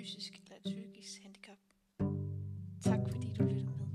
fysisk 0.00 0.40
eller 0.42 0.56
et 0.56 0.62
psykisk 0.62 1.22
handicap. 1.22 1.58
Tak 2.82 3.00
fordi 3.12 3.32
du 3.32 3.42
lyttede 3.42 3.76
med. 3.78 3.86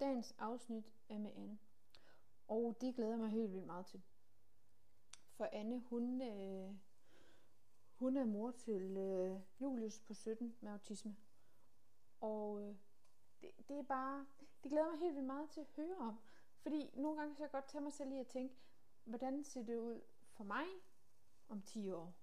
Dagens 0.00 0.34
afsnit 0.38 0.84
er 1.08 1.18
med 1.18 1.30
Anne. 1.36 1.58
Og 2.48 2.76
det 2.80 2.94
glæder 2.94 3.16
mig 3.16 3.30
helt 3.30 3.52
vildt 3.52 3.66
meget 3.66 3.86
til. 3.86 4.02
For 5.36 5.48
Anne, 5.52 5.80
hun, 5.80 6.22
øh, 6.22 6.74
hun 7.94 8.16
er 8.16 8.24
mor 8.24 8.50
til 8.50 8.96
øh, 8.96 9.40
Julius 9.60 10.00
på 10.00 10.14
17 10.14 10.56
med 10.60 10.72
autisme. 10.72 11.16
Og 12.20 12.62
øh, 12.62 12.74
det, 13.42 13.50
det 13.68 13.78
er 13.78 13.82
bare, 13.82 14.26
det 14.62 14.70
glæder 14.70 14.90
mig 14.90 14.98
helt 14.98 15.14
vildt 15.14 15.26
meget 15.26 15.50
til 15.50 15.60
at 15.60 15.70
høre 15.76 15.96
om. 15.96 16.18
Fordi 16.62 16.90
nogle 16.94 17.20
gange 17.20 17.36
så 17.36 17.42
jeg 17.42 17.50
godt 17.50 17.68
tage 17.68 17.82
mig 17.82 17.92
selv 17.92 18.08
lige 18.08 18.20
at 18.20 18.26
tænke, 18.26 18.54
hvordan 19.04 19.44
ser 19.44 19.62
det 19.62 19.78
ud 19.78 20.00
for 20.32 20.44
mig, 20.44 20.64
om 21.54 21.62
10 21.62 21.90
år? 21.90 22.14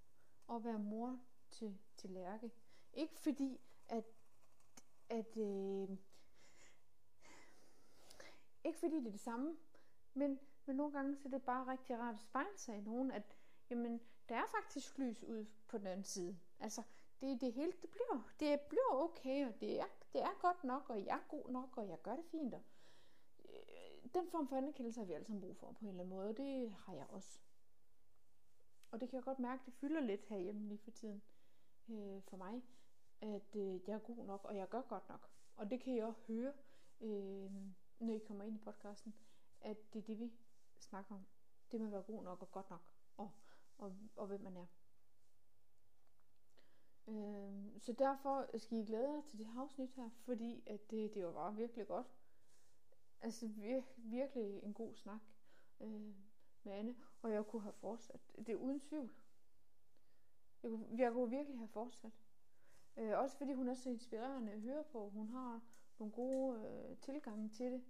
og 0.51 0.63
være 0.63 0.79
mor 0.79 1.19
til, 1.51 1.77
til 1.97 2.09
Lærke. 2.09 2.51
Ikke 2.93 3.19
fordi, 3.19 3.59
at, 3.89 4.05
at 5.09 5.37
øh, 5.37 5.89
ikke 8.63 8.79
fordi 8.79 8.95
det 8.95 9.07
er 9.07 9.11
det 9.11 9.19
samme, 9.19 9.57
men, 10.13 10.39
men 10.65 10.75
nogle 10.75 10.93
gange 10.93 11.17
så 11.17 11.27
er 11.27 11.31
det 11.31 11.43
bare 11.43 11.71
rigtig 11.71 11.99
rart 11.99 12.15
at 12.15 12.21
spejle 12.21 12.57
sig 12.57 12.77
i 12.77 12.81
nogen, 12.81 13.11
at 13.11 13.37
jamen, 13.69 14.01
der 14.29 14.35
er 14.35 14.45
faktisk 14.61 14.97
lys 14.97 15.23
ud 15.23 15.45
på 15.67 15.77
den 15.77 15.87
anden 15.87 16.03
side. 16.03 16.39
Altså, 16.59 16.83
det, 17.21 17.41
det 17.41 17.53
hele, 17.53 17.71
det 17.81 17.89
bliver, 17.89 18.29
det 18.39 18.61
bliver 18.61 18.93
okay, 18.93 19.47
og 19.47 19.61
det 19.61 19.79
er, 19.79 19.85
det 20.13 20.21
er 20.21 20.41
godt 20.41 20.63
nok, 20.63 20.89
og 20.89 21.05
jeg 21.05 21.15
er 21.15 21.27
god 21.29 21.49
nok, 21.49 21.77
og 21.77 21.87
jeg 21.87 22.01
gør 22.01 22.15
det 22.15 22.25
fint. 22.25 22.53
Og, 22.53 22.63
øh, 23.45 24.13
den 24.13 24.29
form 24.31 24.47
for 24.47 24.55
anerkendelse 24.55 24.99
har 24.99 25.05
vi 25.05 25.13
alle 25.13 25.25
sammen 25.25 25.41
brug 25.41 25.57
for 25.57 25.71
på 25.71 25.79
en 25.81 25.87
eller 25.87 26.03
anden 26.03 26.15
måde, 26.15 26.29
og 26.29 26.37
det 26.37 26.71
har 26.71 26.93
jeg 26.93 27.05
også. 27.09 27.39
Og 28.91 29.01
det 29.01 29.09
kan 29.09 29.15
jeg 29.15 29.23
godt 29.23 29.39
mærke, 29.39 29.63
det 29.65 29.73
fylder 29.73 29.99
lidt 29.99 30.25
herhjemme 30.25 30.67
lige 30.67 30.77
for 30.77 30.91
tiden 30.91 31.21
øh, 31.89 32.21
for 32.21 32.37
mig, 32.37 32.63
at 33.21 33.55
øh, 33.55 33.87
jeg 33.87 33.95
er 33.95 33.99
god 33.99 34.25
nok, 34.25 34.45
og 34.45 34.55
jeg 34.55 34.69
gør 34.69 34.81
godt 34.81 35.09
nok. 35.09 35.29
Og 35.55 35.69
det 35.69 35.81
kan 35.81 35.95
jeg 35.95 36.05
også 36.05 36.21
høre, 36.27 36.53
øh, 37.01 37.51
når 37.99 38.13
I 38.13 38.19
kommer 38.19 38.43
ind 38.43 38.55
i 38.55 38.63
podcasten, 38.63 39.15
at 39.61 39.93
det 39.93 39.99
er 39.99 40.03
det, 40.03 40.19
vi 40.19 40.33
snakker 40.79 41.15
om. 41.15 41.25
Det 41.71 41.79
med 41.79 41.87
at 41.87 41.93
være 41.93 42.03
god 42.03 42.23
nok 42.23 42.41
og 42.41 42.51
godt 42.51 42.69
nok, 42.69 42.81
og, 43.17 43.31
og, 43.77 43.95
og 44.15 44.27
hvem 44.27 44.41
man 44.41 44.57
er. 44.57 44.65
Øh, 47.07 47.81
så 47.81 47.93
derfor 47.93 48.57
skal 48.57 48.77
I 48.77 48.85
glæde 48.85 49.11
jer 49.11 49.21
til 49.21 49.39
det 49.39 49.45
her 49.45 49.61
afsnit 49.61 49.91
her, 49.91 50.09
fordi 50.09 50.63
at 50.65 50.91
det, 50.91 51.13
det 51.13 51.25
var 51.25 51.31
bare 51.31 51.55
virkelig 51.55 51.87
godt. 51.87 52.07
Altså 53.21 53.47
vir, 53.47 53.81
virkelig 53.97 54.63
en 54.63 54.73
god 54.73 54.95
snak 54.95 55.21
øh, 55.79 56.15
med 56.65 56.73
Anne, 56.73 56.95
og 57.21 57.31
jeg 57.31 57.45
kunne 57.45 57.61
have 57.61 57.73
fortsat. 57.73 58.31
Det 58.37 58.49
er 58.49 58.55
uden 58.55 58.79
tvivl. 58.79 59.11
Jeg 60.63 60.71
kunne, 60.71 60.85
jeg 60.97 61.11
kunne 61.11 61.29
virkelig 61.29 61.57
have 61.57 61.67
fortsat. 61.67 62.11
Øh, 62.97 63.19
også 63.19 63.37
fordi 63.37 63.53
hun 63.53 63.67
er 63.67 63.73
så 63.73 63.89
inspirerende 63.89 64.51
at 64.51 64.61
høre 64.61 64.83
på. 64.83 65.09
Hun 65.09 65.27
har 65.27 65.61
nogle 65.99 66.13
gode 66.13 66.67
øh, 66.67 66.97
tilgange 66.97 67.49
til 67.49 67.71
det. 67.71 67.83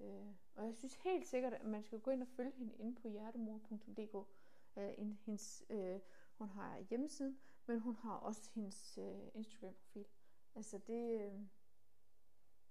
Øh, 0.00 0.26
og 0.54 0.66
jeg 0.66 0.74
synes 0.74 0.94
helt 0.94 1.26
sikkert, 1.26 1.52
at 1.52 1.64
man 1.64 1.82
skal 1.82 2.00
gå 2.00 2.10
ind 2.10 2.22
og 2.22 2.28
følge 2.28 2.52
hende 2.52 2.74
inde 2.74 2.94
på 2.94 3.08
hjertemor.dk. 3.08 4.28
Øh, 4.76 5.16
hendes, 5.24 5.64
øh, 5.70 6.00
hun 6.38 6.48
har 6.48 6.78
hjemmesiden, 6.78 7.38
men 7.66 7.80
hun 7.80 7.96
har 7.96 8.16
også 8.16 8.50
hendes 8.54 8.98
øh, 8.98 9.28
Instagram-profil. 9.34 10.06
Altså 10.54 10.78
det, 10.78 11.20
øh, 11.20 11.32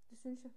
det 0.09 0.17
synes 0.17 0.43
jeg. 0.43 0.51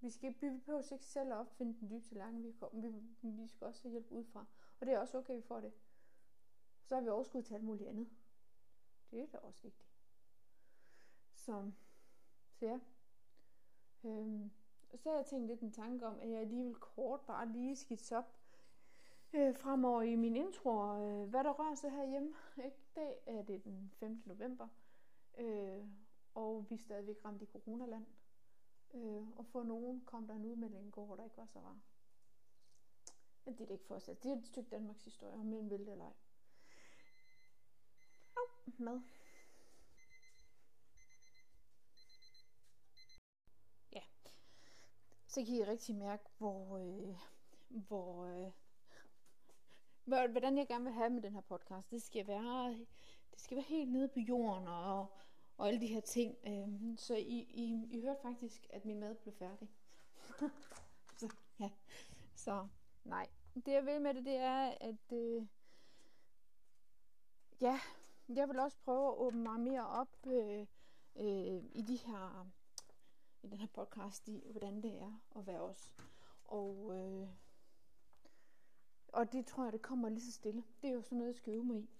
Vi 0.00 0.10
skal 0.10 0.34
vi 0.40 0.50
behøver 0.50 0.92
ikke 0.92 1.06
selv 1.06 1.32
at 1.32 1.38
opfinde 1.38 1.80
den 1.80 1.90
dybe 1.90 2.04
tallerken, 2.04 2.42
vi, 2.44 2.52
vi, 2.72 3.30
vi 3.30 3.46
skal 3.46 3.66
også 3.66 3.82
have 3.82 3.90
hjælp 3.90 4.10
udefra. 4.10 4.46
Og 4.80 4.86
det 4.86 4.94
er 4.94 4.98
også 4.98 5.18
okay, 5.18 5.36
vi 5.36 5.42
får 5.42 5.60
det. 5.60 5.72
Så 6.84 6.94
har 6.94 7.02
vi 7.02 7.08
overskud 7.08 7.42
til 7.42 7.54
alt 7.54 7.64
muligt 7.64 7.88
andet. 7.88 8.08
Det 9.10 9.20
er 9.20 9.26
da 9.26 9.38
også 9.38 9.62
vigtigt. 9.62 9.90
Så, 11.34 11.70
så 12.52 12.66
ja. 12.66 12.80
Øhm, 14.04 14.50
så 14.96 15.10
har 15.10 15.16
jeg 15.16 15.26
tænkt 15.26 15.46
lidt 15.46 15.60
en 15.60 15.72
tanke 15.72 16.06
om, 16.06 16.18
at 16.20 16.30
jeg 16.30 16.40
alligevel 16.40 16.74
kort 16.74 17.20
bare 17.20 17.48
lige 17.48 17.76
skitser 17.76 18.16
op 18.16 18.38
øh, 19.32 19.54
fremover 19.54 20.02
i 20.02 20.16
min 20.16 20.36
intro, 20.36 20.96
øh, 20.96 21.28
hvad 21.28 21.44
der 21.44 21.50
rører 21.50 21.74
sig 21.74 21.90
herhjemme. 21.90 22.34
Ikke? 22.64 22.76
I 22.76 22.94
dag 22.94 23.22
er 23.26 23.42
det 23.42 23.64
den 23.64 23.90
5. 23.94 24.22
november, 24.24 24.68
øh, 25.38 25.84
og 26.34 26.66
vi 26.70 26.74
er 26.74 26.78
stadigvæk 26.78 27.24
ramt 27.24 27.42
i 27.42 27.46
coronaland. 27.46 28.06
Øh, 28.94 29.28
og 29.36 29.46
for 29.46 29.62
nogen 29.62 30.04
kom 30.04 30.26
der 30.26 30.34
en 30.34 30.44
udmelding 30.44 30.86
i 30.86 30.90
går, 30.90 31.16
der 31.16 31.24
ikke 31.24 31.36
var 31.36 31.46
så 31.46 31.60
rar. 31.60 31.78
Men 33.44 33.54
det 33.54 33.60
er 33.62 33.66
det 33.66 33.74
ikke 33.74 33.86
fortsat. 33.86 34.22
Det 34.22 34.32
er 34.32 34.36
et 34.36 34.46
stykke 34.46 34.70
Danmarks 34.70 35.04
historie, 35.04 35.34
om 35.34 35.52
en 35.52 35.70
vil 35.70 35.78
det 35.78 35.92
eller 35.92 36.04
ej. 36.04 36.12
Oh, 38.36 38.80
mad. 38.80 39.00
Ja. 43.92 44.02
Så 45.26 45.44
kan 45.44 45.54
I 45.54 45.64
rigtig 45.64 45.94
mærke, 45.94 46.24
hvor, 46.38 46.78
øh, 46.78 47.16
hvor, 47.68 48.24
øh, 48.24 48.52
hvordan 50.30 50.58
jeg 50.58 50.68
gerne 50.68 50.84
vil 50.84 50.92
have 50.92 51.10
med 51.10 51.22
den 51.22 51.34
her 51.34 51.40
podcast. 51.40 51.90
Det 51.90 52.02
skal 52.02 52.26
være, 52.26 52.70
det 53.30 53.40
skal 53.40 53.56
være 53.56 53.64
helt 53.64 53.92
nede 53.92 54.08
på 54.08 54.20
jorden 54.20 54.68
og, 54.68 55.06
og 55.58 55.68
alle 55.68 55.80
de 55.80 55.86
her 55.86 56.00
ting. 56.00 56.36
Øh, 56.46 56.98
så 56.98 57.14
I, 57.14 57.46
I, 57.50 57.88
I 57.90 58.00
hørte 58.00 58.20
faktisk, 58.22 58.66
at 58.70 58.84
min 58.84 59.00
mad 59.00 59.14
blev 59.14 59.34
færdig. 59.34 59.68
så, 61.20 61.28
ja. 61.60 61.70
så 62.34 62.68
nej. 63.04 63.28
Det 63.54 63.72
jeg 63.72 63.86
vil 63.86 64.00
med 64.00 64.14
det, 64.14 64.24
det 64.24 64.36
er, 64.36 64.74
at 64.80 65.12
øh, 65.12 65.46
ja, 67.60 67.80
jeg 68.28 68.48
vil 68.48 68.58
også 68.58 68.76
prøve 68.84 69.08
at 69.08 69.18
åbne 69.18 69.42
mig 69.42 69.60
mere 69.60 69.86
op 69.86 70.26
øh, 70.26 70.66
øh, 71.16 71.64
i 71.72 71.84
de 71.88 71.96
her 71.96 72.46
i 73.42 73.46
den 73.46 73.58
her 73.58 73.66
podcast 73.66 74.28
i, 74.28 74.42
hvordan 74.50 74.82
det 74.82 74.94
er 75.02 75.20
at 75.36 75.46
være 75.46 75.60
os. 75.60 75.92
Og, 76.44 76.92
øh, 76.96 77.28
og 79.08 79.32
det 79.32 79.46
tror 79.46 79.64
jeg, 79.64 79.72
det 79.72 79.82
kommer 79.82 80.08
lige 80.08 80.20
så 80.20 80.32
stille. 80.32 80.64
Det 80.82 80.90
er 80.90 80.94
jo 80.94 81.02
sådan 81.02 81.18
noget, 81.18 81.28
jeg 81.28 81.36
skal 81.36 81.52
øve 81.52 81.64
mig 81.64 81.78
i. 81.78 81.90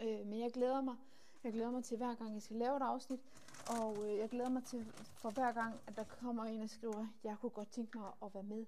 Øh, 0.00 0.26
men 0.26 0.40
jeg 0.40 0.52
glæder 0.52 0.80
mig. 0.80 0.96
Jeg 1.44 1.52
glæder 1.52 1.70
mig 1.70 1.84
til 1.84 1.96
hver 1.96 2.14
gang, 2.14 2.34
jeg 2.34 2.42
skal 2.42 2.56
lave 2.56 2.76
et 2.76 2.82
afsnit. 2.82 3.20
Og 3.78 4.08
øh, 4.08 4.18
jeg 4.18 4.28
glæder 4.28 4.48
mig 4.48 4.64
til 4.64 4.92
for 4.94 5.30
hver 5.30 5.52
gang, 5.52 5.80
at 5.86 5.96
der 5.96 6.04
kommer 6.04 6.44
en 6.44 6.62
og 6.62 6.70
skriver, 6.70 7.06
jeg 7.24 7.36
kunne 7.40 7.50
godt 7.50 7.70
tænke 7.70 7.98
mig 7.98 8.12
at 8.22 8.34
være 8.34 8.42
med. 8.42 8.66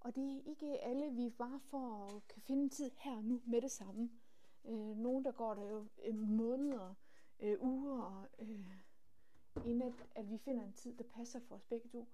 Og 0.00 0.14
det 0.16 0.36
er 0.36 0.50
ikke 0.50 0.78
alle, 0.78 1.10
vi 1.10 1.30
bare 1.30 1.60
for 1.60 2.06
at 2.06 2.28
kan 2.28 2.42
finde 2.42 2.68
tid 2.68 2.90
her 2.96 3.20
nu 3.20 3.40
med 3.46 3.62
det 3.62 3.70
samme. 3.70 4.10
Øh, 4.64 4.96
nogen, 4.96 5.24
der 5.24 5.32
går 5.32 5.54
der 5.54 5.62
jo 5.62 5.86
øh, 6.04 6.14
måneder, 6.14 6.94
øh, 7.40 7.56
uger, 7.60 8.26
øh, 8.38 8.66
inden 9.64 9.82
at, 9.82 10.06
at 10.14 10.30
vi 10.30 10.38
finder 10.38 10.64
en 10.64 10.72
tid, 10.72 10.96
der 10.96 11.04
passer 11.04 11.40
for 11.48 11.54
os 11.54 11.64
begge 11.64 11.88
to. 11.88 12.08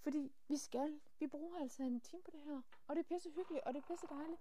Fordi 0.00 0.32
vi 0.48 0.56
skal, 0.56 1.00
vi 1.18 1.26
bruger 1.26 1.58
altså 1.60 1.82
en 1.82 2.00
time 2.00 2.22
på 2.22 2.30
det 2.30 2.40
her, 2.40 2.60
og 2.86 2.96
det 2.96 3.02
er 3.02 3.14
pisse 3.14 3.30
hyggeligt, 3.30 3.64
og 3.64 3.74
det 3.74 3.82
er 3.82 3.86
pisse 3.86 4.06
dejligt. 4.06 4.40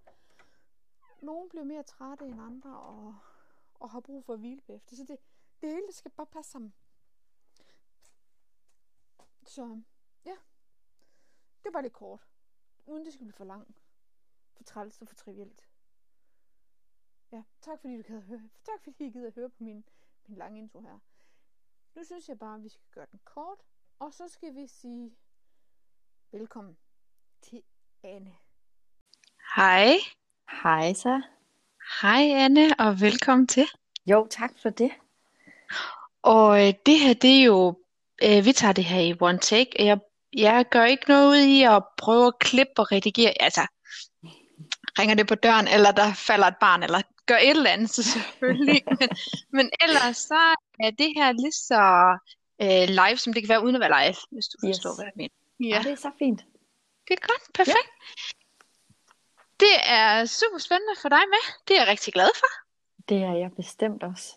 Nogle 1.21 1.49
bliver 1.49 1.63
mere 1.63 1.83
trætte 1.83 2.25
end 2.25 2.41
andre, 2.41 2.79
og, 2.79 3.15
og 3.79 3.89
har 3.89 3.99
brug 3.99 4.25
for 4.25 4.33
at 4.33 4.39
hvile 4.39 4.61
bagefter, 4.61 4.95
så 4.95 5.03
det, 5.03 5.17
det 5.61 5.73
hele 5.73 5.91
skal 5.91 6.11
bare 6.11 6.27
passe 6.27 6.51
sammen. 6.51 6.73
Så 9.45 9.81
ja, 10.25 10.37
det 11.63 11.73
var 11.73 11.81
lidt 11.81 11.93
kort, 11.93 12.27
uden 12.85 13.05
det 13.05 13.13
skal 13.13 13.25
blive 13.25 13.33
for 13.33 13.45
langt, 13.45 13.81
for 14.53 14.63
træls 14.63 15.01
og 15.01 15.07
for 15.07 15.15
trivielt. 15.15 15.69
Ja, 17.31 17.43
tak 17.61 17.79
fordi 17.81 17.97
du 17.97 18.03
gad 18.03 18.21
høre. 18.21 18.49
Tak 18.63 18.83
fordi 18.83 19.05
I 19.05 19.09
gider 19.09 19.27
at 19.27 19.33
høre 19.33 19.49
på 19.49 19.63
min, 19.63 19.85
min 20.27 20.37
lange 20.37 20.59
intro 20.59 20.81
her. 20.81 20.99
Nu 21.95 22.03
synes 22.03 22.29
jeg 22.29 22.39
bare, 22.39 22.55
at 22.55 22.63
vi 22.63 22.69
skal 22.69 22.85
gøre 22.91 23.07
den 23.11 23.19
kort, 23.23 23.59
og 23.99 24.13
så 24.13 24.27
skal 24.27 24.55
vi 24.55 24.67
sige 24.67 25.17
velkommen 26.31 26.77
til 27.41 27.63
Anne. 28.03 28.37
Hej. 29.55 29.93
Hej 30.63 30.93
så. 30.93 31.21
Hej 32.01 32.31
Anne, 32.31 32.75
og 32.79 33.01
velkommen 33.01 33.47
til. 33.47 33.65
Jo, 34.05 34.27
tak 34.29 34.51
for 34.61 34.69
det. 34.69 34.91
Og 36.21 36.67
øh, 36.67 36.73
det 36.85 36.99
her, 36.99 37.13
det 37.13 37.39
er 37.39 37.43
jo, 37.43 37.79
øh, 38.23 38.45
vi 38.45 38.51
tager 38.53 38.73
det 38.73 38.85
her 38.85 38.99
i 39.01 39.15
one 39.21 39.37
take, 39.39 39.69
og 39.79 39.85
jeg, 39.85 39.99
jeg 40.33 40.65
gør 40.71 40.85
ikke 40.85 41.05
noget 41.07 41.29
ud 41.29 41.35
i 41.37 41.63
at 41.63 41.83
prøve 41.97 42.27
at 42.27 42.39
klippe 42.39 42.73
og 42.77 42.91
redigere, 42.91 43.33
altså 43.41 43.61
ringer 44.99 45.15
det 45.15 45.27
på 45.27 45.35
døren, 45.35 45.67
eller 45.67 45.91
der 45.91 46.13
falder 46.13 46.47
et 46.47 46.57
barn, 46.61 46.83
eller 46.83 47.01
gør 47.25 47.37
et 47.37 47.49
eller 47.49 47.69
andet, 47.69 47.89
så 47.89 48.03
selvfølgelig. 48.03 48.83
men, 48.99 49.09
men 49.53 49.69
ellers 49.83 50.17
så 50.17 50.55
er 50.79 50.89
det 50.91 51.13
her 51.15 51.31
lige 51.31 51.51
så 51.51 51.81
øh, 52.61 52.87
live, 52.89 53.17
som 53.17 53.33
det 53.33 53.41
kan 53.43 53.49
være, 53.49 53.63
uden 53.63 53.75
at 53.75 53.81
være 53.81 54.03
live, 54.05 54.15
hvis 54.31 54.45
du 54.45 54.67
Yes. 54.67 54.75
forstår, 54.75 54.95
hvad 54.95 55.05
jeg 55.05 55.13
mener. 55.15 55.35
Ja. 55.75 55.81
det 55.83 55.91
er 55.91 55.95
så 55.95 56.11
fint. 56.19 56.39
Det 57.07 57.13
er 57.21 57.27
godt, 57.27 57.43
perfekt. 57.53 57.89
Det 59.59 59.75
er 59.85 60.25
super 60.25 60.57
spændende 60.57 60.93
for 61.01 61.09
dig 61.09 61.19
med. 61.29 61.53
Det 61.67 61.75
er 61.75 61.81
jeg 61.81 61.87
rigtig 61.87 62.13
glad 62.13 62.29
for. 62.39 62.47
Det 63.09 63.17
er 63.17 63.33
jeg 63.33 63.51
bestemt 63.55 64.03
også. 64.03 64.35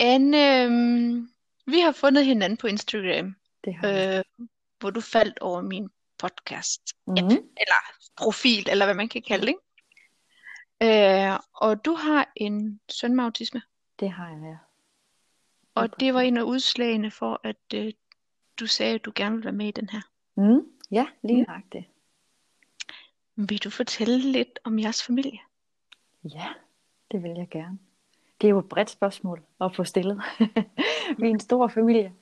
Anne, 0.00 0.62
øhm, 0.64 1.30
vi 1.66 1.80
har 1.80 1.92
fundet 1.92 2.24
hinanden 2.26 2.56
på 2.56 2.66
Instagram, 2.66 3.34
Det 3.64 3.74
har 3.74 3.88
jeg. 3.88 4.24
øh, 4.40 4.46
hvor 4.78 4.90
du 4.90 5.00
faldt 5.00 5.38
over 5.38 5.60
min 5.60 5.88
podcast. 6.18 6.80
Mhm. 7.06 7.16
Eller 7.30 7.80
profil, 8.16 8.68
eller 8.70 8.84
hvad 8.84 8.94
man 8.94 9.08
kan 9.08 9.22
kalde 9.22 9.46
det. 9.46 9.54
Ikke? 10.80 11.32
Øh, 11.32 11.38
og 11.54 11.84
du 11.84 11.94
har 11.94 12.32
en 12.36 12.80
søn 12.88 13.16
med 13.16 13.24
autisme. 13.24 13.62
Det 14.00 14.10
har 14.10 14.28
jeg, 14.28 14.38
ja. 14.42 14.56
Og 15.74 16.00
det 16.00 16.14
var 16.14 16.20
en 16.20 16.36
af 16.36 16.42
udslagene 16.42 17.10
for, 17.10 17.40
at 17.44 17.56
øh, 17.74 17.92
du 18.60 18.66
sagde, 18.66 18.94
at 18.94 19.04
du 19.04 19.12
gerne 19.14 19.34
ville 19.34 19.44
være 19.44 19.52
med 19.52 19.66
i 19.68 19.70
den 19.70 19.88
her. 19.88 20.00
Mm, 20.36 20.66
ja, 20.90 21.06
lige 21.24 21.46
Mm. 21.48 21.52
Vil 23.36 23.64
du 23.64 23.70
fortælle 23.70 24.18
lidt 24.18 24.58
om 24.64 24.78
jeres 24.78 25.02
familie? 25.02 25.38
Ja, 26.24 26.48
det 27.10 27.22
vil 27.22 27.30
jeg 27.36 27.48
gerne. 27.50 27.78
Det 28.40 28.46
er 28.46 28.50
jo 28.50 28.58
et 28.58 28.68
bredt 28.68 28.90
spørgsmål 28.90 29.42
at 29.60 29.76
få 29.76 29.84
stillet. 29.84 30.22
vi 31.18 31.26
er 31.26 31.30
en 31.30 31.40
stor 31.40 31.68
familie. 31.68 32.12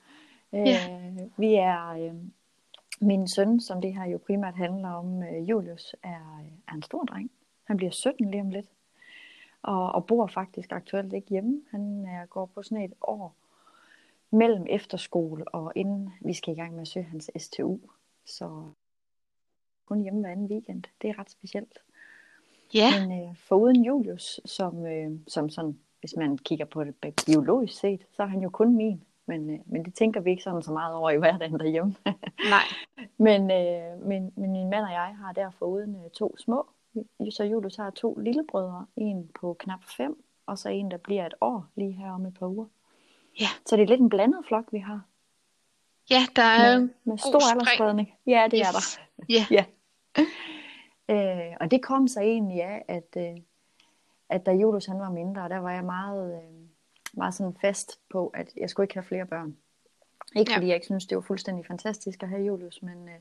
Ja. 0.53 0.77
Øh, 0.91 1.39
vi 1.39 1.53
er, 1.53 1.89
øh, 1.89 2.13
min 3.01 3.27
søn, 3.27 3.59
som 3.59 3.81
det 3.81 3.93
her 3.93 4.05
jo 4.05 4.17
primært 4.25 4.55
handler 4.55 4.89
om, 4.89 5.23
øh, 5.23 5.49
Julius, 5.49 5.95
er, 6.03 6.43
er 6.67 6.73
en 6.73 6.81
stor 6.81 7.03
dreng. 7.03 7.31
Han 7.63 7.77
bliver 7.77 7.91
17 7.91 8.31
lige 8.31 8.41
om 8.41 8.49
lidt. 8.49 8.67
Og, 9.61 9.91
og 9.91 10.05
bor 10.05 10.27
faktisk 10.27 10.71
aktuelt 10.71 11.13
ikke 11.13 11.29
hjemme. 11.29 11.61
Han 11.71 12.05
er, 12.05 12.25
går 12.25 12.45
på 12.45 12.63
sådan 12.63 12.83
et 12.83 12.93
år 13.01 13.35
mellem 14.31 14.65
efterskole 14.69 15.47
og 15.47 15.71
inden 15.75 16.13
vi 16.21 16.33
skal 16.33 16.53
i 16.53 16.57
gang 16.57 16.73
med 16.73 16.81
at 16.81 16.87
søge 16.87 17.05
hans 17.05 17.31
STU. 17.37 17.77
Så 18.25 18.63
kun 19.85 20.01
hjemme 20.01 20.19
hver 20.21 20.31
anden 20.31 20.45
weekend. 20.45 20.83
Det 21.01 21.09
er 21.09 21.19
ret 21.19 21.31
specielt. 21.31 21.79
Ja, 22.73 23.07
Men 23.07 23.23
øh, 23.23 23.35
foruden 23.35 23.85
Julius, 23.85 24.41
som, 24.45 24.85
øh, 24.85 25.11
som 25.27 25.49
sådan, 25.49 25.79
hvis 25.99 26.15
man 26.15 26.37
kigger 26.37 26.65
på 26.65 26.83
det 26.83 26.95
biologisk 27.25 27.79
set, 27.79 28.01
så 28.15 28.23
er 28.23 28.27
han 28.27 28.41
jo 28.41 28.49
kun 28.49 28.75
min. 28.75 29.01
Men, 29.25 29.49
øh, 29.49 29.59
men 29.65 29.85
det 29.85 29.93
tænker 29.93 30.19
vi 30.19 30.29
ikke 30.29 30.43
sådan 30.43 30.63
så 30.63 30.71
meget 30.73 30.95
over 30.95 31.09
i 31.09 31.17
hverdagen 31.17 31.59
derhjemme. 31.59 31.95
nej. 32.55 32.63
men, 33.17 33.51
øh, 33.51 34.07
men, 34.07 34.31
men 34.35 34.51
min 34.51 34.69
mand 34.69 34.85
og 34.85 34.91
jeg 34.91 35.15
har 35.19 35.31
der 35.31 35.49
foruden 35.49 35.95
øh, 35.95 36.11
to 36.11 36.37
små. 36.37 36.67
Så 37.29 37.43
Julius 37.43 37.75
har 37.75 37.89
to 37.89 38.15
lillebrødre. 38.15 38.85
En 38.95 39.29
på 39.39 39.55
knap 39.59 39.83
fem, 39.97 40.23
og 40.45 40.57
så 40.57 40.69
en, 40.69 40.91
der 40.91 40.97
bliver 40.97 41.25
et 41.25 41.33
år 41.41 41.65
lige 41.75 41.91
her 41.91 42.11
om 42.11 42.25
et 42.25 42.33
par 42.33 42.47
uger. 42.47 42.65
Ja. 43.39 43.47
Så 43.65 43.75
det 43.75 43.83
er 43.83 43.87
lidt 43.87 44.01
en 44.01 44.09
blandet 44.09 44.45
flok, 44.47 44.65
vi 44.71 44.79
har. 44.79 45.01
Ja, 46.09 46.21
der 46.35 46.41
er... 46.41 46.79
Med, 46.79 46.89
med 47.03 47.17
stor 47.17 47.39
spredning. 47.39 47.51
aldersspredning. 47.51 48.13
Ja, 48.27 48.47
det 48.51 48.59
er 48.59 48.71
der. 48.71 48.77
Yes. 48.77 48.99
Ja, 49.29 49.45
Ja. 49.57 49.65
Øh, 51.09 51.53
og 51.59 51.71
det 51.71 51.83
kom 51.83 52.07
så 52.07 52.21
egentlig 52.21 52.63
af, 52.63 52.85
at, 52.87 53.17
øh, 53.17 53.37
at 54.29 54.45
da 54.45 54.51
Julius 54.51 54.85
han 54.85 54.99
var 54.99 55.09
mindre, 55.09 55.49
der 55.49 55.57
var 55.57 55.71
jeg 55.71 55.83
meget, 55.85 56.33
øh, 56.33 56.67
meget 57.13 57.33
sådan 57.33 57.55
fast 57.61 57.99
på, 58.09 58.27
at 58.27 58.53
jeg 58.57 58.69
skulle 58.69 58.83
ikke 58.83 58.93
have 58.93 59.03
flere 59.03 59.25
børn. 59.25 59.57
Ikke 60.35 60.51
Ja. 60.51 60.57
fordi 60.57 60.67
jeg 60.67 60.75
ikke 60.75 60.85
synes, 60.85 61.05
det 61.05 61.15
var 61.15 61.21
fuldstændig 61.21 61.65
fantastisk 61.65 62.23
at 62.23 62.29
have 62.29 62.41
Julius, 62.43 62.81
men, 62.81 63.09
øh, 63.09 63.15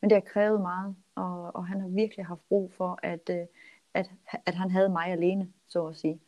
men 0.00 0.10
det 0.10 0.16
har 0.16 0.20
krævet 0.20 0.60
meget, 0.60 0.96
og, 1.14 1.56
og 1.56 1.66
han 1.66 1.80
har 1.80 1.88
virkelig 1.88 2.26
haft 2.26 2.48
brug 2.48 2.72
for, 2.72 2.98
at, 3.02 3.30
øh, 3.30 3.46
at, 3.94 4.10
at 4.46 4.54
han 4.54 4.70
havde 4.70 4.88
mig 4.88 5.06
alene, 5.06 5.52
så 5.68 5.86
at 5.86 5.96
sige. 5.96 6.20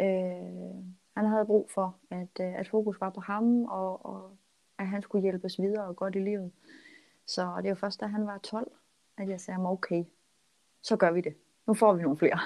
Øh, 0.00 0.74
han 1.16 1.26
havde 1.26 1.46
brug 1.46 1.70
for, 1.74 1.96
at, 2.10 2.40
øh, 2.40 2.58
at 2.58 2.68
fokus 2.68 3.00
var 3.00 3.10
på 3.10 3.20
ham, 3.20 3.64
og, 3.64 4.06
og 4.06 4.30
at 4.78 4.86
han 4.86 5.02
skulle 5.02 5.22
hjælpes 5.22 5.60
videre 5.60 5.84
og 5.84 5.96
godt 5.96 6.14
i 6.14 6.18
livet. 6.18 6.52
Så 7.26 7.52
det 7.62 7.68
var 7.68 7.74
først, 7.74 8.00
da 8.00 8.06
han 8.06 8.26
var 8.26 8.38
12, 8.38 8.72
at 9.18 9.28
jeg 9.28 9.40
sagde, 9.40 9.60
okay, 9.66 10.04
så 10.82 10.96
gør 10.96 11.10
vi 11.10 11.20
det. 11.20 11.34
Nu 11.66 11.74
får 11.74 11.92
vi 11.94 12.02
nogle 12.02 12.18
flere. 12.18 12.38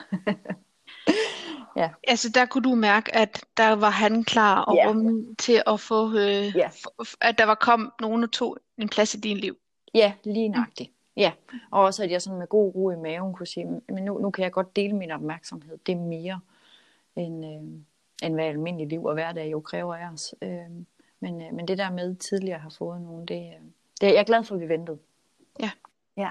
ja, 1.76 1.90
altså 2.08 2.28
der 2.34 2.46
kunne 2.46 2.62
du 2.70 2.75
mærke, 2.75 3.14
at 3.14 3.44
der 3.56 3.72
var 3.72 3.90
han 3.90 4.25
klar 4.25 4.61
og 4.61 4.75
Ja. 4.76 4.88
rumme 4.88 5.34
til 5.34 5.62
at 5.67 5.81
få, 5.81 6.08
øh, 6.17 6.56
Ja. 6.56 6.70
at 7.20 7.38
der 7.38 7.44
var 7.44 7.55
kom 7.55 7.93
nogen 8.00 8.22
og 8.22 8.32
tog 8.32 8.56
en 8.78 8.88
plads 8.88 9.14
i 9.14 9.20
din 9.20 9.37
liv. 9.37 9.56
ja 9.94 10.12
lige 10.25 10.49
nøjagtigt. 10.49 10.90
Ja, 11.17 11.32
og 11.70 11.82
også 11.82 12.05
at 12.05 12.11
jeg 12.11 12.22
sådan 12.22 12.38
med 12.38 12.46
god 12.46 12.75
ro 12.75 12.90
i 12.90 12.96
maven 12.96 13.34
kunne 13.34 13.46
sige, 13.46 13.66
men 13.88 14.05
nu, 14.05 14.19
nu 14.19 14.31
kan 14.31 14.43
jeg 14.44 14.52
godt 14.52 14.76
dele 14.76 14.96
min 14.96 15.11
opmærksomhed. 15.11 15.78
Det 15.87 15.93
er 15.93 15.96
mere, 15.96 16.40
end, 17.16 17.44
øh, 17.46 17.81
end 18.26 18.34
hvad 18.34 18.44
almindelig 18.44 18.87
liv 18.88 19.05
og 19.05 19.14
hverdag 19.14 19.52
jo 19.52 19.61
kræver 19.61 19.94
af 19.94 20.12
os. 20.12 20.34
Øh, 20.43 20.50
men, 21.20 21.43
øh, 21.43 21.55
men 21.55 21.69
det 21.69 21.78
der 21.78 21.90
med 21.90 22.14
tidligere 22.16 22.58
have 22.58 22.70
fået 22.70 23.00
nogen, 23.00 23.26
det, 23.26 23.34
øh, 23.46 23.61
det 24.00 24.08
er 24.08 24.12
jeg 24.12 24.20
er 24.20 24.25
glad 24.25 24.44
for, 24.44 24.55
at 24.55 24.61
vi 24.61 24.69
ventede. 24.69 24.99
Ja. 25.61 25.70
Ja. 26.16 26.31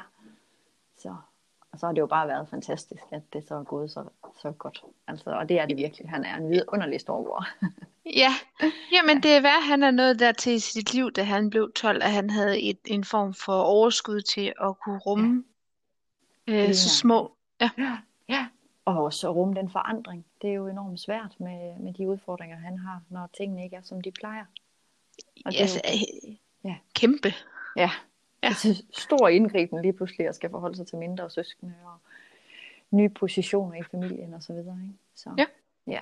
Så, 1.70 1.74
og 1.74 1.80
så 1.80 1.86
har 1.86 1.94
det 1.94 2.02
jo 2.02 2.06
bare 2.08 2.28
været 2.28 2.50
fantastisk, 2.50 3.04
at 3.12 3.22
det 3.34 3.48
så 3.48 3.56
er 3.56 3.64
gået 3.64 3.92
så, 3.92 4.04
så 4.42 4.52
godt. 4.52 4.84
Altså, 5.08 5.30
og 5.30 5.50
det 5.50 5.60
er 5.60 5.66
det 5.66 5.78
virkelig. 5.78 6.10
Han 6.10 6.24
er 6.24 6.36
en 6.38 6.50
vidunderlig 6.50 7.02
storbror. 7.02 7.46
Ja, 8.16 8.30
jamen 8.92 9.24
det 9.24 9.32
er 9.32 9.42
værd, 9.42 9.62
han 9.62 9.84
er 9.84 9.92
nået 9.92 10.20
dertil 10.20 10.54
i 10.54 10.60
sit 10.60 10.94
liv, 10.94 11.12
da 11.12 11.24
han 11.24 11.50
blev 11.50 11.72
12, 11.76 12.04
at 12.04 12.12
han 12.12 12.30
havde 12.30 12.62
et, 12.62 12.80
en 12.86 13.04
form 13.04 13.34
for 13.34 13.54
overskud 13.54 14.22
til 14.22 14.54
at 14.62 14.80
kunne 14.80 14.98
rumme 15.00 15.44
øh, 16.48 16.56
Lige 16.56 16.76
så 16.76 16.90
små. 16.90 17.32
Ja, 17.62 17.70
Ja. 18.30 18.48
Og 18.86 19.04
også 19.04 19.30
at 19.30 19.36
rumme 19.36 19.54
den 19.54 19.70
forandring. 19.72 20.26
Det 20.42 20.50
er 20.50 20.54
jo 20.54 20.68
enormt 20.68 21.00
svært 21.00 21.36
med, 21.40 21.80
med 21.80 21.94
de 21.94 22.08
udfordringer, 22.08 22.58
han 22.58 22.78
har, 22.78 23.02
når 23.10 23.30
tingene 23.38 23.64
ikke 23.64 23.76
er, 23.76 23.82
som 23.82 24.02
de 24.02 24.12
plejer. 24.12 24.46
Og 25.46 25.52
det 25.52 25.58
er 25.58 25.62
altså, 25.62 25.82
jo, 25.86 26.30
øh, 26.30 26.36
Ja. 26.64 26.76
kæmpe. 26.94 27.34
ja, 27.76 27.90
Ja. 28.44 28.50
er 28.50 28.82
stor 28.92 29.28
indgriben 29.28 29.82
lige 29.82 29.94
pludselig 29.94 30.28
at 30.28 30.36
skal 30.36 30.50
forholde 30.50 30.76
sig 30.76 30.88
til 30.88 30.98
mindre 30.98 31.30
søskende 31.30 31.76
og 31.86 31.98
nye 32.92 33.10
positioner 33.10 33.76
i 33.76 33.84
familien 33.92 34.34
og 34.34 34.44
så 34.44 34.54
videre. 34.54 34.78
Ikke? 34.84 35.00
Så, 35.16 35.30
Ja. 35.38 35.46
ja. 35.88 36.02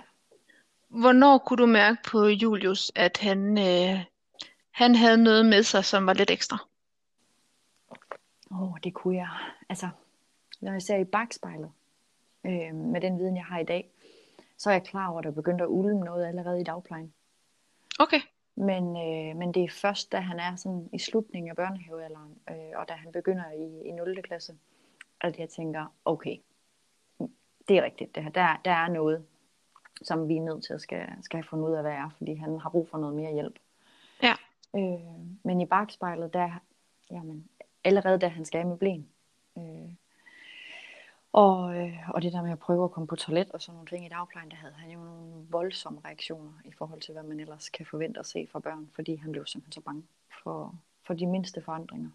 Hvornår 0.88 1.38
kunne 1.38 1.58
du 1.58 1.66
mærke 1.66 1.98
på 2.08 2.28
Julius, 2.28 2.92
at 2.96 3.18
han, 3.18 3.58
øh, 3.58 4.04
han 4.72 4.96
havde 4.96 5.18
noget 5.24 5.46
med 5.46 5.64
sig, 5.64 5.86
som 5.86 6.06
var 6.06 6.14
lidt 6.14 6.32
ekstra? 6.32 6.58
Åh, 8.52 8.64
oh, 8.64 8.78
det 8.84 8.94
kunne 8.94 9.16
jeg. 9.16 9.30
Altså, 9.70 9.90
når 10.62 10.72
jeg 10.72 10.82
ser 10.82 10.98
i 10.98 11.04
bagspejlet, 11.04 11.72
øh, 12.46 12.76
med 12.76 13.02
den 13.02 13.20
viden, 13.20 13.38
jeg 13.38 13.46
har 13.46 13.60
i 13.60 13.64
dag, 13.64 13.90
så 14.58 14.70
er 14.70 14.74
jeg 14.74 14.84
klar 14.84 15.08
over, 15.08 15.20
at 15.20 15.24
der 15.24 15.32
begyndte 15.32 15.64
at 15.64 15.68
ulme 15.68 16.00
noget 16.06 16.28
allerede 16.28 16.62
i 16.62 16.64
dagplejen. 16.64 17.14
Okay. 18.00 18.20
Men, 18.58 18.84
øh, 18.98 19.36
men 19.36 19.54
det 19.54 19.64
er 19.64 19.70
først, 19.70 20.12
da 20.12 20.20
han 20.20 20.40
er 20.40 20.56
sådan 20.56 20.90
i 20.94 21.00
slutningen 21.00 21.50
af 21.50 21.56
børnehavealderen, 21.56 22.38
øh, 22.50 22.80
og 22.80 22.90
da 22.90 22.94
han 22.94 23.12
begynder 23.12 23.52
i, 23.52 23.88
i 23.88 23.92
0. 23.92 24.22
klasse, 24.24 24.58
at 25.22 25.40
jeg 25.40 25.50
tænker, 25.50 25.86
okay, 26.06 26.38
det 27.68 27.78
er 27.78 27.84
rigtigt 27.84 28.16
det 28.16 28.24
her. 28.24 28.30
Der, 28.30 28.62
der 28.66 28.72
er 28.72 28.88
noget, 28.88 29.26
som 30.02 30.28
vi 30.28 30.38
er 30.38 30.42
nødt 30.42 30.64
til 30.64 30.74
at 30.74 30.82
skal, 30.82 31.08
skal 31.22 31.38
have 31.38 31.48
fundet 31.50 31.68
ud 31.68 31.74
af, 31.74 31.82
hvad 31.82 31.92
er, 31.92 32.10
fordi 32.18 32.36
han 32.36 32.60
har 32.60 32.70
brug 32.70 32.90
for 32.90 32.98
noget 32.98 33.16
mere 33.16 33.34
hjælp. 33.34 33.60
Ja. 34.24 34.34
Øh, 34.76 35.28
men 35.44 35.62
i 35.62 35.66
bagspejlet, 35.66 36.34
der, 36.34 36.50
jamen, 37.12 37.50
allerede 37.84 38.20
da 38.20 38.28
han 38.28 38.46
skal 38.46 38.60
af 38.60 38.66
med 38.66 38.78
blæn, 38.78 39.08
øh, 39.58 39.94
og, 41.44 41.78
øh, 41.78 42.10
og 42.10 42.22
det 42.22 42.34
der 42.34 42.42
med 42.42 42.52
at 42.52 42.60
prøve 42.60 42.84
at 42.84 42.92
komme 42.92 43.08
på 43.08 43.16
toilet 43.16 43.52
og 43.52 43.62
sådan 43.62 43.76
nogle 43.76 43.88
ting 43.88 44.06
i 44.06 44.10
dagplejen, 44.10 44.52
der 44.52 44.56
havde 44.56 44.74
han 44.74 44.92
jo 44.92 45.00
nogle 45.00 45.46
voldsomme 45.50 46.00
reaktioner 46.06 46.52
i 46.66 46.72
forhold 46.78 47.02
til, 47.02 47.14
hvad 47.14 47.24
man 47.24 47.40
ellers 47.40 47.70
kan 47.70 47.86
forvente 47.86 48.20
at 48.20 48.26
se 48.26 48.48
fra 48.52 48.60
børn, 48.60 48.90
fordi 48.96 49.16
han 49.16 49.32
blev 49.32 49.46
simpelthen 49.46 49.82
så 49.82 49.86
bange 49.86 50.04
for, 50.44 50.76
for 51.08 51.14
de 51.14 51.28
mindste 51.28 51.62
forandringer. 51.62 52.10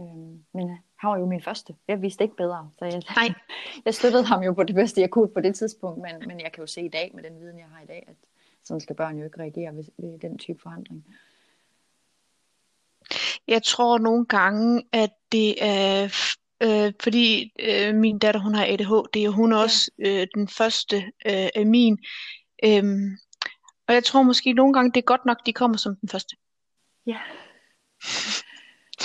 Øhm, 0.00 0.44
men 0.52 0.70
øh, 0.70 0.76
han 0.96 1.10
var 1.10 1.18
jo 1.18 1.26
min 1.26 1.42
første. 1.42 1.76
Jeg 1.88 2.02
vidste 2.02 2.24
ikke 2.24 2.36
bedre, 2.36 2.70
så 2.78 2.84
jeg, 2.84 3.02
Nej. 3.16 3.34
jeg 3.84 3.94
støttede 3.94 4.24
ham 4.24 4.42
jo 4.42 4.52
på 4.52 4.62
det 4.62 4.74
bedste, 4.74 5.00
jeg 5.00 5.10
kunne 5.10 5.28
på 5.28 5.40
det 5.40 5.54
tidspunkt, 5.54 6.02
men, 6.02 6.28
men 6.28 6.40
jeg 6.40 6.52
kan 6.52 6.62
jo 6.62 6.66
se 6.66 6.80
i 6.82 6.88
dag, 6.88 7.10
med 7.14 7.22
den 7.22 7.40
viden, 7.40 7.58
jeg 7.58 7.68
har 7.68 7.82
i 7.82 7.86
dag, 7.86 8.04
at 8.08 8.16
sådan 8.64 8.80
skal 8.80 8.96
børn 8.96 9.18
jo 9.18 9.24
ikke 9.24 9.40
reagere 9.40 9.76
ved, 9.76 9.84
ved 9.96 10.18
den 10.18 10.38
type 10.38 10.62
forandring. 10.62 11.06
Jeg 13.48 13.62
tror 13.62 13.98
nogle 13.98 14.26
gange, 14.26 14.82
at 14.92 15.10
det 15.32 15.64
er, 15.64 16.08
øh, 16.64 16.92
fordi 17.02 17.52
øh, 17.58 17.94
min 17.94 18.18
datter, 18.18 18.40
hun 18.40 18.54
har 18.54 18.64
ADHD, 18.66 19.26
og 19.28 19.32
hun 19.32 19.52
er 19.52 19.56
Ja. 19.56 19.62
også 19.62 19.90
øh, 19.98 20.26
den 20.34 20.48
første 20.48 20.96
øh, 21.26 21.48
af 21.54 21.66
min. 21.66 21.98
Øhm, 22.64 23.16
og 23.88 23.94
jeg 23.94 24.04
tror 24.04 24.22
måske 24.22 24.52
nogle 24.52 24.72
gange, 24.74 24.90
det 24.92 24.96
er 25.00 25.04
godt 25.04 25.26
nok, 25.26 25.46
de 25.46 25.52
kommer 25.52 25.76
som 25.76 25.96
den 25.96 26.08
første. 26.08 26.36
Ja, 27.06 27.18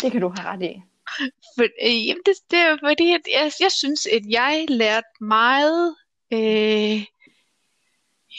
det 0.01 0.11
kan 0.11 0.21
du 0.21 0.33
have 0.37 0.47
ret 0.49 0.63
i. 0.63 0.81
For, 1.57 1.63
øh, 1.63 2.07
jamen 2.07 2.21
det, 2.25 2.33
det 2.51 2.59
er 2.59 2.77
fordi, 2.83 3.13
at 3.13 3.21
jeg, 3.31 3.51
jeg 3.59 3.71
synes, 3.71 4.05
at 4.05 4.21
jeg 4.29 4.65
lærte 4.69 5.07
meget 5.21 5.95
øh, 6.33 7.03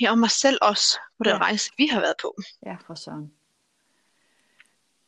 om 0.09 0.19
mig 0.19 0.31
selv 0.31 0.59
også 0.62 0.99
på 1.19 1.25
den 1.25 1.33
Ja. 1.33 1.39
rejse, 1.39 1.71
vi 1.79 1.87
har 1.87 2.00
været 2.00 2.15
på. 2.23 2.37
Ja, 2.67 2.77
for 2.87 2.95
søren. 2.95 3.33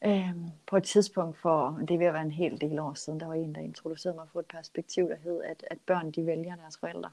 Øhm, 0.05 0.51
på 0.67 0.77
et 0.77 0.85
tidspunkt 0.85 1.39
for, 1.39 1.79
det 1.81 1.95
er 1.95 1.99
ved 1.99 2.07
at 2.07 2.15
være 2.15 2.23
en 2.23 2.31
hel 2.31 2.61
del 2.61 2.79
år 2.79 2.95
siden, 2.95 3.21
der 3.21 3.27
var 3.27 3.35
en, 3.35 3.55
der 3.55 3.61
introducerede 3.61 4.17
mig 4.17 4.29
for 4.29 4.41
et 4.41 4.47
perspektiv, 4.47 5.09
der 5.09 5.17
hed, 5.17 5.43
at, 5.43 5.65
at 5.71 5.79
børn 5.87 6.11
de 6.11 6.27
vælger 6.27 6.57
deres 6.57 6.79
forældre. 6.79 7.11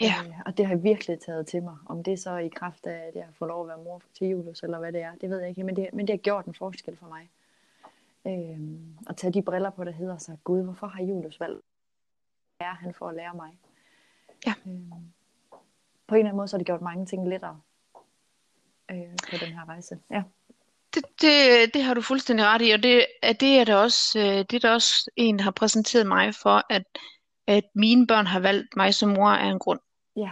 Ja, 0.00 0.14
Øh, 0.26 0.40
og 0.46 0.56
det 0.58 0.66
har 0.66 0.74
jeg 0.74 0.82
virkelig 0.82 1.20
taget 1.20 1.46
til 1.46 1.62
mig. 1.62 1.76
Om 1.86 2.02
det 2.02 2.12
er 2.12 2.16
så 2.16 2.36
i 2.36 2.48
kraft 2.48 2.86
af, 2.86 3.06
at 3.08 3.14
jeg 3.14 3.24
har 3.24 3.32
fået 3.32 3.48
lov 3.48 3.62
at 3.62 3.68
være 3.68 3.84
mor 3.84 4.02
til 4.14 4.28
Julius, 4.28 4.62
eller 4.62 4.78
hvad 4.78 4.92
det 4.92 5.02
er, 5.02 5.14
det 5.14 5.30
ved 5.30 5.38
jeg 5.38 5.48
ikke. 5.48 5.64
Men 5.64 5.76
det, 5.76 5.88
men 5.92 6.06
det 6.06 6.12
har 6.12 6.18
gjort 6.18 6.46
en 6.46 6.54
forskel 6.54 6.96
for 6.96 7.08
mig. 7.08 7.30
Øhm, 8.26 8.98
at 9.06 9.16
tage 9.16 9.32
de 9.32 9.42
briller 9.42 9.70
på, 9.70 9.84
der 9.84 9.90
hedder 9.90 10.18
sig, 10.18 10.38
Gud, 10.44 10.62
hvorfor 10.62 10.86
har 10.86 11.02
Julius 11.02 11.40
valgt? 11.40 11.64
Hvad 12.56 12.66
er 12.66 12.74
han 12.74 12.94
for 12.94 13.08
at 13.08 13.14
lære 13.14 13.34
mig? 13.34 13.58
Ja. 14.46 14.54
Øhm, 14.66 14.92
på 16.06 16.14
en 16.14 16.18
eller 16.18 16.28
anden 16.28 16.36
måde, 16.36 16.48
så 16.48 16.56
har 16.56 16.58
det 16.58 16.66
gjort 16.66 16.82
mange 16.82 17.06
ting 17.06 17.28
lettere 17.28 17.60
øh, 18.90 19.10
på 19.30 19.36
den 19.40 19.48
her 19.48 19.68
rejse. 19.68 19.98
Ja. 20.10 20.22
Det, 20.94 21.02
det, 21.20 21.74
det 21.74 21.82
har 21.82 21.94
du 21.94 22.02
fuldstændig 22.02 22.46
ret 22.46 22.62
i, 22.62 22.70
og 22.70 22.82
det, 22.82 23.06
er- 23.22 23.32
det 23.32 23.58
er 23.58 23.64
der 23.64 23.74
også, 23.76 24.18
øh, 24.18 24.24
det 24.24 24.52
er 24.54 24.58
der 24.60 24.70
også 24.74 25.10
en, 25.16 25.38
der 25.38 25.44
har 25.44 25.50
præsenteret 25.50 26.06
mig 26.06 26.34
for, 26.34 26.62
at, 26.70 26.82
at 27.46 27.64
mine 27.74 28.06
børn 28.06 28.26
har 28.26 28.40
valgt 28.40 28.76
mig 28.76 28.94
som 28.94 29.08
mor 29.08 29.28
af 29.28 29.46
en 29.46 29.58
grund. 29.58 29.80
Ja. 30.16 30.30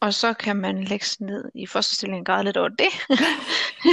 og 0.00 0.14
så 0.14 0.34
kan 0.34 0.56
man 0.56 0.84
lægge 0.84 1.04
sig 1.06 1.26
ned 1.26 1.50
i 1.54 1.66
og 2.20 2.24
græde 2.26 2.44
lidt 2.44 2.56
over 2.56 2.68
det. 2.68 2.88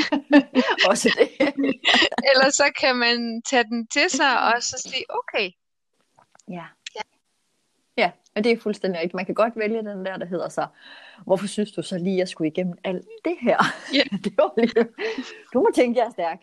Også 0.90 1.10
det. 1.20 1.30
Eller 2.32 2.50
så 2.50 2.72
kan 2.80 2.96
man 2.96 3.42
tage 3.50 3.64
den 3.64 3.88
til 3.88 4.10
sig 4.10 4.40
og 4.42 4.64
så 4.64 4.78
sige, 4.90 5.06
okay, 5.10 5.52
Ja. 6.50 6.64
Ja, 7.98 8.12
og 8.36 8.44
det 8.44 8.52
er 8.52 8.60
fuldstændig 8.60 9.00
rigtigt. 9.00 9.14
Man 9.14 9.26
kan 9.26 9.36
godt 9.36 9.54
vælge 9.56 9.78
den 9.78 10.06
der, 10.06 10.18
der 10.18 10.26
hedder 10.26 10.50
så, 10.50 10.68
hvorfor 11.26 11.48
synes 11.48 11.72
du 11.72 11.82
så 11.82 11.98
lige, 11.98 12.14
at 12.14 12.20
jeg 12.20 12.28
skulle 12.28 12.48
igennem 12.52 12.78
alt 12.84 13.08
det 13.26 13.36
her? 13.42 13.58
Ja. 13.94 14.04
det 14.24 14.34
var 14.38 14.54
lige... 14.62 14.86
Du 15.54 15.60
må 15.60 15.68
tænke, 15.76 16.00
jeg 16.00 16.06
er 16.08 16.12
stærk. 16.12 16.40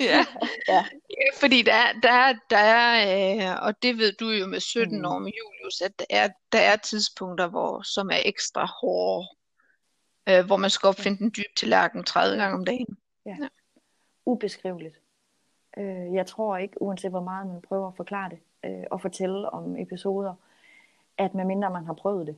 ja. 0.00 0.24
Ja. 0.68 0.84
Ja, 1.10 1.26
fordi 1.40 1.62
der 1.62 1.72
er, 1.74 1.92
der 2.02 2.12
er, 2.12 2.34
der 2.50 2.56
er 2.58 3.54
øh, 3.56 3.62
og 3.66 3.82
det 3.82 3.98
ved 3.98 4.12
du 4.12 4.30
jo 4.30 4.46
med 4.46 4.60
17 4.60 4.98
Mm. 4.98 5.04
år 5.04 5.18
med 5.18 5.32
Julius, 5.38 5.80
at 5.80 5.98
der 5.98 6.04
er, 6.10 6.28
der 6.52 6.58
er 6.58 6.76
tidspunkter, 6.76 7.46
hvor, 7.48 7.82
som 7.82 8.10
er 8.10 8.18
ekstra 8.24 8.66
hårde, 8.80 9.26
øh, 10.28 10.46
hvor 10.46 10.56
man 10.56 10.70
skal 10.70 10.86
opfinde 10.86 11.18
den 11.18 11.32
dyb 11.36 11.54
tallerken 11.56 12.04
30 12.04 12.36
gange 12.36 12.54
om 12.54 12.64
dagen. 12.64 12.96
Ubeskriveligt. 14.26 15.00
Øh, 15.78 16.14
jeg 16.14 16.26
tror 16.26 16.56
ikke, 16.56 16.82
uanset 16.82 17.10
hvor 17.10 17.20
meget 17.22 17.46
man 17.46 17.62
prøver 17.62 17.88
at 17.88 17.96
forklare 17.96 18.30
det, 18.30 18.38
øh, 18.64 18.84
og 18.90 19.00
fortælle 19.00 19.50
om 19.50 19.76
episoder, 19.76 20.34
at 21.18 21.34
medmindre 21.34 21.70
man 21.70 21.84
har 21.84 21.94
prøvet 21.94 22.26
det, 22.26 22.36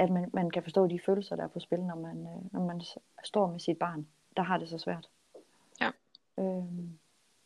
at 0.00 0.10
man, 0.10 0.30
man 0.32 0.50
kan 0.50 0.62
forstå 0.62 0.86
de 0.86 1.00
følelser, 1.06 1.36
der 1.36 1.42
er 1.44 1.48
på 1.48 1.60
spil, 1.60 1.78
når 1.80 1.94
man, 1.96 2.16
øh, 2.16 2.52
når 2.52 2.66
man 2.66 2.82
står 3.24 3.50
med 3.50 3.60
sit 3.60 3.78
barn, 3.78 4.06
der 4.36 4.42
har 4.42 4.58
det 4.58 4.68
så 4.68 4.78
svært. 4.78 5.08
Ja. 5.80 5.90
Øh, 6.38 6.64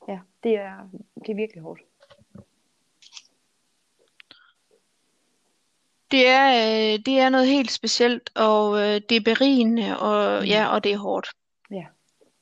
ja, 0.09 0.21
det 0.43 0.57
er, 0.57 0.89
det 1.15 1.29
er 1.31 1.35
virkelig 1.35 1.63
hårdt. 1.63 1.81
Det 6.11 6.29
er, 6.29 6.49
øh, 6.55 6.99
det 7.07 7.19
er 7.21 7.29
noget 7.29 7.47
helt 7.47 7.71
specielt, 7.71 8.31
og 8.37 8.79
øh, 8.79 9.01
det 9.09 9.17
er 9.17 9.21
berigende, 9.25 9.99
og 9.99 10.41
Mm. 10.43 10.47
ja, 10.47 10.67
og 10.75 10.85
det 10.85 10.93
er 10.93 10.99
hårdt. 10.99 11.29
Ja. 11.71 11.87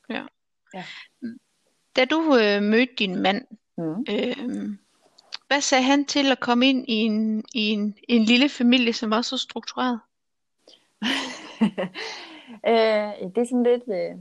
Ja. 0.09 0.27
Ja. 0.75 0.85
Da 1.97 2.05
du 2.05 2.21
øh, 2.43 2.63
mødte 2.63 2.95
din 2.99 3.17
mand, 3.23 3.47
Mm. 3.77 4.05
øh, 4.11 4.79
hvad 5.53 5.61
sagde 5.61 5.85
han 5.85 6.05
til 6.05 6.33
at 6.33 6.41
komme 6.41 6.69
ind 6.69 6.85
i 6.89 6.95
en, 6.95 7.45
i 7.55 7.71
en, 7.71 7.95
en 8.09 8.23
lille 8.23 8.49
familie, 8.49 8.93
som 8.93 9.11
var 9.11 9.23
så 9.23 9.39
struktureret? 9.39 10.01
øh, 12.71 13.31
det 13.35 13.39
er 13.39 13.45
sådan 13.45 13.63
lidt, 13.63 13.83
øh, 13.89 14.15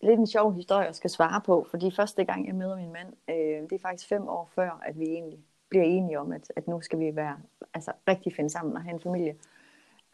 lidt 0.00 0.20
en 0.20 0.26
sjov 0.26 0.54
historie, 0.54 0.86
jeg 0.86 0.94
skal 0.94 1.10
svare 1.10 1.40
på, 1.40 1.66
fordi 1.70 1.90
første 1.90 2.24
gang, 2.24 2.46
jeg 2.46 2.54
møder 2.54 2.76
min 2.76 2.92
mand, 2.92 3.12
øh, 3.30 3.62
det 3.70 3.72
er 3.72 3.78
faktisk 3.82 4.08
fem 4.08 4.28
år 4.28 4.50
før, 4.54 4.82
at 4.86 4.98
vi 4.98 5.04
egentlig 5.04 5.38
bliver 5.68 5.84
enige 5.84 6.20
om, 6.20 6.32
at, 6.32 6.52
at 6.56 6.68
nu 6.68 6.80
skal 6.80 6.98
vi 6.98 7.16
være 7.16 7.36
altså, 7.74 7.92
rigtig 8.08 8.34
finde 8.34 8.50
sammen 8.50 8.76
og 8.76 8.82
have 8.82 8.94
en 8.94 9.00
familie. 9.00 9.36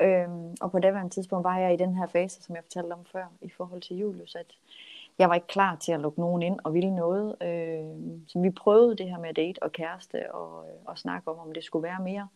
Øhm, 0.01 0.57
og 0.61 0.71
på 0.71 0.79
daværende 0.79 1.15
tidspunkt 1.15 1.45
var 1.45 1.59
jeg 1.59 1.75
i 1.75 1.77
den 1.77 1.95
her 1.95 2.07
fase, 2.07 2.43
som 2.43 2.55
jeg 2.55 2.65
fortalte 2.65 2.93
om 2.93 3.05
før, 3.13 3.27
i 3.41 3.51
forhold 3.51 3.81
til 3.81 3.97
Julius, 3.97 4.35
at 4.35 4.57
jeg 5.19 5.29
var 5.29 5.35
ikke 5.35 5.47
klar 5.47 5.77
til 5.77 5.93
at 5.93 6.01
lukke 6.01 6.21
nogen 6.21 6.43
ind 6.43 6.59
og 6.65 6.75
ville 6.75 6.95
noget. 6.95 7.37
Øh, 7.43 8.25
så 8.29 8.39
vi 8.41 8.51
prøvede 8.51 8.97
det 8.97 9.11
her 9.11 9.19
med 9.19 9.35
date 9.35 9.63
og 9.63 9.73
kæreste 9.73 10.35
og, 10.35 10.65
øh, 10.69 10.75
og 10.85 10.99
snakke 10.99 11.31
om, 11.31 11.39
om 11.39 11.53
det 11.53 11.65
skulle 11.65 11.83
være 11.83 12.01
mere. 12.01 12.29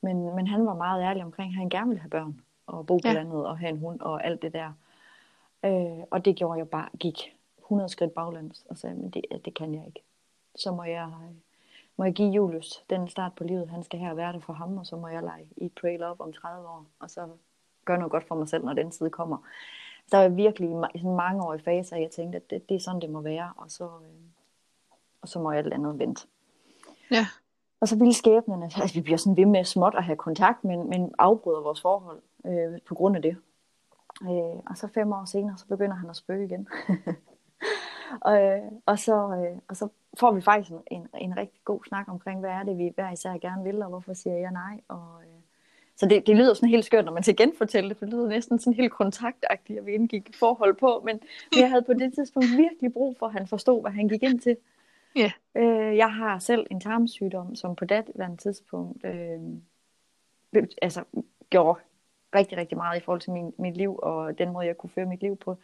Men, 0.00 0.34
men 0.34 0.46
han 0.46 0.66
var 0.66 0.74
meget 0.74 1.02
ærlig 1.02 1.24
omkring, 1.24 1.50
at 1.52 1.56
han 1.58 1.68
gerne 1.68 1.88
ville 1.88 2.00
have 2.00 2.10
børn 2.10 2.40
og 2.66 2.86
bo 2.86 2.96
på 2.96 3.08
Ja. 3.08 3.12
landet 3.12 3.46
og 3.46 3.58
have 3.58 3.70
en 3.70 3.78
hund 3.78 4.00
og 4.00 4.24
alt 4.26 4.42
det 4.42 4.52
der. 4.52 4.72
Øh, 5.64 6.04
og 6.10 6.24
det 6.24 6.36
gjorde 6.36 6.58
jeg 6.58 6.68
bare, 6.68 6.88
gik 7.00 7.34
100 7.58 7.88
skridt 7.88 8.12
baglæns 8.14 8.66
og 8.70 8.76
sagde, 8.78 8.96
men 8.96 9.10
det, 9.10 9.24
det 9.44 9.54
kan 9.54 9.74
jeg 9.74 9.86
ikke. 9.86 10.02
Så 10.56 10.72
må 10.72 10.84
jeg, 10.84 11.12
må 11.96 12.04
jeg 12.04 12.12
give 12.14 12.32
Julius 12.32 12.84
den 12.90 13.08
start 13.08 13.32
på 13.36 13.44
livet, 13.44 13.68
han 13.70 13.82
skal 13.82 14.00
her 14.00 14.14
være 14.14 14.32
det 14.32 14.44
for 14.44 14.52
ham, 14.52 14.78
og 14.78 14.86
så 14.86 14.96
må 14.96 15.08
jeg 15.08 15.22
lege 15.22 15.46
i 15.56 15.68
Pray 15.80 15.98
Love 15.98 16.16
om 16.20 16.32
30 16.32 16.68
år, 16.68 16.84
og 17.00 17.10
så 17.10 17.28
gøre 17.84 17.98
noget 17.98 18.10
godt 18.10 18.24
for 18.28 18.34
mig 18.34 18.48
selv, 18.48 18.64
når 18.64 18.72
den 18.72 18.90
tid 18.90 19.10
kommer. 19.10 19.36
Der 20.12 20.18
var 20.18 20.28
virkelig 20.28 20.70
i 20.94 20.98
sådan 20.98 21.16
mange 21.16 21.42
år 21.42 21.54
i 21.54 21.58
fase, 21.58 21.94
at 21.94 22.02
jeg 22.02 22.10
tænkte, 22.10 22.36
at 22.36 22.50
det, 22.50 22.68
det 22.68 22.74
er 22.74 22.80
sådan, 22.80 23.00
det 23.00 23.10
må 23.10 23.20
være, 23.20 23.52
og 23.56 23.70
så, 23.70 23.84
øh, 23.84 24.28
og 25.22 25.28
så 25.28 25.38
må 25.38 25.50
alt 25.50 25.72
andet 25.72 25.98
vente. 25.98 26.26
Ja. 27.10 27.26
Og 27.80 27.88
så 27.88 27.96
ville 27.96 28.14
skæbnen, 28.14 28.62
at 28.62 28.76
altså, 28.80 28.94
vi 28.94 29.00
bliver 29.00 29.18
sådan 29.18 29.36
ved 29.36 29.46
med 29.46 29.64
småt 29.64 29.94
at 29.94 30.04
have 30.04 30.16
kontakt, 30.16 30.64
men, 30.64 30.88
men 30.88 31.14
afbryder 31.18 31.60
vores 31.60 31.80
forhold 31.80 32.22
øh, 32.46 32.78
på 32.88 32.94
grund 32.94 33.16
af 33.16 33.22
det. 33.22 33.36
Øh, 34.22 34.58
og 34.66 34.76
så 34.76 34.88
fem 34.94 35.12
år 35.12 35.24
senere, 35.24 35.58
så 35.58 35.66
begynder 35.66 35.96
han 35.96 36.10
at 36.10 36.16
spøge 36.16 36.44
igen. 36.44 36.68
og, 38.28 38.42
øh, 38.42 38.62
og, 38.86 38.98
så, 38.98 39.14
øh, 39.14 39.58
og 39.68 39.76
så 39.76 39.88
får 40.20 40.32
vi 40.32 40.40
faktisk 40.40 40.70
en, 40.70 40.82
en, 40.90 41.08
en 41.14 41.36
rigtig 41.36 41.60
god 41.64 41.80
snak 41.88 42.08
omkring, 42.08 42.40
hvad 42.40 42.50
er 42.50 42.62
det, 42.62 42.78
vi 42.78 42.92
hver 42.94 43.12
især 43.12 43.38
gerne 43.38 43.64
vil, 43.64 43.82
og 43.82 43.88
hvorfor 43.88 44.12
siger 44.12 44.36
jeg 44.36 44.52
nej. 44.52 44.80
Og, 44.88 45.22
øh, 45.22 45.37
så 45.98 46.06
det, 46.06 46.26
det 46.26 46.36
lyder 46.36 46.54
sådan 46.54 46.68
helt 46.68 46.84
skørt, 46.84 47.04
når 47.04 47.12
man 47.12 47.22
til 47.22 47.36
genfortæller 47.36 47.88
det, 47.88 47.96
for 47.96 48.04
det 48.04 48.14
lyder 48.14 48.28
næsten 48.28 48.58
sådan 48.58 48.72
helt 48.72 48.92
kontaktagtigt, 48.92 49.78
at 49.78 49.86
vi 49.86 49.92
indgik 49.92 50.36
forhold 50.36 50.74
på, 50.74 51.02
men 51.04 51.20
jeg 51.56 51.70
havde 51.70 51.82
på 51.82 51.92
det 51.92 52.14
tidspunkt 52.14 52.48
virkelig 52.56 52.92
brug 52.92 53.16
for, 53.18 53.26
at 53.26 53.32
han 53.32 53.46
forstod, 53.46 53.80
hvad 53.80 53.90
han 53.90 54.08
gik 54.08 54.22
ind 54.22 54.40
til. 54.40 54.56
Ja. 55.16 55.32
Øh, 55.56 55.96
jeg 55.96 56.12
har 56.12 56.38
selv 56.38 56.66
en 56.70 56.80
tarmsygdom, 56.80 57.54
som 57.54 57.76
på 57.76 57.84
det 57.84 58.04
tidspunkt 58.38 59.04
øh, 59.04 59.40
altså, 60.82 61.04
gjorde 61.50 61.80
rigtig, 62.34 62.58
rigtig 62.58 62.76
meget 62.76 63.00
i 63.00 63.04
forhold 63.04 63.20
til 63.20 63.32
min, 63.32 63.52
mit 63.58 63.76
liv, 63.76 63.98
og 64.02 64.38
den 64.38 64.52
måde, 64.52 64.66
jeg 64.66 64.76
kunne 64.76 64.90
føre 64.90 65.06
mit 65.06 65.20
liv 65.20 65.36
på. 65.36 65.56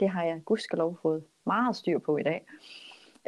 Det 0.00 0.10
har 0.10 0.24
jeg 0.24 0.40
gudskelov 0.44 0.98
fået 1.02 1.24
meget 1.46 1.76
styr 1.76 1.98
på 1.98 2.16
i 2.16 2.22
dag. 2.22 2.44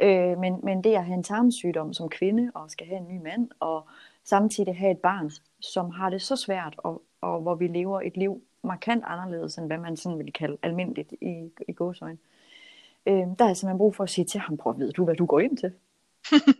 Øh, 0.01 0.39
men, 0.39 0.59
men 0.63 0.83
det 0.83 0.95
at 0.95 1.05
have 1.05 1.15
en 1.15 1.23
tarmsygdom 1.23 1.93
som 1.93 2.09
kvinde, 2.09 2.51
og 2.55 2.71
skal 2.71 2.87
have 2.87 2.99
en 2.99 3.07
ny 3.07 3.21
mand, 3.21 3.49
og 3.59 3.87
samtidig 4.25 4.77
have 4.77 4.91
et 4.91 4.97
barn, 4.97 5.31
som 5.59 5.89
har 5.91 6.09
det 6.09 6.21
så 6.21 6.35
svært, 6.35 6.75
og, 6.77 7.01
og 7.21 7.41
hvor 7.41 7.55
vi 7.55 7.67
lever 7.67 8.01
et 8.01 8.17
liv 8.17 8.41
markant 8.63 9.03
anderledes, 9.07 9.57
end 9.57 9.67
hvad 9.67 9.77
man 9.77 9.97
sådan 9.97 10.17
vil 10.19 10.33
kalde 10.33 10.57
almindeligt 10.61 11.13
i, 11.21 11.49
i 11.67 11.71
gåsøjne. 11.73 12.17
Øh, 13.05 13.13
der 13.13 13.43
er 13.43 13.47
jeg 13.47 13.57
simpelthen 13.57 13.77
brug 13.77 13.95
for 13.95 14.03
at 14.03 14.09
sige 14.09 14.25
til 14.25 14.39
ham, 14.39 14.57
prøv 14.57 14.73
at 14.73 14.79
vide 14.79 14.91
du, 14.91 15.03
hvad 15.05 15.15
du 15.15 15.25
går 15.25 15.39
ind 15.39 15.57
til. 15.57 15.73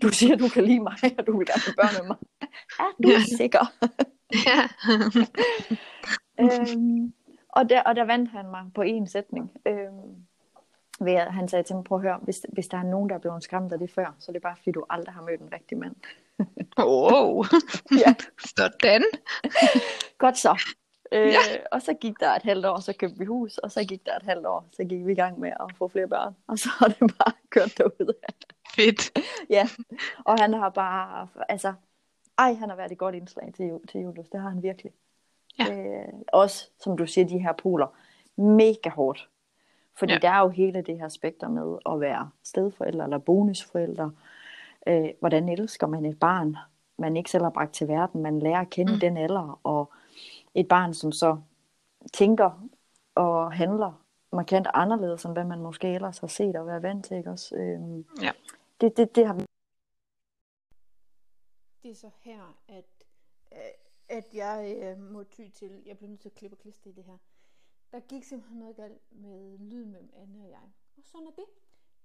Du 0.02 0.10
siger, 0.10 0.36
du 0.36 0.48
kan 0.54 0.64
lide 0.64 0.80
mig, 0.80 0.94
og 1.18 1.28
du 1.28 1.38
vil 1.38 1.48
gerne 1.48 1.62
have 1.66 1.76
børn 1.76 2.02
med 2.02 2.08
mig. 2.08 2.18
Er 2.80 2.94
du 3.04 3.10
Ja. 3.10 3.20
sikker? 3.38 3.66
Ja. 4.48 4.62
øhm, 6.44 7.14
og, 7.50 7.70
der, 7.70 7.82
og 7.82 7.96
der 7.96 8.04
vandt 8.04 8.30
han 8.32 8.50
mig 8.50 8.66
på 8.76 8.82
en 8.82 9.08
sætning. 9.08 9.52
Øhm, 9.68 10.26
ved 11.00 11.14
at 11.14 11.34
han 11.34 11.48
sagde 11.48 11.64
til 11.64 11.76
mig, 11.76 11.84
prøv 11.84 11.98
at 11.98 12.02
høre, 12.02 12.20
hvis, 12.22 12.46
hvis 12.54 12.68
der 12.68 12.78
er 12.78 12.84
nogen, 12.84 13.10
der 13.10 13.16
er 13.16 13.20
blevet 13.20 13.44
skræmt 13.44 13.74
af 13.74 13.80
det 13.80 13.92
før, 13.92 14.16
så 14.20 14.32
er 14.32 14.34
det 14.34 14.42
bare, 14.42 14.56
fordi 14.58 14.72
du 14.72 14.86
aldrig 14.90 15.14
har 15.14 15.22
mødt 15.22 15.42
en 15.42 15.54
rigtig 15.54 15.78
mand. 15.78 15.96
Wow. 16.80 17.44
Ja. 18.06 18.14
Sådan. 18.58 19.04
Godt 20.18 20.38
så. 20.38 20.62
Øh, 21.12 21.28
Ja. 21.28 21.40
Og 21.72 21.82
så 21.82 21.94
gik 21.94 22.20
der 22.20 22.30
et 22.30 22.42
halvt 22.44 22.66
år, 22.66 22.80
så 22.80 22.94
købte 23.00 23.20
vi 23.20 23.26
hus, 23.26 23.58
og 23.58 23.72
så 23.72 23.86
gik 23.86 24.06
der 24.06 24.16
et 24.16 24.24
halvt 24.24 24.46
år, 24.46 24.66
så 24.72 24.84
gik 24.84 25.06
vi 25.06 25.12
i 25.12 25.16
gang 25.16 25.40
med 25.40 25.50
at 25.50 25.76
få 25.78 25.88
flere 25.88 26.08
børn. 26.08 26.36
Og 26.48 26.60
så 26.60 26.70
har 26.70 26.88
det 26.88 27.00
bare 27.00 27.34
kørt 27.50 27.78
derud. 27.78 28.14
Fedt. 28.76 29.20
ja, 29.50 29.70
og 30.26 30.40
han 30.40 30.54
har 30.54 30.70
bare, 30.70 31.28
altså, 31.50 31.74
ej, 32.38 32.54
han 32.54 32.70
har 32.70 32.76
været 32.76 32.92
et 32.92 32.98
godt 32.98 33.16
indslag 33.16 33.54
til, 33.58 33.80
til 33.90 34.02
Julius, 34.02 34.30
det 34.30 34.40
har 34.42 34.50
han 34.50 34.64
virkelig. 34.64 34.92
Ja. 35.60 35.74
Øh, 35.74 36.14
også, 36.28 36.70
som 36.80 36.98
du 36.98 37.06
siger, 37.06 37.28
de 37.28 37.40
her 37.40 37.54
poler, 37.54 37.88
mega 38.42 38.90
hårdt. 38.90 39.30
Fordi 39.96 40.14
Ja. 40.14 40.20
der 40.20 40.30
er 40.30 40.40
jo 40.40 40.50
hele 40.50 40.82
det 40.82 40.98
her 41.00 41.08
spekter 41.10 41.50
med 41.50 41.78
at 41.86 42.00
være 42.00 42.30
stedforælder 42.44 43.04
eller 43.04 43.18
bonusforælder. 43.18 44.10
Øh, 44.88 45.10
hvordan 45.20 45.50
elsker 45.50 45.88
man 45.88 46.06
et 46.06 46.20
barn, 46.20 46.58
man 46.98 47.18
ikke 47.18 47.30
selv 47.32 47.44
har 47.44 47.50
bragt 47.52 47.74
til 47.74 47.88
verden, 47.88 48.22
man 48.22 48.40
lærer 48.40 48.60
at 48.62 48.70
kende 48.70 48.94
Mm. 48.94 49.00
den 49.00 49.18
alder, 49.18 49.60
og 49.64 49.92
et 50.56 50.68
barn, 50.68 50.94
som 50.94 51.12
så 51.12 51.38
tænker 52.14 52.68
og 53.16 53.54
handler 53.54 54.04
markant 54.32 54.68
anderledes, 54.74 55.26
end 55.26 55.34
hvad 55.34 55.46
man 55.46 55.60
måske 55.62 55.88
ellers 55.96 56.20
har 56.20 56.28
set 56.28 56.56
og 56.56 56.68
været 56.68 56.84
vant 56.84 57.06
til. 57.06 57.18
Ikke 57.18 57.30
også? 57.30 57.56
Øhm, 57.56 58.06
Ja. 58.22 58.32
det, 58.82 58.98
det, 58.98 59.16
det 59.16 59.28
har 59.28 59.34
vi 59.34 59.46
Det 61.84 61.92
er 61.92 61.96
så 61.96 62.10
her, 62.22 62.58
at, 62.68 62.86
øh, 63.52 63.60
at 64.18 64.26
jeg 64.34 64.76
øh, 64.84 65.12
må 65.12 65.24
ty 65.24 65.42
til, 65.56 65.84
jeg 65.86 65.98
bliver 65.98 66.10
nødt 66.10 66.20
til 66.22 66.30
at 66.30 66.36
klippe 66.36 66.56
og 66.56 66.60
klistre 66.60 66.90
i 66.90 66.94
det 66.94 67.04
her. 67.04 67.18
Der 67.94 68.00
gik 68.00 68.24
simpelthen 68.24 68.60
noget 68.60 68.76
galt 68.76 69.02
med 69.12 69.58
lyden 69.58 69.92
mellem 69.92 70.10
Anne 70.16 70.44
og 70.44 70.50
jeg. 70.50 70.72
Og 70.98 71.04
sådan 71.04 71.28
er 71.28 71.32
det. 71.32 71.46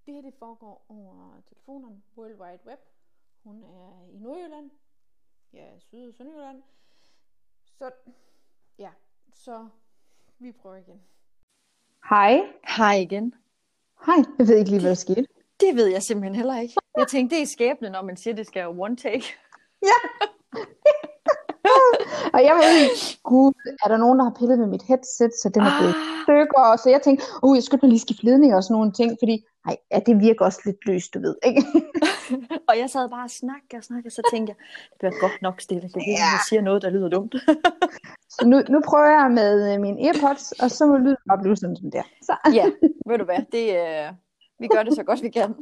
Det 0.07 0.15
her 0.15 0.21
det 0.21 0.35
foregår 0.39 0.87
over 0.89 1.41
telefonerne, 1.49 2.03
World 2.17 2.41
Wide 2.41 2.59
Web. 2.67 2.79
Hun 3.43 3.63
er 3.63 4.07
i 4.13 4.19
Nordjylland. 4.19 4.71
Jeg 5.53 5.63
er 5.63 5.79
Syd- 5.79 6.09
og 6.09 6.15
Sønderjylland. 6.15 6.63
Så 7.79 7.91
ja, 8.79 8.91
så 9.33 9.69
vi 10.39 10.53
prøver 10.53 10.77
igen. 10.77 11.03
Hej. 12.09 12.53
Hej 12.77 12.95
igen. 12.95 13.35
Hej. 14.07 14.17
Jeg 14.39 14.49
ved 14.49 14.59
ikke 14.59 14.71
lige, 14.71 14.81
hvad 14.81 14.91
der 14.91 14.97
skete. 14.97 15.27
Det 15.61 15.77
ved 15.77 15.87
jeg 15.87 16.03
simpelthen 16.03 16.35
heller 16.35 16.61
ikke. 16.61 16.75
Jeg 16.97 17.09
tænkte, 17.09 17.37
det 17.37 17.43
er 17.43 17.47
skæbne, 17.47 17.91
når 17.91 18.03
man 18.03 18.17
siger, 18.17 18.35
det 18.35 18.47
skal 18.47 18.61
være 18.61 18.69
one 18.69 18.97
take. 18.97 19.25
Og 22.35 22.41
jeg 22.47 22.55
var 22.59 22.65
ikke, 22.83 23.19
gud, 23.23 23.53
er 23.85 23.89
der 23.89 23.97
nogen, 23.97 24.19
der 24.19 24.25
har 24.25 24.35
pillet 24.39 24.59
med 24.59 24.67
mit 24.67 24.83
headset, 24.83 25.33
så 25.43 25.47
den 25.55 25.63
er 25.63 25.73
blevet 25.79 25.95
Ah, 25.95 26.23
stykker. 26.25 26.61
Og 26.73 26.79
så 26.79 26.91
jeg 26.91 27.03
tænkte, 27.03 27.25
uh, 27.43 27.57
jeg 27.57 27.63
skulle 27.63 27.89
lige 27.89 28.05
skifte 28.07 28.25
ledning 28.25 28.55
og 28.55 28.63
sådan 28.65 28.75
nogle 28.79 28.93
ting, 28.93 29.11
fordi, 29.23 29.37
nej, 29.67 29.77
ja, 29.93 29.99
det 30.07 30.21
virker 30.21 30.45
også 30.45 30.61
lidt 30.65 30.81
løst, 30.87 31.15
du 31.15 31.19
ved, 31.21 31.35
ikke? 31.49 31.63
og 32.69 32.75
jeg 32.83 32.89
sad 32.91 33.09
bare 33.09 33.25
og 33.25 33.31
snakkede 33.31 33.79
og 33.81 33.85
snakkede, 33.85 34.15
så 34.15 34.23
tænkte 34.33 34.51
jeg, 34.53 34.57
det 34.91 34.97
bliver 34.99 35.15
godt 35.21 35.39
nok 35.43 35.61
stille. 35.61 35.83
Det 35.95 35.97
er, 35.97 36.17
Ja. 36.23 36.29
jeg 36.37 36.41
siger 36.49 36.63
noget, 36.63 36.83
der 36.83 36.91
lyder 36.91 37.09
dumt. 37.09 37.35
Så 38.35 38.47
nu, 38.47 38.57
nu 38.69 38.79
prøver 38.89 39.11
jeg 39.21 39.31
med 39.31 39.75
øh, 39.75 39.81
mine 39.81 39.99
earpods, 40.07 40.53
og 40.53 40.71
så 40.71 40.87
må 40.87 40.97
lyden 40.97 41.17
bare 41.29 41.39
blive 41.43 41.57
sådan 41.57 41.77
som 41.77 41.91
det 41.91 41.99
er. 41.99 42.09
Så. 42.23 42.35
Ja, 42.59 42.65
ved 43.09 43.19
du 43.19 43.25
hvad, 43.25 43.43
det, 43.53 43.67
øh, 43.83 44.13
vi 44.61 44.67
gør 44.67 44.83
det 44.83 44.95
så 44.95 45.03
godt 45.03 45.23
vi 45.23 45.29
kan. 45.29 45.55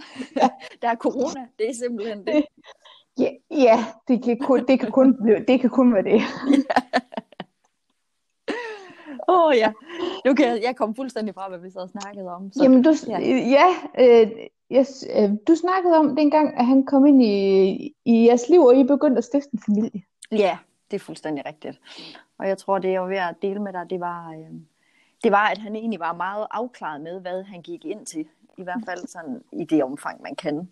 Der 0.82 0.88
er 0.88 0.96
corona, 0.96 1.40
det 1.58 1.70
er 1.70 1.74
simpelthen 1.74 2.26
det. 2.26 2.44
Ja, 3.18 3.30
ja 3.50 3.84
det, 4.08 4.22
kan 4.22 4.38
kun, 4.38 4.66
det, 4.66 4.80
kan 4.80 4.90
kun 4.90 5.22
blive, 5.22 5.44
det 5.48 5.60
kan 5.60 5.70
kun 5.70 5.94
være 5.94 6.02
det. 6.02 6.22
Åh 9.28 9.44
oh, 9.44 9.56
ja, 9.56 9.72
nu 10.24 10.34
kan 10.34 10.46
jeg, 10.46 10.62
jeg 10.62 10.76
komme 10.76 10.94
fuldstændig 10.94 11.34
fra, 11.34 11.48
hvad 11.48 11.58
vi 11.58 11.70
så 11.70 11.86
snakket 11.86 12.28
om. 12.28 12.52
Så, 12.52 12.62
Jamen, 12.62 12.82
du, 12.82 12.94
ja. 13.08 13.18
ja, 13.20 13.66
øh, 13.98 14.30
yes, 14.72 15.04
øh, 15.16 15.30
du 15.48 15.54
snakkede 15.54 15.96
om 15.96 16.16
dengang, 16.16 16.58
at 16.58 16.66
han 16.66 16.86
kom 16.86 17.06
ind 17.06 17.22
i, 17.22 17.94
i 18.04 18.26
jeres 18.26 18.48
liv, 18.48 18.60
og 18.60 18.76
I 18.76 18.84
begyndte 18.84 19.18
at 19.18 19.24
stifte 19.24 19.50
en 19.52 19.60
familie. 19.66 20.02
Ja, 20.32 20.58
det 20.90 20.96
er 20.96 21.00
fuldstændig 21.00 21.46
rigtigt. 21.46 21.80
Og 22.38 22.48
jeg 22.48 22.58
tror, 22.58 22.78
det 22.78 22.92
jeg 22.92 23.02
var 23.02 23.08
ved 23.08 23.16
at 23.16 23.34
dele 23.42 23.62
med 23.62 23.72
dig, 23.72 23.90
det 23.90 24.00
var, 24.00 24.30
øh, 24.30 24.60
det 25.24 25.32
var, 25.32 25.48
at 25.48 25.58
han 25.58 25.76
egentlig 25.76 26.00
var 26.00 26.12
meget 26.12 26.46
afklaret 26.50 27.00
med, 27.00 27.20
hvad 27.20 27.42
han 27.42 27.62
gik 27.62 27.84
ind 27.84 28.06
til. 28.06 28.28
I 28.58 28.62
hvert 28.62 28.82
fald 28.86 29.06
sådan 29.06 29.42
i 29.52 29.64
det 29.64 29.84
omfang, 29.84 30.22
man 30.22 30.34
kan. 30.34 30.70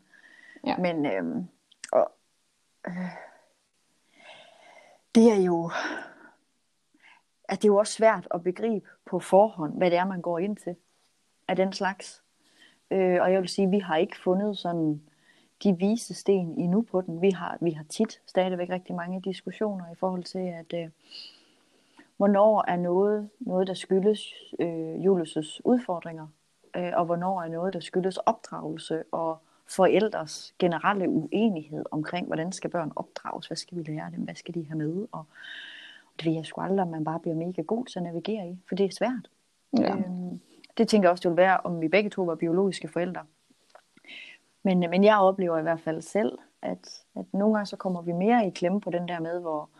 Ja. 0.66 0.76
Men 0.76 1.06
øh, 1.06 1.44
og, 1.92 2.12
øh, 2.86 3.10
det 5.14 5.32
er 5.32 5.42
jo 5.42 5.70
at 7.48 7.62
det 7.62 7.68
er 7.68 7.72
jo 7.72 7.76
også 7.76 7.92
svært 7.92 8.28
at 8.34 8.42
begribe 8.42 8.88
på 9.06 9.18
forhånd, 9.18 9.76
hvad 9.76 9.90
det 9.90 9.98
er, 9.98 10.04
man 10.04 10.20
går 10.20 10.38
ind 10.38 10.56
til 10.56 10.76
af 11.48 11.56
den 11.56 11.72
slags. 11.72 12.22
Øh, 12.90 13.22
og 13.22 13.32
jeg 13.32 13.40
vil 13.40 13.48
sige, 13.48 13.66
at 13.66 13.72
vi 13.72 13.78
har 13.78 13.96
ikke 13.96 14.20
fundet 14.24 14.58
sådan 14.58 15.02
de 15.62 15.76
vise 15.78 16.14
sten 16.14 16.54
endnu 16.58 16.82
på 16.82 17.00
den. 17.00 17.22
Vi 17.22 17.30
har, 17.30 17.58
vi 17.60 17.70
har 17.70 17.84
tit 17.84 18.20
stadigvæk 18.26 18.70
rigtig 18.70 18.94
mange 18.94 19.20
diskussioner 19.20 19.92
i 19.92 19.94
forhold 19.94 20.24
til, 20.24 20.38
at 20.38 20.74
øh, 20.74 20.90
hvornår 22.16 22.64
er 22.68 22.76
noget, 22.76 23.30
noget 23.40 23.66
der 23.66 23.74
skyldes 23.74 24.34
øh, 24.58 24.94
Julius' 24.94 25.60
udfordringer, 25.64 26.26
øh, 26.76 26.92
og 26.94 27.04
hvornår 27.04 27.42
er 27.42 27.48
noget, 27.48 27.72
der 27.72 27.80
skyldes 27.80 28.16
opdragelse 28.16 29.04
og 29.12 29.38
forældres 29.66 30.54
generelle 30.58 31.08
uenighed 31.08 31.84
omkring, 31.90 32.26
hvordan 32.26 32.52
skal 32.52 32.70
børn 32.70 32.92
opdrages, 32.96 33.46
hvad 33.46 33.56
skal 33.56 33.78
vi 33.78 33.82
lære 33.82 34.10
dem, 34.10 34.24
hvad 34.24 34.34
skal 34.34 34.54
de 34.54 34.66
have 34.66 34.78
med, 34.78 35.06
og 35.12 35.24
det 36.18 36.26
ved 36.26 36.32
jeg 36.32 36.46
sgu 36.46 36.60
aldrig, 36.60 36.82
om 36.82 36.88
man 36.88 37.04
bare 37.04 37.20
bliver 37.20 37.36
mega 37.36 37.62
god 37.62 37.84
til 37.84 37.98
at 37.98 38.02
navigere 38.02 38.48
i, 38.48 38.58
for 38.68 38.74
det 38.74 38.86
er 38.86 38.90
svært. 38.90 39.30
Ja. 39.78 39.96
Øhm, 39.96 40.40
det 40.78 40.88
tænker 40.88 41.08
jeg 41.08 41.10
også, 41.10 41.22
det 41.22 41.30
ville 41.30 41.42
være, 41.42 41.60
om 41.64 41.80
vi 41.80 41.88
begge 41.88 42.10
to 42.10 42.22
var 42.22 42.34
biologiske 42.34 42.88
forældre. 42.88 43.22
Men, 44.62 44.78
men 44.78 45.04
jeg 45.04 45.18
oplever 45.18 45.58
i 45.58 45.62
hvert 45.62 45.80
fald 45.80 46.02
selv, 46.02 46.38
at, 46.62 47.04
at 47.16 47.24
nogle 47.32 47.54
gange 47.54 47.66
så 47.66 47.76
kommer 47.76 48.02
vi 48.02 48.12
mere 48.12 48.46
i 48.46 48.50
klemme 48.50 48.80
på 48.80 48.90
den 48.90 49.08
der 49.08 49.20
med, 49.20 49.40
hvor, 49.40 49.70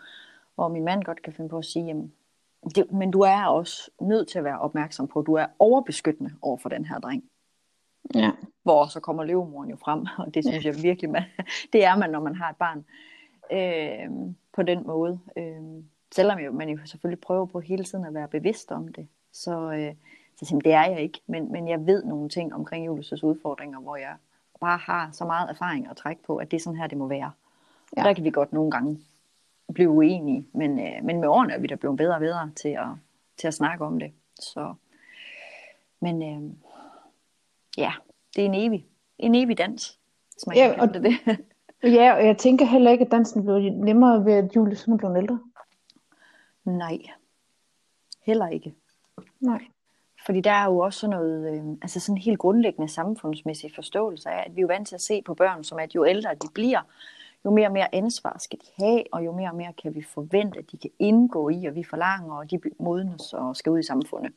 hvor 0.54 0.68
min 0.68 0.84
mand 0.84 1.02
godt 1.02 1.22
kan 1.22 1.32
finde 1.32 1.48
på 1.48 1.58
at 1.58 1.64
sige, 1.64 1.86
jamen, 1.86 2.12
det, 2.74 2.92
men 2.92 3.10
du 3.10 3.20
er 3.20 3.44
også 3.44 3.90
nødt 4.00 4.28
til 4.28 4.38
at 4.38 4.44
være 4.44 4.58
opmærksom 4.58 5.08
på, 5.08 5.18
at 5.18 5.26
du 5.26 5.34
er 5.34 5.46
overbeskyttende 5.58 6.30
over 6.42 6.56
for 6.56 6.68
den 6.68 6.84
her 6.84 6.98
dreng. 6.98 7.24
Ja. 8.14 8.30
Hvor 8.64 8.86
så 8.86 9.00
kommer 9.00 9.24
løvemoren 9.24 9.70
jo 9.70 9.76
frem, 9.76 10.06
og 10.18 10.34
det 10.34 10.44
synes 10.44 10.64
jeg 10.64 10.82
virkelig, 10.82 11.10
man, 11.10 11.22
det 11.72 11.84
er 11.84 11.96
man, 11.96 12.10
når 12.10 12.20
man 12.20 12.34
har 12.34 12.50
et 12.50 12.56
barn. 12.56 12.84
Øh, 13.52 14.34
på 14.54 14.62
den 14.62 14.86
måde. 14.86 15.20
Øh, 15.36 15.82
selvom 16.14 16.38
jo, 16.38 16.52
man 16.52 16.68
jo 16.68 16.78
selvfølgelig 16.84 17.20
prøver 17.20 17.46
på 17.46 17.60
hele 17.60 17.84
tiden 17.84 18.04
at 18.04 18.14
være 18.14 18.28
bevidst 18.28 18.72
om 18.72 18.88
det, 18.88 19.08
så, 19.32 19.72
øh, 19.72 19.94
så 20.36 20.44
simpelthen, 20.44 20.60
det 20.60 20.72
er 20.72 20.90
jeg 20.90 21.00
ikke. 21.00 21.20
Men, 21.26 21.52
men 21.52 21.68
jeg 21.68 21.86
ved 21.86 22.04
nogle 22.04 22.28
ting 22.28 22.54
omkring 22.54 22.88
Julius' 22.88 23.24
udfordringer, 23.24 23.80
hvor 23.80 23.96
jeg 23.96 24.14
bare 24.60 24.78
har 24.78 25.10
så 25.12 25.24
meget 25.24 25.50
erfaring 25.50 25.90
at 25.90 25.96
trække 25.96 26.22
på, 26.22 26.36
at 26.36 26.50
det 26.50 26.56
er 26.56 26.60
sådan 26.60 26.78
her, 26.78 26.86
det 26.86 26.98
må 26.98 27.06
være. 27.06 27.30
Ja. 27.96 28.02
Der 28.02 28.12
kan 28.12 28.24
vi 28.24 28.30
godt 28.30 28.52
nogle 28.52 28.70
gange 28.70 29.00
blive 29.74 29.90
uenige, 29.90 30.46
men, 30.52 30.80
øh, 30.80 31.04
men 31.04 31.20
med 31.20 31.28
årene 31.28 31.52
er 31.52 31.58
vi 31.58 31.66
da 31.66 31.74
blevet 31.74 31.96
bedre 31.96 32.14
og 32.14 32.20
bedre 32.20 32.50
til 32.56 32.68
at, 32.68 32.88
til 33.36 33.46
at 33.46 33.54
snakke 33.54 33.84
om 33.84 33.98
det. 33.98 34.12
Så, 34.40 34.74
men 36.00 36.22
øh, 36.22 36.50
ja, 37.78 37.92
det 38.36 38.42
er 38.42 38.46
en 38.46 38.54
evig, 38.54 38.86
en 39.18 39.34
evig 39.34 39.58
dans, 39.58 39.98
hvis 40.32 40.46
man 40.46 40.56
Ja, 40.56 40.72
kan 40.74 40.80
og- 40.80 40.94
det. 40.94 41.12
Ja, 41.82 42.12
og 42.14 42.26
jeg 42.26 42.38
tænker 42.38 42.64
heller 42.66 42.90
ikke, 42.90 43.04
at 43.04 43.10
dansen 43.10 43.44
blev 43.44 43.58
nemmere 43.58 44.24
ved, 44.24 44.32
at 44.32 44.56
Julius 44.56 44.88
nu 44.88 44.96
blev 44.96 45.14
ældre. 45.16 45.40
Nej, 46.64 46.98
heller 48.22 48.48
ikke. 48.48 48.74
Nej. 49.40 49.64
Fordi 50.26 50.40
der 50.40 50.50
er 50.50 50.64
jo 50.64 50.78
også 50.78 50.98
sådan 51.00 51.16
noget, 51.16 51.54
øh, 51.54 51.64
altså 51.82 52.00
sådan 52.00 52.16
en 52.16 52.22
helt 52.22 52.38
grundlæggende 52.38 52.92
samfundsmæssig 52.92 53.72
forståelse 53.74 54.28
af, 54.30 54.44
at 54.46 54.56
vi 54.56 54.60
er 54.60 54.62
jo 54.62 54.66
vant 54.66 54.88
til 54.88 54.94
at 54.94 55.00
se 55.00 55.22
på 55.22 55.34
børn, 55.34 55.64
som 55.64 55.78
at 55.78 55.94
jo 55.94 56.06
ældre 56.06 56.34
de 56.34 56.48
bliver, 56.54 56.80
jo 57.44 57.50
mere 57.50 57.66
og 57.68 57.72
mere 57.72 57.94
ansvar 57.94 58.36
skal 58.38 58.58
de 58.58 58.84
have, 58.84 59.02
og 59.12 59.24
jo 59.24 59.32
mere 59.32 59.50
og 59.50 59.56
mere 59.56 59.72
kan 59.82 59.94
vi 59.94 60.02
forvente, 60.02 60.58
at 60.58 60.70
de 60.72 60.78
kan 60.78 60.90
indgå 60.98 61.48
i, 61.48 61.66
og 61.66 61.74
vi 61.74 61.84
forlanger, 61.84 62.34
og 62.34 62.50
de 62.50 62.60
modnes 62.80 63.32
og 63.32 63.56
skal 63.56 63.72
ud 63.72 63.78
i 63.78 63.82
samfundet. 63.82 64.32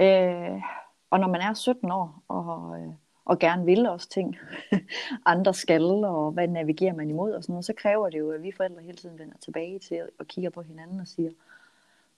Øh, 0.00 0.62
og 1.10 1.20
når 1.20 1.28
man 1.28 1.40
er 1.40 1.54
17 1.54 1.90
år, 1.90 2.22
og, 2.28 2.80
øh, 2.80 2.92
og 3.24 3.38
gerne 3.38 3.64
vil 3.64 3.86
også 3.86 4.08
ting, 4.08 4.36
andre 5.26 5.54
skal, 5.54 6.04
og 6.04 6.32
hvad 6.32 6.48
navigerer 6.48 6.94
man 6.94 7.10
imod 7.10 7.32
og 7.32 7.42
sådan 7.42 7.52
noget, 7.52 7.64
så 7.64 7.72
kræver 7.76 8.10
det 8.10 8.18
jo, 8.18 8.30
at 8.30 8.42
vi 8.42 8.52
forældre 8.52 8.82
hele 8.82 8.96
tiden 8.96 9.18
vender 9.18 9.36
tilbage 9.40 9.78
til 9.78 10.02
og 10.18 10.26
kigger 10.26 10.50
på 10.50 10.62
hinanden 10.62 11.00
og 11.00 11.06
siger, 11.08 11.30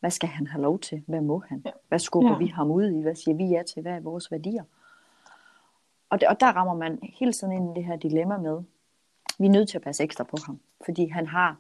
hvad 0.01 0.11
skal 0.11 0.29
han 0.29 0.47
have 0.47 0.63
lov 0.63 0.79
til? 0.79 1.03
Hvad 1.07 1.21
må 1.21 1.43
han? 1.49 1.65
Hvad 1.89 1.99
skubber 1.99 2.31
Ja. 2.33 2.39
vi 2.39 2.47
ham 2.47 2.71
ud 2.71 2.91
i? 2.91 3.03
Hvad 3.03 3.15
siger 3.15 3.37
vi 3.37 3.45
ja 3.45 3.63
til? 3.63 3.83
Hvad 3.83 3.93
er 3.93 4.01
vores 4.01 4.31
værdier? 4.31 4.65
Og, 6.11 6.21
det, 6.21 6.29
og 6.29 6.41
der 6.41 6.47
rammer 6.47 6.75
man 6.75 6.99
hele 7.03 7.33
tiden 7.33 7.53
ind 7.53 7.71
i 7.71 7.81
det 7.81 7.85
her 7.85 7.97
dilemma 7.97 8.37
med, 8.37 8.63
vi 9.39 9.47
er 9.47 9.51
nødt 9.51 9.69
til 9.69 9.79
at 9.79 9.83
passe 9.83 10.03
ekstra 10.05 10.25
på 10.25 10.37
ham, 10.47 10.61
fordi 10.85 11.07
han 11.09 11.27
har, 11.27 11.57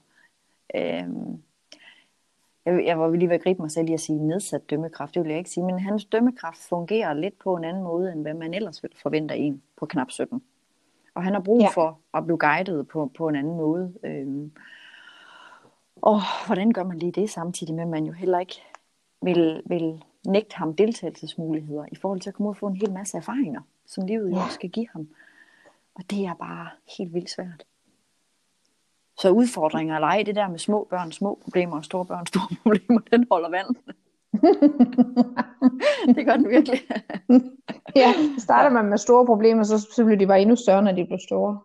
øh, 0.74 1.08
jeg, 2.66 2.84
jeg 2.86 2.98
var 3.00 3.10
lige 3.10 3.28
ved 3.28 3.34
at 3.34 3.42
gribe 3.42 3.62
mig 3.62 3.70
selv 3.70 3.88
i 3.90 3.92
at 3.92 4.00
sige 4.00 4.18
nedsat 4.26 4.70
dømmekraft, 4.70 5.14
det 5.14 5.22
vil 5.22 5.28
jeg 5.28 5.38
ikke 5.38 5.50
sige, 5.50 5.64
men 5.64 5.78
hans 5.78 6.04
dømmekraft 6.04 6.58
fungerer 6.68 7.14
lidt 7.14 7.38
på 7.38 7.56
en 7.56 7.64
anden 7.64 7.82
måde, 7.82 8.12
end 8.12 8.22
hvad 8.22 8.34
man 8.34 8.54
ellers 8.54 8.82
ville 8.82 8.96
forvente 9.02 9.36
en 9.36 9.62
på 9.76 9.86
knap 9.86 10.10
17. 10.10 10.42
Og 11.14 11.22
han 11.24 11.32
har 11.34 11.40
brug 11.40 11.60
Ja. 11.60 11.68
for 11.68 11.98
at 12.14 12.24
blive 12.24 12.38
guidet 12.38 12.88
på, 12.88 13.10
på 13.16 13.28
en 13.28 13.36
anden 13.36 13.56
måde. 13.56 13.92
Øh, 14.04 14.50
og 15.96 16.20
hvordan 16.46 16.72
gør 16.72 16.84
man 16.84 16.98
lige 16.98 17.12
det 17.12 17.30
samtidig 17.30 17.74
med, 17.74 17.82
at 17.82 17.88
man 17.88 18.04
jo 18.04 18.12
heller 18.12 18.38
ikke 18.38 18.62
vil, 19.22 19.62
vil 19.66 20.04
nægte 20.26 20.56
ham 20.56 20.76
deltagelsesmuligheder 20.76 21.84
i 21.92 21.96
forhold 21.96 22.20
til 22.20 22.30
at 22.30 22.34
komme 22.34 22.48
ud 22.48 22.52
og 22.54 22.56
få 22.56 22.66
en 22.66 22.76
hel 22.76 22.92
masse 22.92 23.16
erfaringer, 23.16 23.60
som 23.86 24.06
livet 24.06 24.30
jo 24.30 24.36
Ja. 24.36 24.48
skal 24.50 24.70
give 24.70 24.88
ham. 24.92 25.08
Og 25.94 26.02
det 26.10 26.24
er 26.26 26.34
bare 26.34 26.68
helt 26.98 27.14
vildt 27.14 27.30
svært. 27.30 27.64
Så 29.22 29.30
udfordringer 29.30 29.94
eller 29.94 30.08
ej, 30.08 30.22
det 30.26 30.36
der 30.36 30.48
med 30.48 30.58
små 30.58 30.86
børn, 30.90 31.12
små 31.12 31.38
problemer 31.44 31.76
og 31.76 31.84
store 31.84 32.06
børn, 32.06 32.26
store 32.26 32.56
problemer, 32.62 33.00
den 33.12 33.26
holder 33.30 33.50
vand. 33.50 33.66
det 36.16 36.26
gør 36.26 36.36
den 36.36 36.48
virkelig. 36.48 36.80
Ja, 37.96 38.14
starter 38.38 38.70
man 38.70 38.84
med 38.84 38.98
store 38.98 39.26
problemer, 39.26 39.62
så, 39.62 39.78
så 39.78 40.04
bliver 40.04 40.18
de 40.18 40.26
bare 40.26 40.40
endnu 40.40 40.56
større, 40.56 40.82
når 40.82 40.92
de 40.92 41.04
bliver 41.04 41.18
store. 41.18 41.60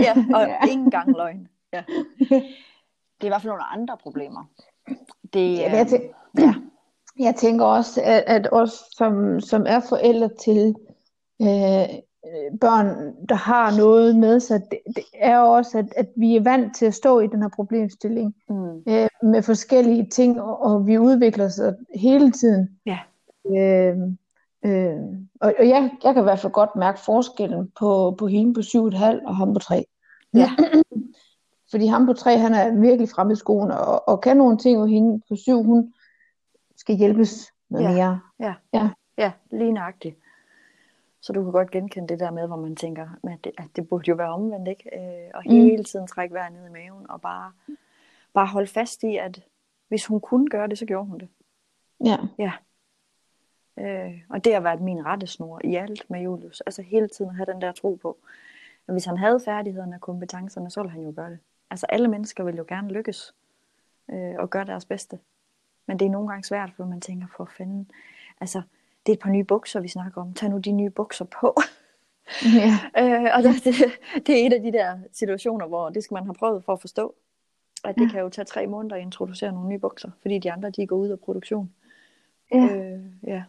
ja, 0.00 0.14
og 0.34 0.68
ikke 0.68 0.82
engang 0.82 1.16
løgn. 1.16 1.48
Ja. 1.72 1.82
Det 2.28 3.20
er 3.20 3.24
i 3.24 3.28
hvert 3.28 3.42
fald 3.42 3.50
nogle 3.50 3.72
andre 3.72 3.96
problemer. 4.02 4.44
Det, 5.32 5.58
Ja, 5.58 5.68
men 5.68 5.78
jeg, 5.78 5.80
øh, 5.80 5.88
tænker, 5.88 6.08
ja. 6.38 6.54
jeg 7.26 7.34
tænker 7.34 7.64
også, 7.64 8.02
at, 8.04 8.22
at 8.26 8.48
os, 8.52 8.70
som, 8.92 9.40
som 9.40 9.64
er 9.68 9.80
forældre 9.88 10.30
til 10.40 10.74
øh, 11.42 11.98
børn, 12.60 13.14
der 13.28 13.34
har 13.34 13.76
noget 13.76 14.16
med 14.16 14.40
sig, 14.40 14.60
det, 14.70 14.78
det 14.96 15.04
er 15.14 15.38
også, 15.38 15.78
at, 15.78 15.86
at 15.96 16.06
vi 16.16 16.36
er 16.36 16.42
vant 16.42 16.76
til 16.76 16.86
at 16.86 16.94
stå 16.94 17.20
i 17.20 17.26
den 17.26 17.42
her 17.42 17.48
problemstilling 17.48 18.34
Mm. 18.48 18.82
øh, 18.88 19.08
med 19.22 19.42
forskellige 19.42 20.06
ting, 20.10 20.40
og, 20.42 20.62
og 20.62 20.86
vi 20.86 20.98
udvikler 20.98 21.48
sig 21.48 21.74
hele 21.94 22.30
tiden. 22.32 22.78
Ja. 22.86 22.98
Øh, 23.56 23.96
øh, 24.64 24.96
og 25.40 25.54
og 25.58 25.68
jeg, 25.68 25.90
jeg 26.04 26.14
kan 26.14 26.22
i 26.22 26.22
hvert 26.22 26.38
fald 26.38 26.52
godt 26.52 26.76
mærke 26.76 27.00
forskellen 27.00 27.70
på, 27.78 28.14
på 28.18 28.26
hende 28.26 28.54
på 28.54 28.60
7,5 28.60 29.26
og 29.26 29.36
ham 29.36 29.52
på 29.54 29.58
3. 29.58 29.84
Ja. 30.34 30.50
Fordi 31.70 31.86
ham 31.86 32.06
på 32.06 32.12
3, 32.12 32.38
han 32.38 32.54
er 32.54 32.80
virkelig 32.80 33.08
fremme 33.08 33.32
i 33.32 33.36
skoen, 33.36 33.70
og, 33.70 34.08
og 34.08 34.20
kan 34.20 34.36
nogle 34.36 34.58
ting, 34.58 34.78
og 34.78 34.88
hende 34.88 35.20
på 35.28 35.36
7, 35.36 35.62
hun 35.62 35.92
skal 36.76 36.96
hjælpes 36.96 37.52
noget 37.70 37.84
Ja. 37.84 37.92
mere. 37.92 38.20
Ja, 39.18 39.32
lige 39.52 39.72
nøjagtigt. 39.72 40.16
Så 41.26 41.32
du 41.32 41.42
kan 41.42 41.52
godt 41.52 41.70
genkende 41.70 42.08
det 42.08 42.20
der 42.20 42.30
med, 42.30 42.46
hvor 42.46 42.56
man 42.56 42.76
tænker, 42.76 43.08
at 43.24 43.38
det, 43.44 43.52
at 43.58 43.64
det 43.76 43.88
burde 43.88 44.08
jo 44.08 44.14
være 44.14 44.28
omvendt, 44.32 44.68
ikke? 44.68 44.90
Øh, 44.98 45.30
og 45.34 45.42
Mm. 45.46 45.52
hele 45.52 45.84
tiden 45.84 46.06
trække 46.06 46.34
vejret 46.34 46.52
ned 46.52 46.66
i 46.68 46.72
maven, 46.72 47.10
og 47.10 47.20
bare, 47.20 47.52
bare 48.34 48.46
holde 48.46 48.66
fast 48.66 49.02
i, 49.02 49.16
at 49.16 49.44
hvis 49.88 50.06
hun 50.06 50.20
kunne 50.20 50.48
gøre 50.48 50.68
det, 50.68 50.78
så 50.78 50.86
gjorde 50.86 51.06
hun 51.06 51.18
det. 51.18 51.28
Ja. 52.38 52.52
Øh, 53.78 54.20
og 54.28 54.44
det 54.44 54.52
har 54.54 54.60
været 54.60 54.80
min 54.80 55.06
rettesnor 55.06 55.60
i 55.64 55.74
alt 55.74 56.10
med 56.10 56.20
Julius. 56.20 56.60
Altså 56.60 56.82
hele 56.82 57.08
tiden 57.08 57.30
at 57.30 57.36
have 57.36 57.46
den 57.52 57.60
der 57.60 57.72
tro 57.72 57.94
på, 58.02 58.18
at 58.88 58.94
hvis 58.94 59.04
han 59.04 59.16
havde 59.16 59.40
færdighederne 59.44 59.94
og 59.94 60.00
kompetencerne, 60.00 60.70
så 60.70 60.80
ville 60.80 60.92
han 60.92 61.02
jo 61.02 61.12
gøre 61.16 61.30
det. 61.30 61.38
Altså 61.70 61.86
alle 61.88 62.08
mennesker 62.08 62.44
vil 62.44 62.56
jo 62.56 62.64
gerne 62.68 62.88
lykkes 62.88 63.34
øh, 64.10 64.34
og 64.38 64.50
gøre 64.50 64.64
deres 64.64 64.84
bedste. 64.84 65.18
Men 65.86 65.98
det 65.98 66.06
er 66.06 66.10
nogle 66.10 66.28
gange 66.28 66.44
svært, 66.44 66.70
for 66.76 66.84
man 66.84 67.00
tænker, 67.00 67.26
for 67.36 67.44
fanden, 67.58 67.90
altså 68.40 68.62
det 69.06 69.12
er 69.12 69.16
et 69.16 69.18
par 69.22 69.30
nye 69.30 69.44
bukser, 69.44 69.80
vi 69.80 69.88
snakker 69.88 70.20
om. 70.20 70.34
Tag 70.34 70.48
nu 70.50 70.58
de 70.58 70.72
nye 70.72 70.90
bukser 70.90 71.24
på. 71.24 71.56
ja. 72.56 72.72
Øh, 73.02 73.30
og 73.36 73.42
det, 73.42 73.64
det, 73.64 73.74
det 74.26 74.42
er 74.42 74.46
et 74.46 74.52
af 74.52 74.62
de 74.62 74.72
der 74.72 74.98
situationer, 75.12 75.66
hvor 75.66 75.88
det 75.90 76.04
skal 76.04 76.14
man 76.14 76.24
have 76.24 76.34
prøvet 76.34 76.64
for 76.64 76.72
at 76.72 76.80
forstå. 76.80 77.14
At 77.84 77.94
det 77.98 78.02
Ja. 78.06 78.08
kan 78.10 78.20
jo 78.20 78.28
tage 78.28 78.44
tre 78.44 78.66
måneder 78.66 78.96
at 78.96 79.02
introducere 79.02 79.52
nogle 79.52 79.68
nye 79.68 79.78
bukser, 79.78 80.10
fordi 80.22 80.38
de 80.38 80.52
andre, 80.52 80.70
de 80.70 80.86
går 80.86 80.96
ud 80.96 81.08
af 81.08 81.20
produktion. 81.20 81.72
Ja. 82.54 82.58
Øh, 82.76 83.00
ja. 83.26 83.42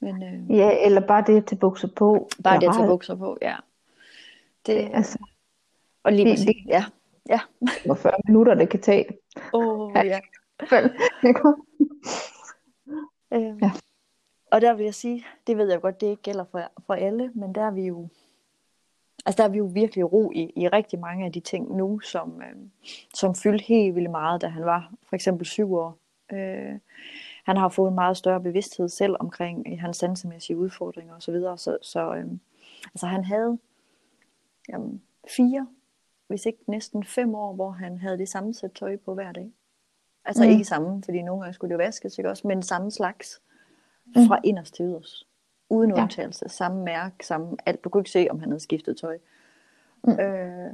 Men 0.00 0.22
øh, 0.22 0.56
ja, 0.56 0.84
eller 0.86 1.00
bare 1.06 1.24
det 1.26 1.36
at 1.36 1.46
tage 1.46 1.58
bukser 1.58 1.88
på. 1.96 2.28
bare 2.44 2.60
det 2.60 2.68
at 2.68 2.74
tage 2.74 2.86
bukser 2.86 3.14
på, 3.14 3.38
ja. 3.42 3.56
Det, 4.66 4.90
Altså, 4.94 5.18
og 6.02 6.12
lige 6.12 6.30
det- 6.30 6.46
det- 6.46 6.56
ja. 6.66 6.84
Ja. 7.28 7.40
40 7.94 8.12
minutter, 8.26 8.54
det 8.54 8.68
kan 8.68 8.80
tage. 8.80 9.06
Åh, 9.52 9.80
oh, 9.80 9.92
Ja. 9.94 10.02
ja. 10.14 10.18
Vel, 10.70 10.90
ikke? 11.24 11.40
Øh, 13.32 13.58
Ja. 13.62 13.70
Og 14.50 14.60
der 14.60 14.74
vil 14.74 14.84
jeg 14.84 14.94
sige, 14.94 15.24
det 15.46 15.56
ved 15.56 15.70
jeg 15.70 15.80
godt, 15.80 16.00
det 16.00 16.06
ikke 16.06 16.22
gælder 16.22 16.44
for, 16.44 16.62
for 16.86 16.94
alle, 16.94 17.30
men 17.34 17.54
der 17.54 17.62
er 17.62 17.70
vi 17.70 17.86
jo, 17.86 18.08
altså 19.26 19.42
der 19.42 19.48
er 19.48 19.52
vi 19.52 19.58
jo 19.58 19.64
virkelig 19.64 20.12
ro 20.12 20.32
i, 20.34 20.52
i 20.56 20.68
rigtig 20.68 20.98
mange 20.98 21.26
af 21.26 21.32
de 21.32 21.40
ting 21.40 21.76
nu, 21.76 22.00
som, 22.00 22.42
øh, 22.42 22.56
som 23.14 23.34
fyldte 23.34 23.64
helt 23.64 23.94
vildt 23.94 24.10
meget, 24.10 24.40
da 24.40 24.46
han 24.46 24.64
var 24.64 24.92
for 25.02 25.16
eksempel 25.16 25.46
syv 25.46 25.74
år. 25.74 25.98
Øh, 26.32 26.78
han 27.44 27.56
har 27.56 27.68
fået 27.68 27.88
en 27.88 27.94
meget 27.94 28.16
større 28.16 28.40
bevidsthed 28.40 28.88
selv 28.88 29.16
omkring 29.20 29.66
øh, 29.72 29.78
hans 29.78 29.96
sansemæssige 29.96 30.56
udfordringer 30.56 31.14
osv., 31.14 31.20
så, 31.20 31.32
videre. 31.32 31.58
så, 31.58 31.78
så 31.82 32.14
øh, 32.14 32.26
altså 32.84 33.06
han 33.06 33.24
havde 33.24 33.58
jamen, 34.68 35.02
fire, 35.36 35.66
hvis 36.26 36.46
ikke 36.46 36.58
næsten 36.66 37.04
fem 37.04 37.34
år, 37.34 37.54
hvor 37.54 37.70
han 37.70 37.98
havde 37.98 38.18
det 38.18 38.28
samme 38.28 38.54
sæt 38.54 38.72
tøj 38.72 38.96
på 38.96 39.14
hver 39.14 39.32
dag. 39.32 39.52
Altså 40.24 40.44
Mm. 40.44 40.50
ikke 40.50 40.64
samme, 40.64 41.02
fordi 41.02 41.22
nogle 41.22 41.42
gange 41.42 41.54
skulle 41.54 41.68
det 41.68 41.74
jo 41.82 41.84
vaskes, 41.84 42.18
ikke 42.18 42.30
også, 42.30 42.48
men 42.48 42.62
samme 42.62 42.90
slags 42.90 43.42
Mm. 44.16 44.26
fra 44.28 44.38
inderst 44.44 44.74
til 44.74 44.84
yderst. 44.84 45.26
Uden 45.70 45.90
Ja. 45.96 46.02
undtagelse. 46.02 46.48
Samme 46.48 46.84
mærke, 46.84 47.26
samme 47.26 47.56
alt. 47.66 47.84
Du 47.84 47.88
kunne 47.88 48.00
ikke 48.00 48.10
se, 48.10 48.26
om 48.30 48.40
han 48.40 48.48
havde 48.48 48.60
skiftet 48.60 48.96
tøj. 48.96 49.18
Mm. 50.04 50.12
Øh, 50.20 50.72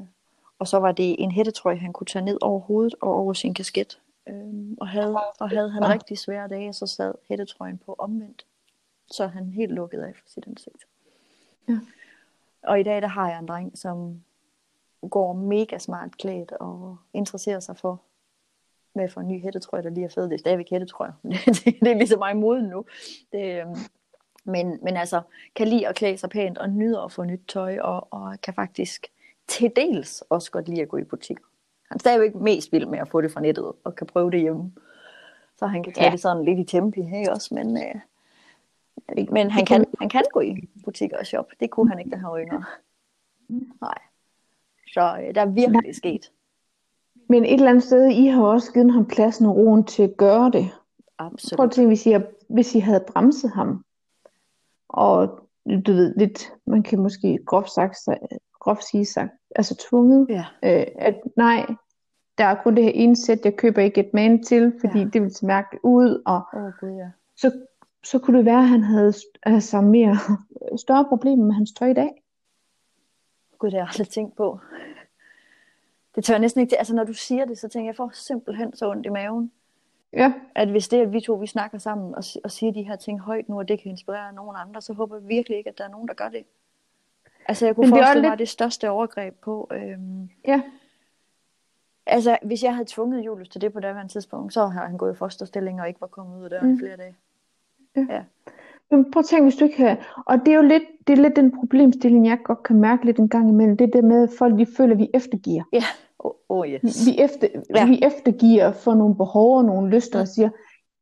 og 0.59 0.69
så 0.69 0.79
var 0.79 0.93
det 0.93 1.17
en 1.19 1.31
hættetrøje, 1.31 1.77
han 1.77 1.93
kunne 1.93 2.07
tage 2.07 2.25
ned 2.25 2.39
over 2.41 2.61
hovedet 2.61 2.95
og 3.01 3.15
over 3.15 3.33
sin 3.33 3.55
kasket. 3.55 4.01
Øh, 4.29 4.77
og, 4.81 4.89
havde, 4.89 5.17
og 5.41 5.51
havde 5.51 5.71
han 5.71 5.83
Ja. 5.83 5.93
rigtig 5.93 6.19
svære 6.19 6.49
dage, 6.49 6.73
så 6.73 6.87
sad 6.87 7.15
hættetrøjen 7.29 7.79
på 7.79 7.95
omvendt. 7.99 8.47
Så 9.07 9.27
han 9.27 9.51
helt 9.51 9.73
lukket 9.73 10.01
af 10.03 10.13
for 10.17 10.29
sit 10.29 10.47
ansigt. 10.47 10.87
Ja. 11.69 11.79
Og 12.63 12.81
i 12.81 12.83
dag, 12.83 13.03
der 13.03 13.09
har 13.09 13.29
jeg 13.31 13.39
en 13.39 13.47
dreng, 13.49 13.79
som 13.79 14.23
går 15.11 15.33
mega 15.33 15.79
smart 15.79 16.17
klædt 16.19 16.53
og 16.53 16.97
interesserer 17.13 17.61
sig 17.61 17.77
for, 17.77 18.01
hvad 18.95 19.09
for 19.09 19.21
en 19.21 19.29
ny 19.29 19.43
hættetrøje, 19.43 19.83
der 19.83 19.91
lige 19.91 20.05
er 20.05 20.09
fed. 20.09 20.25
Det 20.25 20.33
er 20.35 20.39
stadigvæk 20.39 20.71
hættetrøjer. 20.71 21.13
det, 21.47 21.65
det 21.65 21.91
er 21.91 21.95
ligesom 21.95 22.19
mig 22.19 22.31
i 22.31 22.35
moden 22.35 22.65
nu. 22.65 22.85
Det, 23.33 23.61
øhm, 23.61 23.75
men, 24.45 24.79
men 24.83 24.97
altså, 24.97 25.21
kan 25.55 25.69
lide 25.69 25.89
at 25.89 25.95
klæde 25.95 26.17
sig 26.19 26.31
pænt 26.31 26.59
og 26.59 26.71
nyder 26.71 27.01
at 27.03 27.13
få 27.13 27.25
nyt 27.25 27.41
tøj, 27.49 27.79
og, 27.79 28.09
og 28.11 28.37
kan 28.43 28.55
faktisk 28.55 29.07
til 29.49 29.73
dels 29.77 30.21
også 30.31 30.51
godt 30.51 30.69
lide 30.69 30.83
at 30.83 30.89
gå 30.89 30.97
i 30.97 31.05
butikker. 31.05 31.45
Han 31.89 31.97
er 31.97 31.99
stadigvæk 31.99 32.35
mest 32.35 32.73
vild 32.73 32.87
med 32.87 32.99
at 32.99 33.09
få 33.09 33.21
det 33.21 33.33
fra 33.33 33.41
nettet, 33.41 33.73
og 33.85 33.95
kan 33.97 34.07
prøve 34.07 34.31
det 34.31 34.41
hjemme. 34.41 34.73
Så 35.57 35.67
han 35.67 35.83
kan 35.83 35.93
tage 35.93 36.07
Ja. 36.07 36.13
det 36.13 36.21
sådan 36.21 36.45
lidt 36.45 36.59
i 36.59 36.65
tempi, 36.65 37.01
ikke 37.01 37.33
også? 37.33 37.55
Men, 37.55 37.77
øh, 37.77 37.95
men 39.31 39.51
han 39.51 39.67
kan- 39.67 39.85
han 40.01 40.09
kan 40.09 40.23
gå 40.33 40.41
i 40.41 40.69
butikker 40.85 41.19
og 41.19 41.27
shoppe. 41.27 41.55
Det 41.61 41.71
kunne 41.71 41.89
han 41.91 41.99
ikke, 41.99 42.11
da 42.11 42.17
han 42.17 42.31
var 42.31 42.39
yngre. 42.39 42.65
Nej. 43.81 43.99
Så 44.93 45.19
øh, 45.23 45.35
der 45.35 45.41
er 45.41 45.47
virkelig 45.47 45.95
sket. 45.97 46.31
Men 47.29 47.45
et 47.45 47.53
eller 47.55 47.71
andet 47.71 47.85
sted, 47.85 48.07
I 48.09 48.27
har 48.27 48.43
også 48.43 48.73
givet 48.73 48.93
ham 48.93 49.07
pladsen 49.07 49.47
og 49.47 49.57
roen 49.57 49.85
til 49.85 50.03
at 50.03 50.17
gøre 50.17 50.51
det. 50.51 50.71
Absolut. 51.19 51.57
Prøv 51.57 51.65
at 51.65 51.71
tænke, 51.73 51.89
hvis 51.89 52.07
I, 52.07 52.15
hvis 52.49 52.75
I 52.75 52.79
havde 52.79 53.05
bremset 53.13 53.51
ham, 53.51 53.85
og 54.89 55.49
du 55.87 55.93
ved 55.93 56.15
lidt, 56.17 56.53
man 56.67 56.83
kan 56.83 57.03
måske 57.03 57.39
groft, 57.47 57.71
sagt, 57.71 57.97
groft 58.61 58.85
sige 58.91 59.05
sagt, 59.05 59.33
altså 59.57 59.87
tvunget, 59.91 60.27
Ja. 60.29 60.45
øh, 60.65 60.87
at 60.99 61.21
nej, 61.37 61.67
der 62.39 62.45
er 62.45 62.63
kun 62.63 62.75
det 62.77 62.85
her 62.85 62.91
ene 62.95 63.17
sæt, 63.17 63.39
jeg 63.45 63.57
køber 63.57 63.83
ikke 63.83 64.01
et 64.01 64.11
man 64.15 64.43
til, 64.43 64.73
fordi 64.81 64.99
Ja. 64.99 65.05
det 65.13 65.23
vil 65.23 65.35
se 65.35 65.47
mærkeligt 65.47 65.81
ud, 65.85 66.23
og 66.27 66.43
oh, 66.53 66.71
gud, 66.81 66.91
ja. 66.91 67.11
så, 67.37 67.53
så 68.05 68.19
kunne 68.19 68.39
det 68.39 68.45
være, 68.47 68.59
at 68.63 68.69
han 68.69 68.83
havde 68.83 69.13
altså 69.43 69.81
mere 69.81 70.17
større 70.77 71.05
problemer 71.09 71.45
med 71.45 71.55
hans 71.55 71.73
tøj 71.73 71.89
i 71.89 71.95
dag. 71.95 72.23
Gud, 73.59 73.71
det 73.71 73.73
har 73.75 73.81
jeg 73.81 73.89
aldrig 73.89 74.09
tænkt 74.09 74.37
på. 74.37 74.59
Det 76.15 76.25
tør 76.25 76.35
jeg 76.35 76.41
næsten 76.41 76.61
ikke 76.61 76.71
til. 76.71 76.77
Altså, 76.77 76.95
når 76.95 77.05
du 77.05 77.13
siger 77.13 77.45
det, 77.45 77.59
så 77.59 77.69
tænker 77.69 77.85
jeg, 77.85 77.87
jeg 77.87 77.97
får 77.97 78.11
simpelthen 78.15 78.77
så 78.77 78.91
ondt 78.91 79.07
i 79.07 79.09
maven. 79.09 79.53
Ja, 80.13 80.33
At 80.55 80.69
hvis 80.69 80.89
det 80.89 80.99
er, 80.99 81.03
at 81.03 81.13
vi 81.13 81.21
to 81.21 81.35
vi 81.35 81.47
snakker 81.47 81.79
sammen 81.79 82.15
og, 82.15 82.25
og 82.45 82.51
siger 82.51 82.73
de 82.73 82.83
her 82.83 82.97
ting 82.97 83.21
højt 83.21 83.49
nu, 83.49 83.59
og 83.59 83.69
det 83.69 83.83
kan 83.83 83.91
inspirere 83.91 84.33
nogen 84.33 84.57
andre, 84.67 84.83
så 84.83 84.93
håber 84.93 85.17
jeg 85.17 85.29
virkelig 85.29 85.59
ikke, 85.59 85.71
at 85.71 85.79
der 85.79 85.85
er 85.85 85.89
nogen, 85.89 86.09
der 86.09 86.15
gør 86.15 86.29
det. 86.29 86.45
Altså, 87.49 87.67
jeg 87.67 87.75
kunne 87.75 87.87
Men 87.87 87.91
forestille 87.91 88.11
også 88.11 88.21
mig, 88.21 88.31
lidt- 88.31 88.39
det 88.39 88.49
største 88.49 88.91
overgreb 88.91 89.35
på... 89.41 89.71
Øhm, 89.73 90.29
ja, 90.47 90.63
altså, 92.07 92.39
hvis 92.43 92.63
jeg 92.63 92.75
havde 92.75 92.89
tvunget 92.89 93.27
Julius 93.27 93.49
til 93.49 93.61
det 93.61 93.73
på 93.73 93.81
daværende 93.81 94.13
tidspunkt, 94.13 94.55
så 94.55 94.67
har 94.67 94.87
han 94.87 94.97
gået 94.97 95.13
i 95.15 95.17
fosterstilling 95.17 95.81
og 95.81 95.89
ikke 95.89 96.01
var 96.01 96.07
kommet 96.07 96.39
ud 96.39 96.45
af 96.45 96.51
døren 96.51 96.71
mm. 96.73 96.79
Flere 96.79 96.97
dage. 96.97 97.15
Men 98.91 99.11
prøv 99.11 99.21
at 99.21 99.27
tænke, 99.27 99.43
hvis 99.43 99.57
du 99.57 99.65
ikke 99.65 99.83
har... 99.83 100.23
Og 100.27 100.39
det 100.39 100.49
er 100.49 100.57
jo 100.57 100.63
lidt, 100.63 100.83
det 101.07 101.19
er 101.19 101.23
lidt 101.23 101.37
den 101.37 101.59
problemstilling, 101.59 102.27
jeg 102.27 102.39
godt 102.45 102.63
kan 102.63 102.77
mærke 102.77 103.05
lidt 103.05 103.19
en 103.19 103.29
gang 103.29 103.49
imellem. 103.49 103.77
Det 103.77 103.87
er 103.87 103.91
det 103.91 104.05
med, 104.05 104.23
at 104.23 104.31
folk 104.39 104.59
de 104.59 104.67
føler, 104.77 104.93
at 104.93 104.99
vi 104.99 105.11
eftergiver. 105.15 105.63
Ja, 105.73 105.83
oh, 106.49 106.69
yes. 106.69 107.07
Vi, 107.07 107.19
efter, 107.19 107.49
Ja. 107.77 107.87
vi 107.87 108.01
eftergiver 108.03 108.73
for 108.73 108.95
nogle 108.95 109.15
behov 109.17 109.57
og 109.57 109.65
nogle 109.65 109.91
lyster 109.91 110.21
og 110.21 110.29
siger, 110.29 110.51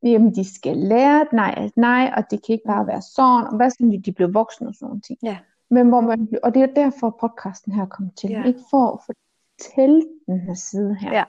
jamen 0.03 0.35
de 0.35 0.55
skal 0.55 0.77
lære, 0.77 1.27
nej, 1.33 1.71
nej, 1.77 2.13
og 2.17 2.25
det 2.31 2.47
kan 2.47 2.53
ikke 2.53 2.67
bare 2.67 2.87
være 2.87 3.03
sådan, 3.03 3.47
og 3.47 3.57
hvad 3.57 3.71
så, 3.71 3.77
når 3.81 3.99
de 3.99 4.13
bliver 4.13 4.31
voksne 4.31 4.69
og 4.69 4.75
sådan 4.75 4.87
nogle 4.87 5.01
ting. 5.01 5.19
Ja. 5.23 5.39
Men 5.71 5.89
hvor 5.89 6.01
man, 6.01 6.29
og 6.43 6.55
det 6.55 6.63
er 6.63 6.67
derfor 6.67 7.17
podcasten 7.21 7.73
her 7.73 7.87
kommer 7.87 8.13
til, 8.17 8.31
Ja. 8.31 8.45
ikke 8.45 8.61
for 8.71 8.87
at 8.93 9.01
fortælle 9.07 10.03
den 10.27 10.41
her 10.41 10.55
side 10.55 10.95
her. 11.01 11.13
Ja. 11.13 11.25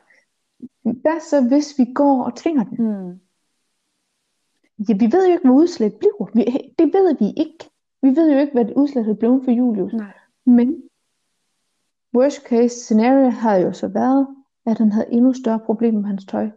Hvad 0.82 1.20
så, 1.30 1.48
hvis 1.48 1.80
vi 1.80 1.94
går 1.94 2.24
og 2.24 2.36
tvinger 2.36 2.64
den? 2.64 2.78
Hmm. 2.78 3.20
Ja, 4.90 4.94
vi 4.94 5.06
ved 5.12 5.28
jo 5.28 5.32
ikke, 5.32 5.44
hvad 5.48 5.56
udslæt 5.56 5.94
bliver. 5.94 6.30
Vi, 6.34 6.46
det 6.80 6.94
ved 6.94 7.16
vi 7.20 7.26
ikke. 7.38 7.70
Vi 8.02 8.16
ved 8.16 8.32
jo 8.34 8.40
ikke, 8.40 8.54
hvad 8.54 8.66
det 8.66 8.74
udslæt 8.74 9.08
er 9.08 9.14
blevet 9.14 9.42
for 9.44 9.52
Julius. 9.52 9.94
Nej. 9.94 10.14
Men 10.46 10.84
worst 12.16 12.42
case 12.48 12.76
scenario 12.80 13.30
havde 13.30 13.62
jo 13.62 13.74
så 13.74 13.88
været, 13.88 14.28
at 14.66 14.78
han 14.78 14.92
havde 14.92 15.12
endnu 15.12 15.34
større 15.34 15.60
problemer 15.60 16.00
med 16.00 16.08
hans 16.10 16.26
tøj. 16.26 16.50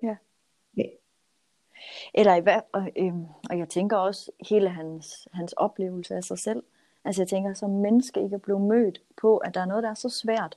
Eller 2.15 2.35
i 2.35 2.41
hvert 2.41 2.65
og, 2.73 2.89
øhm, 2.97 3.25
og 3.51 3.59
jeg 3.59 3.69
tænker 3.69 3.97
også 3.97 4.31
hele 4.49 4.69
hans, 4.69 5.29
hans 5.33 5.53
oplevelse 5.53 6.15
af 6.15 6.25
sig 6.25 6.39
selv. 6.39 6.63
Altså 7.05 7.23
jeg 7.23 7.29
tænker, 7.29 7.55
som 7.55 7.71
menneske 7.71 8.23
ikke 8.23 8.35
at 8.35 8.43
blive 8.43 8.61
mødt 8.61 9.01
på, 9.21 9.37
at 9.37 9.55
der 9.55 9.61
er 9.61 9.67
noget, 9.67 9.83
der 9.83 9.91
er 9.91 9.95
så 9.95 10.09
svært, 10.09 10.57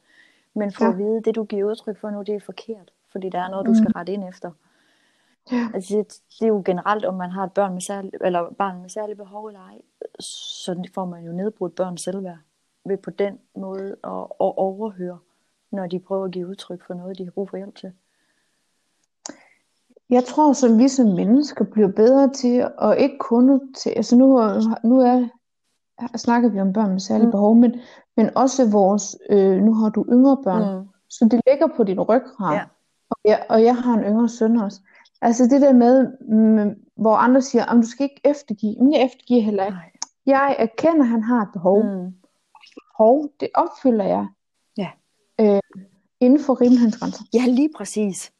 men 0.54 0.72
for 0.72 0.86
Ja. 0.86 0.92
at 0.92 0.98
vide, 0.98 1.22
det 1.22 1.36
du 1.36 1.44
giver 1.44 1.70
udtryk 1.70 1.98
for 2.00 2.10
nu, 2.10 2.22
det 2.22 2.36
er 2.36 2.40
forkert, 2.40 2.92
fordi 3.12 3.30
der 3.30 3.40
er 3.40 3.50
noget, 3.50 3.66
du 3.66 3.76
skal 3.76 3.92
rette 3.92 4.14
ind 4.14 4.24
efter. 4.30 4.52
Ja. 5.52 5.70
Altså 5.74 5.98
det, 5.98 6.22
det 6.40 6.46
er 6.46 6.48
jo 6.48 6.62
generelt, 6.66 7.06
om 7.06 7.14
man 7.14 7.30
har 7.30 7.44
et 7.44 7.52
børn 7.52 7.74
med 7.74 7.82
særlig, 7.82 8.12
eller 8.22 8.50
barn 8.58 8.82
med 8.82 8.90
særlige 8.90 9.16
behov 9.16 9.46
eller 9.46 9.60
ej, 9.60 9.82
så 10.20 10.90
får 10.94 11.06
man 11.06 11.24
jo 11.26 11.32
nedbrudt 11.32 11.76
børns 11.76 12.02
selvværd 12.02 12.38
ved 12.90 12.98
på 12.98 13.10
den 13.10 13.38
måde 13.58 13.92
at, 14.04 14.20
at 14.20 14.54
overhøre, 14.58 15.18
når 15.72 15.88
de 15.88 16.00
prøver 16.00 16.26
at 16.26 16.32
give 16.32 16.48
udtryk 16.48 16.84
for 16.88 16.94
noget, 16.94 17.18
de 17.18 17.24
har 17.24 17.32
brug 17.32 17.50
for 17.50 17.58
hjælp 17.58 17.76
til. 17.76 17.92
Jeg 20.10 20.24
tror, 20.24 20.54
så 20.54 20.76
vi 20.76 20.88
som 20.88 21.06
mennesker 21.08 21.66
bliver 21.66 21.88
bedre 21.88 22.30
til, 22.34 22.70
og 22.78 22.98
ikke 22.98 23.18
kun 23.20 23.74
til, 23.74 23.90
altså 23.90 24.16
nu, 24.16 24.26
nu 24.84 25.00
er, 25.00 25.28
snakker 26.18 26.50
vi 26.50 26.60
om 26.60 26.74
børn 26.74 26.90
med 26.92 27.00
særlige 27.00 27.26
Mm. 27.26 27.32
behov, 27.32 27.56
men, 27.56 27.76
men 28.18 28.30
også 28.38 28.72
vores, 28.72 29.18
øh, 29.30 29.62
nu 29.62 29.74
har 29.74 29.90
du 29.90 30.06
yngre 30.12 30.38
børn, 30.44 30.80
Mm. 30.80 30.88
så 31.10 31.28
det 31.32 31.42
ligger 31.48 31.68
på 31.78 31.84
din 31.84 32.00
ryggrad. 32.00 32.56
Ja. 32.56 32.62
Og, 33.10 33.18
jeg, 33.26 33.46
og 33.50 33.64
jeg 33.64 33.76
har 33.76 33.94
en 33.94 34.04
yngre 34.04 34.30
søn 34.30 34.58
også. 34.58 34.82
Altså 35.22 35.44
det 35.44 35.62
der 35.62 35.74
med, 35.74 36.08
mm, 36.22 36.76
hvor 36.96 37.16
andre 37.16 37.42
siger, 37.42 37.66
om 37.66 37.82
du 37.82 37.88
skal 37.88 38.04
ikke 38.04 38.22
eftergive, 38.26 38.76
men 38.80 38.94
jeg 38.94 39.06
eftergiver 39.06 39.42
heller 39.42 39.66
ikke. 39.66 39.76
Nej. 39.78 39.92
Jeg 40.26 40.56
erkender, 40.60 41.02
at 41.02 41.08
han 41.08 41.24
har 41.24 41.42
et 41.42 41.50
behov. 41.54 41.84
Mm. 41.84 42.14
Behov, 43.00 43.30
det 43.40 43.50
opfylder 43.56 44.06
jeg. 44.06 44.28
Ja. 44.78 44.90
Øh, 45.42 45.62
inden 46.20 46.44
for 46.44 46.62
rimelighedens 46.62 47.24
Ja, 47.34 47.46
lige 47.48 47.70
præcis. 47.78 48.34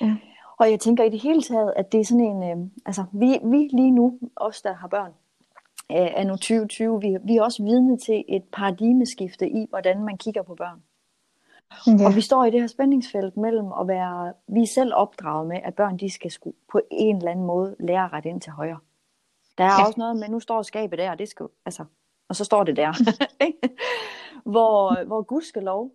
Ja. 0.00 0.16
Og 0.58 0.70
jeg 0.70 0.80
tænker 0.80 1.04
i 1.04 1.08
det 1.08 1.20
hele 1.22 1.42
taget, 1.42 1.72
at 1.76 1.92
det 1.92 2.00
er 2.00 2.04
sådan 2.04 2.24
en, 2.24 2.42
øh, 2.42 2.66
altså 2.86 3.04
vi, 3.12 3.38
vi 3.44 3.68
lige 3.72 3.90
nu, 3.90 4.18
os 4.36 4.62
der 4.62 4.72
har 4.74 4.88
børn, 4.88 5.12
øh, 5.90 6.10
er 6.16 6.24
nu 6.24 6.32
2020, 6.32 7.00
vi, 7.00 7.16
vi 7.24 7.36
er 7.36 7.42
også 7.42 7.62
vidne 7.62 7.98
til 7.98 8.24
et 8.28 8.44
paradigmeskifte 8.52 9.48
i, 9.48 9.66
hvordan 9.68 10.04
man 10.04 10.18
kigger 10.18 10.42
på 10.42 10.54
børn. 10.54 10.82
Ja. 11.86 12.06
Og 12.06 12.14
vi 12.16 12.20
står 12.20 12.44
i 12.44 12.50
det 12.50 12.60
her 12.60 12.66
spændingsfelt 12.66 13.36
mellem 13.36 13.72
at 13.80 13.88
være, 13.88 14.32
vi 14.48 14.62
er 14.62 14.66
selv 14.66 14.94
opdraget 14.94 15.46
med, 15.46 15.60
at 15.64 15.74
børn 15.74 15.96
de 15.96 16.10
skal 16.10 16.30
sku, 16.30 16.52
på 16.72 16.80
en 16.90 17.16
eller 17.16 17.30
anden 17.30 17.46
måde 17.46 17.76
lære 17.80 18.08
rette 18.08 18.28
ind 18.28 18.40
til 18.40 18.52
højre. 18.52 18.78
Der 19.58 19.64
er 19.64 19.68
Ja. 19.80 19.86
også 19.86 20.00
noget 20.00 20.16
med, 20.16 20.28
nu 20.28 20.40
står 20.40 20.62
skabet 20.62 20.98
der, 20.98 21.10
og 21.10 21.18
det 21.18 21.28
skal, 21.28 21.46
altså, 21.64 21.84
og 22.28 22.36
så 22.36 22.44
står 22.44 22.64
det 22.64 22.76
der. 22.76 22.92
Hvor, 24.44 25.04
hvor 25.04 25.22
gudskelov, 25.22 25.92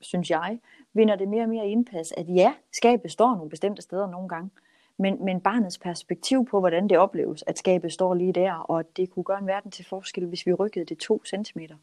synes 0.00 0.30
jeg, 0.30 0.58
vinder 0.92 1.16
det 1.16 1.28
mere 1.28 1.42
og 1.42 1.48
mere 1.48 1.68
indpas, 1.68 2.12
at 2.16 2.26
ja, 2.28 2.54
skabet 2.72 3.10
står 3.10 3.34
nogle 3.34 3.50
bestemte 3.50 3.82
steder 3.82 4.10
nogle 4.10 4.28
gange, 4.28 4.50
men, 4.98 5.24
men 5.24 5.40
barnets 5.40 5.78
perspektiv 5.78 6.46
på, 6.46 6.60
hvordan 6.60 6.88
det 6.88 6.98
opleves, 6.98 7.44
at 7.46 7.58
skabet 7.58 7.92
står 7.92 8.14
lige 8.14 8.32
der, 8.32 8.52
og 8.52 8.80
at 8.80 8.96
det 8.96 9.10
kunne 9.10 9.24
gøre 9.24 9.38
en 9.38 9.46
verden 9.46 9.70
til 9.70 9.84
forskel, 9.84 10.26
hvis 10.26 10.46
vi 10.46 10.52
rykkede 10.52 10.84
det 10.84 10.98
to 10.98 11.22
centimeter. 11.24 11.76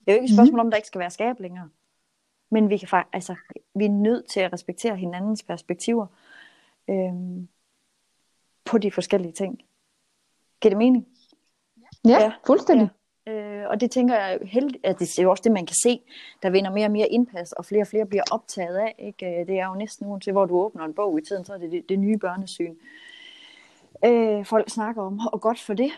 Det 0.00 0.08
er 0.08 0.12
jo 0.12 0.22
ikke 0.22 0.24
et 0.24 0.36
spørgsmål 0.36 0.60
om, 0.60 0.70
der 0.70 0.76
ikke 0.76 0.88
skal 0.88 0.98
være 0.98 1.10
skab 1.10 1.40
længere. 1.40 1.68
Men 2.50 2.70
vi, 2.70 2.78
kan, 2.78 3.04
altså, 3.12 3.34
vi 3.74 3.84
er 3.84 3.88
nødt 3.88 4.26
til 4.26 4.40
at 4.40 4.52
respektere 4.52 4.96
hinandens 4.96 5.42
perspektiver 5.42 6.06
øhm, 6.88 7.48
på 8.64 8.78
de 8.78 8.90
forskellige 8.90 9.32
ting. 9.32 9.62
Giver 10.60 10.70
det 10.70 10.78
mening? 10.78 11.06
Ja, 12.04 12.10
Ja, 12.10 12.20
ja 12.22 12.32
fuldstændig. 12.46 12.88
Øh, 13.26 13.64
og 13.68 13.80
det 13.80 13.90
tænker 13.90 14.14
jeg 14.14 14.38
heldigt, 14.42 14.86
at 14.86 14.98
det 14.98 15.18
er 15.18 15.22
jo 15.22 15.30
også 15.30 15.42
det, 15.42 15.52
man 15.52 15.66
kan 15.66 15.76
se, 15.82 16.00
der 16.42 16.50
vinder 16.50 16.70
mere 16.70 16.86
og 16.86 16.90
mere 16.92 17.08
indpas, 17.08 17.52
og 17.52 17.64
flere 17.64 17.82
og 17.82 17.86
flere 17.86 18.06
bliver 18.06 18.22
optaget 18.30 18.76
af. 18.76 18.94
Ikke? 18.98 19.40
Øh, 19.40 19.46
Det 19.46 19.58
er 19.60 19.66
jo 19.68 19.74
næsten 19.74 20.06
uanset, 20.06 20.34
hvor 20.34 20.46
du 20.46 20.56
åbner 20.60 20.84
en 20.84 20.94
bog 20.94 21.18
i 21.18 21.22
tiden, 21.22 21.44
så 21.44 21.54
er 21.54 21.58
det 21.58 21.72
det, 21.72 21.88
det 21.88 21.98
nye 21.98 22.18
børnesyn. 22.18 22.74
Øh, 24.04 24.44
folk 24.46 24.70
snakker 24.70 25.02
om, 25.02 25.20
og 25.32 25.40
godt 25.40 25.60
for 25.60 25.74
det. 25.74 25.90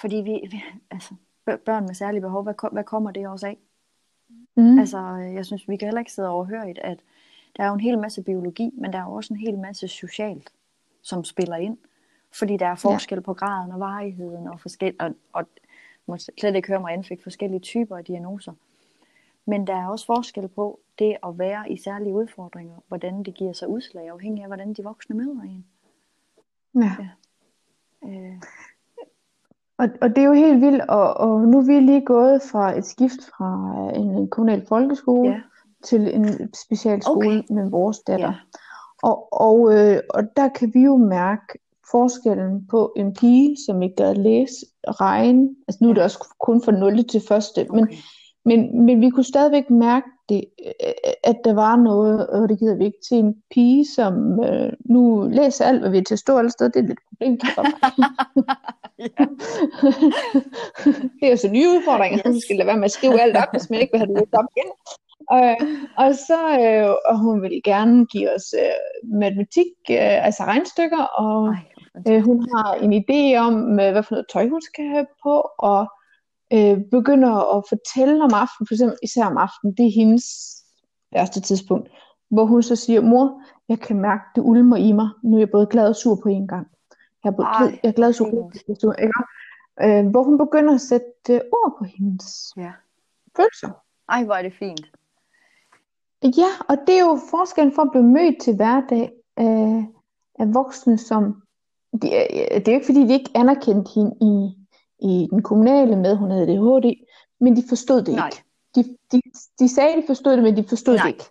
Fordi 0.00 0.16
vi, 0.16 0.40
vi 0.50 0.64
altså, 0.90 1.14
bør- 1.46 1.56
børn 1.56 1.86
med 1.86 1.94
særlige 1.94 2.20
behov, 2.20 2.42
hvad, 2.42 2.54
hvad 2.72 2.84
kommer 2.84 3.10
det 3.10 3.28
også 3.28 3.46
af? 3.46 3.58
Mm. 4.56 4.78
Altså, 4.78 4.98
jeg 5.34 5.46
synes, 5.46 5.68
vi 5.68 5.76
kan 5.76 5.86
heller 5.88 5.98
ikke 6.00 6.12
sidde 6.12 6.28
overhørigt, 6.28 6.78
at 6.78 6.98
der 7.56 7.62
er 7.62 7.68
jo 7.68 7.74
en 7.74 7.80
hel 7.80 7.98
masse 7.98 8.22
biologi, 8.22 8.70
men 8.74 8.92
der 8.92 8.98
er 8.98 9.02
jo 9.04 9.12
også 9.12 9.34
en 9.34 9.40
hel 9.40 9.58
masse 9.58 9.88
socialt, 9.88 10.50
som 11.02 11.24
spiller 11.24 11.56
ind. 11.56 11.78
Fordi 12.32 12.56
der 12.56 12.66
er 12.66 12.74
forskel 12.74 13.16
ja. 13.16 13.20
på 13.20 13.34
graden 13.34 13.72
og 13.72 13.80
varigheden, 13.80 14.48
og, 14.48 14.60
forskel, 14.60 14.94
og, 15.00 15.14
og 15.32 15.44
må 16.06 16.16
slet 16.40 16.56
ikke 16.56 16.68
høre 16.68 16.80
mig 16.80 16.92
anfik 16.92 17.22
forskellige 17.22 17.60
typer 17.60 17.96
af 17.96 18.04
diagnoser. 18.04 18.52
Men 19.46 19.66
der 19.66 19.76
er 19.76 19.88
også 19.88 20.06
forskel 20.06 20.48
på 20.48 20.80
det 20.98 21.16
at 21.26 21.38
være 21.38 21.70
i 21.70 21.76
særlige 21.76 22.14
udfordringer, 22.14 22.76
hvordan 22.88 23.22
det 23.22 23.34
giver 23.34 23.52
sig 23.52 23.68
udslag, 23.68 24.08
afhængig 24.08 24.42
af, 24.42 24.48
hvordan 24.48 24.72
de 24.74 24.82
voksne 24.82 25.16
møder 25.16 25.42
en. 25.42 25.66
Ja. 26.74 26.90
Øh, 28.04 28.42
Og, 29.78 29.88
og 30.00 30.08
det 30.08 30.18
er 30.18 30.26
jo 30.26 30.32
helt 30.32 30.60
vildt, 30.60 30.82
og, 30.88 31.14
og 31.14 31.40
nu 31.40 31.58
er 31.58 31.66
vi 31.66 31.80
lige 31.80 32.04
gået 32.04 32.42
fra 32.52 32.78
et 32.78 32.84
skift 32.86 33.24
fra 33.36 33.72
en 33.94 34.28
kommunal 34.28 34.66
folkeskole 34.68 35.30
ja, 35.30 35.40
til 35.84 36.14
en 36.14 36.54
specialskole 36.54 37.38
Okay. 37.38 37.42
med 37.54 37.70
vores 37.70 37.98
datter. 37.98 38.26
ja, 38.26 38.34
Og, 39.02 39.32
og, 39.32 39.74
øh, 39.74 40.00
og 40.10 40.36
der 40.36 40.48
kan 40.48 40.74
vi 40.74 40.80
jo 40.80 40.96
mærke 40.96 41.58
forskellen 41.90 42.66
på 42.70 42.92
en 42.96 43.14
pige, 43.14 43.56
som 43.66 43.82
ikke 43.82 43.96
gad 43.96 44.14
læse, 44.14 44.66
regne. 44.88 45.48
Altså 45.68 45.78
nu 45.82 45.90
er 45.90 45.94
det 45.94 46.02
også 46.02 46.34
kun 46.40 46.62
fra 46.62 46.72
0. 46.72 47.04
til 47.04 47.20
1. 47.58 47.70
Men, 47.72 47.84
okay. 47.84 47.96
men, 48.44 48.86
men 48.86 49.00
vi 49.00 49.10
kunne 49.10 49.24
stadigvæk 49.24 49.70
mærke 49.70 50.06
det, 50.28 50.44
at 51.24 51.36
der 51.44 51.54
var 51.54 51.76
noget, 51.76 52.26
og 52.26 52.48
det 52.48 52.58
gider 52.58 52.76
vi 52.76 52.84
ikke, 52.84 52.98
til 53.08 53.18
en 53.18 53.34
pige, 53.50 53.86
som 53.86 54.44
øh, 54.44 54.72
nu 54.84 55.28
læser 55.32 55.64
alt, 55.64 55.80
hvad 55.80 55.90
vi 55.90 55.98
er 55.98 56.02
til 56.02 56.14
at 56.14 56.18
stå 56.18 56.38
alle 56.38 56.50
steder. 56.50 56.70
Det 56.70 56.80
er 56.80 56.86
lidt 56.86 56.92
et 56.92 57.04
problem, 57.08 57.38
mærke. 57.44 58.02
ja. 58.98 59.24
det 61.18 61.24
er 61.26 61.30
jo 61.30 61.36
så 61.36 61.48
nye 61.48 61.68
udfordringer, 61.68 62.18
yes. 62.18 62.26
Hun 62.26 62.40
skal 62.40 62.56
lade 62.56 62.66
være 62.66 62.76
med 62.76 62.84
at 62.84 62.90
skrive 62.90 63.20
alt 63.20 63.36
op, 63.36 63.48
hvis 63.52 63.70
man 63.70 63.80
ikke 63.80 63.92
vil 63.92 63.98
have 64.00 64.08
det 64.08 64.18
lidt 64.18 64.34
op 64.34 64.44
igen. 64.56 64.70
Og, 65.30 65.56
og 66.04 66.14
så 66.14 66.40
øh, 66.64 66.94
og 67.08 67.18
hun 67.18 67.42
vil 67.42 67.60
gerne 67.64 68.06
give 68.06 68.34
os 68.34 68.54
øh, 68.62 69.10
matematik, 69.20 69.72
øh, 69.90 70.26
altså 70.26 70.42
regnstykker, 70.42 71.02
og 71.02 71.48
Ej. 71.48 71.77
Øh, 72.08 72.22
hun 72.22 72.48
har 72.54 72.74
en 72.74 72.92
idé 72.92 73.38
om, 73.38 73.54
øh, 73.80 73.92
hvad 73.92 74.02
for 74.02 74.14
noget 74.14 74.26
tøj 74.32 74.48
hun 74.48 74.62
skal 74.62 74.84
have 74.88 75.06
på, 75.22 75.50
og 75.58 75.92
øh, 76.52 76.78
begynder 76.90 77.56
at 77.56 77.64
fortælle 77.68 78.24
om 78.24 78.30
aftenen, 78.34 78.66
for 78.66 78.74
eksempel 78.74 78.98
især 79.02 79.24
om 79.24 79.36
aftenen, 79.36 79.74
det 79.76 79.86
er 79.86 79.92
hendes 80.00 80.26
værste 81.12 81.40
tidspunkt, 81.40 81.88
hvor 82.30 82.44
hun 82.44 82.62
så 82.62 82.76
siger, 82.76 83.00
mor, 83.00 83.42
jeg 83.68 83.80
kan 83.80 84.00
mærke, 84.00 84.22
det 84.34 84.42
ulmer 84.44 84.76
i 84.76 84.92
mig, 84.92 85.08
nu 85.24 85.36
er 85.36 85.40
jeg 85.40 85.50
både 85.50 85.66
glad 85.66 85.88
og 85.88 85.96
sur 85.96 86.16
på 86.22 86.28
en 86.28 86.48
gang. 86.48 86.66
Jeg 87.24 87.30
er, 87.30 87.36
både, 87.36 87.48
Ej, 87.48 87.78
jeg 87.82 87.88
er 87.88 87.92
glad 87.92 88.08
og 88.08 88.14
sur, 88.14 88.50
er 88.68 88.74
sur 88.80 88.92
ikke? 88.92 89.12
Øh, 89.82 90.06
hvor 90.10 90.22
hun 90.22 90.38
begynder 90.38 90.74
at 90.74 90.80
sætte 90.80 91.06
øh, 91.30 91.40
ord 91.52 91.74
på 91.78 91.84
hendes 91.84 92.52
Ja. 92.56 92.72
følelser. 93.36 93.70
Ej, 94.08 94.24
hvor 94.24 94.34
er 94.34 94.42
det 94.42 94.52
fint. 94.52 94.90
Ja, 96.22 96.50
og 96.68 96.76
det 96.86 96.94
er 96.98 97.00
jo 97.00 97.18
forskellen 97.30 97.74
for 97.74 97.82
at 97.82 97.90
blive 97.90 98.04
mødt 98.04 98.40
til 98.40 98.56
hverdag 98.56 99.12
af, 99.36 99.86
af 100.38 100.54
voksne, 100.54 100.98
som... 100.98 101.42
Det 101.92 102.16
er, 102.18 102.58
det 102.58 102.68
er 102.68 102.72
jo 102.72 102.78
ikke, 102.78 102.86
fordi 102.86 103.06
de 103.06 103.12
ikke 103.12 103.30
anerkendte 103.34 103.90
hende 103.94 104.16
i, 104.20 104.56
i 105.08 105.28
den 105.30 105.42
kommunale 105.42 105.96
med, 105.96 106.16
hun 106.16 106.30
havde 106.30 106.42
ADHD, 106.42 107.04
men 107.40 107.56
de 107.56 107.62
forstod 107.68 108.02
det 108.02 108.14
Nej. 108.14 108.26
ikke. 108.28 108.42
De, 108.74 108.96
de, 109.12 109.22
de 109.58 109.68
sagde, 109.74 109.96
de 109.96 110.06
forstod 110.06 110.32
det, 110.32 110.42
men 110.42 110.56
de 110.56 110.64
forstod 110.68 110.94
Nej. 110.94 111.02
det 111.02 111.12
ikke. 111.12 111.24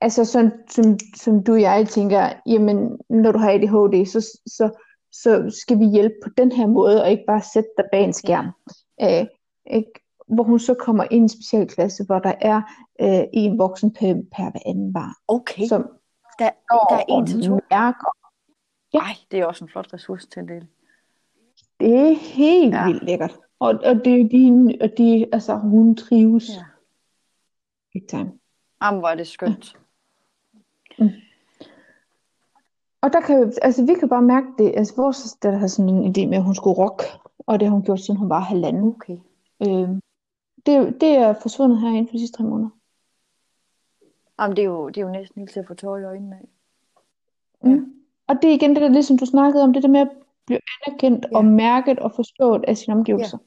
Altså 0.00 0.24
sådan, 0.24 0.52
som, 0.70 0.98
som 1.16 1.44
du 1.44 1.52
og 1.52 1.60
jeg 1.60 1.88
tænker, 1.88 2.32
jamen, 2.46 2.98
når 3.10 3.32
du 3.32 3.38
har 3.38 3.50
ADHD, 3.50 4.06
så, 4.06 4.20
så, 4.46 4.70
så 5.12 5.60
skal 5.62 5.78
vi 5.78 5.84
hjælpe 5.84 6.14
på 6.24 6.30
den 6.38 6.52
her 6.52 6.66
måde, 6.66 7.02
og 7.02 7.10
ikke 7.10 7.24
bare 7.26 7.42
sætte 7.52 7.68
dig 7.76 7.84
bag 7.92 8.04
en 8.04 8.12
skærm. 8.12 8.46
Øh, 9.02 9.26
ikke? 9.70 9.92
Hvor 10.34 10.44
hun 10.44 10.58
så 10.58 10.74
kommer 10.74 11.04
ind 11.10 11.12
i 11.12 11.22
en 11.22 11.28
specialklasse, 11.28 12.04
hvor 12.04 12.18
der 12.18 12.32
er 12.40 12.62
øh, 13.00 13.24
en 13.32 13.58
voksen 13.58 13.92
per, 13.92 14.14
per 14.36 14.50
hver 14.50 14.60
anden 14.66 14.92
barn, 14.92 15.14
Okay, 15.28 15.66
som 15.66 15.82
der, 16.38 16.50
der 16.68 16.96
er 16.96 17.04
en 17.08 17.26
til 17.26 17.46
to. 17.46 17.58
mærker. 17.70 18.19
Ej, 18.94 19.16
det 19.30 19.38
er 19.40 19.46
også 19.46 19.64
en 19.64 19.68
flot 19.70 19.92
ressource 19.94 20.28
til 20.28 20.42
det. 20.48 20.66
Det 21.80 21.94
er 21.96 22.14
helt 22.14 22.74
Ja. 22.74 22.80
ja. 22.80 22.86
vildt 22.86 23.04
lækkert. 23.04 23.38
Og, 23.58 23.68
og 23.68 23.94
det 24.04 24.20
er 24.20 24.28
de, 24.28 24.78
og 24.80 24.88
de, 24.98 25.26
altså 25.32 25.56
hun 25.56 25.96
trives. 25.96 26.48
Ja. 26.48 26.54
Ja. 26.54 26.64
Big 27.92 28.08
time. 28.08 28.32
Jamen, 28.82 29.00
hvor 29.00 29.08
er 29.08 29.14
det 29.14 29.26
skønt. 29.26 29.76
Og 33.02 33.12
der 33.12 33.20
kan, 33.20 33.52
altså, 33.62 33.86
vi 33.86 33.94
kan 33.94 34.08
bare 34.08 34.22
mærke 34.22 34.46
det. 34.58 34.72
Altså, 34.76 34.96
vores 34.96 35.34
datter 35.42 35.58
havde 35.58 35.68
sådan 35.68 35.88
en 35.88 36.04
idé 36.16 36.28
med, 36.28 36.36
at 36.38 36.44
hun 36.44 36.54
skulle 36.54 36.78
rock, 36.78 37.02
og 37.38 37.60
det 37.60 37.68
har 37.68 37.74
hun 37.74 37.84
gjort, 37.84 38.00
siden 38.00 38.18
hun 38.20 38.28
var 38.28 38.40
halvanden. 38.40 38.94
Okay. 38.94 39.16
Øh, 39.62 39.88
det, 40.66 41.00
det 41.00 41.08
er 41.08 41.34
forsvundet 41.42 41.80
her 41.80 41.88
inden 41.88 42.06
for 42.06 42.12
de 42.12 42.18
sidste 42.18 42.36
tre 42.36 42.44
måneder. 42.44 42.70
Jamen, 44.40 44.56
det 44.56 44.62
er 44.62 44.66
jo, 44.66 44.88
det 44.88 44.96
er 44.96 45.02
jo 45.06 45.12
næsten 45.12 45.40
helt 45.40 45.50
til 45.50 45.60
at 45.60 45.66
få 45.66 45.74
tårer 45.74 45.98
i 46.00 46.04
øjnene 46.04 46.36
af. 46.36 46.48
Mm. 47.68 47.94
Og 48.30 48.36
det 48.42 48.50
er 48.50 48.54
igen 48.54 48.74
det 48.74 48.82
der, 48.82 48.88
ligesom 48.88 49.18
du 49.18 49.26
snakkede 49.26 49.62
om, 49.62 49.72
det 49.72 49.82
der 49.82 49.88
med 49.88 50.00
at 50.00 50.10
blive 50.46 50.60
anerkendt 50.86 51.26
Ja. 51.32 51.36
og 51.36 51.44
mærket 51.44 51.98
og 51.98 52.12
forstået 52.12 52.64
af 52.68 52.76
sine 52.76 52.94
omgivelser. 52.94 53.38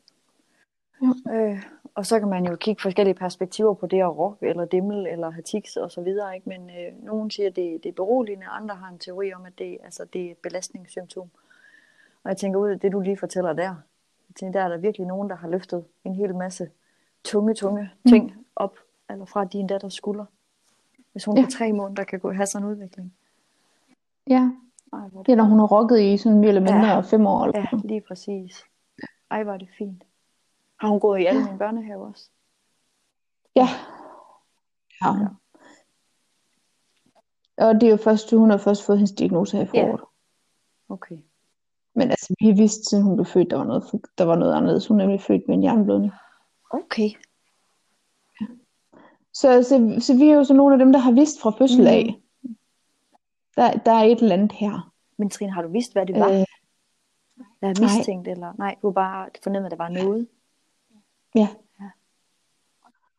Øh, 1.32 1.64
og 1.96 2.06
så 2.06 2.20
kan 2.20 2.28
man 2.28 2.46
jo 2.46 2.56
kigge 2.56 2.82
forskellige 2.82 3.16
perspektiver 3.16 3.74
på 3.74 3.88
det 3.88 4.00
at 4.00 4.18
rock, 4.18 4.38
eller 4.42 4.66
dimmel, 4.66 5.08
eller 5.08 5.30
have 5.30 5.44
tics 5.44 5.78
og 5.78 5.92
så 5.92 6.02
videre. 6.02 6.36
Ikke? 6.36 6.50
Men 6.50 6.70
øh, 6.70 7.04
nogen 7.04 7.32
siger, 7.32 7.50
at 7.50 7.56
det, 7.56 7.84
det 7.84 7.90
er 7.90 7.94
beroligende, 7.94 8.46
andre 8.46 8.76
har 8.76 8.90
en 8.90 9.00
teori 9.00 9.34
om, 9.34 9.46
at 9.46 9.60
det, 9.60 9.78
altså, 9.84 10.06
det 10.14 10.26
er 10.26 10.32
et 10.32 10.38
belastningssymptom. 10.38 11.30
Og 12.24 12.30
jeg 12.30 12.38
tænker 12.38 12.60
ud 12.60 12.70
af 12.70 12.80
det, 12.80 12.92
du 12.92 13.00
lige 13.00 13.18
fortæller 13.18 13.54
der, 13.54 13.76
jeg 14.30 14.36
tænker, 14.36 14.60
der 14.60 14.66
er 14.66 14.70
der 14.70 14.78
virkelig 14.78 15.08
nogen, 15.08 15.30
der 15.30 15.36
har 15.36 15.48
løftet 15.48 15.86
en 16.04 16.16
hel 16.16 16.36
masse 16.36 16.70
tunge, 17.24 17.54
tunge 17.54 17.92
ting 18.10 18.26
mm. 18.26 18.46
op, 18.56 18.78
eller 19.10 19.26
fra 19.26 19.46
din 19.46 19.68
datters 19.68 19.94
skulder. 19.94 20.26
Hvis 21.12 21.26
hun 21.26 21.36
ja. 21.36 21.42
Ja. 21.42 21.46
på 21.46 21.52
tre 21.52 21.74
måneder 21.74 22.04
kan 22.04 22.20
gå 22.20 22.32
have 22.32 22.46
sådan 22.46 22.68
en 22.68 22.72
udvikling. 22.72 23.14
Ja. 24.28 24.52
Ej, 24.94 25.10
Det 25.26 25.32
er, 25.32 25.36
når 25.36 25.44
hun 25.44 25.60
har 25.60 25.68
rocket 25.68 26.00
i 26.02 26.18
sådan 26.18 26.40
mere 26.40 26.48
eller 26.50 26.62
mindre 26.62 26.88
Ja. 26.88 26.94
ja. 26.94 27.00
fem 27.00 27.26
år. 27.28 27.44
Eller 27.46 27.60
Ja, 27.72 27.78
lige 27.84 28.02
præcis. 28.08 28.64
Ej, 29.32 29.42
er 29.42 29.58
det 29.58 29.70
fint. 29.78 30.04
Har 30.80 30.88
hun 30.88 31.00
gået 31.00 31.20
i 31.20 31.26
alle 31.26 31.44
mine 31.46 31.58
børnehaver 31.58 32.08
også? 32.08 32.30
Ja. 33.56 33.68
ja. 35.02 35.08
Ja. 35.20 35.28
Og 37.68 37.74
det 37.74 37.84
er 37.84 37.92
jo 37.92 37.98
først, 37.98 38.32
hun 38.32 38.50
har 38.50 38.58
først 38.58 38.86
fået 38.86 38.98
hendes 38.98 39.12
diagnose 39.12 39.58
her 39.58 39.64
i 39.64 39.68
Ja. 39.74 39.84
foråret. 39.84 40.04
Okay. 40.90 41.18
Men 41.96 42.10
altså, 42.10 42.36
vi 42.40 42.52
vidste, 42.52 42.84
siden 42.84 43.04
hun 43.04 43.16
blev 43.16 43.26
født, 43.26 43.52
der 43.52 43.58
var 43.58 43.64
noget, 43.64 43.84
der 44.18 44.24
var 44.24 44.36
noget 44.36 44.54
anderledes. 44.54 44.88
Hun 44.88 45.00
er 45.00 45.04
nemlig 45.04 45.22
født 45.22 45.42
med 45.48 45.56
en 45.56 45.62
hjerneblødning. 45.62 46.12
Okay. 46.70 47.10
Så, 49.34 49.64
så, 49.64 49.96
så 50.00 50.18
vi 50.18 50.30
er 50.30 50.36
jo 50.36 50.44
så 50.44 50.54
nogle 50.54 50.76
af 50.76 50.80
dem, 50.80 50.92
der 50.92 51.00
har 51.00 51.12
vidst 51.12 51.42
fra 51.42 51.52
fødsel 51.52 51.88
af, 51.88 52.22
der, 53.56 53.72
der 53.72 53.92
er 53.92 54.04
et 54.04 54.20
eller 54.20 54.34
andet 54.36 54.52
her. 54.52 54.92
Men 55.18 55.30
Trine, 55.30 55.52
har 55.52 55.62
du 55.62 55.68
vidst, 55.72 55.94
hvad 55.94 56.06
det 56.06 56.20
var? 56.20 56.30
Øh, 56.30 56.34
Jeg 56.36 56.46
har 57.62 57.82
nej. 57.82 57.98
mistænkt, 57.98 58.28
eller 58.28 58.54
nej, 58.58 58.76
du 58.82 58.92
bare 58.92 59.30
fornemmet, 59.44 59.66
at 59.74 59.78
der 59.78 59.84
var 59.84 59.90
noget. 59.90 60.28
Ja. 61.36 61.48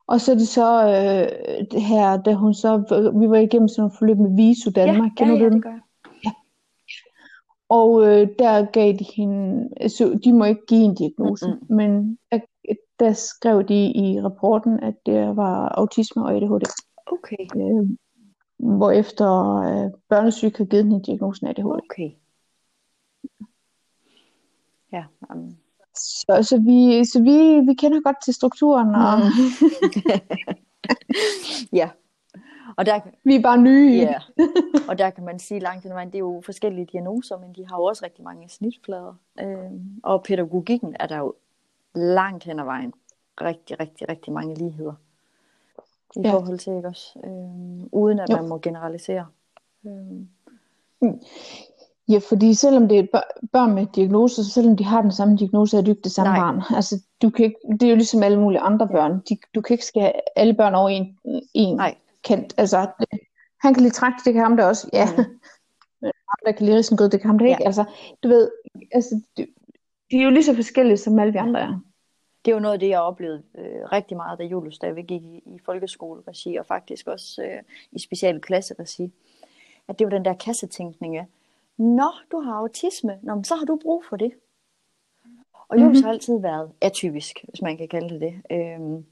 Og 0.06 0.20
så 0.20 0.32
er 0.32 0.36
det 0.36 0.48
så 0.48 0.82
øh, 0.86 1.66
det 1.70 1.82
her, 1.82 2.22
da 2.22 2.34
hun 2.34 2.54
så, 2.54 2.76
vi 3.20 3.30
var 3.30 3.36
igennem 3.36 3.68
sådan 3.68 3.80
nogle 3.82 3.96
forløb 3.98 4.16
med 4.16 4.36
Visu 4.36 4.70
Danmark, 4.70 5.10
ja, 5.20 5.24
kender 5.24 5.42
ja, 5.42 5.48
du 5.48 5.54
det 5.54 5.62
gør 5.62 5.70
jeg. 5.70 5.80
Og 7.68 8.02
øh, 8.06 8.28
der 8.38 8.64
gav 8.70 8.92
de 8.92 9.04
hende, 9.16 9.68
så 9.88 10.20
de 10.24 10.32
må 10.32 10.44
ikke 10.44 10.66
give 10.68 10.84
en 10.84 10.94
diagnose, 10.94 11.46
Mm-mm. 11.46 11.76
men 11.76 12.18
der, 12.32 12.38
der 13.00 13.12
skrev 13.12 13.64
de 13.64 13.92
i 13.92 14.20
rapporten, 14.20 14.80
at 14.80 14.94
det 15.06 15.36
var 15.36 15.68
autisme 15.68 16.24
og 16.24 16.34
ADHD. 16.36 16.62
Okay, 17.06 17.36
Øh, 17.56 17.88
hvorefter 18.64 19.56
øh, 19.56 19.90
børnesyg 20.08 20.52
har 20.56 20.64
givet 20.64 20.84
hende 20.84 21.02
diagnosen 21.02 21.46
ADHD. 21.46 21.64
okay. 21.64 22.10
Ja, 24.92 25.04
um, 25.34 25.56
Så, 25.94 26.38
så, 26.42 26.60
vi, 26.60 27.04
så 27.04 27.22
vi, 27.22 27.60
vi 27.66 27.74
kender 27.74 28.00
godt 28.00 28.16
til 28.24 28.34
strukturen, 28.34 28.94
og 28.94 29.18
ja. 31.80 31.90
Og 32.76 32.86
der, 32.86 33.00
vi 33.24 33.34
er 33.34 33.42
bare 33.42 33.58
nye 33.58 33.92
ja. 33.92 34.14
og 34.88 34.98
der 34.98 35.10
kan 35.10 35.24
man 35.24 35.38
sige 35.38 35.60
langt 35.60 35.86
ad 35.86 35.90
vejen, 35.90 36.08
det 36.08 36.14
er 36.14 36.18
jo 36.18 36.42
forskellige 36.44 36.88
diagnoser, 36.92 37.38
men 37.38 37.52
de 37.52 37.66
har 37.66 37.76
jo 37.76 37.84
også 37.84 38.04
rigtig 38.04 38.24
mange 38.24 38.48
snitflader. 38.48 39.14
Øhm, 39.40 40.00
og 40.02 40.22
pædagogikken 40.22 40.96
er 41.00 41.06
der 41.06 41.18
jo 41.18 41.34
langt 41.94 42.44
hen 42.44 42.58
ad 42.58 42.64
vejen 42.64 42.92
rigtig, 43.40 43.80
rigtig, 43.80 44.08
rigtig 44.08 44.32
mange 44.32 44.54
ligheder. 44.54 44.94
I 46.16 46.20
Ja. 46.24 46.32
forhold 46.32 46.58
til, 46.58 46.76
ikke 46.76 46.88
også? 46.88 47.18
Øh, 47.24 47.86
uden 47.92 48.18
at 48.20 48.30
Jo. 48.30 48.36
man 48.36 48.48
må 48.48 48.58
generalisere. 48.58 49.26
Øh, 49.86 51.12
Ja, 52.08 52.18
fordi 52.28 52.54
selvom 52.54 52.88
det 52.88 52.98
er 52.98 53.06
bør- 53.12 53.46
børn 53.52 53.74
med 53.74 53.86
diagnoser, 53.96 54.42
så 54.42 54.50
selvom 54.50 54.76
de 54.76 54.84
har 54.84 55.02
den 55.02 55.12
samme 55.12 55.36
diagnose, 55.36 55.76
er 55.76 55.80
det 55.80 55.88
ikke 55.88 56.02
det 56.02 56.12
samme 56.12 56.32
Nej. 56.32 56.40
barn. 56.40 56.62
Altså, 56.76 57.02
du 57.22 57.30
kan 57.30 57.44
ikke, 57.44 57.56
det 57.70 57.82
er 57.82 57.90
jo 57.90 57.96
ligesom 57.96 58.22
alle 58.22 58.40
mulige 58.40 58.60
andre 58.60 58.88
børn. 58.88 59.20
De, 59.28 59.38
du 59.54 59.60
kan 59.60 59.74
ikke 59.74 59.84
skære 59.84 60.12
alle 60.36 60.54
børn 60.54 60.74
over 60.74 60.88
en, 60.88 61.18
en 61.54 61.76
Nej. 61.76 61.94
kendt. 62.22 62.54
Altså, 62.56 62.86
det, 63.00 63.20
han 63.60 63.74
kan 63.74 63.82
lide 63.82 63.94
træk, 63.94 64.12
det 64.24 64.32
kan 64.32 64.42
ham 64.42 64.56
der 64.56 64.64
også. 64.64 64.90
Ja, 64.92 65.06
Mm. 65.16 65.16
ham 66.30 66.38
der 66.46 66.52
kan 66.52 66.66
lide 66.66 66.76
risengrød, 66.78 67.08
det 67.08 67.20
kan 67.20 67.28
ham 67.30 67.38
der 67.38 67.46
ikke. 67.46 67.62
Ja. 67.62 67.66
Altså, 67.66 67.84
du 68.22 68.28
ved, 68.28 68.50
altså, 68.92 69.20
de, 69.36 69.46
de 70.10 70.16
er 70.18 70.22
jo 70.24 70.30
lige 70.30 70.44
så 70.44 70.54
forskellige, 70.54 70.96
som 70.96 71.18
alle 71.18 71.32
vi 71.32 71.38
andre 71.38 71.60
er. 71.60 71.80
Det 72.44 72.50
er 72.50 72.54
jo 72.54 72.60
noget 72.60 72.72
af 72.72 72.80
det, 72.80 72.88
jeg 72.88 73.00
oplevede 73.00 73.42
øh, 73.58 73.92
rigtig 73.92 74.16
meget, 74.16 74.38
da 74.38 74.44
Julius 74.44 74.74
stadigvæk 74.74 75.06
gik 75.06 75.22
i, 75.22 75.42
i 75.46 75.58
folkeskoleregi, 75.64 76.56
og 76.56 76.66
faktisk 76.66 77.06
også 77.06 77.42
øh, 77.42 77.62
i 77.92 77.98
speciale 77.98 78.40
klasseregi. 78.40 79.12
At 79.88 79.98
det 79.98 80.04
var 80.04 80.10
den 80.10 80.24
der 80.24 80.34
kassetænkning 80.34 81.16
af, 81.16 81.26
Nå, 81.76 82.10
du 82.32 82.40
har 82.40 82.52
autisme, 82.54 83.18
Nå, 83.22 83.34
men 83.34 83.44
så 83.44 83.54
har 83.54 83.64
du 83.64 83.78
brug 83.82 84.04
for 84.08 84.16
det. 84.16 84.32
Og 85.68 85.80
Julius 85.80 85.96
Mhm. 85.98 86.04
har 86.04 86.12
altid 86.12 86.38
været 86.40 86.72
atypisk, 86.80 87.44
hvis 87.48 87.62
man 87.62 87.76
kan 87.76 87.88
kalde 87.88 88.08
det 88.14 88.20
det. 88.20 88.42
Øhm, 88.56 89.04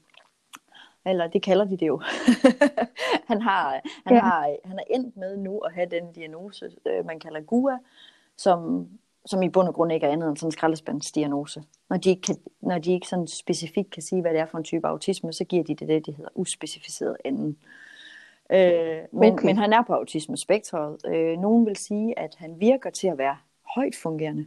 eller 1.05 1.27
det 1.27 1.41
kalder 1.43 1.65
de 1.65 1.77
det 1.77 1.87
jo. 1.87 2.01
han, 3.29 3.41
har, 3.41 3.81
han, 4.05 4.15
Ja. 4.15 4.19
har, 4.19 4.55
han 4.65 4.79
er 4.79 4.83
endt 4.89 5.17
med 5.17 5.37
nu 5.37 5.57
at 5.59 5.73
have 5.73 5.89
den 5.89 6.11
diagnose, 6.13 6.71
øh, 6.85 7.05
man 7.05 7.19
kalder 7.19 7.41
GUA, 7.41 7.77
som, 8.37 8.87
som 9.25 9.41
i 9.43 9.49
bund 9.49 9.67
og 9.67 9.73
grund 9.73 9.91
ikke 9.91 10.05
er 10.05 10.11
andet 10.11 10.29
end 10.29 10.37
sådan 10.37 10.47
en 10.47 10.51
skraldespandsdiagnose. 10.51 11.63
Når 11.89 11.97
de, 11.97 12.09
ikke 12.09 12.21
kan, 12.21 12.35
når 12.61 12.77
de 12.77 12.93
ikke 12.93 13.07
sådan 13.07 13.27
specifikt 13.27 13.91
kan 13.91 14.01
sige, 14.03 14.21
hvad 14.21 14.31
det 14.31 14.39
er 14.39 14.45
for 14.45 14.57
en 14.57 14.63
type 14.63 14.87
autisme, 14.87 15.33
så 15.33 15.43
giver 15.43 15.63
de 15.63 15.75
det 15.75 15.87
det, 15.87 16.05
de 16.05 16.11
hedder 16.11 16.29
uspecificeret 16.35 17.17
enden. 17.25 17.57
Øh, 18.51 18.97
men, 19.11 19.33
Okay. 19.33 19.45
men 19.45 19.57
han 19.57 19.73
er 19.73 19.81
på 19.81 19.93
autismespektret. 19.93 20.97
Øh, 21.07 21.37
nogen 21.39 21.65
vil 21.65 21.75
sige, 21.75 22.19
at 22.19 22.35
han 22.37 22.59
virker 22.59 22.89
til 22.89 23.07
at 23.07 23.17
være 23.17 23.37
højt 23.75 23.95
fungerende. 23.95 24.45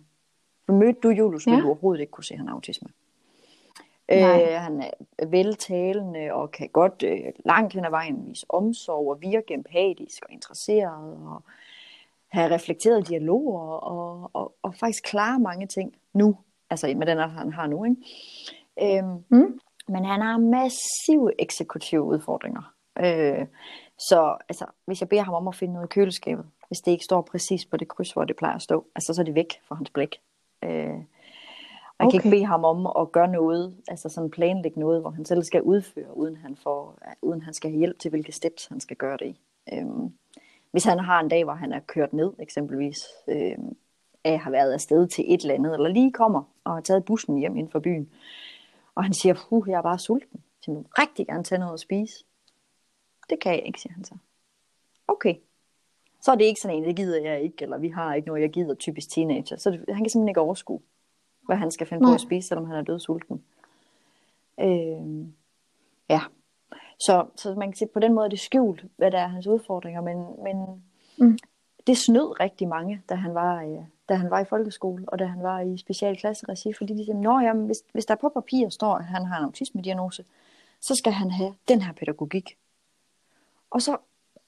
Mødte 0.69 1.01
du 1.03 1.09
Julius, 1.11 1.47
Ja. 1.47 1.53
du 1.53 1.67
overhovedet 1.67 2.01
ikke 2.01 2.11
kunne 2.11 2.25
se, 2.25 2.35
at 2.35 2.39
han 2.39 2.49
har 2.49 2.55
autisme. 2.55 2.89
Nej. 4.11 4.43
Øh, 4.43 4.61
han 4.61 4.83
er 5.19 5.27
veltalende 5.27 6.33
og 6.33 6.51
kan 6.51 6.69
godt 6.69 7.03
øh, 7.07 7.21
langt 7.45 7.75
hen 7.75 7.85
ad 7.85 7.91
vejen 7.91 8.27
vise 8.29 8.47
omsorg 8.49 9.11
og 9.11 9.21
virke 9.23 9.55
empatisk 9.55 10.25
og 10.27 10.33
interesseret 10.33 11.19
og 11.27 11.43
have 12.37 12.55
reflekteret 12.55 13.09
dialoger 13.09 13.61
og, 13.63 14.31
og, 14.33 14.55
og 14.63 14.75
faktisk 14.75 15.05
klare 15.05 15.39
mange 15.39 15.67
ting 15.67 15.95
nu. 16.15 16.37
Altså 16.71 16.95
med 16.97 17.07
den 17.07 17.19
han 17.19 17.53
har 17.53 17.67
nu. 17.67 17.85
Ikke? 17.85 18.99
Øhm, 18.99 19.25
Mm. 19.29 19.59
Men 19.89 20.05
han 20.05 20.21
har 20.21 20.39
massive 20.39 21.41
eksekutive 21.41 22.03
udfordringer. 22.03 22.73
Øh, 22.99 23.47
så 23.99 24.37
altså, 24.49 24.65
hvis 24.87 25.01
jeg 25.01 25.09
beder 25.09 25.23
ham 25.23 25.35
om 25.35 25.49
at 25.49 25.55
finde 25.55 25.75
noget 25.75 25.87
i 25.87 25.95
køleskabet, 25.95 26.45
hvis 26.69 26.79
det 26.79 26.93
ikke 26.93 27.05
står 27.05 27.23
præcis 27.23 27.67
på 27.67 27.77
det 27.77 27.89
kryds, 27.89 28.13
hvor 28.13 28.25
det 28.25 28.37
plejer 28.37 28.55
at 28.55 28.63
stå, 28.63 28.85
altså 28.95 29.15
så 29.15 29.23
er 29.23 29.25
det 29.25 29.35
væk 29.35 29.61
fra 29.69 29.75
hans 29.75 29.91
blik. 29.91 30.17
Øh, 30.65 30.71
og 31.99 32.05
jeg 32.05 32.11
kan 32.11 32.15
ikke 32.15 32.29
Okay. 32.29 32.31
bede 32.31 32.47
ham 32.47 32.65
om 32.65 32.87
at 33.01 33.13
gøre 33.13 33.29
noget, 33.29 33.77
altså 33.89 34.09
sådan 34.09 34.31
planlægge 34.31 34.81
noget, 34.81 35.01
hvor 35.01 35.11
han 35.11 35.25
selv 35.25 35.43
skal 35.43 35.63
udføre, 35.63 36.17
uden 36.17 36.37
han, 36.37 36.57
får, 36.57 36.99
uden 37.23 37.43
han 37.43 37.55
skal 37.55 37.71
have 37.71 37.79
hjælp 37.79 37.99
til, 37.99 38.09
hvilke 38.09 38.33
steps 38.33 38.67
han 38.67 38.81
skal 38.81 38.97
gøre 38.97 39.17
det 39.17 39.27
i. 39.27 39.41
Øhm, 39.73 40.13
hvis 40.71 40.85
han 40.85 40.99
har 40.99 41.21
en 41.21 41.29
dag, 41.29 41.45
hvor 41.45 41.55
han 41.55 41.73
er 41.73 41.81
kørt 41.81 42.13
ned, 42.13 42.33
eksempelvis, 42.39 43.07
øhm, 43.29 43.77
af 44.25 44.39
har 44.39 44.51
været 44.51 44.73
afsted 44.73 45.09
til 45.09 45.35
et 45.35 45.41
eller 45.41 45.55
andet, 45.55 45.75
eller 45.75 45.89
lige 45.89 46.13
kommer 46.13 46.43
og 46.65 46.73
har 46.73 46.81
taget 46.81 47.05
bussen 47.05 47.39
hjem 47.39 47.57
ind 47.57 47.71
for 47.71 47.79
byen, 47.79 48.11
og 48.95 49.05
han 49.05 49.15
siger, 49.15 49.35
puh, 49.49 49.69
jeg 49.69 49.79
er 49.79 49.83
bare 49.83 49.99
sulten. 49.99 50.43
Så 50.61 50.71
jeg 50.71 50.79
vil 50.79 50.87
rigtig 50.99 51.27
gerne 51.27 51.45
tage 51.45 51.59
noget 51.59 51.75
at 51.75 51.81
spise. 51.81 52.25
Det 53.31 53.41
kan 53.41 53.53
jeg 53.53 53.67
ikke, 53.67 53.81
siger 53.81 53.93
han 53.93 54.05
så. 54.05 54.15
Okay. 55.09 55.35
Så 56.21 56.33
er 56.33 56.35
det 56.37 56.45
ikke 56.45 56.61
sådan 56.61 56.77
en, 56.77 56.85
det 56.85 56.97
gider 56.97 57.21
jeg 57.21 57.43
ikke, 57.43 57.63
eller 57.63 57.79
vi 57.79 57.89
har 57.89 58.15
ikke 58.15 58.29
noget, 58.29 58.43
jeg 58.43 58.51
gider, 58.51 58.75
typisk 58.75 59.11
teenager. 59.11 59.57
Så 59.57 59.71
det, 59.71 59.79
han 59.79 60.05
kan 60.05 60.11
simpelthen 60.11 60.29
ikke 60.29 60.41
overskue, 60.41 60.81
hvad 61.43 61.57
han 61.57 61.71
skal 61.71 61.87
finde 61.87 62.01
på 62.01 62.07
Nej. 62.07 62.15
at 62.15 62.21
spise, 62.21 62.49
selvom 62.49 62.67
han 62.67 62.77
er 62.77 62.83
død 62.83 62.99
sulten. 62.99 63.45
Øh, 64.61 65.27
ja. 66.09 66.21
Så, 66.99 67.27
så 67.37 67.55
man 67.55 67.69
kan 67.69 67.77
sige, 67.77 67.89
på 67.95 68.01
den 68.01 68.15
måde 68.15 68.25
er 68.25 68.31
det 68.31 68.41
skjult, 68.41 68.85
hvad 68.97 69.11
der 69.11 69.19
er 69.19 69.27
hans 69.27 69.47
udfordringer, 69.47 70.01
men, 70.01 70.17
men 70.43 70.83
Mm. 71.19 71.39
det 71.87 71.99
snød 71.99 72.41
rigtig 72.41 72.69
mange, 72.69 73.03
da 73.09 73.15
han 73.15 73.35
var, 73.35 73.63
øh, 73.63 73.79
da 74.09 74.15
han 74.15 74.31
var 74.31 74.41
i 74.41 74.45
folkeskole, 74.45 75.05
og 75.09 75.19
da 75.19 75.25
han 75.27 75.43
var 75.43 75.61
i 75.61 75.79
specialklasseregi, 75.79 76.73
fordi 76.73 76.93
de 76.95 77.07
sagde, 77.07 77.21
Nå, 77.21 77.41
jamen, 77.41 77.67
hvis, 77.67 77.77
hvis 77.93 78.07
der 78.07 78.15
på 78.15 78.29
papir 78.29 78.69
står, 78.69 78.95
at 78.95 79.05
han 79.05 79.25
har 79.25 79.39
en 79.39 79.45
autisme-diagnose, 79.45 80.25
så 80.81 80.95
skal 80.95 81.13
han 81.13 81.31
have 81.31 81.55
den 81.69 81.83
her 81.83 81.93
pædagogik. 81.93 82.57
Og 83.71 83.83
så 83.83 83.97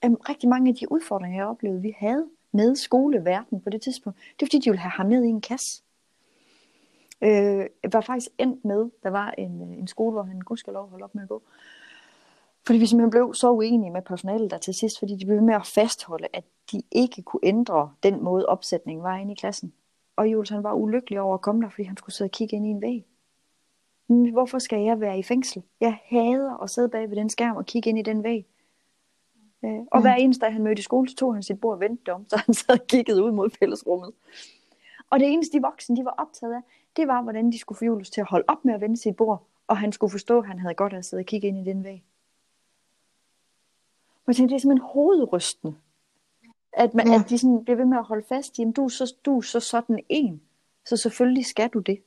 um, 0.07 0.15
rigtig 0.15 0.49
mange 0.49 0.69
af 0.69 0.75
de 0.77 0.93
udfordringer, 0.93 1.39
jeg 1.39 1.47
oplevede, 1.47 1.83
vi 1.83 1.95
havde 1.99 2.27
med 2.53 2.77
skoleverden 2.77 3.61
på 3.61 3.71
det 3.71 3.83
tidspunkt, 3.83 4.19
det 4.19 4.41
var 4.41 4.47
fordi, 4.47 4.59
de 4.59 4.71
ville 4.71 4.81
have 4.81 4.93
ham 4.93 5.07
ned 5.07 5.25
i 5.25 5.29
en 5.29 5.41
kasse. 5.41 5.83
Øh, 7.23 7.67
jeg 7.83 7.93
var 7.93 8.01
faktisk 8.01 8.29
endt 8.39 8.65
med, 8.65 8.91
der 9.03 9.11
var 9.11 9.31
en, 9.39 9.63
øh, 9.63 9.79
en 9.79 9.87
skole, 9.87 10.13
hvor 10.13 10.23
han 10.23 10.41
gudskelov 10.41 10.89
holdt 10.91 11.05
op 11.05 11.15
med 11.15 11.23
at 11.23 11.29
gå. 11.29 11.43
Fordi 12.69 12.79
vi 12.79 12.87
simpelthen 12.87 13.11
blev 13.11 13.35
så 13.35 13.51
uenige 13.51 13.91
med 13.91 14.03
personalet 14.03 14.51
der 14.51 14.59
til 14.59 14.75
sidst, 14.75 14.99
fordi 14.99 15.17
de 15.17 15.27
blev 15.27 15.43
med 15.43 15.55
at 15.55 15.67
fastholde, 15.67 16.27
at 16.33 16.45
de 16.73 16.83
ikke 16.91 17.23
kunne 17.23 17.41
ændre 17.43 17.93
den 18.03 18.25
måde 18.25 18.47
opsætningen 18.47 19.03
var 19.03 19.17
inde 19.17 19.33
i 19.33 19.35
klassen. 19.35 19.73
Og 20.17 20.29
Jules 20.29 20.49
han 20.49 20.63
var 20.63 20.73
ulykkelig 20.73 21.21
over 21.21 21.35
at 21.35 21.41
komme 21.41 21.63
der, 21.63 21.69
fordi 21.69 21.83
han 21.83 21.97
skulle 21.97 22.15
sidde 22.15 22.29
og 22.29 22.33
kigge 22.33 22.57
ind 22.57 22.67
i 22.67 22.69
en 22.69 22.83
væg. 22.83 23.05
Men 24.09 24.33
hvorfor 24.33 24.59
skal 24.59 24.81
jeg 24.81 25.01
være 25.01 25.19
i 25.19 25.23
fængsel? 25.23 25.63
Jeg 25.81 25.99
hader 26.05 26.63
at 26.63 26.71
sidde 26.71 26.89
bag 26.89 27.11
ved 27.11 27.17
den 27.17 27.31
skærm 27.31 27.57
og 27.57 27.67
kigge 27.67 27.89
ind 27.91 27.99
i 27.99 28.03
den 28.03 28.25
væg. 28.25 28.47
Øh, 29.65 29.81
og 29.91 30.01
hver 30.01 30.15
eneste 30.15 30.45
dag 30.45 30.53
han 30.53 30.63
mødte 30.63 30.81
i 30.81 30.83
skole, 30.83 31.09
så 31.09 31.17
tog 31.17 31.35
han 31.35 31.43
sit 31.43 31.61
bord 31.61 31.75
og 31.75 31.81
vendte 31.81 32.13
om, 32.13 32.29
så 32.29 32.37
han 32.47 32.55
sad 32.55 32.81
og 32.81 32.87
kiggede 32.87 33.25
ud 33.25 33.31
mod 33.31 33.51
fællesrummet. 33.59 34.13
Og 35.11 35.21
det 35.21 35.29
eneste 35.29 35.59
de 35.59 35.63
voksne, 35.63 35.97
de 35.97 36.05
var 36.05 36.15
optaget 36.19 36.55
af, 36.55 36.61
det 36.97 37.09
var, 37.09 37.23
hvordan 37.23 37.53
de 37.53 37.59
skulle 37.59 37.79
få 37.79 37.85
Julius 37.85 38.11
til 38.11 38.21
at 38.21 38.27
holde 38.31 38.45
op 38.49 38.65
med 38.65 38.75
at 38.75 38.81
vende 38.81 38.97
sit 38.97 39.17
bord, 39.17 39.47
og 39.67 39.77
han 39.77 39.93
skulle 39.93 40.11
forstå, 40.11 40.39
at 40.39 40.47
han 40.47 40.59
havde 40.59 40.75
godt 40.75 40.93
af 40.93 40.99
at 40.99 41.05
sidde 41.05 41.21
og 41.21 41.27
kigge 41.27 41.49
ind 41.49 41.59
i 41.59 41.71
den 41.71 41.85
væg. 41.85 42.05
Og 44.29 44.33
jeg 44.33 44.37
tænkte, 44.37 44.53
det 44.53 44.59
er 44.59 44.61
simpelthen 44.61 44.89
hovedrystende. 44.93 45.75
At, 46.73 46.95
man, 46.95 47.09
Ja. 47.09 47.15
at 47.15 47.31
de 47.31 47.39
sådan 47.39 47.65
bliver 47.65 47.77
ved 47.77 47.85
med 47.85 47.99
at 47.99 48.05
holde 48.05 48.27
fast 48.29 48.59
i, 48.59 48.63
at 48.63 48.77
du 48.77 48.85
er, 48.85 48.89
så, 48.89 49.15
du 49.25 49.37
er 49.37 49.41
så 49.43 49.61
sådan 49.61 49.99
en. 50.09 50.41
Så 50.87 50.97
selvfølgelig 50.97 51.47
skal 51.47 51.69
du 51.69 51.79
det. 51.79 51.99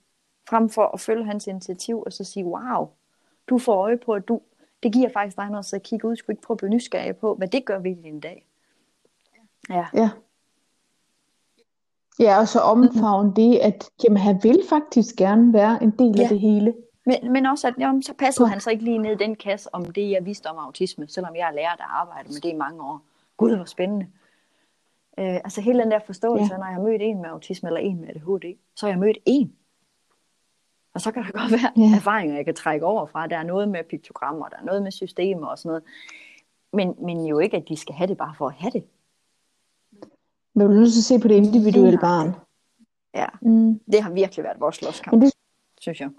Frem 0.49 0.69
for 0.69 0.85
at 0.93 0.99
følge 0.99 1.25
hans 1.25 1.47
initiativ 1.47 2.03
og 2.05 2.13
så 2.13 2.23
sige, 2.23 2.45
wow, 2.45 2.87
du 3.49 3.57
får 3.57 3.73
øje 3.75 3.97
på, 3.97 4.13
at 4.13 4.27
du, 4.27 4.41
det 4.83 4.93
giver 4.93 5.09
faktisk 5.13 5.37
dig 5.37 5.49
noget 5.49 5.73
at 5.73 5.83
kigge 5.83 6.07
ud. 6.07 6.15
Skulle 6.15 6.33
ikke 6.33 6.41
prøve 6.41 6.55
at 6.55 6.57
blive 6.57 6.69
nysgerrig 6.69 7.15
på, 7.17 7.35
hvad 7.35 7.47
det 7.47 7.65
gør 7.65 7.79
ved 7.79 7.95
din 8.03 8.19
dag. 8.19 8.45
Ja, 9.69 9.85
Ja. 9.93 10.09
Ja, 12.19 12.39
og 12.39 12.47
så 12.47 12.59
omfavne 12.59 13.33
det, 13.35 13.57
at 13.57 13.89
jamen, 14.03 14.17
han 14.17 14.39
vil 14.43 14.61
faktisk 14.69 15.15
gerne 15.15 15.53
være 15.53 15.83
en 15.83 15.91
del 15.91 16.19
af 16.21 16.23
Ja. 16.23 16.29
det 16.29 16.39
hele. 16.39 16.73
Men, 17.05 17.31
men 17.31 17.45
også, 17.45 17.67
at 17.67 17.73
jamen, 17.79 18.03
så 18.03 18.13
passede 18.13 18.47
han 18.49 18.59
så 18.59 18.69
ikke 18.69 18.83
lige 18.83 18.97
ned 18.97 19.11
i 19.11 19.23
den 19.23 19.35
kasse 19.35 19.75
om 19.75 19.85
det, 19.85 20.11
jeg 20.11 20.25
vidste 20.25 20.47
om 20.47 20.57
autisme, 20.57 21.07
selvom 21.07 21.35
jeg 21.35 21.47
er 21.49 21.51
lærer, 21.53 21.75
der 21.75 21.83
arbejder 21.83 22.29
med 22.29 22.41
det 22.41 22.49
i 22.49 22.55
mange 22.55 22.83
år. 22.83 23.01
Gud, 23.37 23.55
hvor 23.55 23.65
spændende. 23.65 24.07
Øh, 25.19 25.35
altså 25.35 25.61
hele 25.61 25.79
den 25.83 25.91
der 25.91 25.99
forståelse, 26.05 26.53
Ja. 26.53 26.57
når 26.57 26.65
jeg 26.65 26.75
har 26.75 26.81
mødt 26.81 27.01
en 27.01 27.21
med 27.21 27.29
autisme 27.29 27.69
eller 27.69 27.79
en 27.79 28.01
med 28.01 28.09
ADHD, 28.09 28.57
så 28.75 28.85
har 28.85 28.91
jeg 28.91 28.99
mødt 28.99 29.17
en. 29.25 29.55
Og 30.93 31.01
så 31.01 31.11
kan 31.11 31.23
der 31.23 31.31
godt 31.31 31.51
være 31.51 31.71
Ja. 31.89 31.95
erfaringer, 31.95 32.35
jeg 32.35 32.45
kan 32.45 32.55
trække 32.55 32.85
over 32.85 33.05
fra. 33.05 33.27
Der 33.27 33.37
er 33.37 33.43
noget 33.43 33.69
med 33.69 33.83
piktogrammer, 33.89 34.47
der 34.49 34.57
er 34.57 34.63
noget 34.63 34.83
med 34.83 34.91
systemer 34.91 35.47
og 35.47 35.57
sådan 35.57 35.69
noget. 35.69 35.83
Men, 36.73 36.95
men 37.05 37.25
jo 37.25 37.39
ikke, 37.39 37.57
at 37.57 37.63
de 37.69 37.77
skal 37.77 37.95
have 37.95 38.07
det 38.07 38.17
bare 38.17 38.35
for 38.37 38.47
at 38.47 38.53
have 38.53 38.71
det. 38.71 38.83
Men 40.53 40.67
du 40.67 40.73
er 40.73 40.77
nødt 40.79 40.93
til 40.93 40.99
at 40.99 41.03
se 41.03 41.19
på 41.19 41.27
det 41.27 41.35
individuelle 41.35 41.97
barn. 41.99 42.31
Ja, 43.13 43.25
Mm. 43.41 43.79
det 43.91 44.03
har 44.03 44.11
virkelig 44.11 44.43
været 44.43 44.59
vores 44.59 44.75
slåskamp, 44.75 45.21
det, 45.21 45.31
synes 45.79 46.01
jeg. 46.01 46.09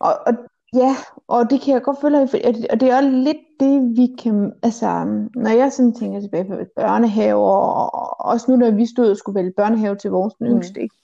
Og, 0.00 0.12
og, 0.26 0.32
ja, 0.74 0.96
og 1.28 1.50
det 1.50 1.60
kan 1.60 1.74
jeg 1.74 1.82
godt 1.82 2.00
følge, 2.00 2.20
og 2.20 2.80
det- 2.80 2.82
er 2.90 2.96
også 2.96 3.08
lidt 3.10 3.36
det, 3.60 3.96
vi 3.96 4.16
kan, 4.22 4.52
altså, 4.62 5.04
når 5.34 5.50
jeg 5.50 5.72
sådan 5.72 5.94
tænker 5.94 6.20
tilbage 6.20 6.44
på 6.44 6.56
børnehaver, 6.76 7.50
og 7.50 8.20
også 8.26 8.50
nu, 8.50 8.56
når 8.56 8.70
vi 8.70 8.86
stod 8.86 9.10
og 9.10 9.16
skulle 9.16 9.36
vælge 9.36 9.52
børnehave 9.56 9.96
til 9.96 10.10
vores 10.10 10.34
Mm. 10.40 10.46
yngste, 10.46 10.82
ikke? 10.82 10.94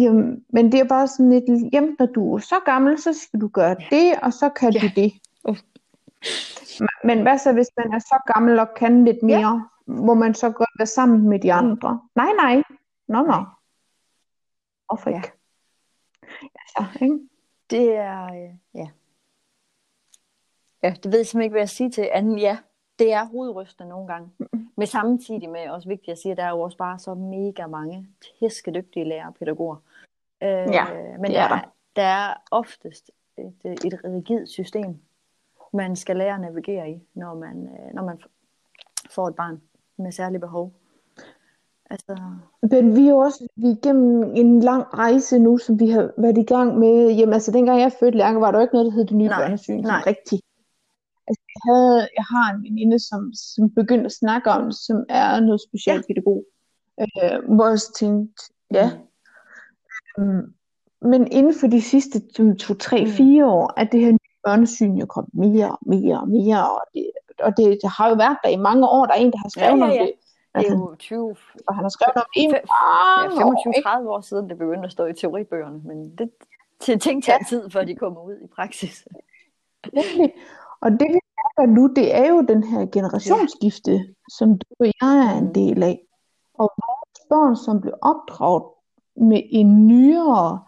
Jamen, 0.00 0.44
men 0.52 0.72
det 0.72 0.80
er 0.80 0.84
bare 0.84 1.08
sådan 1.08 1.30
lidt, 1.30 1.72
jamen, 1.72 1.96
når 1.98 2.06
du 2.06 2.34
er 2.34 2.38
så 2.38 2.54
gammel, 2.64 2.98
så 2.98 3.12
skal 3.12 3.40
du 3.40 3.48
gøre 3.48 3.76
det, 3.90 4.12
og 4.22 4.32
så 4.32 4.48
kan 4.48 4.72
Ja. 4.72 4.80
du 4.80 4.86
det. 4.96 5.12
Uh. 5.48 5.56
Men 7.04 7.22
hvad 7.22 7.38
så, 7.38 7.52
hvis 7.52 7.68
man 7.76 7.92
er 7.94 7.98
så 7.98 8.32
gammel 8.34 8.58
og 8.58 8.68
kan 8.76 9.04
lidt 9.04 9.22
mere? 9.22 9.64
Må 9.86 10.14
man 10.14 10.34
så 10.34 10.50
godt 10.50 10.70
være 10.78 10.86
sammen 10.86 11.28
med 11.28 11.38
de 11.40 11.52
andre? 11.52 12.00
Nej, 12.16 12.28
nej. 12.42 12.62
Nå, 13.08 13.16
nå. 13.22 13.22
Nej. 13.22 13.44
Hvorfor 14.88 15.10
Ja. 15.10 15.22
Altså, 16.76 17.04
ikke? 17.04 17.18
Det 17.70 17.96
er, 17.96 18.24
øh, 18.24 18.54
ja. 18.74 18.88
Ja, 20.82 20.94
det 21.02 21.12
ved 21.12 21.18
jeg 21.18 21.26
simpelthen 21.26 21.42
ikke, 21.42 21.52
hvad 21.52 21.60
jeg 21.60 21.68
siger 21.68 21.90
til 21.90 22.08
anden. 22.12 22.38
Ja, 22.38 22.58
det 22.98 23.12
er 23.12 23.24
hovedrystende 23.24 23.88
nogle 23.88 24.06
gange. 24.06 24.30
Men 24.76 24.86
samtidig 24.86 25.50
med, 25.50 25.68
også 25.68 25.88
vigtigt 25.88 26.12
at 26.12 26.18
sige, 26.18 26.32
at 26.32 26.38
der 26.38 26.44
er 26.44 26.50
jo 26.50 26.60
også 26.60 26.76
bare 26.76 26.98
så 26.98 27.14
mega 27.14 27.66
mange 27.66 28.06
tæskedygtige 28.40 29.04
lærere 29.04 29.28
og 29.28 29.34
pædagoger. 29.34 29.76
Øh, 30.42 30.48
Ja, 30.48 30.84
men 31.18 31.30
der, 31.30 31.40
er 31.40 31.48
der. 31.48 31.74
der 31.96 32.02
er 32.02 32.34
oftest 32.50 33.10
et, 33.38 33.54
et 33.64 34.00
rigidt 34.04 34.48
system. 34.48 35.00
man 35.72 35.96
skal 35.96 36.16
lære 36.16 36.34
at 36.34 36.40
navigere 36.40 36.90
i, 36.90 37.00
når 37.14 37.34
man, 37.34 37.68
øh, 37.68 37.94
når 37.94 38.04
man 38.04 38.22
får 39.10 39.28
et 39.28 39.36
barn 39.36 39.62
med 39.96 40.12
særlige 40.12 40.40
behov. 40.40 40.72
Altså... 41.90 42.16
Men 42.62 42.96
vi 42.96 43.08
er 43.08 43.14
også 43.14 43.48
vi 43.56 43.66
er 43.66 43.76
igennem 43.76 44.34
en 44.34 44.60
lang 44.60 44.84
rejse 44.94 45.38
nu, 45.38 45.58
som 45.58 45.80
vi 45.80 45.88
har 45.88 46.10
været 46.18 46.38
i 46.38 46.42
gang 46.42 46.78
med. 46.78 47.10
Jamen 47.10 47.34
altså, 47.34 47.52
dengang 47.52 47.80
jeg 47.80 47.92
fødte 48.00 48.18
Lærke, 48.18 48.40
var 48.40 48.50
der 48.50 48.58
jo 48.58 48.62
ikke 48.62 48.74
noget, 48.74 48.86
der 48.86 48.92
hed 48.92 49.04
det 49.06 49.16
nye 49.16 49.26
nej, 49.26 49.40
børnesyn. 49.40 49.80
Nej. 49.80 50.02
Rigtigt. 50.06 50.42
Altså, 51.28 51.42
jeg, 51.54 51.60
havde, 51.68 52.08
jeg 52.18 52.24
har 52.24 52.54
en 52.54 52.62
veninde, 52.62 52.98
som, 52.98 53.32
som 53.34 53.70
begyndte 53.70 54.04
at 54.04 54.12
snakke 54.12 54.50
om 54.50 54.64
det, 54.64 54.76
som 54.76 55.04
er 55.08 55.40
noget 55.40 55.60
specialpædagog. 55.68 56.44
Ja. 56.98 57.36
Øh, 57.36 57.54
hvor 57.54 57.68
jeg 57.68 57.78
tænkte, 57.98 58.42
ja. 58.74 58.90
Mm. 60.18 60.24
Um, 60.24 60.54
men 61.02 61.32
inden 61.32 61.54
for 61.60 61.66
de 61.66 61.82
sidste 61.82 62.20
2, 62.54 62.74
3, 62.74 63.06
4 63.06 63.46
år, 63.46 63.72
er 63.76 63.84
det 63.84 64.00
her 64.00 64.10
nye 64.10 64.36
børnesyn 64.44 64.94
jo 64.94 65.06
kommet 65.06 65.34
mere 65.34 65.70
og 65.70 65.78
mere 65.86 66.20
og 66.20 66.28
mere, 66.28 66.70
og 66.70 66.80
det, 66.94 67.10
og 67.42 67.56
det, 67.56 67.78
det 67.82 67.90
har 67.90 68.08
jo 68.08 68.14
været 68.14 68.38
der 68.44 68.48
i 68.48 68.56
mange 68.56 68.88
år. 68.88 69.06
Der 69.06 69.12
er 69.12 69.18
en, 69.18 69.32
der 69.32 69.38
har 69.38 69.48
skrevet 69.48 69.80
ja, 69.80 69.86
ja, 69.86 69.92
ja. 69.92 70.00
om 70.00 70.06
det. 70.06 70.12
Det 70.54 70.66
er 70.66 70.72
jo 70.72 70.94
20... 70.98 71.36
Og 71.66 71.74
han 71.74 71.84
har 71.84 71.88
skrevet 71.88 72.16
om 72.16 72.24
det 72.34 72.40
i 72.40 72.46
ja, 73.86 74.00
25-30 74.02 74.08
år 74.08 74.20
siden, 74.20 74.48
det 74.48 74.58
begyndte 74.58 74.86
at 74.86 74.92
stå 74.92 75.06
i 75.06 75.12
teoribøgerne, 75.12 75.80
men 75.84 76.16
det 76.16 76.30
til 76.80 76.98
ting 76.98 77.24
tager 77.24 77.38
ja. 77.40 77.44
tid, 77.48 77.70
før 77.70 77.84
de 77.84 77.94
kommer 77.94 78.20
ud 78.20 78.36
i 78.44 78.46
praksis. 78.46 79.08
Og 80.82 80.90
det 80.90 81.08
vi 81.08 81.20
mærker 81.38 81.72
nu, 81.72 81.92
det 81.96 82.14
er 82.14 82.28
jo 82.28 82.40
den 82.40 82.62
her 82.62 82.86
generationsskifte, 82.86 83.92
ja. 83.92 84.02
som 84.38 84.58
du 84.58 84.64
og 84.80 84.86
jeg 84.86 85.34
er 85.34 85.38
en 85.38 85.54
del 85.54 85.82
af. 85.82 86.00
Og 86.54 86.72
vores 86.76 87.26
børn, 87.28 87.56
som 87.56 87.80
blev 87.80 87.94
opdraget 88.02 88.62
med 89.16 89.42
en 89.50 89.86
nyere 89.86 90.60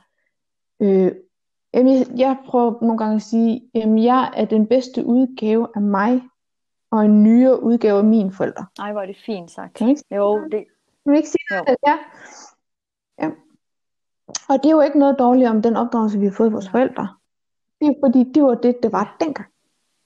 øh, 0.81 1.13
jeg 2.17 2.37
prøver 2.47 2.75
nogle 2.83 2.99
gange 2.99 3.15
at 3.15 3.23
sige, 3.23 3.71
at 3.75 4.05
jeg 4.05 4.33
er 4.37 4.45
den 4.45 4.67
bedste 4.67 5.07
udgave 5.07 5.69
af 5.75 5.83
mig, 5.83 6.23
og 6.93 7.05
en 7.05 7.23
nyere 7.23 7.63
udgave 7.63 7.99
af 7.99 8.05
mine 8.05 8.33
forældre. 8.33 8.67
Nej, 8.79 8.93
hvor 8.93 9.01
er 9.01 9.07
det 9.07 9.17
fint 9.27 9.51
sagt. 9.51 9.75
Kan 9.75 9.89
ikke 9.89 10.03
jo, 10.11 10.45
det... 10.45 10.65
Kan 11.07 11.17
ikke 11.17 11.29
sige 11.29 11.61
det? 11.67 11.77
Ja. 11.87 11.99
ja. 13.19 13.31
Og 14.49 14.63
det 14.63 14.67
er 14.67 14.71
jo 14.71 14.81
ikke 14.81 14.99
noget 14.99 15.17
dårligt 15.19 15.51
om 15.51 15.63
den 15.63 15.77
opdragelse, 15.77 16.19
vi 16.19 16.25
har 16.27 16.33
fået 16.33 16.47
af 16.47 16.53
vores 16.53 16.69
forældre. 16.69 17.09
Det 17.81 17.89
er 17.89 17.95
fordi, 18.05 18.33
det 18.33 18.43
var 18.43 18.55
det, 18.55 18.83
det 18.83 18.93
var 18.93 19.17
dengang. 19.21 19.49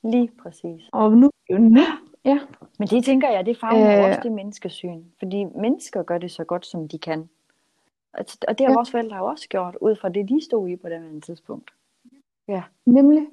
Lige 0.03 0.31
præcis. 0.43 0.83
Og 0.93 1.13
nu 1.13 1.31
jo 1.51 1.59
nu. 1.59 1.81
Ja. 2.25 2.41
Men 2.79 2.89
det 2.89 3.05
tænker 3.05 3.31
jeg, 3.31 3.47
det 3.47 3.61
favner 3.61 3.99
øh... 3.99 4.05
også 4.05 4.21
det 4.23 4.33
menneskesyn. 4.33 5.03
Fordi 5.19 5.45
mennesker 5.45 6.03
gør 6.03 6.19
det 6.19 6.31
så 6.31 6.45
godt, 6.45 6.67
som 6.67 6.89
de 6.89 6.99
kan. 6.99 7.29
Og 8.13 8.27
det 8.59 8.61
har 8.61 8.69
ja. 8.69 8.75
vores 8.75 8.91
forældre 8.91 9.23
også 9.23 9.49
gjort, 9.49 9.77
ud 9.81 9.97
fra 9.97 10.09
det, 10.09 10.29
de 10.29 10.45
stod 10.45 10.69
i 10.69 10.77
på 10.77 10.89
det 10.89 11.25
tidspunkt. 11.25 11.71
Ja. 12.49 12.63
Nemlig. 12.87 13.27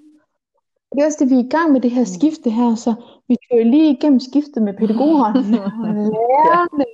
Det 0.94 1.02
er 1.02 1.06
også 1.06 1.18
det, 1.22 1.30
vi 1.30 1.36
er 1.36 1.44
i 1.44 1.50
gang 1.50 1.72
med 1.72 1.82
det 1.82 1.92
her 1.92 2.02
mm. 2.02 2.06
skifte 2.06 2.50
her, 2.50 2.76
så 2.76 2.94
vi 3.28 3.38
kører 3.52 3.64
lige 3.64 3.92
igennem 3.92 4.20
skiftet 4.20 4.64
med 4.64 4.74
pædagogerne 4.74 5.64
og 5.88 5.94
lærerne 5.94 6.86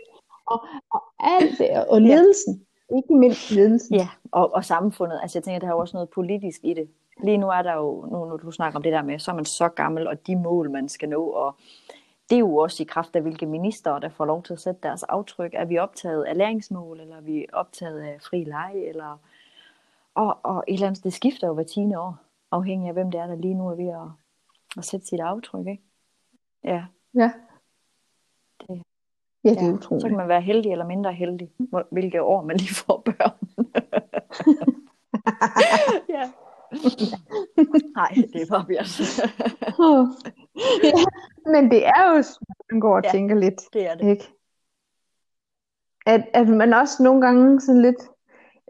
og, 0.45 0.65
og 0.93 1.01
alt 1.19 1.57
det, 1.57 1.85
og 1.89 2.01
ledelsen. 2.01 2.53
Ja. 2.91 2.95
Ikke 2.97 3.13
mindst 3.13 3.51
ledelsen. 3.51 3.95
Ja, 3.95 4.07
og, 4.31 4.53
og 4.53 4.65
samfundet. 4.65 5.19
Altså 5.21 5.37
jeg 5.37 5.43
tænker, 5.43 5.59
der 5.59 5.67
er 5.67 5.71
jo 5.71 5.79
også 5.79 5.97
noget 5.97 6.09
politisk 6.09 6.59
i 6.63 6.73
det. 6.73 6.89
Lige 7.23 7.37
nu 7.37 7.47
er 7.47 7.61
der 7.61 7.73
jo, 7.73 8.05
nu 8.11 8.25
når 8.25 8.37
du 8.37 8.51
snakker 8.51 8.79
om 8.79 8.83
det 8.83 8.93
der 8.93 9.01
med, 9.01 9.19
så 9.19 9.31
er 9.31 9.35
man 9.35 9.45
så 9.45 9.67
gammel, 9.67 10.07
og 10.07 10.27
de 10.27 10.35
mål, 10.35 10.71
man 10.71 10.89
skal 10.89 11.09
nå, 11.09 11.23
og 11.23 11.55
det 12.29 12.35
er 12.35 12.39
jo 12.39 12.55
også 12.55 12.83
i 12.83 12.85
kraft 12.85 13.15
af, 13.15 13.21
hvilke 13.21 13.45
minister, 13.45 13.99
der 13.99 14.09
får 14.09 14.25
lov 14.25 14.43
til 14.43 14.53
at 14.53 14.59
sætte 14.59 14.79
deres 14.83 15.03
aftryk. 15.03 15.51
Er 15.53 15.65
vi 15.65 15.77
optaget 15.77 16.23
af 16.23 16.37
læringsmål, 16.37 16.99
eller 16.99 17.15
er 17.15 17.21
vi 17.21 17.45
optaget 17.53 17.99
af 17.99 18.17
fri 18.21 18.43
leje, 18.43 18.89
eller... 18.89 19.19
Og, 20.15 20.37
og 20.43 20.63
et 20.67 20.73
eller 20.73 20.87
andet, 20.87 21.03
det 21.03 21.13
skifter 21.13 21.47
jo 21.47 21.53
hver 21.53 21.63
tiende 21.63 21.99
år, 21.99 22.17
afhængig 22.51 22.87
af, 22.87 22.93
hvem 22.93 23.11
det 23.11 23.19
er, 23.19 23.27
der 23.27 23.35
lige 23.35 23.53
nu 23.53 23.67
er 23.67 23.75
ved 23.75 23.87
at, 23.87 24.07
at 24.77 24.85
sætte 24.85 25.05
sit 25.05 25.19
aftryk, 25.19 25.67
ikke? 25.67 25.83
Ja. 26.63 26.85
Ja. 27.13 27.31
Det, 28.59 28.83
ja, 29.43 29.49
det 29.49 29.57
er 29.57 29.65
ja. 29.65 29.73
utroligt. 29.73 30.01
Så 30.01 30.07
kan 30.07 30.17
man 30.17 30.27
være 30.27 30.41
heldig 30.41 30.71
eller 30.71 30.85
mindre 30.85 31.13
heldig, 31.13 31.51
hvilke 31.91 32.23
år 32.23 32.43
man 32.43 32.57
lige 32.57 32.75
får 32.75 33.01
børn. 33.05 33.49
ja. 36.15 36.31
Nej, 37.95 38.13
det 38.33 38.49
bare 38.49 38.65
Bjørn. 38.65 38.85
ja, 40.83 40.91
men 41.51 41.71
det 41.71 41.87
er 41.87 42.09
jo, 42.09 42.23
man 42.71 42.79
går 42.79 42.95
og 42.95 43.01
ja, 43.03 43.11
tænker 43.11 43.35
lidt. 43.35 43.61
det 43.73 43.91
er 43.91 43.95
det. 43.95 44.09
Ikke? 44.09 44.33
At, 46.05 46.29
at 46.33 46.47
man 46.47 46.73
også 46.73 47.03
nogle 47.03 47.21
gange 47.21 47.61
sådan 47.61 47.81
lidt, 47.81 48.01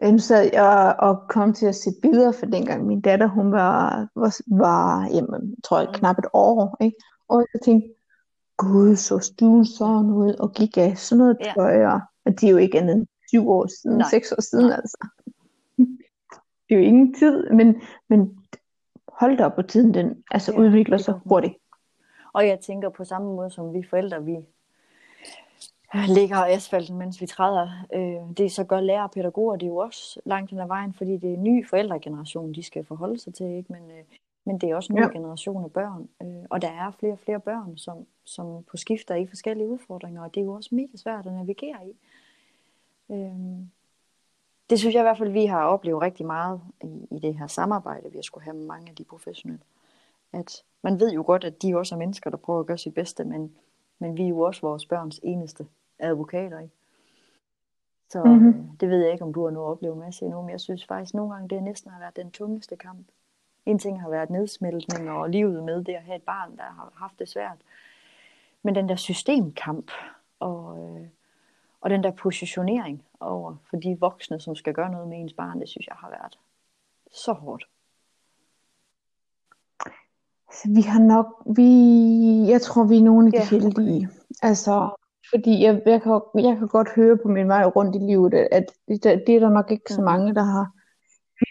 nu 0.02 0.18
sad 0.18 0.50
jeg 0.52 0.96
og 0.98 1.22
kom 1.28 1.52
til 1.52 1.66
at 1.66 1.74
se 1.74 1.90
billeder 2.02 2.32
for 2.32 2.46
dengang 2.46 2.86
min 2.86 3.00
datter, 3.00 3.26
hun 3.26 3.52
var, 3.52 4.08
var, 4.14 4.36
var 4.46 5.08
jamen, 5.14 5.54
tror 5.64 5.78
jeg, 5.78 5.88
knap 5.94 6.18
et 6.18 6.26
år, 6.32 6.76
ikke? 6.80 6.96
Og 7.28 7.46
jeg 7.54 7.60
tænkte, 7.60 7.88
gud, 8.56 8.96
så 8.96 9.18
stuen 9.18 9.66
sådan 9.66 10.10
ud, 10.10 10.34
og 10.34 10.52
gik 10.52 10.78
af 10.78 10.98
sådan 10.98 11.18
noget 11.18 11.36
ja. 11.44 11.52
tøj, 11.56 11.84
og 11.84 12.00
det 12.40 12.44
er 12.44 12.50
jo 12.50 12.56
ikke 12.56 12.78
andet 12.78 12.96
end 12.96 13.06
syv 13.28 13.50
år 13.50 13.66
siden, 13.82 13.98
Nej. 13.98 14.08
seks 14.10 14.32
år 14.32 14.40
siden, 14.40 14.66
Nej. 14.66 14.76
altså. 14.76 15.06
Det 16.68 16.76
er 16.76 16.80
jo 16.80 16.84
ingen 16.86 17.14
tid, 17.14 17.50
men, 17.50 17.82
men 18.08 18.38
hold 19.08 19.38
da 19.38 19.44
op 19.44 19.54
på 19.54 19.62
tiden, 19.62 19.94
den 19.94 20.24
altså 20.30 20.52
ja, 20.52 20.58
udvikler 20.58 20.98
sig 20.98 21.14
hurtigt. 21.24 21.54
Og 22.34 22.46
jeg 22.46 22.60
tænker 22.60 22.88
på 22.88 23.04
samme 23.04 23.28
måde 23.36 23.50
som 23.50 23.72
vi 23.72 23.82
forældre, 23.90 24.24
vi 24.24 24.36
ligger 25.94 26.36
asfalten, 26.36 26.98
mens 26.98 27.20
vi 27.20 27.26
træder. 27.26 27.86
Øh, 27.94 28.36
det 28.36 28.52
så 28.52 28.64
gør 28.64 28.80
lærer 28.80 29.02
og 29.02 29.10
pædagoger, 29.10 29.56
det 29.56 29.66
er 29.66 29.70
jo 29.70 29.76
også 29.76 30.20
langt 30.24 30.50
hen 30.50 30.60
ad 30.60 30.66
vejen, 30.66 30.94
fordi 30.94 31.16
det 31.16 31.30
er 31.30 31.34
en 31.34 31.44
ny 31.44 31.68
forældregeneration, 31.68 32.54
de 32.54 32.62
skal 32.62 32.84
forholde 32.84 33.18
sig 33.18 33.34
til, 33.34 33.46
ikke? 33.46 33.72
Men, 33.72 33.90
øh, 33.90 34.04
men 34.44 34.58
det 34.58 34.70
er 34.70 34.76
også 34.76 34.92
en 34.92 34.96
ny 34.96 35.02
ja. 35.02 35.08
generation 35.08 35.64
af 35.64 35.72
børn, 35.72 36.08
øh, 36.22 36.44
og 36.50 36.62
der 36.62 36.68
er 36.68 36.90
flere 36.90 37.12
og 37.12 37.18
flere 37.18 37.40
børn, 37.40 37.76
som, 37.78 38.06
som 38.24 38.64
på 38.70 38.76
skifter 38.76 39.14
i 39.14 39.26
forskellige 39.26 39.68
udfordringer, 39.68 40.22
og 40.22 40.34
det 40.34 40.40
er 40.40 40.44
jo 40.44 40.52
også 40.52 40.74
mega 40.74 40.96
svært 40.96 41.26
at 41.26 41.32
navigere 41.32 41.78
i. 41.86 41.96
Øh, 43.12 43.64
det 44.70 44.78
synes 44.78 44.94
jeg 44.94 45.00
i 45.00 45.08
hvert 45.08 45.18
fald, 45.18 45.32
vi 45.32 45.46
har 45.46 45.64
oplevet 45.64 46.02
rigtig 46.02 46.26
meget 46.26 46.60
i, 46.84 47.06
i 47.10 47.18
det 47.18 47.34
her 47.34 47.46
samarbejde, 47.46 48.10
vi 48.10 48.16
har 48.16 48.22
skulle 48.22 48.44
have 48.44 48.56
med 48.56 48.66
mange 48.66 48.90
af 48.90 48.96
de 48.96 49.04
professionelle. 49.04 49.62
At 50.32 50.62
man 50.82 51.00
ved 51.00 51.12
jo 51.12 51.22
godt, 51.26 51.44
at 51.44 51.62
de 51.62 51.76
også 51.76 51.94
er 51.94 51.98
mennesker, 51.98 52.30
der 52.30 52.36
prøver 52.36 52.60
at 52.60 52.66
gøre 52.66 52.78
sit 52.78 52.94
bedste, 52.94 53.24
men, 53.24 53.52
men 53.98 54.16
vi 54.16 54.24
er 54.24 54.28
jo 54.28 54.40
også 54.40 54.60
vores 54.60 54.86
børns 54.86 55.20
eneste 55.22 55.66
advokater. 56.00 56.58
Ikke? 56.58 56.74
Så 58.10 58.24
mm-hmm. 58.24 58.76
det 58.80 58.90
ved 58.90 59.02
jeg 59.02 59.12
ikke, 59.12 59.24
om 59.24 59.32
du 59.32 59.44
har 59.44 59.50
noget 59.50 59.68
oplevet 59.68 59.98
med 59.98 60.12
sig 60.12 60.24
endnu, 60.26 60.42
men 60.42 60.50
jeg 60.50 60.60
synes 60.60 60.86
faktisk 60.86 61.14
nogle 61.14 61.32
gange, 61.32 61.48
det 61.48 61.62
næsten 61.62 61.90
har 61.90 61.98
været 61.98 62.16
den 62.16 62.30
tungeste 62.30 62.76
kamp. 62.76 63.06
En 63.66 63.78
ting 63.78 64.00
har 64.00 64.08
været 64.08 64.30
nedsmeltning 64.30 65.10
og 65.10 65.30
livet 65.30 65.64
med 65.64 65.84
det 65.84 65.92
at 65.92 66.02
have 66.02 66.16
et 66.16 66.22
barn, 66.22 66.56
der 66.56 66.62
har 66.62 66.92
haft 66.96 67.18
det 67.18 67.28
svært. 67.28 67.58
Men 68.62 68.74
den 68.74 68.88
der 68.88 68.96
systemkamp 68.96 69.90
og, 70.40 70.78
øh, 70.78 71.06
og 71.80 71.90
den 71.90 72.02
der 72.02 72.10
positionering 72.10 73.02
over 73.20 73.56
for 73.70 73.76
de 73.76 73.96
voksne, 74.00 74.40
som 74.40 74.54
skal 74.54 74.74
gøre 74.74 74.90
noget 74.90 75.08
med 75.08 75.18
ens 75.18 75.32
barn, 75.32 75.60
det 75.60 75.68
synes 75.68 75.86
jeg 75.86 75.96
har 75.98 76.10
været 76.10 76.38
så 77.12 77.32
hårdt. 77.32 77.68
Altså, 80.48 80.68
vi 80.74 80.80
har 80.80 81.00
nok, 81.00 81.42
vi, 81.56 81.70
jeg 82.50 82.62
tror, 82.62 82.84
vi 82.84 82.96
er 82.96 83.02
nogle 83.02 83.26
af 83.26 83.32
de 83.32 83.38
ja, 83.38 83.60
heldige. 83.60 84.08
Altså, 84.42 84.90
fordi 85.30 85.62
jeg, 85.64 85.82
jeg, 85.86 86.02
kan, 86.02 86.20
jeg 86.34 86.56
kan 86.58 86.68
godt 86.68 86.88
høre 86.96 87.16
på 87.16 87.28
min 87.28 87.48
vej 87.48 87.64
rundt 87.64 87.96
i 87.96 87.98
livet, 87.98 88.34
at 88.34 88.64
det, 88.88 89.04
det 89.26 89.36
er 89.36 89.40
der 89.40 89.50
nok 89.50 89.70
ikke 89.70 89.92
så 89.92 90.02
mange, 90.02 90.34
der 90.34 90.42
har. 90.42 90.66
Vi, 91.40 91.46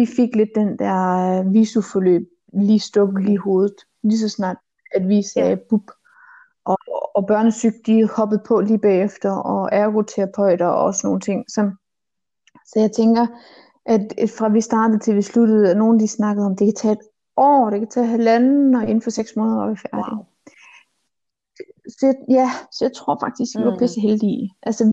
vi 0.00 0.06
fik 0.06 0.36
lidt 0.36 0.50
den 0.54 0.78
der 0.78 1.40
uh, 1.40 1.54
visuforløb 1.54 2.22
lige 2.52 2.80
stukket 2.80 3.24
lige 3.24 3.38
hovedet, 3.38 3.74
lige 4.02 4.18
så 4.18 4.28
snart, 4.28 4.56
at 4.94 5.08
vi 5.08 5.22
sagde 5.22 5.48
ja. 5.48 5.56
bup. 5.70 5.90
Og, 6.64 6.76
og 7.14 7.26
børnesyg, 7.26 7.72
de 7.86 8.08
hoppede 8.08 8.42
på 8.46 8.60
lige 8.60 8.78
bagefter, 8.78 9.30
og 9.30 9.68
ergoterapeuter 9.72 10.66
og 10.66 10.94
sådan 10.94 11.08
nogle 11.08 11.20
ting. 11.20 11.44
Så, 11.48 11.70
så 12.66 12.80
jeg 12.80 12.92
tænker, 12.92 13.26
at 13.86 14.30
fra 14.38 14.48
vi 14.48 14.60
startede 14.60 14.98
til 14.98 15.16
vi 15.16 15.22
sluttede, 15.22 15.70
at 15.70 15.76
nogen 15.76 16.00
de 16.00 16.08
snakkede 16.08 16.46
om, 16.46 16.56
det 16.56 16.66
kan 16.66 16.74
tage 16.74 16.92
et 16.92 17.08
år, 17.36 17.70
det 17.70 17.80
kan 17.80 17.88
tage 17.88 18.06
halvanden, 18.06 18.74
og 18.74 18.82
inden 18.82 19.02
for 19.02 19.10
seks 19.10 19.36
måneder 19.36 19.62
er 19.62 19.70
vi 19.70 19.76
færdige. 19.76 20.16
Wow. 20.16 20.24
Så, 21.88 22.14
ja, 22.28 22.50
så 22.72 22.84
jeg 22.84 22.92
tror 22.92 23.18
faktisk, 23.22 23.58
vi 23.58 23.64
var 23.64 23.70
mm. 23.70 23.78
pisse 23.78 24.00
heldige. 24.00 24.54
Altså, 24.62 24.84
vi 24.84 24.92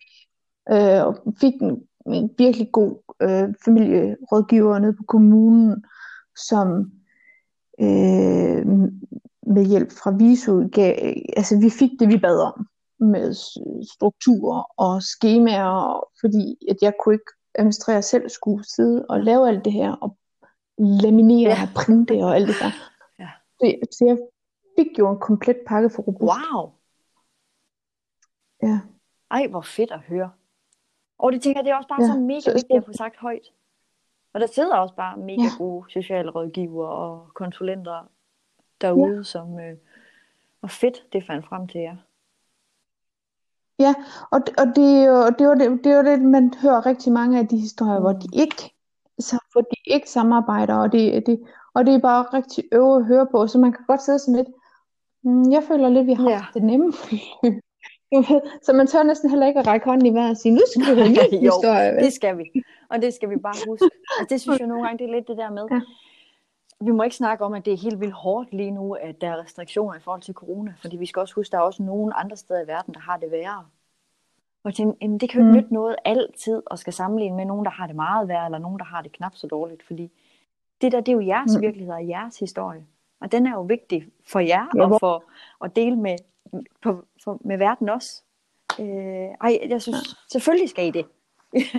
øh, 0.75 1.33
fik 1.39 1.53
en, 1.61 1.83
en 2.13 2.29
virkelig 2.37 2.71
god 2.71 2.95
øh, 3.21 3.53
familierådgiver 3.65 4.79
nede 4.79 4.93
på 4.93 5.03
kommunen, 5.03 5.85
som 6.49 6.91
øh, 7.81 8.65
med 9.47 9.65
hjælp 9.65 9.91
fra 9.91 10.11
Visu 10.11 10.67
gav, 10.67 10.95
altså 11.37 11.59
vi 11.59 11.69
fik 11.69 11.91
det, 11.99 12.09
vi 12.09 12.17
bad 12.17 12.39
om 12.39 12.67
med 12.99 13.33
strukturer 13.93 14.63
og 14.77 15.03
skemaer, 15.03 16.03
fordi 16.21 16.57
at 16.69 16.77
jeg 16.81 16.93
kunne 16.99 17.15
ikke 17.15 17.31
administrere 17.55 18.01
selv, 18.01 18.29
skulle 18.29 18.63
sidde 18.75 19.05
og 19.09 19.19
lave 19.19 19.47
alt 19.47 19.65
det 19.65 19.73
her, 19.73 19.91
og 19.91 20.17
laminere 20.77 21.49
ja. 21.49 21.61
og 21.61 21.69
printe 21.75 22.13
og 22.23 22.35
alt 22.35 22.47
det 22.47 22.55
der. 22.59 22.71
Ja. 23.19 23.29
Så, 23.59 23.75
så 23.91 24.05
jeg 24.05 24.17
fik 24.79 24.99
jo 24.99 25.11
en 25.11 25.19
komplet 25.19 25.57
pakke 25.67 25.89
for 25.89 26.01
robust. 26.01 26.31
Wow! 26.31 26.71
Ja. 28.65 28.79
Ej, 29.31 29.47
hvor 29.47 29.61
fedt 29.61 29.91
at 29.91 29.99
høre. 29.99 30.31
Og 31.17 31.31
det 31.31 31.41
tænker 31.41 31.59
jeg, 31.59 31.65
det 31.65 31.71
er 31.71 31.75
også 31.75 31.89
bare 31.89 32.03
ja, 32.03 32.07
så 32.07 32.19
mega 32.19 32.53
vigtigt 32.53 32.77
at 32.77 32.85
få 32.85 32.93
sagt 32.93 33.17
højt. 33.17 33.51
Og 34.33 34.39
der 34.41 34.47
sidder 34.47 34.75
også 34.75 34.95
bare 34.95 35.17
mega 35.17 35.41
ja. 35.41 35.49
gode 35.57 35.91
sociale 35.91 36.31
rådgiver 36.31 36.87
og 36.87 37.27
konsulenter 37.33 38.09
derude, 38.81 39.17
ja. 39.17 39.23
som 39.23 39.59
øh, 39.59 39.77
var 40.61 40.67
fedt, 40.69 41.13
det 41.13 41.25
fandt 41.27 41.45
frem 41.45 41.67
til 41.67 41.81
jer. 41.81 41.95
Ja, 43.79 43.93
og, 44.31 44.41
og 44.57 44.65
det, 44.75 45.03
er 45.03 45.05
jo, 45.05 45.29
det, 45.39 45.47
var 45.47 45.55
det, 45.55 45.83
det 45.83 45.95
jo 45.95 46.03
det, 46.03 46.21
man 46.21 46.53
hører 46.61 46.85
rigtig 46.85 47.13
mange 47.13 47.39
af 47.39 47.47
de 47.47 47.57
historier, 47.57 47.97
mm. 47.97 48.03
hvor 48.03 48.13
de 48.13 48.27
ikke 48.33 48.75
så, 49.19 49.39
hvor 49.51 49.61
de 49.61 49.75
ikke 49.85 50.09
samarbejder, 50.09 50.75
og 50.75 50.91
det, 50.91 51.25
det, 51.25 51.43
og 51.73 51.85
det 51.85 51.93
er 51.95 51.99
bare 51.99 52.23
rigtig 52.23 52.63
øve 52.71 52.95
at 52.95 53.05
høre 53.05 53.27
på, 53.31 53.47
så 53.47 53.57
man 53.59 53.71
kan 53.71 53.85
godt 53.87 54.01
sidde 54.01 54.19
sådan 54.19 54.35
lidt, 54.35 54.47
mm, 55.23 55.51
jeg 55.51 55.63
føler 55.63 55.89
lidt, 55.89 56.07
vi 56.07 56.13
har 56.13 56.29
Ja. 56.29 56.45
det 56.53 56.63
nemme. 56.63 56.93
så 58.65 58.73
man 58.73 58.87
tør 58.87 59.03
næsten 59.03 59.29
heller 59.29 59.47
ikke 59.47 59.59
at 59.59 59.67
række 59.67 59.85
hånden 59.85 60.05
i 60.05 60.13
vejret 60.13 60.29
og 60.29 60.37
sige, 60.37 60.51
nu 60.53 60.61
skal 60.67 60.95
vi 60.95 61.01
høre 61.01 61.07
en 61.09 61.15
Jo, 61.45 61.51
historie. 61.51 61.91
vel? 61.95 62.03
Det 62.03 62.13
skal 62.13 62.37
vi. 62.37 62.43
Og 62.89 63.01
det 63.01 63.13
skal 63.13 63.29
vi 63.29 63.35
bare 63.35 63.55
huske. 63.69 63.85
Altså, 64.19 64.25
det 64.29 64.41
synes 64.41 64.59
jeg 64.59 64.67
nogle 64.67 64.83
gange, 64.83 64.97
det 64.97 65.09
er 65.09 65.15
lidt 65.15 65.27
det 65.27 65.37
der 65.37 65.49
med. 65.51 65.65
Ja. 65.71 65.81
Vi 66.81 66.91
må 66.91 67.03
ikke 67.03 67.15
snakke 67.15 67.45
om, 67.45 67.53
at 67.53 67.65
det 67.65 67.73
er 67.73 67.77
helt 67.77 67.99
vildt 67.99 68.13
hårdt 68.13 68.53
lige 68.53 68.71
nu, 68.71 68.93
at 68.93 69.21
der 69.21 69.29
er 69.29 69.43
restriktioner 69.43 69.95
i 69.95 69.99
forhold 69.99 70.21
til 70.21 70.33
corona. 70.33 70.73
Fordi 70.81 70.97
vi 70.97 71.05
skal 71.05 71.19
også 71.19 71.35
huske, 71.35 71.47
at 71.47 71.51
der 71.51 71.57
er 71.57 71.61
også 71.61 71.83
nogle 71.83 72.13
andre 72.13 72.35
steder 72.37 72.63
i 72.63 72.67
verden, 72.67 72.93
der 72.93 72.99
har 72.99 73.17
det 73.17 73.31
værre. 73.31 73.57
Og 74.63 74.69
jeg 74.69 74.73
tænkte, 74.73 74.97
jamen, 75.01 75.17
det 75.17 75.29
kan 75.29 75.41
jo 75.41 75.47
ikke 75.47 75.51
Mm. 75.51 75.57
nytte 75.57 75.73
noget 75.73 75.95
altid 76.05 76.61
at 76.71 76.79
skal 76.79 76.93
sammenligne 76.93 77.35
med 77.37 77.45
nogen, 77.45 77.65
der 77.65 77.71
har 77.71 77.87
det 77.87 77.95
meget 77.95 78.27
værre, 78.27 78.45
eller 78.45 78.57
nogen, 78.57 78.79
der 78.79 78.85
har 78.85 79.01
det 79.01 79.11
knap 79.11 79.35
så 79.35 79.47
dårligt. 79.47 79.83
Fordi 79.83 80.11
det 80.81 80.91
der, 80.91 80.99
det 80.99 81.07
er 81.11 81.13
jo 81.15 81.21
jeres 81.21 81.55
Mm. 81.55 81.61
virkelighed 81.61 81.93
og 81.93 82.07
jeres 82.07 82.39
historie. 82.39 82.85
Og 83.21 83.31
den 83.31 83.47
er 83.47 83.51
jo 83.51 83.61
vigtig 83.61 84.07
for 84.27 84.39
jer, 84.39 84.65
Ja, 84.75 84.83
og 84.83 84.99
for 84.99 85.23
at 85.63 85.75
dele 85.75 85.95
med, 85.95 86.15
på, 86.81 87.05
for, 87.23 87.37
med 87.45 87.57
verden 87.57 87.89
også. 87.89 88.23
Øh, 88.79 88.85
ej, 89.41 89.59
jeg 89.69 89.81
synes, 89.81 90.15
selvfølgelig 90.31 90.69
skal 90.69 90.87
I 90.87 90.91
det. 90.91 91.05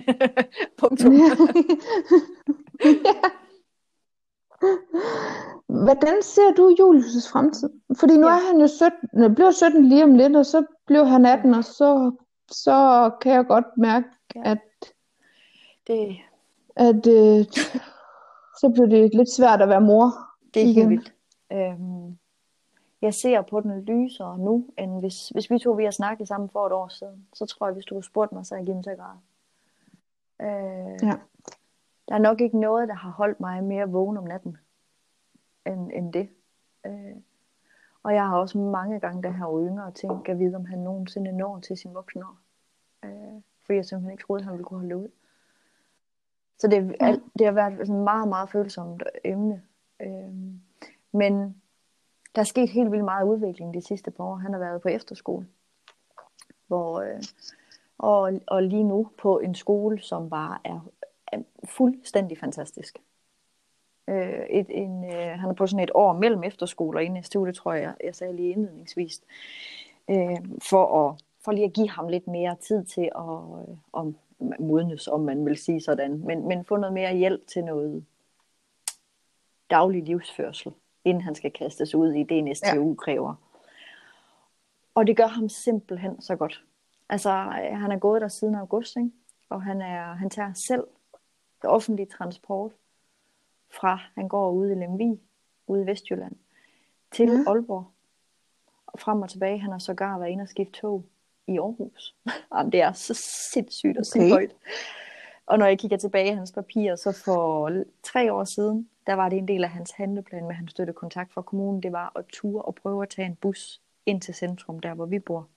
Punktum. 0.78 1.12
ja. 1.12 1.30
Hvordan 5.68 6.22
ser 6.22 6.52
du 6.56 6.70
Julius' 6.80 7.32
fremtid? 7.32 7.68
Fordi 8.00 8.16
nu 8.16 8.26
Ja. 8.28 8.32
er 8.34 8.46
han 8.52 8.60
jo 8.60 8.66
17, 8.66 9.24
øh, 9.24 9.34
bliver 9.34 9.50
17 9.50 9.84
lige 9.88 10.04
om 10.04 10.14
lidt, 10.14 10.36
og 10.36 10.46
så 10.46 10.64
bliver 10.86 11.04
han 11.04 11.26
18, 11.26 11.54
og 11.54 11.64
så, 11.64 12.12
så 12.50 13.10
kan 13.20 13.32
jeg 13.32 13.46
godt 13.46 13.64
mærke, 13.76 14.06
Ja. 14.36 14.50
at, 14.50 14.58
Det, 15.86 16.16
at 16.76 17.06
øh, 17.06 17.44
så 18.60 18.70
bliver 18.74 18.86
det 18.88 19.14
lidt 19.14 19.30
svært 19.30 19.62
at 19.62 19.68
være 19.68 19.80
mor 19.80 20.12
det 20.54 20.62
er 20.62 20.66
igen. 20.66 20.74
helt 20.74 20.88
vildt. 20.90 21.12
Øhm, 21.52 22.18
jeg 23.06 23.14
ser 23.14 23.42
på 23.42 23.60
den 23.60 23.80
lysere 23.80 24.38
nu, 24.38 24.66
end 24.78 25.00
hvis, 25.00 25.28
hvis 25.28 25.50
vi 25.50 25.58
to 25.58 25.72
vi 25.72 25.84
har 25.84 25.90
snakket 25.90 26.28
sammen 26.28 26.48
for 26.50 26.66
et 26.66 26.72
år 26.72 26.88
siden. 26.88 27.26
Så 27.34 27.46
tror 27.46 27.66
jeg, 27.66 27.74
hvis 27.74 27.84
du 27.84 27.94
havde 27.94 28.06
spurgt 28.06 28.32
mig, 28.32 28.46
så 28.46 28.54
havde 28.54 28.68
jeg 28.68 28.74
givet 28.74 28.84
til 28.84 28.96
græde. 28.96 29.18
Øh, 30.40 31.08
Ja. 31.08 31.18
Der 32.08 32.14
er 32.14 32.18
nok 32.18 32.40
ikke 32.40 32.58
noget, 32.60 32.88
der 32.88 32.94
har 32.94 33.10
holdt 33.10 33.40
mig 33.40 33.64
mere 33.64 33.90
vågen 33.90 34.16
om 34.16 34.24
natten, 34.24 34.56
end, 35.66 35.90
end 35.94 36.12
det. 36.12 36.28
Øh, 36.86 37.16
og 38.02 38.14
jeg 38.14 38.26
har 38.26 38.36
også 38.36 38.58
mange 38.58 39.00
gange, 39.00 39.22
da 39.22 39.28
jeg 39.28 39.40
var 39.40 39.66
yngre, 39.68 39.92
tænkt 39.92 40.28
at 40.28 40.38
vide, 40.38 40.56
om 40.56 40.64
han 40.64 40.78
nogensinde 40.78 41.32
når 41.32 41.60
til 41.60 41.76
sin 41.76 41.94
voksne 41.94 42.22
år. 42.24 42.38
Øh, 43.04 43.42
fordi 43.62 43.76
jeg 43.76 43.84
simpelthen 43.84 44.12
ikke 44.12 44.24
troede, 44.24 44.40
at 44.40 44.44
han 44.44 44.52
ville 44.52 44.64
kunne 44.64 44.80
holde 44.80 44.96
ud. 44.96 45.08
Så 46.58 46.68
det, 46.68 46.78
er, 46.78 46.92
alt, 47.06 47.22
det 47.38 47.46
har 47.46 47.52
været 47.52 47.80
et 47.80 47.88
meget, 47.88 48.28
meget 48.28 48.50
følsomt 48.50 49.02
emne. 49.24 49.62
Øh, 50.00 50.34
men 51.12 51.62
der 52.36 52.42
er 52.42 52.44
sket 52.44 52.70
helt 52.70 52.92
vildt 52.92 53.04
meget 53.04 53.26
udvikling 53.26 53.74
de 53.74 53.86
sidste 53.86 54.10
par 54.10 54.24
år. 54.24 54.36
Han 54.36 54.52
har 54.52 54.60
været 54.60 54.82
på 54.82 54.88
efterskole. 54.88 55.46
Hvor, 56.66 57.00
øh, 57.00 57.22
og, 57.98 58.40
og 58.46 58.62
lige 58.62 58.84
nu 58.84 59.08
på 59.18 59.38
en 59.38 59.54
skole, 59.54 60.00
som 60.00 60.30
bare 60.30 60.58
er, 60.64 60.80
er 61.32 61.38
fuldstændig 61.64 62.38
fantastisk. 62.38 62.98
Øh, 64.08 64.46
et, 64.50 64.66
en, 64.68 65.04
øh, 65.04 65.38
han 65.40 65.50
er 65.50 65.54
på 65.54 65.66
sådan 65.66 65.84
et 65.84 65.90
år 65.94 66.12
mellem 66.12 66.42
efterskole 66.42 66.98
og 66.98 67.04
ind 67.04 67.18
i 67.18 67.22
STU, 67.22 67.46
det 67.46 67.54
tror 67.54 67.72
jeg, 67.72 67.94
jeg 68.04 68.14
sagde 68.14 68.36
lige 68.36 68.50
indledningsvis. 68.50 69.22
Øh, 70.10 70.36
for, 70.70 71.08
at, 71.08 71.22
for 71.44 71.52
lige 71.52 71.64
at 71.64 71.72
give 71.72 71.90
ham 71.90 72.08
lidt 72.08 72.26
mere 72.26 72.56
tid 72.60 72.84
til 72.84 73.10
at 73.16 73.68
øh, 73.68 73.76
om, 73.92 74.16
modnes, 74.58 75.08
om 75.08 75.20
man 75.20 75.46
vil 75.46 75.56
sige 75.56 75.80
sådan. 75.80 76.18
Men, 76.24 76.48
men 76.48 76.64
få 76.64 76.76
noget 76.76 76.94
mere 76.94 77.16
hjælp 77.16 77.46
til 77.46 77.64
noget 77.64 78.04
daglig 79.70 80.02
livsførsel, 80.02 80.72
inden 81.06 81.22
han 81.22 81.34
skal 81.34 81.50
kastes 81.50 81.94
ud 81.94 82.12
i 82.12 82.22
det, 82.22 82.38
en 82.38 82.54
STU 82.54 82.94
kræver. 82.94 83.34
Og 84.94 85.06
det 85.06 85.16
gør 85.16 85.26
ham 85.26 85.48
simpelthen 85.48 86.20
så 86.20 86.36
godt. 86.36 86.64
Altså, 87.08 87.30
øh, 87.30 87.78
han 87.78 87.92
er 87.92 87.98
gået 87.98 88.22
der 88.22 88.28
siden 88.28 88.54
august, 88.54 88.96
ikke? 88.96 89.10
og 89.48 89.62
han, 89.62 89.80
er, 89.82 90.14
han 90.14 90.30
tager 90.30 90.52
selv 90.52 90.84
offentlig 91.64 92.08
transport 92.08 92.72
fra, 93.70 94.00
han 94.14 94.28
går 94.28 94.50
ude 94.50 94.72
i 94.72 94.74
Lemvig, 94.74 95.20
ude 95.66 95.82
i 95.82 95.86
Vestjylland, 95.86 96.36
til 97.12 97.26
Ja. 97.28 97.32
ja. 97.32 97.44
Aalborg. 97.46 97.86
Og 98.86 99.00
frem 99.00 99.22
og 99.22 99.30
tilbage, 99.30 99.58
han 99.58 99.72
har 99.72 99.78
sågar 99.78 100.18
været 100.18 100.30
inde 100.30 100.42
og 100.42 100.48
skifte 100.48 100.80
tog 100.80 101.04
i 101.46 101.58
Aarhus. 101.58 102.14
Jamen, 102.54 102.72
det 102.72 102.80
er 102.80 102.92
så 102.92 103.14
sindssygt 103.52 103.98
at 103.98 104.06
sige 104.06 104.24
Okay. 104.24 104.32
højt. 104.32 104.54
Og 105.46 105.58
når 105.58 105.66
jeg 105.66 105.78
kigger 105.78 105.96
tilbage 105.96 106.32
i 106.32 106.34
hans 106.34 106.52
papirer, 106.52 106.96
så 106.96 107.12
for 107.24 107.70
tre 108.02 108.32
år 108.32 108.44
siden, 108.44 108.88
der 109.06 109.14
var 109.14 109.28
det 109.28 109.38
en 109.38 109.48
del 109.48 109.64
af 109.64 109.70
hans 109.70 109.90
handleplan 109.90 110.46
med 110.46 110.54
hans 110.54 110.70
støttekontakt 110.70 111.32
fra 111.32 111.42
kommunen, 111.42 111.82
det 111.82 111.92
var 111.92 112.12
at 112.16 112.24
ture 112.32 112.62
og 112.62 112.74
prøve 112.74 113.02
at 113.02 113.08
tage 113.08 113.26
en 113.26 113.36
bus 113.36 113.80
ind 114.06 114.20
til 114.20 114.34
centrum, 114.34 114.80
der 114.80 114.94
hvor 114.94 115.06
vi 115.06 115.18
bor. 115.18 115.48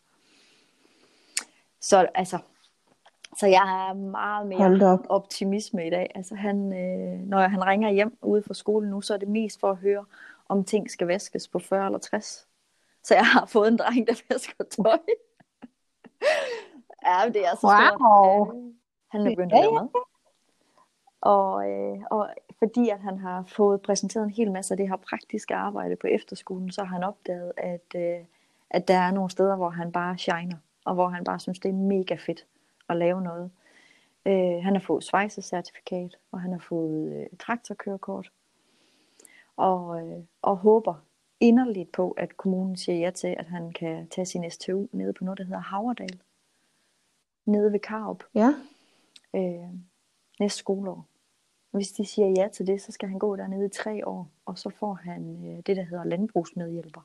Så 1.82 2.08
altså, 2.16 2.38
så 3.38 3.48
jeg 3.48 3.90
er 3.90 3.94
meget 3.94 4.48
mere 4.48 4.92
op. 4.92 5.06
optimisme 5.10 5.88
i 5.88 5.90
dag. 5.90 6.12
Altså 6.16 6.36
han, 6.36 6.74
øh, 6.74 7.20
når 7.20 7.48
han 7.48 7.66
ringer 7.66 7.92
hjem 7.92 8.18
ude 8.22 8.44
fra 8.44 8.54
skolen 8.54 8.90
nu, 8.90 9.02
så 9.02 9.14
er 9.14 9.18
det 9.18 9.28
mest 9.28 9.60
for 9.60 9.72
at 9.72 9.78
høre, 9.78 10.06
om 10.50 10.64
ting 10.64 10.92
skal 10.92 11.08
vaskes 11.08 11.48
på 11.48 11.60
40 11.60 11.86
eller 11.86 12.00
60. 12.00 12.48
Så 13.04 13.16
jeg 13.16 13.26
har 13.26 13.46
fået 13.46 13.68
en 13.68 13.78
dreng, 13.78 14.08
der 14.08 14.22
vasker 14.30 14.64
tøj. 14.64 14.98
ja, 17.06 17.30
det 17.30 17.46
er 17.46 17.56
så 17.56 17.60
stort. 17.60 18.02
Wow. 18.02 18.56
Øh, 18.56 18.74
Han 19.10 19.22
er 19.22 19.30
begyndt 19.30 19.54
at 19.54 19.60
lave 19.60 19.74
mad. 19.74 19.88
Og, 21.22 21.70
øh, 21.70 22.00
og 22.12 22.30
fordi 22.60 22.90
at 22.90 23.00
han 23.00 23.18
har 23.18 23.44
fået 23.48 23.82
præsenteret 23.82 24.24
en 24.24 24.30
hel 24.30 24.52
masse 24.52 24.74
af 24.74 24.78
det 24.78 24.90
her 24.90 24.96
praktiske 24.96 25.56
arbejde 25.56 25.96
på 25.96 26.08
efterskolen, 26.08 26.72
så 26.72 26.84
har 26.84 26.96
han 26.96 27.04
opdaget, 27.04 27.52
at, 27.58 27.96
øh, 27.96 28.26
at 28.70 28.88
der 28.88 28.98
er 28.98 29.12
nogle 29.12 29.30
steder, 29.30 29.56
hvor 29.56 29.70
han 29.70 29.92
bare 29.92 30.18
shiner, 30.18 30.58
og 30.86 30.94
hvor 30.94 31.08
han 31.08 31.24
bare 31.24 31.40
synes, 31.40 31.60
det 31.60 31.70
er 31.70 31.74
mega 31.74 32.16
fedt 32.16 32.46
at 32.90 32.98
lave 32.98 33.22
noget. 33.22 33.52
Øh, 34.26 34.64
han 34.64 34.74
har 34.76 34.82
fået 34.82 35.04
svejsecertifikat, 35.04 36.18
og 36.32 36.42
han 36.42 36.52
har 36.52 36.60
fået 36.60 37.14
øh, 37.14 37.38
traktorkørekort, 37.40 38.32
og, 39.58 40.02
øh, 40.02 40.24
og 40.42 40.58
håber 40.58 40.94
inderligt 41.40 41.92
på, 41.92 42.12
at 42.12 42.38
kommunen 42.38 42.78
siger 42.78 42.98
ja 42.98 43.12
til, 43.12 43.36
at 43.40 43.46
han 43.46 43.72
kan 43.72 44.08
tage 44.08 44.26
sin 44.26 44.52
STU 44.52 44.88
nede 44.92 45.14
på 45.14 45.24
noget, 45.24 45.38
der 45.38 45.44
hedder 45.44 45.60
Havredal. 45.60 46.20
Nede 47.46 47.72
ved 47.72 47.80
Karup 47.80 48.24
Ja. 48.36 48.54
Øh, 49.36 49.70
næste 50.40 50.60
skoleår. 50.60 51.06
Hvis 51.72 51.92
de 51.92 52.06
siger 52.06 52.28
ja 52.38 52.48
til 52.48 52.68
det, 52.68 52.82
så 52.82 52.92
skal 52.92 53.10
han 53.10 53.20
gå 53.20 53.36
dernede 53.36 53.66
i 53.66 53.70
tre 53.70 54.08
år, 54.08 54.30
og 54.46 54.58
så 54.58 54.70
får 54.70 54.94
han 54.94 55.46
øh, 55.46 55.58
det, 55.66 55.78
der 55.78 55.84
hedder 55.84 56.04
landbrugsmedhjælper. 56.04 57.02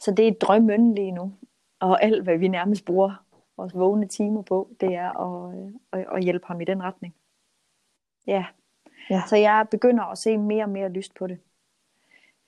Så 0.00 0.10
det 0.10 0.24
er 0.24 0.30
et 0.30 0.40
drømmen 0.40 0.94
lige 0.94 1.12
nu. 1.12 1.32
Og 1.80 2.02
alt, 2.02 2.22
hvad 2.22 2.38
vi 2.38 2.48
nærmest 2.48 2.84
bruger 2.84 3.24
vores 3.56 3.74
vågne 3.74 4.06
timer 4.06 4.42
på, 4.42 4.68
det 4.80 4.94
er 4.94 5.10
at, 5.10 5.58
øh, 5.94 6.06
at 6.14 6.24
hjælpe 6.24 6.46
ham 6.46 6.60
i 6.60 6.64
den 6.64 6.82
retning. 6.82 7.14
Ja. 8.26 8.44
Ja. 9.10 9.22
Så 9.28 9.36
jeg 9.36 9.66
begynder 9.70 10.04
at 10.04 10.18
se 10.18 10.38
mere 10.38 10.64
og 10.64 10.70
mere 10.70 10.88
lyst 10.88 11.14
på 11.14 11.26
det. 11.26 11.38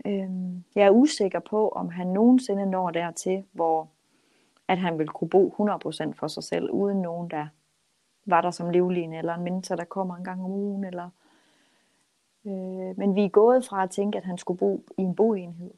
Øhm, 0.06 0.64
jeg 0.74 0.86
er 0.86 0.90
usikker 0.90 1.40
på, 1.40 1.68
om 1.68 1.88
han 1.88 2.06
nogensinde 2.06 2.66
når 2.66 2.90
dertil, 2.90 3.44
hvor 3.52 3.88
at 4.68 4.78
han 4.78 4.98
vil 4.98 5.08
kunne 5.08 5.30
bo 5.30 5.48
100% 5.48 6.12
for 6.12 6.26
sig 6.26 6.42
selv, 6.42 6.70
uden 6.70 7.02
nogen, 7.02 7.30
der 7.30 7.46
var 8.30 8.40
der 8.40 8.50
som 8.50 8.70
livline, 8.70 9.18
eller 9.18 9.34
en 9.34 9.44
mentor, 9.44 9.76
der 9.76 9.84
kommer 9.84 10.16
en 10.16 10.24
gang 10.24 10.44
om 10.44 10.50
ugen. 10.50 10.84
Eller, 10.84 11.10
øh, 12.44 12.98
men 12.98 13.14
vi 13.14 13.24
er 13.24 13.28
gået 13.28 13.64
fra 13.64 13.82
at 13.82 13.90
tænke, 13.90 14.18
at 14.18 14.24
han 14.24 14.38
skulle 14.38 14.58
bo 14.58 14.84
i 14.98 15.02
en 15.02 15.14
boenhed 15.14 15.70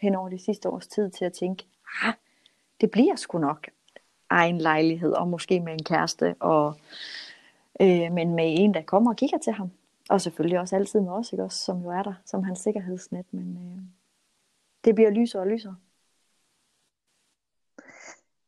hen 0.00 0.14
over 0.14 0.28
det 0.28 0.40
sidste 0.40 0.68
års 0.68 0.86
tid, 0.86 1.10
til 1.10 1.24
at 1.24 1.32
tænke, 1.32 1.66
ah, 2.02 2.14
det 2.80 2.90
bliver 2.90 3.16
sgu 3.16 3.38
nok 3.38 3.66
egen 4.30 4.58
lejlighed, 4.58 5.12
og 5.12 5.28
måske 5.28 5.60
med 5.60 5.72
en 5.72 5.84
kæreste, 5.84 6.34
og, 6.40 6.74
øh, 7.80 8.12
men 8.12 8.34
med 8.34 8.54
en, 8.58 8.74
der 8.74 8.82
kommer 8.82 9.10
og 9.10 9.16
kigger 9.16 9.38
til 9.38 9.52
ham. 9.52 9.70
Og 10.08 10.20
selvfølgelig 10.20 10.60
også 10.60 10.76
altid 10.76 11.00
med 11.00 11.12
os, 11.12 11.32
ikke 11.32 11.44
også, 11.44 11.58
som 11.58 11.82
jo 11.82 11.90
er 11.90 12.02
der, 12.02 12.14
som 12.24 12.44
hans 12.44 12.58
sikkerhedsnet, 12.58 13.26
men 13.30 13.56
øh, 13.56 13.82
det 14.84 14.94
bliver 14.94 15.10
lysere 15.10 15.42
og 15.42 15.46
lysere. 15.46 15.76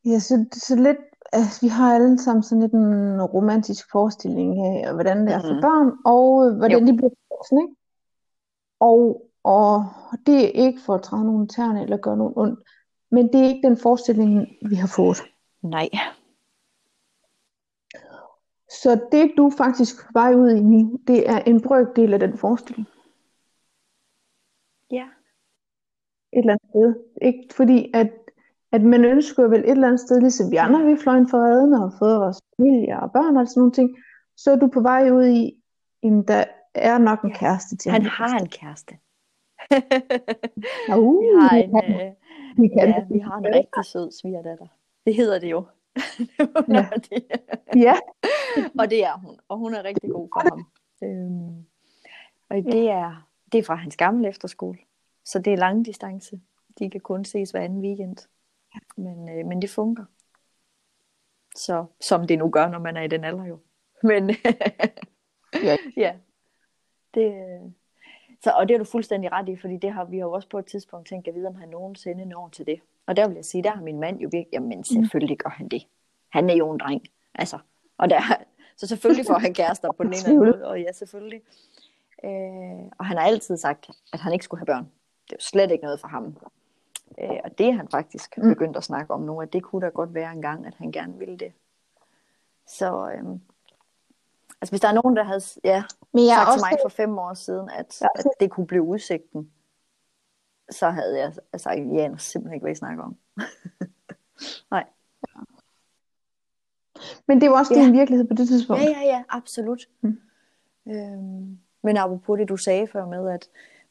Ja, 0.04 0.18
så, 0.18 0.46
så 0.52 0.76
lidt, 0.76 0.98
altså, 1.32 1.60
vi 1.62 1.68
har 1.68 1.94
alle 1.94 2.18
sammen 2.18 2.42
sådan 2.42 2.62
lidt 2.62 2.72
en 2.72 3.22
romantisk 3.22 3.90
forestilling 3.90 4.66
af, 4.66 4.94
hvordan 4.94 5.26
det 5.26 5.34
er 5.34 5.40
for 5.40 5.52
Mhm. 5.52 5.60
børn, 5.62 5.92
og 6.04 6.46
øh, 6.46 6.56
hvordan 6.56 6.78
Jo. 6.80 6.86
de 6.86 6.96
bliver 6.96 7.10
voksne, 7.30 7.62
ikke? 7.62 7.74
Og, 8.80 9.30
og 9.42 9.84
det 10.26 10.44
er 10.44 10.48
ikke 10.66 10.80
for 10.80 10.94
at 10.94 11.02
træde 11.02 11.24
nogen 11.24 11.44
i 11.44 11.48
tæerne 11.48 11.82
eller 11.82 11.96
gøre 11.96 12.16
nogen 12.16 12.34
ondt, 12.36 12.60
men 13.10 13.32
det 13.32 13.40
er 13.40 13.48
ikke 13.48 13.68
den 13.68 13.76
forestilling, 13.76 14.46
vi 14.68 14.74
har 14.74 14.86
fået. 14.96 15.18
Nej, 15.62 15.88
Så 18.82 19.00
det, 19.12 19.32
du 19.36 19.50
faktisk 19.58 20.14
vej 20.14 20.34
ud 20.34 20.50
i 20.50 20.60
nu, 20.60 20.98
det 21.06 21.28
er 21.30 21.38
en 21.38 21.62
brøkdel 21.62 22.12
af 22.14 22.20
den 22.20 22.38
forestilling. 22.38 22.88
Ja. 24.90 25.08
Et 26.32 26.38
eller 26.38 26.52
andet 26.52 26.68
sted. 26.70 27.04
Ikke 27.22 27.54
fordi, 27.54 27.90
at, 27.94 28.10
at 28.72 28.82
man 28.82 29.04
ønsker 29.04 29.48
vel 29.48 29.60
et 29.60 29.70
eller 29.70 29.86
andet 29.86 30.00
sted, 30.00 30.20
ligesom 30.20 30.50
vi 30.50 30.56
andre, 30.56 30.84
vi 30.84 30.96
fløj 30.96 31.24
for 31.30 31.38
redden 31.38 31.72
og 31.74 31.80
har 31.80 31.96
fået 31.98 32.20
vores 32.20 32.38
familie 32.56 33.00
og 33.00 33.12
børn 33.12 33.36
og 33.36 33.48
sådan 33.48 33.60
nogle 33.60 33.72
ting, 33.72 33.96
så 34.36 34.50
er 34.52 34.56
du 34.56 34.66
på 34.66 34.80
vej 34.80 35.10
ud 35.10 35.26
i, 35.26 35.62
jamen 36.02 36.22
der 36.28 36.44
er 36.74 36.98
nok 36.98 37.22
en 37.22 37.32
kæreste 37.32 37.76
til 37.76 37.90
Han 37.92 38.02
har 38.06 38.38
en 38.38 38.48
kæreste. 38.48 38.94
Uh, 40.96 41.22
vi 41.22 41.28
har 41.40 41.56
en, 41.56 41.76
øh, 41.76 42.12
Vi 42.56 42.68
kan 42.68 42.88
ja, 42.88 43.04
vi 43.10 43.18
har 43.18 43.36
en 43.38 43.44
rigtig 43.54 43.84
sød 43.84 44.10
svigerdatter. 44.20 44.66
Det 45.06 45.14
hedder 45.14 45.38
det 45.38 45.50
jo. 45.50 45.64
Ja. 46.74 46.86
Det- 47.10 47.24
Ja, 47.76 47.94
og 48.80 48.90
det 48.90 49.04
er 49.04 49.18
hun. 49.26 49.36
Og 49.48 49.58
hun 49.58 49.74
er 49.74 49.84
rigtig 49.84 50.10
god 50.10 50.28
for 50.32 50.48
ham. 50.50 50.64
Øhm, 51.02 51.64
og 52.50 52.56
det 52.72 52.90
er, 52.90 53.28
det 53.52 53.58
er 53.58 53.62
fra 53.62 53.74
hans 53.74 53.96
gamle 53.96 54.28
efterskole. 54.28 54.78
Så 55.24 55.38
det 55.38 55.52
er 55.52 55.56
lang 55.56 55.86
distance. 55.86 56.40
De 56.78 56.90
kan 56.90 57.00
kun 57.00 57.24
ses 57.24 57.50
hver 57.50 57.60
anden 57.60 57.80
weekend. 57.80 58.16
Men, 58.96 59.28
øh, 59.28 59.46
men 59.46 59.62
det 59.62 59.70
fungerer. 59.70 60.06
Så, 61.56 61.84
som 62.00 62.26
det 62.26 62.38
nu 62.38 62.50
gør, 62.50 62.68
når 62.68 62.78
man 62.78 62.96
er 62.96 63.02
i 63.02 63.08
den 63.08 63.24
alder 63.24 63.44
jo. 63.44 63.58
Men 64.02 64.30
Ja. 65.54 65.76
ja. 65.96 66.14
Det, 67.14 67.34
øh, 67.34 67.70
så, 68.42 68.50
og 68.50 68.68
det 68.68 68.74
er 68.74 68.78
du 68.78 68.84
fuldstændig 68.84 69.32
ret 69.32 69.48
i, 69.48 69.56
fordi 69.56 69.76
det 69.76 69.92
har 69.92 70.04
vi 70.04 70.18
har 70.18 70.26
jo 70.26 70.32
også 70.32 70.48
på 70.48 70.58
et 70.58 70.66
tidspunkt 70.66 71.08
tænkt 71.08 71.28
at 71.28 71.34
vide, 71.34 71.48
om 71.48 71.54
han 71.54 71.68
nogensinde 71.68 72.24
når 72.24 72.48
til 72.48 72.66
det. 72.66 72.80
Og 73.06 73.16
der 73.16 73.28
vil 73.28 73.34
jeg 73.34 73.44
sige, 73.44 73.62
der 73.62 73.70
har 73.70 73.82
min 73.82 74.00
mand 74.00 74.20
jo 74.20 74.28
virkelig, 74.32 74.52
jamen 74.52 74.84
selvfølgelig 74.84 75.38
gør 75.38 75.50
han 75.50 75.68
det. 75.68 75.86
Han 76.28 76.50
er 76.50 76.54
jo 76.54 76.70
en 76.70 76.78
dreng. 76.78 77.02
Altså, 77.34 77.58
og 77.98 78.10
der, 78.10 78.20
så 78.78 78.86
selvfølgelig 78.86 79.26
får 79.26 79.38
han 79.38 79.54
kærester 79.54 79.92
på 79.92 80.02
den 80.02 80.12
ene 80.12 80.16
eller 80.16 80.28
anden 80.28 80.44
måde, 80.44 80.66
og 80.68 80.80
ja, 80.80 80.92
selvfølgelig. 80.92 81.42
Øh, 82.24 82.90
og 82.98 83.06
han 83.06 83.16
har 83.16 83.24
altid 83.24 83.56
sagt, 83.56 83.90
at 84.12 84.20
han 84.20 84.32
ikke 84.32 84.44
skulle 84.44 84.60
have 84.60 84.66
børn. 84.66 84.84
Det 85.24 85.32
er 85.32 85.36
jo 85.36 85.40
slet 85.40 85.70
ikke 85.70 85.84
noget 85.84 86.00
for 86.00 86.08
ham. 86.08 86.36
Øh, 87.22 87.38
og 87.44 87.58
det 87.58 87.66
er 87.68 87.72
han 87.72 87.88
faktisk 87.90 88.38
Mm. 88.38 88.48
begyndt 88.48 88.76
at 88.76 88.84
snakke 88.84 89.14
om 89.14 89.20
nu, 89.20 89.40
at 89.40 89.52
det 89.52 89.62
kunne 89.62 89.82
da 89.86 89.88
godt 89.90 90.14
være 90.14 90.32
en 90.32 90.42
gang, 90.42 90.66
at 90.66 90.74
han 90.74 90.92
gerne 90.92 91.18
ville 91.18 91.36
det. 91.38 91.52
Så 92.66 93.10
øhm, 93.14 93.40
altså 94.60 94.72
hvis 94.72 94.80
der 94.80 94.88
er 94.88 94.92
nogen, 94.92 95.16
der 95.16 95.22
havde 95.24 95.40
ja, 95.64 95.84
men 96.12 96.26
jeg 96.26 96.34
sagt 96.36 96.52
til 96.52 96.60
mig 96.70 96.78
for 96.84 96.88
fem 96.88 97.18
år 97.18 97.34
siden, 97.34 97.70
at, 97.70 98.02
at 98.14 98.24
det 98.40 98.50
kunne 98.50 98.66
blive 98.66 98.82
udsigten, 98.82 99.52
så 100.70 100.90
havde 100.90 101.18
jeg 101.18 101.32
altså, 101.52 101.70
jeg 101.70 102.04
aner 102.04 102.16
simpelthen 102.16 102.54
ikke, 102.54 102.64
hvad 102.64 102.72
I 102.72 102.74
snakker 102.74 103.04
om. 103.04 103.16
Nej. 104.70 104.84
Men 107.26 107.40
det 107.40 107.50
var 107.50 107.58
også 107.58 107.74
Ja. 107.74 107.80
din 107.84 107.92
virkelighed 107.92 108.28
på 108.28 108.34
det 108.34 108.48
tidspunkt. 108.48 108.82
Ja, 108.82 108.88
ja, 108.88 109.00
ja, 109.00 109.22
absolut. 109.28 109.88
Mm. 110.00 110.20
Øhm, 110.88 111.58
men 111.82 111.96
apropos 111.96 112.38
det, 112.38 112.48
du 112.48 112.56
sagde 112.56 112.86
før 112.86 113.06
med, 113.06 113.30
at 113.30 113.48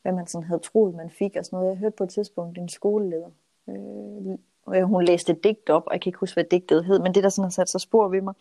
hvad 0.07 0.15
man 0.15 0.27
sådan 0.27 0.47
havde 0.47 0.59
troet, 0.59 0.95
man 0.95 1.09
fik 1.09 1.35
og 1.35 1.45
sådan 1.45 1.57
noget. 1.57 1.69
Jeg 1.69 1.77
hørte 1.77 1.95
på 1.95 2.03
et 2.03 2.09
tidspunkt 2.09 2.57
en 2.57 2.69
skoleleder. 2.69 3.29
Øh, 3.69 4.37
og 4.65 4.83
hun 4.83 5.03
læste 5.03 5.31
et 5.31 5.43
digt 5.43 5.69
op, 5.69 5.83
og 5.85 5.93
jeg 5.93 6.01
kan 6.01 6.09
ikke 6.09 6.19
huske, 6.19 6.35
hvad 6.35 6.43
digtet 6.43 6.85
hed, 6.85 6.99
men 6.99 7.15
det, 7.15 7.23
der 7.23 7.29
sådan 7.29 7.43
har 7.45 7.49
sat 7.49 7.69
sig 7.69 7.81
spor 7.81 8.07
ved 8.07 8.21
mig, 8.21 8.33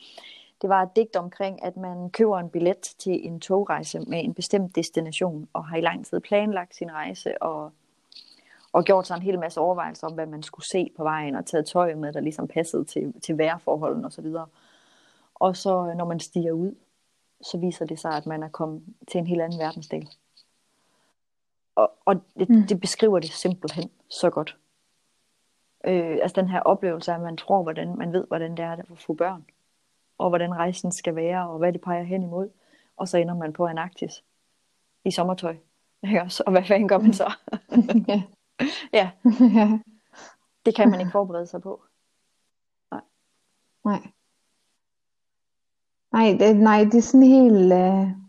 det 0.62 0.70
var 0.70 0.82
et 0.82 0.96
digt 0.96 1.16
omkring, 1.16 1.64
at 1.64 1.76
man 1.76 2.10
køber 2.10 2.38
en 2.38 2.50
billet 2.50 2.80
til 2.98 3.26
en 3.26 3.40
togrejse 3.40 4.00
med 4.00 4.24
en 4.24 4.34
bestemt 4.34 4.76
destination, 4.76 5.48
og 5.52 5.64
har 5.66 5.76
i 5.76 5.80
lang 5.80 6.06
tid 6.06 6.20
planlagt 6.20 6.76
sin 6.76 6.92
rejse, 6.92 7.42
og, 7.42 7.70
og 8.72 8.84
gjort 8.84 9.06
sig 9.06 9.14
en 9.14 9.22
hel 9.22 9.38
masse 9.38 9.60
overvejelser 9.60 10.06
om, 10.06 10.12
hvad 10.12 10.26
man 10.26 10.42
skulle 10.42 10.66
se 10.66 10.90
på 10.96 11.02
vejen, 11.02 11.34
og 11.34 11.46
taget 11.46 11.66
tøj 11.66 11.94
med, 11.94 12.12
der 12.12 12.20
ligesom 12.20 12.48
passede 12.48 12.84
til, 12.84 13.14
til 13.20 13.38
vejrforholdene 13.38 14.06
osv. 14.06 14.26
Og 15.34 15.56
så 15.56 15.94
når 15.96 16.04
man 16.04 16.20
stiger 16.20 16.52
ud, 16.52 16.74
så 17.42 17.58
viser 17.58 17.86
det 17.86 17.98
sig, 17.98 18.12
at 18.12 18.26
man 18.26 18.42
er 18.42 18.48
kommet 18.48 18.82
til 19.08 19.18
en 19.18 19.26
helt 19.26 19.42
anden 19.42 19.58
verdensdel. 19.58 20.08
Og, 21.76 21.90
og 22.04 22.14
det, 22.38 22.48
Mm. 22.48 22.62
det 22.62 22.80
beskriver 22.80 23.18
det 23.18 23.30
simpelthen 23.30 23.90
så 24.08 24.30
godt. 24.30 24.56
Øh, 25.86 26.18
altså 26.22 26.40
den 26.40 26.48
her 26.48 26.60
oplevelse 26.60 27.12
af, 27.12 27.16
at 27.16 27.22
man 27.22 27.36
tror, 27.36 27.62
hvordan, 27.62 27.98
man 27.98 28.12
ved, 28.12 28.24
hvordan 28.28 28.50
det 28.50 28.64
er 28.64 28.70
at 28.72 28.86
få 28.96 29.14
børn, 29.14 29.44
og 30.18 30.28
hvordan 30.28 30.54
rejsen 30.54 30.92
skal 30.92 31.16
være, 31.16 31.48
og 31.48 31.58
hvad 31.58 31.72
det 31.72 31.80
peger 31.80 32.02
hen 32.02 32.22
imod. 32.22 32.48
Og 32.96 33.08
så 33.08 33.18
ender 33.18 33.34
man 33.34 33.52
på 33.52 33.66
Antarktis 33.66 34.24
i 35.04 35.10
sommertøj. 35.10 35.56
Ikke 36.02 36.22
også? 36.22 36.42
Og 36.46 36.52
hvad 36.52 36.64
fanden 36.64 36.88
gør 36.88 36.98
man 36.98 37.12
så? 37.12 37.32
ja. 38.12 38.22
ja, 38.98 39.10
det 40.66 40.74
kan 40.76 40.90
man 40.90 41.00
ikke 41.00 41.12
forberede 41.12 41.46
sig 41.46 41.62
på. 41.62 41.82
Nej. 43.84 44.00
Nej, 46.12 46.36
det, 46.38 46.56
nej, 46.56 46.84
det 46.84 46.94
er 46.94 47.02
sådan 47.02 47.26
helt... 47.26 47.72
Øh... 47.72 48.25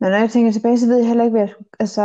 Men 0.00 0.10
når 0.10 0.18
jeg 0.18 0.30
tænker 0.30 0.52
tilbage, 0.52 0.78
så 0.78 0.86
ved 0.86 0.96
jeg 0.96 1.06
heller 1.08 1.24
ikke, 1.24 1.32
hvad 1.32 1.40
jeg 1.40 1.50
skulle... 1.50 1.68
Altså, 1.80 2.02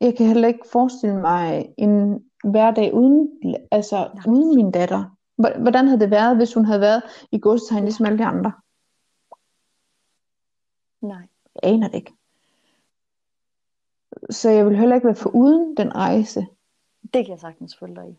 jeg 0.00 0.16
kan 0.16 0.26
heller 0.26 0.48
ikke 0.48 0.68
forestille 0.72 1.20
mig 1.20 1.74
en 1.78 2.24
hverdag 2.44 2.94
uden, 2.94 3.28
altså, 3.70 3.96
Nej. 4.14 4.24
uden 4.34 4.56
min 4.56 4.70
datter. 4.70 5.16
Hvor- 5.36 5.60
Hvordan 5.60 5.86
havde 5.88 6.00
det 6.00 6.10
været, 6.10 6.36
hvis 6.36 6.54
hun 6.54 6.64
havde 6.64 6.80
været 6.80 7.02
i 7.32 7.38
godstegn 7.38 7.84
ligesom 7.84 8.06
alle 8.06 8.18
de 8.18 8.24
andre? 8.24 8.52
Nej. 11.00 11.22
Jeg 11.54 11.72
aner 11.72 11.88
det 11.88 11.94
ikke. 11.94 12.12
Så 14.30 14.50
jeg 14.50 14.66
vil 14.66 14.76
heller 14.76 14.94
ikke 14.94 15.06
være 15.06 15.14
for 15.16 15.30
uden 15.30 15.76
den 15.76 15.94
rejse. 15.94 16.46
Det 17.02 17.24
kan 17.26 17.28
jeg 17.28 17.40
sagtens 17.40 17.76
følge 17.76 17.94
dig 17.96 18.08
i. 18.10 18.18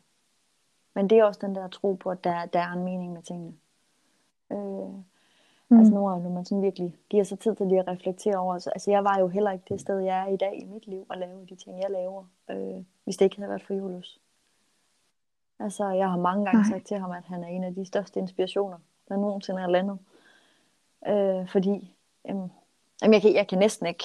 Men 0.96 1.10
det 1.10 1.18
er 1.18 1.24
også 1.24 1.40
den 1.44 1.56
der 1.56 1.68
tro 1.68 1.94
på, 1.94 2.10
at 2.10 2.24
der, 2.24 2.46
der 2.46 2.60
er 2.60 2.72
en 2.72 2.84
mening 2.84 3.14
med 3.14 3.22
tingene. 3.24 3.54
Øh, 4.52 5.04
Mm. 5.70 5.80
Altså 5.80 5.94
nu, 5.94 6.00
når 6.00 6.30
man 6.30 6.46
sådan 6.46 6.62
virkelig 6.62 6.98
giver 7.10 7.24
sig 7.24 7.40
tid 7.40 7.56
til 7.56 7.68
lige 7.68 7.80
at 7.80 7.88
reflektere 7.88 8.36
over, 8.36 8.54
altså, 8.54 8.70
altså 8.70 8.92
jeg 8.92 9.04
var 9.04 9.20
jo 9.20 9.28
heller 9.28 9.52
ikke 9.52 9.66
det 9.70 9.82
sted, 9.82 10.00
jeg 10.00 10.20
er 10.20 10.28
i 10.28 10.38
dag 10.38 10.62
i 10.62 10.66
mit 10.66 10.88
liv, 10.88 11.06
og 11.10 11.18
lave 11.18 11.46
de 11.50 11.56
ting, 11.56 11.82
jeg 11.82 11.90
laver, 11.90 12.24
øh, 12.50 12.84
hvis 13.04 13.18
det 13.18 13.26
ikke 13.26 13.38
havde 13.38 13.50
været 13.50 13.64
for 13.64 13.74
Julius. 13.74 14.20
Altså, 15.60 15.90
jeg 15.90 16.10
har 16.10 16.18
mange 16.18 16.46
gange 16.46 16.62
Nej. 16.62 16.70
sagt 16.70 16.88
til 16.88 16.98
ham, 16.98 17.12
at 17.12 17.24
han 17.24 17.44
er 17.44 17.48
en 17.48 17.64
af 17.64 17.76
de 17.76 17.86
største 17.86 18.20
inspirationer, 18.20 18.78
der 19.10 19.18
nogensinde 19.18 19.62
er 19.62 19.68
landet. 19.68 19.98
Øh, 21.08 21.48
fordi, 21.48 21.96
øhm, 22.30 22.50
jeg, 23.02 23.22
kan, 23.22 23.34
jeg 23.34 23.48
kan 23.48 23.60
næsten 23.60 23.86
ikke 23.86 24.04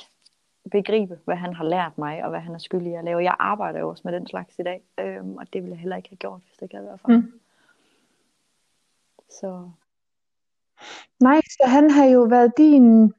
begribe, 0.71 1.19
hvad 1.25 1.37
han 1.37 1.55
har 1.55 1.65
lært 1.65 1.99
mig, 1.99 2.25
og 2.25 2.31
hvad 2.31 2.41
han 2.41 2.55
er 2.55 2.59
skyldig 2.59 2.93
i 2.93 2.95
at 2.95 3.05
lave. 3.05 3.25
Jeg 3.25 3.37
arbejder 3.39 3.81
jo 3.81 3.89
også 3.89 4.03
med 4.05 4.13
den 4.13 4.27
slags 4.27 4.59
i 4.59 4.63
dag, 4.63 4.83
øh, 4.99 5.27
og 5.27 5.53
det 5.53 5.63
ville 5.63 5.71
jeg 5.71 5.79
heller 5.79 5.97
ikke 5.97 6.09
have 6.09 6.17
gjort, 6.17 6.41
hvis 6.47 6.57
det 6.57 6.63
ikke 6.63 6.75
havde 6.75 6.87
været 6.87 7.01
for 7.01 7.13
ham. 7.13 7.21
Mm. 7.21 7.41
Så 9.31 9.71
Nej, 11.21 11.41
så 11.45 11.63
han 11.67 11.91
har 11.91 12.05
jo 12.05 12.23
været 12.23 12.53
din, 12.57 13.13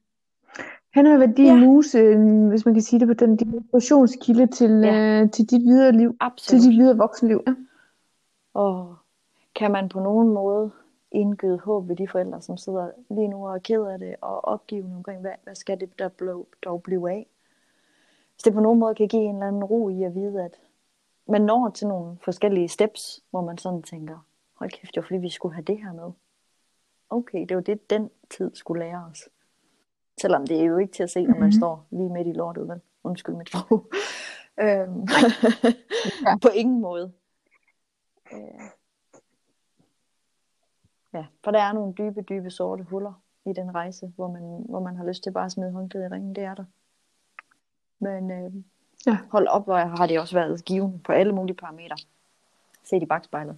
han 0.93 1.05
har 1.05 1.17
været 1.17 1.37
din 1.37 1.45
Ja. 1.45 1.65
muse, 1.65 2.17
hvis 2.49 2.65
man 2.65 2.73
kan 2.73 2.83
sige 2.83 2.99
det 2.99 3.07
på 3.07 3.13
den, 3.13 3.35
din 3.35 3.53
inspirationskilde 3.53 4.47
til, 4.47 4.71
Ja. 4.71 5.21
øh, 5.21 5.31
til 5.31 5.49
dit 5.49 5.61
videre 5.61 5.91
liv, 5.91 6.09
til 6.09 6.17
absolut. 6.19 6.61
dit 6.63 6.71
videre 6.77 6.97
voksenliv. 6.97 7.43
Ja. 7.47 7.53
Og 8.53 8.95
kan 9.55 9.71
man 9.71 9.89
på 9.89 9.99
nogen 9.99 10.29
måde 10.33 10.71
indgyde 11.11 11.59
håb 11.59 11.87
ved 11.89 11.95
de 11.95 12.07
forældre, 12.07 12.41
som 12.41 12.57
sidder 12.57 12.89
lige 13.09 13.27
nu 13.27 13.47
og 13.47 13.55
er 13.55 13.59
ked 13.59 13.83
af 13.83 13.99
det, 13.99 14.15
og 14.21 14.45
opgivende 14.45 14.95
omkring, 14.95 15.21
hvad, 15.21 15.31
hvad 15.43 15.55
skal 15.55 15.79
det 15.79 15.99
der 15.99 16.09
blå, 16.09 16.47
dog 16.63 16.83
blive 16.83 17.11
af? 17.11 17.27
Hvis 18.35 18.43
det 18.43 18.53
på 18.53 18.59
nogen 18.59 18.79
måde 18.79 18.95
kan 18.95 19.07
give 19.07 19.21
en 19.21 19.35
eller 19.35 19.47
anden 19.47 19.63
ro 19.63 19.89
i 19.89 20.03
at 20.03 20.15
vide, 20.15 20.43
at 20.43 20.51
man 21.27 21.41
når 21.41 21.69
til 21.69 21.87
nogle 21.87 22.17
forskellige 22.25 22.67
steps, 22.67 23.23
hvor 23.31 23.41
man 23.41 23.57
sådan 23.57 23.81
tænker, 23.81 24.25
hold 24.53 24.69
kæft, 24.71 24.95
det 24.95 25.01
var 25.01 25.07
fordi, 25.07 25.19
vi 25.19 25.29
skulle 25.29 25.55
have 25.55 25.63
det 25.63 25.77
her 25.77 25.93
med. 25.93 26.11
Okay, 27.09 27.45
det 27.49 27.55
var 27.57 27.61
det, 27.63 27.89
den 27.89 28.09
tid 28.37 28.51
skulle 28.55 28.79
lære 28.85 29.05
os. 29.11 29.29
Selvom 30.21 30.47
det 30.47 30.59
er 30.59 30.63
jo 30.65 30.77
ikke 30.77 30.93
til 30.93 31.03
at 31.03 31.09
se, 31.09 31.23
når 31.23 31.33
man 31.35 31.43
Mhm. 31.43 31.51
står 31.51 31.85
lige 31.91 32.09
midt 32.09 32.27
i 32.27 32.31
lortet, 32.31 32.67
vel? 32.67 32.81
Undskyld 33.03 33.35
mit 33.35 33.49
sprog. 33.49 33.85
øhm, 34.61 35.07
Ja. 36.25 36.37
på 36.43 36.47
ingen 36.53 36.81
måde. 36.81 37.13
Øh, 38.33 38.39
Ja, 41.13 41.25
for 41.43 41.51
der 41.51 41.59
er 41.59 41.73
nogle 41.73 41.93
dybe, 41.93 42.21
dybe 42.21 42.51
sorte 42.51 42.83
huller 42.83 43.13
i 43.45 43.53
den 43.53 43.75
rejse, 43.75 44.11
hvor 44.15 44.27
man, 44.31 44.65
hvor 44.69 44.79
man 44.79 44.95
har 44.95 45.05
lyst 45.05 45.23
til 45.23 45.31
bare 45.31 45.45
at 45.45 45.51
smide 45.51 45.71
håndklædet 45.71 46.05
i 46.09 46.13
ringen. 46.13 46.35
Det 46.35 46.43
er 46.43 46.55
der. 46.55 46.65
Men 47.99 48.31
øh, 48.31 48.51
Ja. 49.07 49.17
hold 49.31 49.47
op, 49.47 49.63
hvor 49.65 49.77
har 49.77 50.07
det 50.07 50.19
også 50.19 50.35
været 50.35 50.65
givende 50.65 50.99
på 50.99 51.11
alle 51.11 51.35
mulige 51.35 51.55
parametre. 51.55 51.97
Se 52.83 52.97
i 52.97 53.05
bagspejlet. 53.05 53.57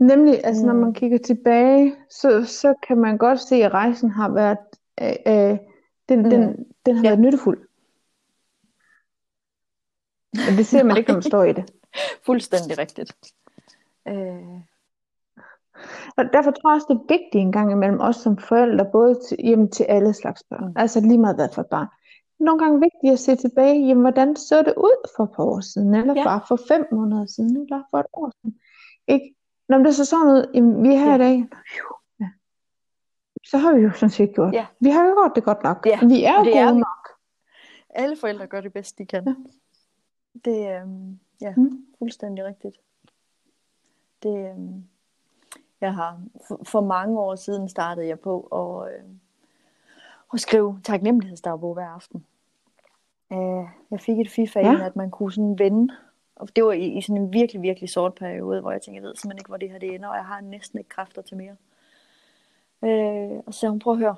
Nemlig, 0.00 0.40
altså 0.44 0.66
når 0.66 0.72
Mm. 0.72 0.78
man 0.80 0.94
kigger 0.94 1.18
tilbage, 1.18 1.96
så, 2.10 2.44
så 2.44 2.74
kan 2.88 2.98
man 2.98 3.18
godt 3.18 3.40
se, 3.40 3.56
at 3.56 3.72
rejsen 3.72 4.10
har 4.10 4.28
været, 4.32 4.58
øh, 5.02 5.16
øh, 5.52 5.58
den, 6.08 6.22
Mm. 6.22 6.30
den, 6.30 6.66
den 6.86 6.96
har 6.96 7.02
Ja. 7.02 7.08
været 7.08 7.20
nyttefuld. 7.20 7.68
Men 10.32 10.56
det 10.58 10.66
ser 10.66 10.82
man 10.84 10.96
ikke, 10.96 11.08
når 11.08 11.14
man 11.16 11.22
står 11.32 11.44
i 11.44 11.52
det. 11.52 11.70
Fuldstændig 12.26 12.78
rigtigt. 12.78 13.12
Øh, 14.08 14.60
Og 16.16 16.24
derfor 16.32 16.50
tror 16.50 16.70
jeg 16.70 16.74
også, 16.74 16.86
det 16.90 16.94
er 16.96 17.14
vigtigt 17.14 17.42
en 17.42 17.52
gang 17.52 17.72
imellem 17.72 18.00
os 18.00 18.16
som 18.16 18.38
forældre, 18.38 18.86
både 18.92 19.20
til, 19.28 19.36
jamen, 19.44 19.70
til 19.70 19.84
alle 19.84 20.12
slags 20.14 20.42
børn. 20.50 20.64
Mm. 20.64 20.72
Altså 20.76 21.00
lige 21.00 21.18
meget 21.18 21.36
hvad 21.36 21.48
for 21.54 21.60
et 21.62 21.66
barn. 21.70 21.86
Nogle 22.38 22.58
gange 22.64 22.80
vigtigt 22.80 23.12
at 23.12 23.18
se 23.18 23.36
tilbage, 23.36 23.86
jamen, 23.86 24.00
hvordan 24.00 24.36
så 24.36 24.62
det 24.62 24.74
ud 24.76 25.08
for 25.16 25.24
et 25.24 25.30
par 25.36 25.44
år 25.44 25.60
siden, 25.60 25.94
eller 25.94 26.14
Ja. 26.16 26.24
bare 26.24 26.40
for 26.48 26.58
fem 26.68 26.86
måneder 26.92 27.26
siden, 27.26 27.56
eller 27.56 27.82
for 27.90 27.98
et 27.98 28.06
år 28.12 28.30
siden. 28.40 28.58
Ikke? 29.08 29.35
Når 29.68 29.78
det 29.78 29.94
så 29.94 30.04
sådan 30.04 30.26
ud, 30.26 30.50
jamen, 30.54 30.82
vi 30.82 30.88
er 30.94 30.98
her 30.98 31.08
Ja. 31.08 31.14
i 31.14 31.18
dag, 31.18 31.48
ja. 32.20 32.28
så 33.44 33.58
har 33.58 33.74
vi 33.74 33.80
jo 33.82 33.90
sådan 33.92 34.10
set 34.10 34.34
gjort. 34.34 34.52
Ja. 34.54 34.66
Vi 34.80 34.90
har 34.90 35.04
jo 35.04 35.12
gjort 35.14 35.32
det 35.34 35.44
godt 35.44 35.62
nok. 35.62 35.86
Ja, 35.86 35.98
Vi 36.06 36.24
er 36.24 36.38
jo 36.38 36.44
det 36.44 36.52
gode 36.52 36.64
er 36.64 36.72
nok. 36.72 37.08
alle 37.90 38.16
forældre 38.16 38.46
gør 38.46 38.60
det 38.60 38.72
bedst, 38.72 38.98
de 38.98 39.06
kan. 39.06 39.24
Ja. 39.26 39.34
Det 40.44 40.68
er 40.68 40.82
øhm, 40.82 41.18
ja, 41.40 41.54
Mm. 41.56 41.86
fuldstændig 41.98 42.44
rigtigt. 42.44 42.76
Det, 44.22 44.50
øhm, 44.50 44.84
jeg 45.80 45.94
har 45.94 46.20
for, 46.48 46.60
for 46.64 46.80
mange 46.80 47.18
år 47.20 47.34
siden 47.36 47.68
startede 47.68 48.06
jeg 48.06 48.20
på 48.20 48.40
at, 48.40 48.92
øh, 48.94 49.04
at 50.32 50.40
skrive 50.40 50.80
taknemmelighedsdagbog 50.84 51.74
hver 51.74 51.88
aften. 51.88 52.26
Øh, 53.32 53.68
jeg 53.90 54.00
fik 54.00 54.18
et 54.18 54.30
FIFA 54.30 54.60
Ja. 54.60 54.86
at 54.86 54.96
man 54.96 55.10
kunne 55.10 55.32
sådan 55.32 55.58
vende. 55.58 55.94
Og 56.36 56.56
det 56.56 56.64
var 56.64 56.72
i, 56.72 56.86
i 56.86 57.00
sådan 57.00 57.22
en 57.22 57.32
virkelig, 57.32 57.62
virkelig 57.62 57.90
sort 57.90 58.14
periode, 58.14 58.60
hvor 58.60 58.70
jeg 58.70 58.82
tænkte, 58.82 58.96
jeg 58.96 59.08
ved 59.08 59.16
simpelthen 59.16 59.38
ikke, 59.38 59.48
hvor 59.48 59.56
det 59.56 59.70
her 59.70 59.78
det 59.78 59.94
ender, 59.94 60.08
og 60.08 60.16
jeg 60.16 60.24
har 60.24 60.40
næsten 60.40 60.78
ikke 60.78 60.88
kræfter 60.88 61.22
til 61.22 61.36
mere. 61.36 61.56
Øh, 62.84 63.38
og 63.46 63.54
så 63.54 63.60
sagde 63.60 63.70
hun, 63.70 63.78
prøv 63.78 63.92
at 63.92 63.98
høre. 63.98 64.16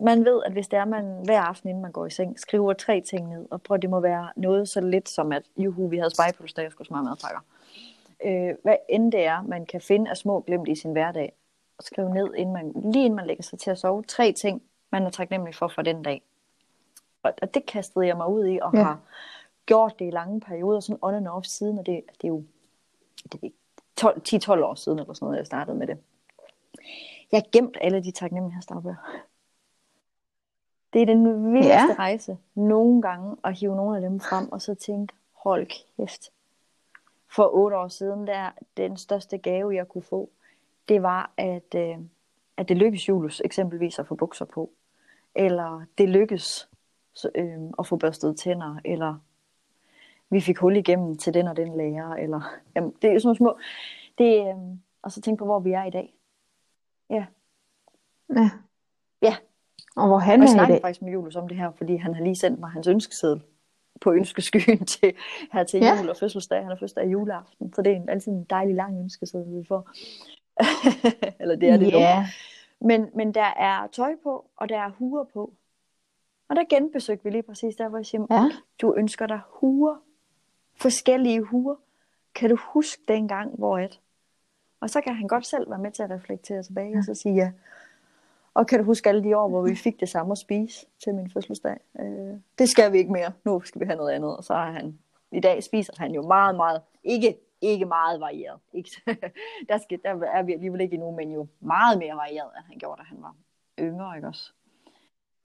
Man 0.00 0.24
ved, 0.24 0.42
at 0.46 0.52
hvis 0.52 0.68
det 0.68 0.78
er, 0.78 0.84
man 0.84 1.20
hver 1.24 1.40
aften, 1.40 1.68
inden 1.68 1.82
man 1.82 1.92
går 1.92 2.06
i 2.06 2.10
seng, 2.10 2.40
skriver 2.40 2.72
tre 2.72 3.00
ting 3.00 3.28
ned, 3.28 3.46
og 3.50 3.62
prøv, 3.62 3.78
det 3.78 3.90
må 3.90 4.00
være 4.00 4.28
noget 4.36 4.68
så 4.68 4.80
lidt 4.80 5.08
som, 5.08 5.32
at 5.32 5.42
juhu, 5.56 5.88
vi 5.88 5.98
havde 5.98 6.10
spejpølse, 6.10 6.62
jeg 6.62 6.72
skulle 6.72 6.88
smage 6.88 7.04
madpakker. 7.04 7.40
Øh, 8.24 8.54
hvad 8.62 8.76
end 8.88 9.12
det 9.12 9.24
er, 9.24 9.42
man 9.42 9.66
kan 9.66 9.80
finde 9.80 10.10
af 10.10 10.16
små 10.16 10.40
glemt 10.40 10.68
i 10.68 10.74
sin 10.74 10.92
hverdag, 10.92 11.32
og 11.78 11.84
skrive 11.84 12.14
ned, 12.14 12.34
inden 12.34 12.52
man, 12.52 12.72
lige 12.92 13.04
inden 13.04 13.16
man 13.16 13.26
lægger 13.26 13.42
sig 13.42 13.58
til 13.58 13.70
at 13.70 13.78
sove, 13.78 14.02
tre 14.02 14.32
ting, 14.32 14.62
man 14.92 15.02
er 15.02 15.10
taknemmelig 15.10 15.54
for 15.54 15.68
for 15.68 15.82
den 15.82 16.02
dag. 16.02 16.22
Og, 17.22 17.32
og 17.42 17.54
det 17.54 17.66
kastede 17.66 18.06
jeg 18.06 18.16
mig 18.16 18.28
ud 18.28 18.46
i, 18.46 18.58
og 18.62 18.74
ja. 18.74 18.82
har 18.82 18.98
gjort 19.66 19.98
det 19.98 20.06
i 20.06 20.10
lange 20.10 20.40
perioder, 20.40 20.80
sådan 20.80 20.98
on 21.02 21.14
and 21.14 21.28
off 21.28 21.46
siden, 21.46 21.78
og 21.78 21.86
det, 21.86 22.02
det 22.22 22.24
er 22.24 22.28
jo 22.28 22.44
det 23.32 23.44
er 23.44 23.48
12 23.96 24.22
10-12 24.28 24.50
år 24.64 24.74
siden, 24.74 24.98
eller 24.98 25.14
sådan 25.14 25.26
noget, 25.26 25.38
jeg 25.38 25.46
startede 25.46 25.76
med 25.76 25.86
det. 25.86 25.98
Jeg 27.32 27.38
har 27.38 27.50
gemt 27.52 27.76
alle 27.80 28.04
de 28.04 28.10
taknemmelighedsdagbøger. 28.10 29.22
Det 30.92 31.02
er 31.02 31.06
den 31.06 31.52
vildeste 31.52 31.72
ja. 31.72 31.94
rejse, 31.98 32.38
nogle 32.54 33.02
gange, 33.02 33.36
at 33.44 33.58
hive 33.58 33.76
nogle 33.76 33.96
af 33.96 34.02
dem 34.02 34.20
frem, 34.20 34.52
og 34.52 34.62
så 34.62 34.74
tænke, 34.74 35.14
hold 35.32 35.66
kæft. 35.66 36.30
For 37.28 37.50
otte 37.54 37.76
år 37.76 37.88
siden, 37.88 38.26
der 38.26 38.50
den 38.76 38.96
største 38.96 39.38
gave, 39.38 39.74
jeg 39.74 39.88
kunne 39.88 40.02
få, 40.02 40.30
det 40.88 41.02
var, 41.02 41.32
at, 41.36 41.74
øh, 41.76 41.98
at 42.56 42.68
det 42.68 42.76
lykkedes 42.76 43.08
Julius 43.08 43.42
eksempelvis 43.44 43.98
at 43.98 44.06
få 44.06 44.14
bukser 44.14 44.44
på. 44.44 44.70
Eller 45.34 45.84
det 45.98 46.08
lykkedes 46.08 46.68
så, 47.12 47.30
øh, 47.34 47.58
at 47.78 47.86
få 47.86 47.96
børstet 47.96 48.36
tænder, 48.36 48.76
eller 48.84 49.18
vi 50.30 50.40
fik 50.40 50.58
hul 50.58 50.76
igennem 50.76 51.16
til 51.18 51.34
den 51.34 51.48
og 51.48 51.56
den 51.56 51.76
lærer, 51.76 52.10
eller 52.14 52.40
jamen, 52.76 52.92
det 53.02 53.10
er 53.12 53.18
sådan 53.18 53.26
nogle 53.26 53.36
små, 53.36 53.58
det, 54.18 54.48
øh, 54.48 54.54
og 55.02 55.12
så 55.12 55.20
tænk 55.20 55.38
på, 55.38 55.44
hvor 55.44 55.58
vi 55.58 55.72
er 55.72 55.84
i 55.84 55.90
dag. 55.90 56.14
Ja, 57.10 57.26
Ja. 58.36 58.50
Ja. 59.22 59.36
Og 59.96 60.06
hvor 60.08 60.18
han 60.18 60.42
og 60.42 60.48
jeg 60.48 60.62
er 60.62 60.68
i 60.68 60.70
dag. 60.72 60.80
faktisk 60.80 61.02
med 61.02 61.12
Julius 61.12 61.36
om 61.36 61.48
det 61.48 61.56
her, 61.56 61.70
fordi 61.70 61.96
han 61.96 62.14
har 62.14 62.22
lige 62.22 62.36
sendt 62.36 62.60
mig 62.60 62.70
hans 62.70 62.86
ønskeseddel 62.86 63.42
på 64.00 64.12
ønskeskyen 64.12 64.86
til, 64.94 65.12
her 65.52 65.64
til 65.64 65.80
Ja. 65.80 65.96
jul 65.98 66.08
og 66.10 66.16
fødselsdag. 66.16 66.58
Han 66.58 66.68
har 66.68 66.74
fødselsdag 66.74 67.06
i 67.06 67.10
juleaften, 67.10 67.72
så 67.72 67.82
det 67.82 67.92
er 67.92 67.96
en, 67.96 68.08
altid 68.08 68.32
en 68.32 68.44
dejlig 68.44 68.74
lang 68.74 69.00
ønskeseddel, 69.00 69.58
vi 69.60 69.64
får. 69.68 69.90
Eller 71.40 71.56
det 71.56 71.68
er 71.68 71.76
det 71.76 71.92
nu. 71.92 71.98
Ja. 71.98 72.26
Men, 72.80 73.06
men 73.14 73.34
der 73.34 73.44
er 73.56 73.86
tøj 73.86 74.12
på, 74.22 74.50
og 74.56 74.68
der 74.68 74.78
er 74.78 74.90
huer 74.90 75.24
på. 75.24 75.52
Og 76.48 76.56
der 76.56 76.64
genbesøgte 76.70 77.24
vi 77.24 77.30
lige 77.30 77.42
præcis 77.42 77.76
der, 77.76 77.88
hvor 77.88 77.98
jeg 77.98 78.06
siger, 78.06 78.26
Ja. 78.30 78.50
du 78.82 78.94
ønsker 78.94 79.26
dig 79.26 79.40
huer. 79.48 79.96
Forskellige 80.76 81.42
huer. 81.42 81.76
Kan 82.34 82.50
du 82.50 82.56
huske 82.60 83.02
dengang, 83.08 83.54
hvor 83.54 83.78
et? 83.78 84.00
Og 84.80 84.90
så 84.90 85.00
kan 85.00 85.14
han 85.14 85.28
godt 85.28 85.46
selv 85.46 85.70
være 85.70 85.78
med 85.78 85.90
til 85.90 86.02
at 86.02 86.10
reflektere 86.10 86.62
tilbage 86.62 86.90
ja. 86.90 86.98
og 86.98 87.04
så 87.04 87.14
sige 87.14 87.34
ja. 87.34 87.52
Og 88.54 88.66
kan 88.66 88.78
du 88.78 88.84
huske 88.84 89.08
alle 89.08 89.24
de 89.24 89.36
år, 89.36 89.48
hvor 89.48 89.62
vi 89.62 89.74
fik 89.86 90.00
det 90.00 90.08
samme 90.08 90.32
at 90.32 90.38
spise 90.38 90.86
til 91.04 91.14
min 91.14 91.30
fødselsdag? 91.30 91.76
Øh, 92.00 92.34
det 92.58 92.68
skal 92.68 92.92
vi 92.92 92.98
ikke 92.98 93.12
mere. 93.12 93.32
Nu 93.44 93.60
skal 93.60 93.80
vi 93.80 93.86
have 93.86 93.96
noget 93.96 94.12
andet. 94.12 94.36
Og 94.36 94.44
så 94.44 94.54
er 94.54 94.70
han, 94.70 94.98
i 95.32 95.40
dag 95.40 95.62
spiser 95.62 95.92
han 95.98 96.12
jo 96.12 96.22
meget, 96.22 96.56
meget, 96.56 96.82
ikke, 97.04 97.38
ikke 97.60 97.84
meget 97.84 98.20
varieret. 98.20 98.60
Ikke? 98.74 98.90
der, 99.68 99.78
skal, 99.78 100.00
der 100.04 100.26
er 100.26 100.42
vi 100.42 100.52
alligevel 100.52 100.80
ikke 100.80 100.94
endnu, 100.94 101.10
men 101.10 101.32
jo 101.32 101.46
meget 101.60 101.98
mere 101.98 102.16
varieret, 102.16 102.50
end 102.56 102.64
han 102.66 102.78
gjorde, 102.78 102.98
da 102.98 103.04
han 103.04 103.22
var 103.22 103.34
yngre, 103.80 104.16
ikke 104.16 104.28
også? 104.28 104.52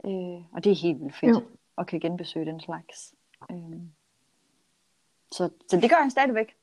Øh, 0.06 0.42
og 0.54 0.64
det 0.64 0.72
er 0.72 0.76
helt 0.76 1.02
vildt 1.02 1.16
fedt 1.16 1.32
Jo. 1.32 1.42
at 1.78 1.88
kan 1.88 2.00
genbesøge 2.00 2.46
den 2.46 2.60
slags. 2.60 3.14
Øh, 3.52 3.82
så, 5.32 5.50
så 5.70 5.78
det 5.78 5.90
gør 5.90 5.96
han 6.02 6.12
stadigvæk. 6.12 6.56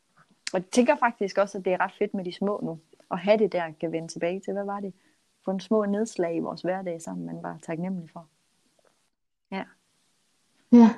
Og 0.53 0.61
jeg 0.61 0.65
tænker 0.73 0.97
faktisk 0.97 1.39
også, 1.39 1.59
at 1.59 1.65
det 1.65 1.73
er 1.73 1.81
ret 1.81 1.93
fedt 1.99 2.15
med 2.15 2.25
de 2.25 2.33
små 2.33 2.61
nu. 2.63 2.79
At 3.11 3.19
have 3.19 3.39
det 3.39 3.53
der, 3.53 3.63
kan 3.81 3.93
vende 3.93 4.09
tilbage 4.09 4.41
til. 4.41 4.53
Hvad 4.53 4.65
var 4.65 4.81
det? 4.81 4.93
For 5.45 5.53
en 5.53 5.61
små 5.61 5.85
nedslag 5.85 6.37
i 6.37 6.41
vores 6.41 6.61
hverdag 6.63 7.03
sammen, 7.03 7.27
man 7.27 7.43
var 7.43 7.59
taknemmelig 7.67 8.11
for. 8.11 8.27
Ja. 9.53 9.63
Ja. 10.73 10.91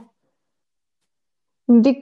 Det, 1.69 1.97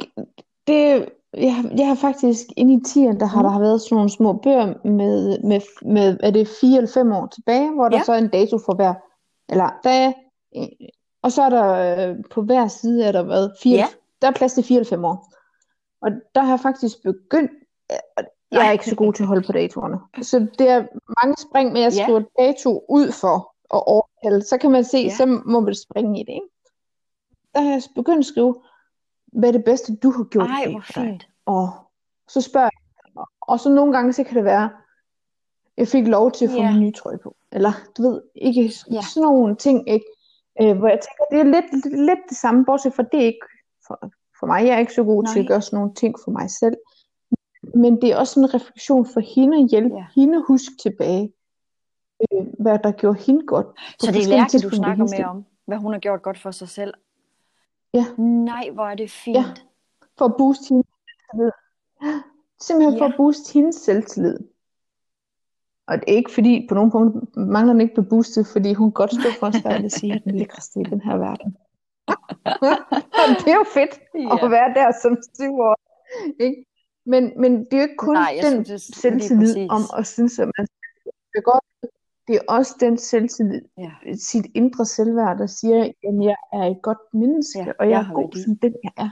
det, 0.67 1.09
jeg, 1.35 1.55
har- 1.57 1.71
jeg 1.77 1.89
har 1.89 1.95
faktisk 1.95 2.47
inde 2.57 2.75
i 2.75 2.81
tieren, 2.85 3.21
der 3.21 3.27
har 3.27 3.41
Mm. 3.41 3.45
der 3.45 3.51
har 3.51 3.61
været 3.61 3.81
sådan 3.81 3.97
nogle 3.97 4.11
små 4.11 4.33
bøger 4.33 4.87
med, 4.89 5.43
med, 5.43 5.61
med 5.83 6.17
er 6.23 6.31
det 6.31 6.49
fire 6.61 6.77
eller 6.77 6.91
fem 6.95 7.13
år 7.13 7.27
tilbage, 7.27 7.75
hvor 7.75 7.89
der 7.89 7.97
Ja. 7.97 8.03
så 8.05 8.13
er 8.13 8.19
en 8.19 8.29
dato 8.29 8.59
for 8.59 8.75
hver. 8.75 8.95
Eller 9.49 9.71
der 9.85 9.91
er, 9.91 10.13
og 11.23 11.33
så 11.33 11.43
er 11.43 11.51
der 11.51 12.09
øh, 12.11 12.17
på 12.31 12.43
hver 12.43 12.69
side 12.69 13.05
er 13.05 13.13
der 13.13 13.23
været 13.23 13.53
fire, 13.63 13.77
Ja. 13.79 13.87
der 14.23 14.29
er 14.29 14.33
plads 14.33 14.53
til 14.55 14.65
fire 14.65 14.77
eller 14.79 14.89
fem 14.91 15.05
år. 15.05 15.33
Og 16.01 16.11
der 16.35 16.41
har 16.43 16.51
jeg 16.53 16.61
faktisk 16.61 17.03
begyndt, 17.03 17.51
og 18.17 18.25
jeg 18.51 18.67
er 18.69 18.71
ikke 18.73 18.85
så 18.91 18.97
god 18.97 19.13
til 19.13 19.23
at 19.23 19.27
holde 19.27 19.47
på 19.47 19.53
datorerne. 19.53 19.99
Så 20.23 20.39
det 20.59 20.69
er 20.69 20.87
mange 21.23 21.37
spring 21.51 21.73
med 21.73 21.83
at 21.83 21.97
Ja. 21.97 22.03
skrive 22.05 22.27
dato 22.39 22.85
ud 22.89 23.13
for 23.13 23.55
at 23.75 23.83
overtale. 23.87 24.43
Så 24.43 24.59
kan 24.59 24.71
man 24.71 24.85
se, 24.85 24.99
Ja. 24.99 25.15
så 25.17 25.27
må 25.47 25.61
man 25.61 25.75
springe 25.75 26.21
i 26.21 26.23
det, 26.23 26.33
ikke? 26.33 26.47
Der 27.55 27.61
har 27.61 27.71
jeg 27.71 27.83
begyndt 27.95 28.19
at 28.19 28.25
skrive, 28.25 28.63
hvad 29.27 29.49
er 29.49 29.53
det 29.53 29.65
bedste, 29.65 29.97
du 29.97 30.11
har 30.11 30.25
gjort 30.25 30.51
Ej, 30.51 30.71
hvor 30.71 30.81
fint. 30.81 31.29
Og 31.47 31.71
så 32.29 32.41
spørger 32.41 32.69
jeg, 32.73 33.25
og 33.41 33.61
så 33.61 33.69
nogle 33.71 33.93
gange, 33.93 34.13
så 34.13 34.25
kan 34.25 34.37
det 34.37 34.45
være, 34.45 34.71
jeg 35.77 35.89
fik 35.89 36.07
lov 36.07 36.33
til 36.33 36.45
at 36.45 36.51
få 36.51 36.57
Ja. 36.57 36.71
min 36.73 36.81
nye 36.81 36.93
trøje 36.93 37.19
på. 37.19 37.37
Eller, 37.53 37.73
du 37.97 38.03
ved, 38.03 38.23
ikke 38.35 38.73
Ja. 38.91 39.01
sådan 39.03 39.23
nogle 39.23 39.57
ting, 39.57 39.89
ikke? 39.89 40.07
Øh, 40.63 40.79
hvor 40.79 40.89
jeg 40.89 41.01
tænker, 41.01 41.25
det 41.31 41.41
er 41.41 41.61
lidt, 41.61 41.97
lidt, 42.07 42.19
det 42.29 42.37
samme, 42.37 42.65
bortset 42.65 42.95
fra 42.95 43.03
det 43.03 43.19
ikke 43.23 43.47
for, 43.87 44.11
for 44.41 44.47
mig. 44.47 44.67
Jeg 44.67 44.75
er 44.75 44.79
ikke 44.79 44.93
så 44.93 45.05
god 45.05 45.25
til 45.25 45.35
Nej. 45.35 45.43
at 45.43 45.49
gøre 45.49 45.63
sådan 45.63 45.77
nogle 45.77 45.95
ting 45.95 46.15
for 46.25 46.31
mig 46.31 46.51
selv. 46.51 46.77
Men 47.75 48.01
det 48.03 48.11
er 48.13 48.17
også 48.17 48.41
en 48.41 48.55
refleksion 48.55 49.07
for 49.07 49.21
hende 49.35 49.57
at 49.59 49.69
hjælpe 49.71 49.97
Ja. 49.97 50.05
hende 50.15 50.43
huske 50.49 50.75
tilbage, 50.83 51.33
øh, 52.33 52.47
hvad 52.61 52.79
der 52.79 52.93
gjorde 52.93 53.19
hende 53.27 53.47
godt. 53.47 53.67
Så 54.01 54.13
det 54.13 54.23
er 54.25 54.29
Lærke, 54.29 54.59
du 54.59 54.71
snakker 54.71 55.05
med 55.19 55.25
om, 55.25 55.45
hvad 55.67 55.79
hun 55.79 55.93
har 55.93 56.01
gjort 56.01 56.23
godt 56.23 56.39
for 56.39 56.51
sig 56.51 56.69
selv. 56.69 56.95
Ja. 57.95 58.05
Nej, 58.23 58.71
hvor 58.75 58.85
er 58.87 58.95
det 58.95 59.11
fint. 59.11 59.37
Ja. 59.37 59.45
For 60.19 60.25
at 60.25 60.35
booste 60.39 60.69
hendes 60.69 60.87
selvtillid. 61.07 61.51
Simpelthen 62.61 62.99
for 62.99 63.05
Ja. 63.05 63.11
at 63.11 63.17
booste 63.17 63.53
hendes 63.55 63.77
selvtillid. 63.77 64.39
Og 65.87 65.97
det 66.01 66.05
er 66.09 66.17
ikke 66.17 66.33
fordi, 66.33 66.67
på 66.69 66.75
nogle 66.75 66.91
punkter 66.91 67.41
mangler 67.41 67.73
den 67.73 67.81
ikke 67.81 67.95
på 67.95 68.03
boostet, 68.03 68.47
fordi 68.47 68.73
hun 68.73 68.93
godt 68.93 69.11
stå 69.11 69.31
for 69.41 69.51
sig 69.51 69.85
og 69.85 69.91
sige, 69.91 70.15
at 70.15 70.25
den 70.25 70.39
lækreste 70.39 70.81
i 70.81 70.85
den 70.85 71.01
her 71.01 71.17
verden. 71.17 71.57
det 73.45 73.49
er 73.53 73.59
jo 73.63 73.65
fedt 73.75 73.95
Ja. 74.15 74.45
at 74.45 74.51
være 74.51 74.75
der 74.75 74.93
som 75.03 75.17
syv 75.35 75.53
år. 75.61 75.77
Ikke? 76.41 76.65
Men, 77.07 77.33
men 77.41 77.65
det 77.65 77.73
er 77.73 77.77
jo 77.77 77.83
ikke 77.83 77.97
kun 77.97 78.15
Nej, 78.15 78.39
den 78.43 78.65
synes, 78.65 78.87
det 78.87 78.97
selvtillid 78.97 79.71
om 79.71 79.83
at 79.99 80.07
synes, 80.07 80.39
at 80.39 80.51
man 80.59 80.67
skal 81.31 81.43
godt. 81.43 81.65
Det 82.29 82.37
er 82.37 82.41
også 82.49 82.77
den 82.81 82.99
selvtillid, 82.99 83.63
Ja. 83.79 83.91
sit 84.15 84.47
indre 84.55 84.85
selvværd, 84.85 85.39
der 85.39 85.47
siger, 85.47 85.85
at 85.85 85.93
jeg 86.25 86.37
er 86.53 86.63
et 86.65 86.83
godt 86.83 86.99
menneske, 87.15 87.59
Ja, 87.59 87.73
og 87.79 87.85
jeg, 87.87 87.91
jeg 87.91 87.99
er 87.99 88.03
har 88.03 88.15
god 88.15 88.25
værdi. 88.25 88.43
som 88.45 88.57
den, 88.57 88.75
jeg 88.85 88.93
er. 88.97 89.11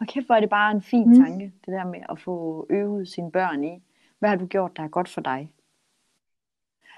Og 0.00 0.06
kæft, 0.06 0.26
hvor 0.26 0.34
er 0.34 0.40
det 0.40 0.50
bare 0.50 0.72
en 0.72 0.82
fin 0.82 1.08
Mm. 1.08 1.14
tanke, 1.24 1.44
det 1.44 1.72
der 1.72 1.84
med 1.86 2.00
at 2.08 2.20
få 2.20 2.66
øvet 2.70 3.08
sine 3.08 3.30
børn 3.32 3.64
i. 3.64 3.82
Hvad 4.18 4.28
har 4.28 4.36
du 4.36 4.46
gjort, 4.46 4.76
der 4.76 4.82
er 4.82 4.88
godt 4.88 5.08
for 5.08 5.20
dig? 5.20 5.50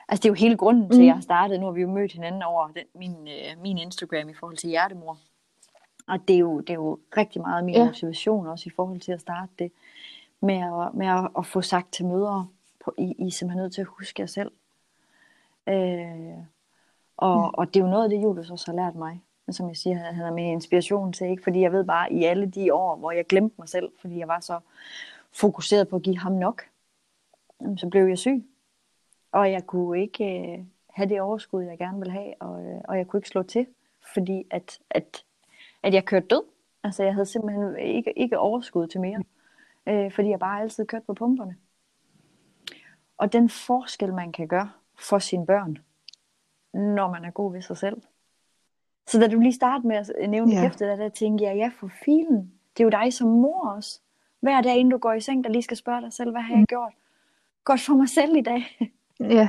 Altså, 0.09 0.23
det 0.23 0.25
er 0.25 0.31
jo 0.31 0.35
hele 0.35 0.57
grunden 0.57 0.91
til, 0.91 0.97
at 0.97 1.01
Mm. 1.01 1.07
jeg 1.07 1.15
har 1.15 1.21
startet. 1.21 1.61
Nu 1.61 1.67
har 1.67 1.73
vi 1.73 1.81
jo 1.81 1.91
mødt 1.91 2.13
hinanden 2.13 2.43
over 2.43 2.69
den, 2.69 2.85
min, 2.95 3.29
øh, 3.29 3.63
min 3.63 3.79
Instagram 3.79 4.29
i 4.29 4.35
forhold 4.35 4.57
til 4.57 4.69
hjertemor. 4.69 5.19
Og 6.09 6.19
det 6.29 6.35
er 6.35 6.39
jo, 6.41 6.61
det 6.61 6.71
er 6.71 6.75
jo 6.75 6.99
rigtig 7.17 7.41
meget 7.43 7.65
min 7.65 7.75
Ja. 7.75 7.85
motivation 7.85 8.47
også 8.47 8.65
i 8.69 8.73
forhold 8.77 9.01
til 9.01 9.13
at 9.13 9.21
starte 9.21 9.53
det. 9.59 9.73
Med 10.41 10.55
at, 10.55 10.95
med 10.95 11.07
at, 11.07 11.29
at 11.39 11.47
få 11.47 11.61
sagt 11.63 11.93
til 11.93 12.07
mødre, 12.07 12.47
på, 12.85 12.95
I, 12.99 13.15
I 13.19 13.27
er 13.27 13.31
simpelthen 13.31 13.63
nødt 13.63 13.73
til 13.75 13.81
at 13.81 13.87
huske 13.87 14.21
jer 14.23 14.27
selv. 14.27 14.51
Øh, 15.69 16.39
og, 17.17 17.37
Ja. 17.37 17.49
og 17.53 17.75
det 17.75 17.81
er 17.81 17.85
jo 17.85 17.91
noget 17.91 18.05
af 18.05 18.11
det, 18.11 18.23
Julius 18.23 18.51
også 18.51 18.67
har 18.67 18.77
lært 18.77 18.95
mig. 18.95 19.23
Som 19.51 19.69
jeg 19.69 19.77
siger, 19.77 19.97
han 19.99 20.25
er 20.25 20.33
med 20.33 20.45
inspiration 20.45 21.13
til, 21.13 21.27
ikke? 21.31 21.43
fordi 21.43 21.61
jeg 21.61 21.73
ved 21.73 21.85
bare, 21.85 22.13
i 22.13 22.25
alle 22.25 22.47
de 22.47 22.75
år, 22.75 22.97
hvor 22.97 23.11
jeg 23.11 23.27
glemte 23.27 23.55
mig 23.59 23.69
selv, 23.69 23.89
fordi 24.01 24.19
jeg 24.19 24.29
var 24.29 24.41
så 24.41 24.59
fokuseret 25.33 25.89
på 25.89 25.97
at 25.97 26.03
give 26.03 26.19
ham 26.19 26.33
nok, 26.33 26.63
så 27.77 27.89
blev 27.91 28.07
jeg 28.07 28.19
syg. 28.19 28.45
Og 29.33 29.53
jeg 29.53 29.67
kunne 29.67 30.01
ikke 30.03 30.25
øh, 30.53 30.65
have 30.91 31.09
det 31.09 31.21
overskud, 31.21 31.63
jeg 31.63 31.79
gerne 31.79 31.99
ville 31.99 32.13
have, 32.13 32.35
og, 32.41 32.65
øh, 32.65 32.81
og 32.89 32.99
jeg 32.99 33.07
kunne 33.07 33.19
ikke 33.19 33.29
slå 33.29 33.43
til, 33.43 33.67
fordi 34.15 34.45
at, 34.51 34.79
at, 34.91 35.25
at 35.83 35.95
jeg 35.95 36.05
kørte 36.05 36.27
død. 36.27 36.43
Altså 36.85 37.03
jeg 37.05 37.15
havde 37.15 37.27
simpelthen 37.27 37.77
ikke, 37.79 38.13
ikke 38.19 38.39
overskud 38.39 38.87
til 38.87 39.01
mere, 39.01 39.23
øh, 39.87 40.13
fordi 40.13 40.29
jeg 40.29 40.39
bare 40.39 40.61
altid 40.61 40.87
kørte 40.87 41.05
på 41.07 41.15
pumperne. 41.15 41.57
Og 43.19 43.33
den 43.33 43.49
forskel, 43.49 44.15
man 44.15 44.33
kan 44.33 44.49
gøre 44.49 44.71
for 44.99 45.19
sine 45.19 45.47
børn, 45.47 45.79
når 46.75 47.11
man 47.11 47.25
er 47.25 47.31
god 47.31 47.53
ved 47.53 47.63
sig 47.63 47.77
selv, 47.77 48.03
Så 49.07 49.21
da 49.21 49.29
du 49.29 49.41
lige 49.41 49.53
startede 49.53 49.89
med 49.89 49.97
at 49.97 50.31
nævne 50.31 50.53
Ja. 50.53 50.61
hæftet, 50.61 50.81
der, 50.89 50.97
der 50.97 51.09
tænkte 51.09 51.45
jeg, 51.45 51.57
ja 51.57 51.71
for 51.81 51.91
filen, 52.05 52.53
det 52.77 52.81
er 52.81 52.85
jo 52.85 52.91
dig 52.91 53.13
som 53.13 53.29
mor 53.29 53.69
også. 53.69 54.01
Hver 54.41 54.61
dag, 54.61 54.77
inden 54.77 54.91
du 54.91 54.99
går 54.99 55.13
i 55.13 55.21
seng, 55.21 55.45
der 55.45 55.51
lige 55.51 55.63
skal 55.63 55.77
spørge 55.77 56.01
dig 56.01 56.13
selv, 56.13 56.31
hvad 56.31 56.41
har 56.41 56.57
jeg 56.57 56.67
gjort? 56.67 56.93
Godt 57.65 57.81
for 57.81 57.95
mig 57.95 58.09
selv 58.09 58.37
i 58.37 58.41
dag. 58.41 58.63
Ja, 59.21 59.49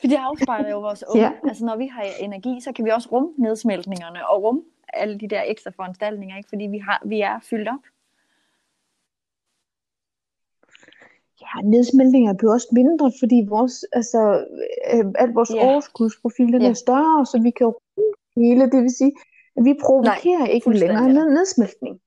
For 0.00 0.06
det 0.06 0.16
afspejler 0.16 0.70
jo 0.70 0.80
vores 0.80 1.04
unge. 1.10 1.22
Ja. 1.22 1.32
Altså 1.48 1.64
når 1.64 1.76
vi 1.76 1.86
har 1.86 2.02
energi, 2.20 2.60
så 2.60 2.72
kan 2.72 2.84
vi 2.84 2.90
også 2.90 3.08
rumme 3.12 3.32
nedsmeltningerne 3.38 4.28
og 4.28 4.42
rumme 4.42 4.62
alle 4.92 5.18
de 5.20 5.28
der 5.28 5.42
ekstra 5.46 5.70
foranstaltninger, 5.76 6.36
ikke? 6.36 6.48
fordi 6.48 6.64
vi, 6.66 6.78
har, 6.78 7.02
vi 7.06 7.20
er 7.20 7.40
fyldt 7.50 7.68
op. 7.68 7.84
ja 11.40 11.60
nedsmeltninger 11.68 12.34
bliver 12.34 12.52
også 12.52 12.68
mindre, 12.72 13.12
fordi 13.20 13.46
vores, 13.48 13.84
altså, 13.92 14.46
øh, 14.94 15.04
at 15.18 15.34
vores 15.34 15.50
Ja. 15.54 15.64
overskudsprofil 15.66 16.52
den 16.52 16.62
Ja. 16.62 16.68
er 16.68 16.72
større, 16.72 17.26
så 17.26 17.40
vi 17.42 17.50
kan 17.50 17.66
rumme 17.66 18.14
hele. 18.36 18.70
Det 18.70 18.82
vil 18.82 18.90
sige, 18.96 19.12
at 19.56 19.64
vi 19.64 19.74
provokerer 19.84 20.38
Nej, 20.38 20.48
ikke 20.48 20.70
længere 20.70 21.08
ned 21.08 21.30
nedsmeltning. 21.30 22.00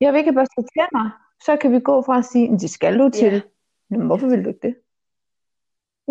Jeg 0.00 0.12
vil 0.12 0.18
ikke 0.18 0.30
have 0.30 0.34
børstet 0.40 0.64
tænder, 0.78 1.10
så 1.44 1.56
kan 1.56 1.72
vi 1.72 1.80
gå 1.80 2.02
fra 2.02 2.18
at 2.18 2.24
sige, 2.24 2.50
"Men 2.50 2.58
det 2.58 2.70
skal 2.70 2.98
du 2.98 3.08
til. 3.10 3.32
Ja. 3.32 3.40
Men 3.90 4.06
hvorfor 4.06 4.28
vil 4.28 4.44
du 4.44 4.48
ikke 4.48 4.66
det? 4.68 4.74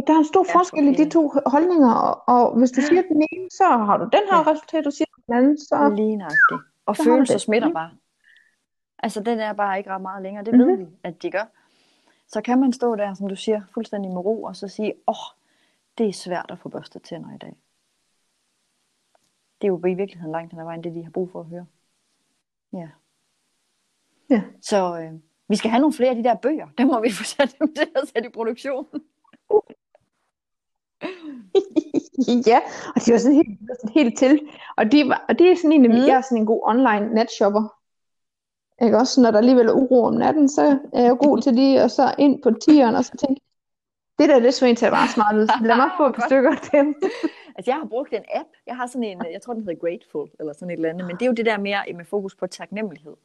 Der 0.07 0.13
er 0.13 0.17
en 0.17 0.25
stor 0.25 0.45
Ja, 0.47 0.53
for 0.53 0.59
forskel 0.59 0.87
i 0.87 0.95
de 0.95 1.09
to 1.09 1.31
holdninger, 1.45 1.93
og, 1.93 2.23
og 2.35 2.57
hvis 2.57 2.71
du 2.71 2.81
siger 2.81 3.01
den 3.01 3.23
ene, 3.31 3.49
så 3.51 3.63
har 3.63 3.97
du 3.97 4.03
den 4.03 4.21
her 4.31 4.37
Ja. 4.37 4.51
resultat, 4.51 4.85
du 4.85 4.91
siger 4.91 5.05
den 5.27 5.33
anden, 5.35 5.57
så 5.57 5.93
Lige 5.95 6.15
nøjagtigt. 6.15 6.61
Og 6.85 6.95
Så 6.95 7.03
følelser 7.03 7.37
smitter 7.37 7.67
Mhm. 7.67 7.73
bare. 7.73 7.91
Altså 9.03 9.23
den 9.23 9.39
er 9.39 9.53
bare 9.53 9.77
ikke 9.77 9.89
ret 9.89 10.01
meget 10.01 10.23
længere. 10.23 10.45
Det 10.45 10.53
ved 10.57 10.65
Mhm. 10.65 10.79
vi, 10.79 10.85
at 11.03 11.21
de 11.21 11.31
gør. 11.31 11.43
Så 12.27 12.41
kan 12.41 12.59
man 12.59 12.73
stå 12.73 12.95
der, 12.95 13.13
som 13.13 13.27
du 13.27 13.35
siger, 13.35 13.61
fuldstændig 13.73 14.11
med 14.11 14.25
ro, 14.25 14.43
og 14.43 14.55
så 14.55 14.67
sige, 14.67 14.93
åh, 15.07 15.11
oh, 15.13 15.35
det 15.97 16.09
er 16.09 16.13
svært 16.13 16.45
at 16.51 16.59
få 16.59 16.69
børstet 16.69 17.01
tænder 17.01 17.35
i 17.35 17.37
dag. 17.37 17.55
Det 19.61 19.67
er 19.67 19.71
jo 19.71 19.77
i 19.85 19.93
virkeligheden 19.93 20.31
langt 20.31 20.51
hen 20.53 20.59
ad 20.59 20.65
vejen, 20.65 20.83
det 20.83 20.95
de 20.95 21.03
har 21.03 21.11
brug 21.11 21.31
for 21.31 21.39
at 21.39 21.45
høre. 21.45 21.65
Ja. 22.73 22.89
Ja. 24.29 24.41
Så 24.61 24.99
øh, 24.99 25.13
vi 25.47 25.55
skal 25.55 25.71
have 25.71 25.81
nogle 25.81 25.93
flere 25.93 26.09
af 26.09 26.15
de 26.15 26.23
der 26.23 26.35
bøger. 26.35 26.67
Dem 26.77 26.87
må 26.87 26.99
vi 27.01 27.11
få 27.11 27.23
sat 27.23 27.55
dem 27.59 27.73
til 27.75 27.87
at 27.95 28.07
sætte 28.07 28.29
i 28.29 28.31
produktion. 28.31 28.87
ja, 32.51 32.59
og 32.95 33.05
de 33.05 33.11
var 33.11 33.17
sådan 33.17 33.35
helt, 33.35 33.59
sådan 33.81 33.93
helt 33.93 34.17
til. 34.17 34.39
Og, 34.77 34.91
de 34.91 35.07
var, 35.07 35.25
og 35.29 35.39
det 35.39 35.51
er 35.51 35.55
sådan 35.55 35.71
en, 35.71 35.81
mm. 35.81 35.97
Jeg 35.97 36.17
er 36.17 36.21
sådan 36.21 36.37
en 36.37 36.45
god 36.45 36.61
online 36.63 37.13
netshopper. 37.13 37.75
Ikke 38.81 38.97
også, 38.97 39.13
så 39.13 39.21
når 39.21 39.31
der 39.31 39.37
alligevel 39.37 39.67
er 39.67 39.73
uro 39.73 40.03
om 40.03 40.13
natten, 40.13 40.49
så 40.49 40.79
er 40.93 41.03
jeg 41.03 41.17
god 41.17 41.41
til 41.41 41.53
lige 41.53 41.81
at 41.81 41.91
så 41.91 42.15
ind 42.17 42.41
på 42.41 42.51
tieren 42.51 42.95
og 42.95 43.05
så 43.05 43.11
tænke, 43.17 43.41
det 44.19 44.29
der, 44.29 44.39
det 44.39 44.53
så 44.53 44.65
en 44.65 44.75
til 44.75 44.85
at 44.85 44.91
være 44.91 45.07
smart 45.07 45.35
ud. 45.35 45.47
Lad 45.67 45.75
mig 45.75 45.89
få 45.97 46.05
et 46.05 46.15
par 46.15 46.27
stykker 46.29 46.51
af 46.51 46.57
dem. 46.71 46.95
Altså, 47.55 47.71
jeg 47.71 47.77
har 47.77 47.85
brugt 47.85 48.13
en 48.13 48.23
app. 48.33 48.49
Jeg 48.67 48.75
har 48.75 48.87
sådan 48.87 49.03
en, 49.03 49.21
jeg 49.33 49.41
tror, 49.41 49.53
den 49.53 49.63
hedder 49.63 49.79
Grateful, 49.79 50.29
eller 50.39 50.53
sådan 50.53 50.69
et 50.69 50.73
eller 50.73 50.89
andet. 50.89 51.07
Men 51.07 51.15
det 51.15 51.21
er 51.21 51.25
jo 51.25 51.33
det 51.33 51.45
der 51.45 51.57
mere 51.57 51.93
med 51.95 52.05
fokus 52.05 52.35
på 52.35 52.47
taknemmelighed. 52.47 53.15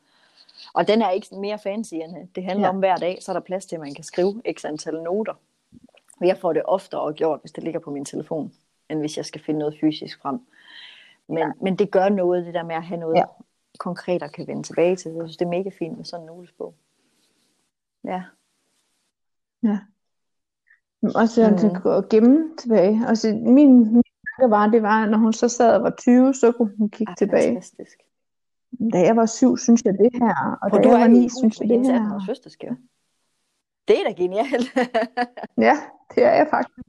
Og 0.75 0.89
den 0.89 1.03
er 1.03 1.11
ikke 1.11 1.27
sådan 1.27 1.41
mere 1.41 1.59
fancy 1.59 1.95
end 1.95 2.17
at 2.17 2.29
det 2.35 2.45
handler 2.45 2.67
ja. 2.67 2.69
om 2.69 2.79
hver 2.79 2.97
dag, 2.97 3.19
så 3.21 3.33
er 3.33 3.35
der 3.35 3.41
plads 3.41 3.67
til, 3.67 3.77
at 3.77 3.81
man 3.81 3.95
kan 3.95 4.05
skrive 4.05 4.43
x 4.53 4.65
antal 4.65 5.03
noter. 5.03 5.35
Og 6.25 6.29
jeg 6.29 6.39
får 6.39 6.53
det 6.53 6.63
oftere 6.65 7.13
gjort, 7.13 7.41
hvis 7.41 7.53
det 7.53 7.65
ligger 7.65 7.81
på 7.81 7.91
min 7.91 8.05
telefon, 8.05 8.53
end 8.91 9.01
hvis 9.01 9.17
jeg 9.17 9.25
skal 9.25 9.41
finde 9.41 9.59
noget 9.59 9.77
fysisk 9.81 10.21
frem. 10.23 10.39
Men, 11.29 11.39
ja. 11.39 11.51
men 11.63 11.77
det 11.77 11.91
gør 11.91 12.09
noget, 12.09 12.47
det 12.47 12.55
der 12.55 12.63
med 12.65 12.75
at 12.75 12.83
have 12.83 13.01
noget 13.01 13.15
Ja. 13.15 13.21
ja. 13.21 13.25
konkret 13.79 14.23
at 14.23 14.33
kan 14.33 14.47
vende 14.47 14.63
tilbage 14.63 14.97
til. 14.97 15.13
Jeg 15.13 15.23
synes, 15.25 15.37
det 15.37 15.45
er 15.45 15.49
mega 15.49 15.71
fint 15.79 15.97
med 15.97 16.05
sådan 16.05 16.23
en 16.23 16.27
notesbog. 16.27 16.75
Ja. 18.05 18.23
Og 21.15 21.29
så 21.29 21.51
mm. 21.51 21.69
Mhm. 21.73 21.83
gå 21.83 21.91
og 21.91 22.09
gemme 22.09 22.57
tilbage. 22.59 23.01
Og 23.09 23.17
så 23.17 23.29
min, 23.29 23.93
min 23.93 24.03
tanke 24.39 24.51
var, 24.51 24.67
det 24.67 24.83
var, 24.83 25.07
når 25.07 25.19
hun 25.19 25.33
så 25.33 25.49
sad 25.49 25.77
og 25.77 25.83
var 25.83 25.95
20, 25.99 26.35
så 26.35 26.53
kunne 26.53 26.73
hun 26.79 26.91
kigge 26.91 27.11
Ah, 27.11 27.17
tilbage. 27.17 27.49
fantastisk. 27.49 27.99
Da 28.93 28.99
jeg 28.99 29.17
var 29.17 29.27
syv, 29.27 29.57
synes 29.57 29.83
jeg 29.85 29.95
det 29.95 30.11
her. 30.15 30.59
Og 30.63 30.71
da 30.71 30.77
Og 30.77 30.85
du 30.85 30.89
jeg 30.89 30.95
er 30.97 31.01
var 31.01 31.07
ni, 31.09 31.29
synes 31.39 31.61
jeg 31.61 31.69
det 31.69 31.87
her. 31.87 32.01
18-års 32.01 32.23
fødselsdagsgave. 32.27 32.77
Det 33.89 34.01
er 34.01 34.05
da 34.09 34.13
genialt. 34.13 34.75
Ja, 35.59 35.77
det 36.15 36.23
er 36.25 36.35
jeg 36.35 36.47
faktisk. 36.51 36.79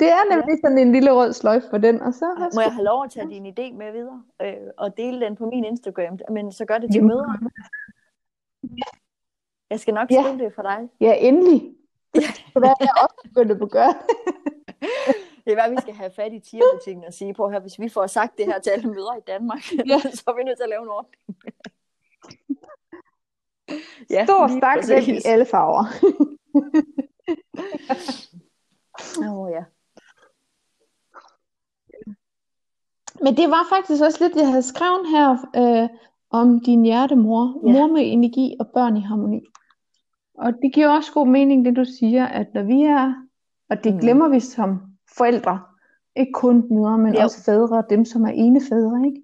Det 0.00 0.08
er 0.08 0.36
nemlig 0.36 0.58
sådan 0.64 0.78
en 0.78 0.92
lille 0.92 1.12
rød 1.12 1.32
sløjfe 1.32 1.66
for 1.70 1.78
den, 1.78 2.00
og 2.02 2.14
så 2.14 2.50
Må 2.54 2.60
jeg 2.60 2.72
have 2.72 2.84
lov 2.84 3.04
at 3.04 3.10
tage 3.10 3.28
din 3.28 3.46
idé 3.46 3.72
med 3.76 3.92
videre 3.92 4.22
øh, 4.42 4.54
og 4.78 4.96
dele 4.96 5.20
den 5.20 5.36
på 5.36 5.46
min 5.46 5.64
Instagram, 5.64 6.18
men 6.30 6.52
så 6.52 6.64
gør 6.64 6.78
det 6.78 6.92
til 6.92 7.04
møder. 7.04 7.34
Jeg 9.70 9.80
skal 9.80 9.94
nok 9.94 10.10
Ja. 10.10 10.22
skrive 10.22 10.38
det 10.44 10.54
for 10.54 10.62
dig. 10.62 10.88
Ja, 11.00 11.14
endelig. 11.18 11.74
Så 12.52 12.60
der 12.60 12.68
er 12.68 12.74
jeg 12.80 12.90
også 13.02 13.16
begyndt 13.24 13.62
at 13.62 13.70
gøre. 13.70 13.94
Det 15.44 15.52
er 15.58 15.62
hvad 15.66 15.70
vi 15.70 15.80
skal 15.80 15.94
have 15.94 16.10
fat 16.10 16.32
i 16.32 16.38
tierbutikken 16.40 17.04
og 17.04 17.12
sige 17.12 17.34
på 17.34 17.50
her, 17.50 17.60
hvis 17.60 17.80
vi 17.80 17.88
får 17.88 18.06
sagt 18.06 18.38
det 18.38 18.46
her 18.46 18.58
til 18.58 18.70
alle 18.70 18.88
møder 18.88 19.16
i 19.16 19.20
Danmark, 19.26 19.62
Ja. 19.86 19.98
så 20.18 20.22
er 20.26 20.36
vi 20.36 20.42
nødt 20.42 20.58
til 20.58 20.62
at 20.62 20.68
lave 20.68 20.82
en 20.82 20.88
ordning. 20.88 21.22
Ja, 24.10 24.24
Stor 24.24 24.48
stak 24.58 24.78
dem 24.88 25.14
i 25.14 25.20
alle 25.24 25.44
farver. 25.44 25.84
Åh 29.24 29.38
oh, 29.38 29.50
ja. 29.50 29.64
Men 33.22 33.36
det 33.36 33.48
var 33.50 33.66
faktisk 33.72 34.02
også 34.02 34.18
lidt, 34.24 34.36
jeg 34.36 34.48
havde 34.48 34.62
skrevet 34.62 35.08
her 35.10 35.30
øh, 35.56 35.88
om 36.30 36.60
din 36.60 36.82
hjertemor. 36.84 37.60
Ja. 37.66 37.72
Mor 37.72 37.86
med 37.86 38.12
energi 38.12 38.56
og 38.60 38.66
børn 38.74 38.96
i 38.96 39.00
harmoni. 39.00 39.40
Og 40.34 40.52
det 40.62 40.72
giver 40.74 40.88
også 40.88 41.12
god 41.12 41.26
mening, 41.26 41.64
det 41.64 41.76
du 41.76 41.84
siger, 41.84 42.26
at 42.26 42.46
når 42.54 42.62
vi 42.62 42.82
er, 42.82 43.14
og 43.70 43.84
det 43.84 43.94
Mm. 43.94 44.00
glemmer 44.00 44.28
vi 44.28 44.40
som 44.40 44.80
forældre, 45.18 45.60
ikke 46.16 46.32
kun 46.32 46.74
mødre, 46.74 46.98
men 46.98 47.14
Jo. 47.14 47.20
også 47.20 47.44
fædre, 47.44 47.84
dem 47.90 48.04
som 48.04 48.22
er 48.24 48.30
enefædre, 48.30 49.06
ikke? 49.06 49.22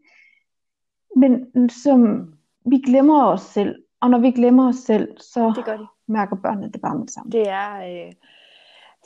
Men 1.16 1.47
som 1.70 2.32
vi 2.70 2.76
glemmer 2.86 3.24
os 3.24 3.40
selv, 3.42 3.84
og 4.05 4.11
når 4.11 4.18
vi 4.18 4.30
glemmer 4.30 4.68
os 4.68 4.76
selv, 4.76 5.20
så 5.20 5.52
Det 5.57 5.64
gør 5.64 5.76
de. 5.76 5.86
mærker 6.07 6.36
børnene 6.36 6.72
det 6.72 6.80
bare 6.80 6.94
med 6.94 7.02
det 7.07 7.14
samme. 7.14 7.32
Det 7.32 7.48
er, 7.48 7.76
øh, 8.07 8.12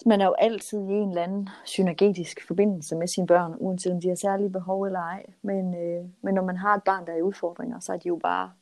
man 0.06 0.20
er 0.20 0.26
jo 0.26 0.32
altid 0.32 0.78
i 0.88 0.92
en 0.92 1.08
eller 1.08 1.22
anden 1.22 1.48
synergetisk 1.64 2.46
forbindelse 2.46 2.96
med 2.96 3.06
sine 3.06 3.26
børn, 3.26 3.54
uanset 3.56 3.92
om 3.92 4.00
de 4.00 4.08
har 4.08 4.14
særlige 4.14 4.50
behov 4.50 4.82
eller 4.82 5.00
ej. 5.00 5.26
Men, 5.42 5.74
øh, 5.74 6.04
men 6.22 6.34
når 6.34 6.42
man 6.44 6.56
har 6.56 6.74
et 6.74 6.82
barn, 6.82 7.06
der 7.06 7.12
er 7.12 7.16
i 7.16 7.22
udfordringer, 7.22 7.80
så 7.80 7.92
er 7.92 7.96
de 7.96 8.08
jo 8.08 8.16
bare 8.22 8.52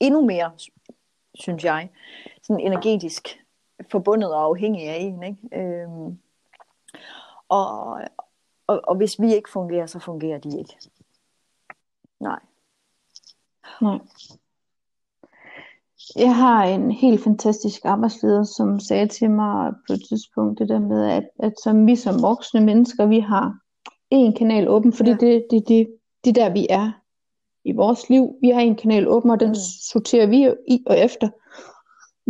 endnu 0.00 0.20
mere, 0.26 0.52
synes 1.34 1.64
jeg, 1.64 1.90
sådan 2.42 2.60
energetisk 2.60 3.44
forbundet 3.90 4.34
og 4.34 4.42
afhængige 4.44 4.90
af 4.90 4.96
en. 4.98 5.22
Ikke? 5.22 5.48
Øhm, 5.52 6.18
og, 7.48 8.00
og, 8.66 8.80
og 8.84 8.96
hvis 8.96 9.20
vi 9.20 9.34
ikke 9.34 9.50
fungerer, 9.50 9.86
så 9.86 9.98
fungerer 9.98 10.38
de 10.38 10.58
ikke. 10.58 10.76
Nej. 12.20 12.40
Nej. 13.80 13.98
Jeg 16.16 16.36
har 16.36 16.64
en 16.64 16.90
helt 16.90 17.20
fantastisk 17.24 17.80
arbejdsleder, 17.84 18.42
som 18.42 18.80
sagde 18.80 19.08
til 19.08 19.30
mig 19.30 19.72
på 19.88 19.92
et 19.92 20.00
tidspunkt 20.08 20.58
det 20.58 20.68
der 20.68 20.78
med, 20.78 21.04
at, 21.10 21.28
at 21.38 21.52
som 21.64 21.86
vi 21.86 21.96
som 21.96 22.22
voksne 22.22 22.60
mennesker, 22.60 23.06
vi 23.06 23.20
har 23.20 23.58
en 24.10 24.34
kanal 24.34 24.68
åben, 24.68 24.92
fordi 24.92 25.10
Ja. 25.10 25.16
det, 25.16 25.46
det, 25.50 25.68
det, 25.68 25.86
det 26.24 26.30
er 26.38 26.44
der, 26.44 26.52
vi 26.52 26.66
er 26.70 26.92
i 27.64 27.72
vores 27.72 28.08
liv. 28.10 28.36
Vi 28.40 28.50
har 28.50 28.60
en 28.60 28.76
kanal 28.76 29.08
åben, 29.08 29.30
og 29.30 29.40
den 29.40 29.48
Mm. 29.48 29.54
sorterer 29.92 30.26
vi 30.26 30.50
i 30.68 30.84
og 30.86 30.98
efter. 30.98 31.28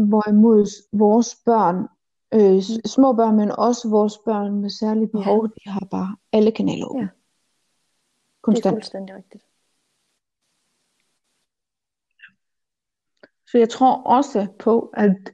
Hvorimod 0.09 0.67
vores 0.99 1.37
børn, 1.45 1.87
øh, 2.35 2.63
s- 2.63 2.91
små 2.91 3.13
børn, 3.13 3.37
men 3.37 3.51
også 3.51 3.89
vores 3.89 4.19
børn 4.25 4.61
med 4.61 4.71
særlige 4.71 5.11
Ja. 5.15 5.19
behov, 5.19 5.49
de 5.49 5.71
har 5.71 5.87
bare 5.91 6.17
alle 6.33 6.51
kanaler 6.51 6.87
åbne. 6.87 7.01
Ja. 7.01 7.07
Det 7.07 7.13
er 7.13 8.53
Konstant. 8.53 8.75
fuldstændig 8.75 9.17
rigtigt. 9.17 9.43
Så 13.47 13.59
jeg 13.59 13.69
tror 13.69 14.03
også 14.03 14.47
på, 14.59 14.91
at 14.95 15.33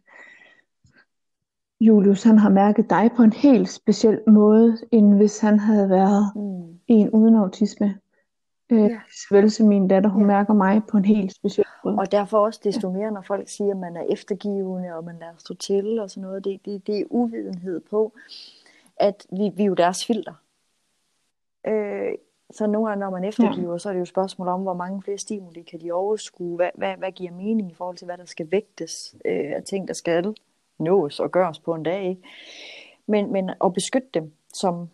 Julius 1.81 2.23
han 2.23 2.39
har 2.39 2.51
mærket 2.51 2.91
dig 2.91 3.11
på 3.17 3.23
en 3.23 3.33
helt 3.33 3.69
speciel 3.69 4.21
måde, 4.27 4.79
end 4.91 5.15
hvis 5.17 5.39
han 5.39 5.59
havde 5.59 5.89
været 5.89 6.33
Mm. 6.37 6.79
en 6.89 7.11
uden 7.11 7.35
autisme. 7.37 7.99
Øh, 8.71 8.91
Ja. 9.31 9.49
Som 9.49 9.69
min 9.69 9.89
datter, 9.89 10.11
hun 10.11 10.23
Ja. 10.23 10.27
mærker 10.27 10.55
mig 10.55 10.83
på 10.91 10.97
en 10.97 11.05
helt 11.05 11.33
speciel 11.35 11.67
måde. 11.85 11.97
Og 11.99 12.13
derfor 12.13 12.39
også 12.39 12.61
desto 12.65 12.91
mere, 12.91 13.11
når 13.13 13.21
folk 13.23 13.49
siger, 13.49 13.71
at 13.71 13.77
man 13.77 13.97
er 13.97 14.05
eftergivende, 14.11 14.95
og 14.95 15.05
man 15.05 15.17
lader 15.21 15.33
stå 15.39 15.55
til 15.55 15.99
og 15.99 16.11
sådan 16.11 16.23
noget, 16.23 16.45
det, 16.45 16.61
det, 16.65 16.87
det 16.87 17.01
er 17.01 17.05
uvidenhed 17.11 17.81
på, 17.91 18.13
at 18.97 19.27
vi, 19.33 19.51
vi 19.57 19.63
er 19.63 19.67
jo 19.67 19.75
deres 19.75 20.07
filter. 20.07 20.33
Øh, 21.67 22.13
så 22.53 22.67
nogle 22.67 22.89
gange, 22.89 23.01
når 23.01 23.11
man 23.11 23.25
eftergiver, 23.25 23.73
ja. 23.73 23.79
så 23.79 23.89
er 23.89 23.93
det 23.93 23.99
jo 23.99 24.03
et 24.03 24.09
spørgsmål 24.09 24.49
om, 24.49 24.63
hvor 24.63 24.75
mange 24.75 25.03
flere 25.03 25.19
stimuli 25.19 25.63
kan 25.63 25.81
de 25.81 25.93
overskue, 25.93 26.57
hvad, 26.57 26.71
hvad, 26.75 26.97
hvad 26.97 27.13
giver 27.13 27.33
mening 27.33 27.71
i 27.71 27.75
forhold 27.75 27.97
til, 27.97 28.05
hvad 28.05 28.19
der 28.19 28.25
skal 28.25 28.51
vægtes 28.51 29.15
øh, 29.25 29.53
af 29.57 29.63
ting, 29.63 29.89
der 29.89 29.95
skal 29.95 30.35
nås 30.79 31.21
og 31.21 31.31
gøres 31.31 31.59
på 31.59 31.75
en 31.75 31.83
dag. 31.83 32.09
Ikke? 32.09 32.23
Men, 33.07 33.33
men 33.33 33.51
at 33.65 33.73
beskytte 33.73 34.09
dem, 34.15 34.33
som 34.53 34.89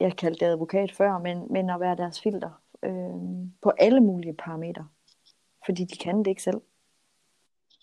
jeg 0.00 0.16
kaldte 0.16 0.44
det 0.44 0.52
advokat 0.52 0.92
før, 0.92 1.18
men, 1.18 1.46
men 1.50 1.70
at 1.70 1.80
være 1.80 1.96
deres 1.96 2.20
filter 2.20 2.50
øh, 2.82 3.48
på 3.62 3.72
alle 3.78 4.00
mulige 4.00 4.34
parametre. 4.34 4.86
Fordi 5.66 5.84
de 5.84 5.96
kan 5.96 6.18
det 6.18 6.26
ikke 6.26 6.42
selv. 6.42 6.60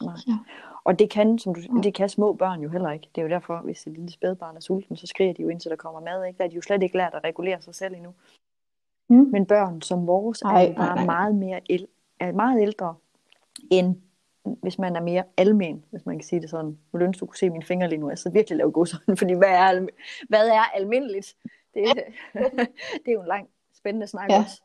Nej. 0.02 0.16
Ja. 0.28 0.38
Og 0.84 1.00
det 1.00 1.10
kan, 1.10 1.40
som 1.40 1.56
du, 1.56 1.62
det 1.84 1.94
kan 1.94 2.10
små 2.10 2.34
børn 2.34 2.62
jo 2.62 2.70
heller 2.70 2.92
ikke. 2.92 3.10
Det 3.16 3.22
er 3.22 3.26
jo 3.26 3.30
derfor, 3.30 3.58
hvis 3.58 3.88
et 3.88 3.94
lille 3.94 4.12
spædbarn 4.12 4.56
er 4.56 4.60
sulten, 4.60 4.98
så 4.98 5.08
skriger 5.08 5.34
de 5.34 5.42
jo 5.42 5.50
indtil 5.50 5.72
der 5.72 5.78
kommer 5.78 6.00
mad. 6.00 6.26
Ikke? 6.26 6.38
Der 6.38 6.44
er 6.44 6.48
de 6.48 6.56
jo 6.56 6.62
slet 6.62 6.84
ikke 6.84 6.98
lært 6.98 7.14
at 7.14 7.24
regulere 7.24 7.62
sig 7.62 7.76
selv 7.76 7.96
endnu. 7.96 8.14
Mm. 9.08 9.16
Men 9.32 9.46
børn 9.46 9.82
som 9.82 10.08
vores 10.08 10.42
er 10.42 10.46
Ej, 10.48 10.66
nej, 10.68 10.76
bare 10.76 10.96
nej. 10.96 11.06
meget, 11.06 11.36
mere 11.36 11.72
el- 11.72 11.88
er 12.20 12.32
meget 12.32 12.62
ældre, 12.62 12.96
end 13.72 13.96
hvis 14.62 14.80
man 14.80 14.96
er 14.96 15.02
mere 15.02 15.24
almen, 15.38 15.86
hvis 15.92 16.06
man 16.06 16.18
kan 16.18 16.24
sige 16.28 16.42
det 16.42 16.50
sådan. 16.50 16.66
Nu 16.66 16.78
ville 16.92 17.04
jeg 17.04 17.08
ønske, 17.08 17.20
du 17.20 17.26
kunne 17.26 17.38
se 17.38 17.50
mine 17.50 17.64
fingre 17.64 17.90
lige 17.90 18.00
nu. 18.00 18.10
Jeg 18.10 18.18
sidder 18.18 18.34
virkelig 18.38 18.56
og 18.56 18.58
laver 18.58 18.72
godsøjne, 18.72 19.18
fordi 19.22 19.34
hvad 19.34 19.50
er, 19.50 19.72
alm- 19.72 19.88
hvad 20.30 20.48
er 20.48 20.64
almindeligt? 20.74 21.36
Det, 21.74 21.84
det 23.06 23.08
er 23.08 23.12
jo 23.14 23.22
en 23.22 23.28
lang, 23.28 23.48
spændende 23.74 24.08
snak 24.08 24.30
Ja. 24.30 24.38
også, 24.40 24.62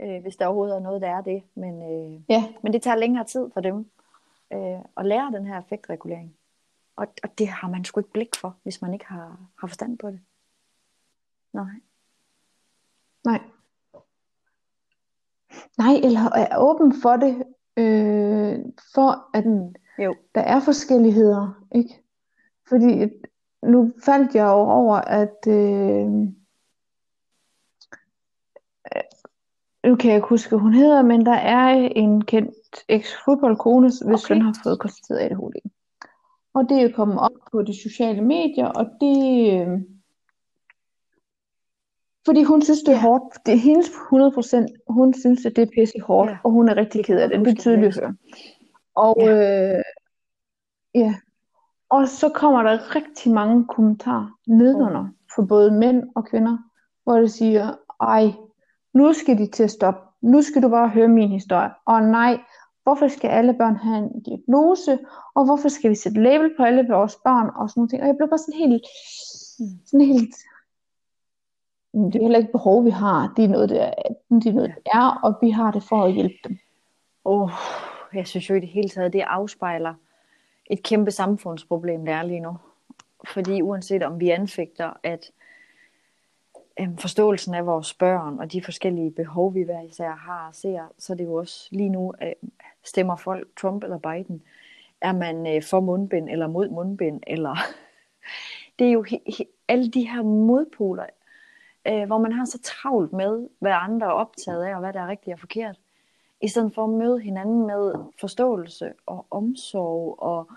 øh, 0.00 0.22
hvis 0.22 0.36
der 0.36 0.46
overhovedet 0.46 0.76
er 0.76 0.80
noget, 0.80 1.02
der 1.02 1.08
er 1.08 1.20
det. 1.20 1.42
Men, 1.54 1.82
øh, 1.82 2.20
Ja. 2.28 2.44
men 2.62 2.72
det 2.72 2.82
tager 2.82 2.96
længere 2.96 3.24
tid 3.24 3.50
for 3.54 3.60
dem 3.60 3.90
øh, 4.52 4.78
at 4.96 5.06
lære 5.06 5.32
den 5.32 5.46
her 5.46 5.58
effektregulering. 5.60 6.34
Og, 6.96 7.06
og 7.22 7.38
det 7.38 7.48
har 7.48 7.68
man 7.68 7.84
sgu 7.84 8.00
ikke 8.00 8.12
blik 8.12 8.36
for, 8.36 8.56
hvis 8.62 8.82
man 8.82 8.92
ikke 8.92 9.06
har, 9.06 9.38
har 9.60 9.66
forstand 9.68 9.98
på 9.98 10.10
det. 10.10 10.20
Nej. 11.52 11.64
Nej. 13.24 13.40
Nej, 15.78 15.94
eller 16.04 16.20
er 16.20 16.58
åben 16.58 16.94
for 17.02 17.16
det, 17.16 17.42
øh, 17.76 18.58
for 18.94 19.36
at. 19.36 19.44
Jo. 19.98 20.14
der 20.34 20.40
er 20.40 20.60
forskelligheder, 20.60 21.64
ikke? 21.74 22.02
Fordi 22.68 23.06
nu 23.62 23.92
faldt 24.04 24.34
jeg 24.34 24.44
jo 24.44 24.60
over, 24.60 24.96
at 24.96 25.46
øh, 25.48 26.06
øh, 28.96 29.02
nu 29.84 29.96
kan 29.96 30.10
jeg 30.10 30.16
ikke 30.16 30.28
huske, 30.28 30.56
hun 30.56 30.74
hedder, 30.74 31.02
men 31.02 31.26
der 31.26 31.34
er 31.34 31.68
en 31.96 32.24
kendt 32.24 32.54
eks-fodboldkone, 32.88 33.86
hvis 33.86 34.02
Okay. 34.02 34.18
søn 34.18 34.42
har 34.42 34.54
fået 34.64 34.80
konstateret 34.80 35.18
ADHD. 35.18 35.70
Og 36.54 36.68
det 36.68 36.82
er 36.82 36.92
kommet 36.92 37.20
op 37.20 37.30
på 37.52 37.62
de 37.62 37.82
sociale 37.82 38.20
medier, 38.20 38.66
og 38.66 38.86
det... 39.00 39.52
Øh, 39.60 39.80
fordi 42.26 42.42
hun 42.42 42.62
synes, 42.62 42.78
det 42.80 42.88
er 42.88 42.96
Ja. 42.96 43.02
hårdt. 43.02 43.46
Det 43.46 43.54
er 43.54 43.58
hendes 43.58 43.88
100%. 43.88 44.66
Hun 44.88 45.14
synes, 45.14 45.46
at 45.46 45.56
det 45.56 45.62
er 45.62 45.70
pisse 45.74 46.00
hårdt, 46.00 46.30
Ja. 46.30 46.36
og 46.44 46.50
hun 46.50 46.68
er 46.68 46.76
rigtig 46.76 47.04
ked 47.04 47.18
af 47.18 47.28
det. 47.28 47.40
Det 47.40 47.48
er 47.48 47.60
tydeligt 47.60 47.96
jeg 47.96 48.02
at 48.04 48.08
høre. 48.08 48.14
Og, 48.94 49.16
Ja. 49.20 49.74
øh, 49.76 49.82
ja. 50.94 51.14
og 51.90 52.08
så 52.08 52.28
kommer 52.28 52.62
der 52.62 52.94
rigtig 52.96 53.32
mange 53.32 53.66
kommentarer 53.66 54.38
nedenunder 54.46 55.06
for 55.34 55.42
både 55.42 55.70
mænd 55.70 56.02
og 56.14 56.26
kvinder, 56.26 56.58
hvor 57.04 57.16
det 57.16 57.30
siger, 57.30 57.74
ej, 58.00 58.32
nu 58.94 59.12
skal 59.12 59.38
de 59.38 59.46
til 59.50 59.62
at 59.62 59.70
stoppe. 59.70 60.00
Nu 60.22 60.42
skal 60.42 60.62
du 60.62 60.68
bare 60.68 60.88
høre 60.88 61.08
min 61.08 61.28
historie. 61.28 61.70
Og 61.86 62.02
nej, 62.02 62.40
hvorfor 62.82 63.08
skal 63.08 63.28
alle 63.28 63.54
børn 63.54 63.76
have 63.76 63.98
en 63.98 64.22
diagnose? 64.22 64.98
Og 65.34 65.44
hvorfor 65.44 65.68
skal 65.68 65.90
vi 65.90 65.94
sætte 65.94 66.22
label 66.22 66.50
på 66.56 66.62
alle 66.62 66.86
vores 66.88 67.16
børn? 67.24 67.50
Og 67.56 67.70
sådan 67.70 67.80
nogle 67.80 67.88
ting. 67.88 68.02
Og 68.02 68.06
jeg 68.08 68.16
blev 68.16 68.28
bare 68.28 68.38
sådan 68.38 68.58
helt, 68.58 68.82
sådan 69.86 70.06
helt, 70.06 70.20
"Men 70.20 70.32
det 71.92 72.16
er 72.16 72.22
heller 72.22 72.38
ikke 72.38 72.52
behov, 72.52 72.84
vi 72.84 72.90
har. 72.90 73.32
Det 73.36 73.44
er 73.44 73.48
noget, 73.48 73.68
det 73.68 73.82
er, 73.82 73.92
det 74.30 74.46
er, 74.46 74.52
noget, 74.52 74.74
det 74.76 74.92
er 74.92 75.20
og 75.22 75.38
vi 75.42 75.50
har 75.50 75.70
det 75.70 75.82
for 75.82 76.04
at 76.04 76.12
hjælpe 76.12 76.38
dem. 76.48 76.58
Oh, 77.24 77.50
jeg 78.14 78.26
synes 78.26 78.50
jo 78.50 78.54
i 78.54 78.60
det 78.60 78.68
hele 78.68 78.88
taget, 78.88 79.12
det 79.12 79.20
afspejler 79.20 79.94
et 80.66 80.82
kæmpe 80.82 81.10
samfundsproblem, 81.10 82.04
der 82.04 82.14
er 82.14 82.22
lige 82.22 82.40
nu. 82.40 82.56
Fordi 83.34 83.62
uanset 83.62 84.02
om 84.02 84.20
vi 84.20 84.30
anfægter, 84.30 84.92
at 85.02 85.30
øhm, 86.80 86.96
forståelsen 86.96 87.54
af 87.54 87.66
vores 87.66 87.94
børn 87.94 88.38
og 88.38 88.52
de 88.52 88.62
forskellige 88.62 89.10
behov, 89.10 89.54
vi 89.54 89.62
hver 89.62 89.80
især 89.80 90.10
har 90.10 90.48
og 90.48 90.54
ser, 90.54 90.92
så 90.98 91.12
er 91.12 91.16
det 91.16 91.24
jo 91.24 91.34
også 91.34 91.68
lige 91.72 91.88
nu, 91.88 92.12
øh, 92.22 92.32
stemmer 92.84 93.16
folk 93.16 93.48
Trump 93.60 93.84
eller 93.84 93.98
Biden. 93.98 94.42
Er 95.00 95.12
man 95.12 95.56
øh, 95.56 95.62
for 95.62 95.80
mundbind 95.80 96.28
eller 96.30 96.46
mod 96.46 96.68
mundbind? 96.68 97.20
Eller 97.26 97.56
det 98.78 98.86
er 98.86 98.92
jo 98.92 99.04
he- 99.04 99.32
he- 99.32 99.64
alle 99.68 99.90
de 99.90 100.08
her 100.08 100.22
modpoler, 100.22 101.06
øh, 101.86 102.06
hvor 102.06 102.18
man 102.18 102.32
har 102.32 102.44
så 102.44 102.58
travlt 102.62 103.12
med, 103.12 103.48
hvad 103.58 103.72
andre 103.74 104.06
er 104.06 104.10
optaget 104.10 104.64
af, 104.64 104.74
og 104.74 104.80
hvad 104.80 104.92
der 104.92 105.00
er 105.00 105.08
rigtigt 105.08 105.34
og 105.34 105.40
forkert. 105.40 105.80
I 106.40 106.48
stedet 106.48 106.74
for 106.74 106.84
at 106.84 106.90
møde 106.90 107.20
hinanden 107.20 107.66
med 107.66 107.94
forståelse 108.20 108.92
og 109.06 109.26
omsorg 109.30 110.18
og 110.18 110.50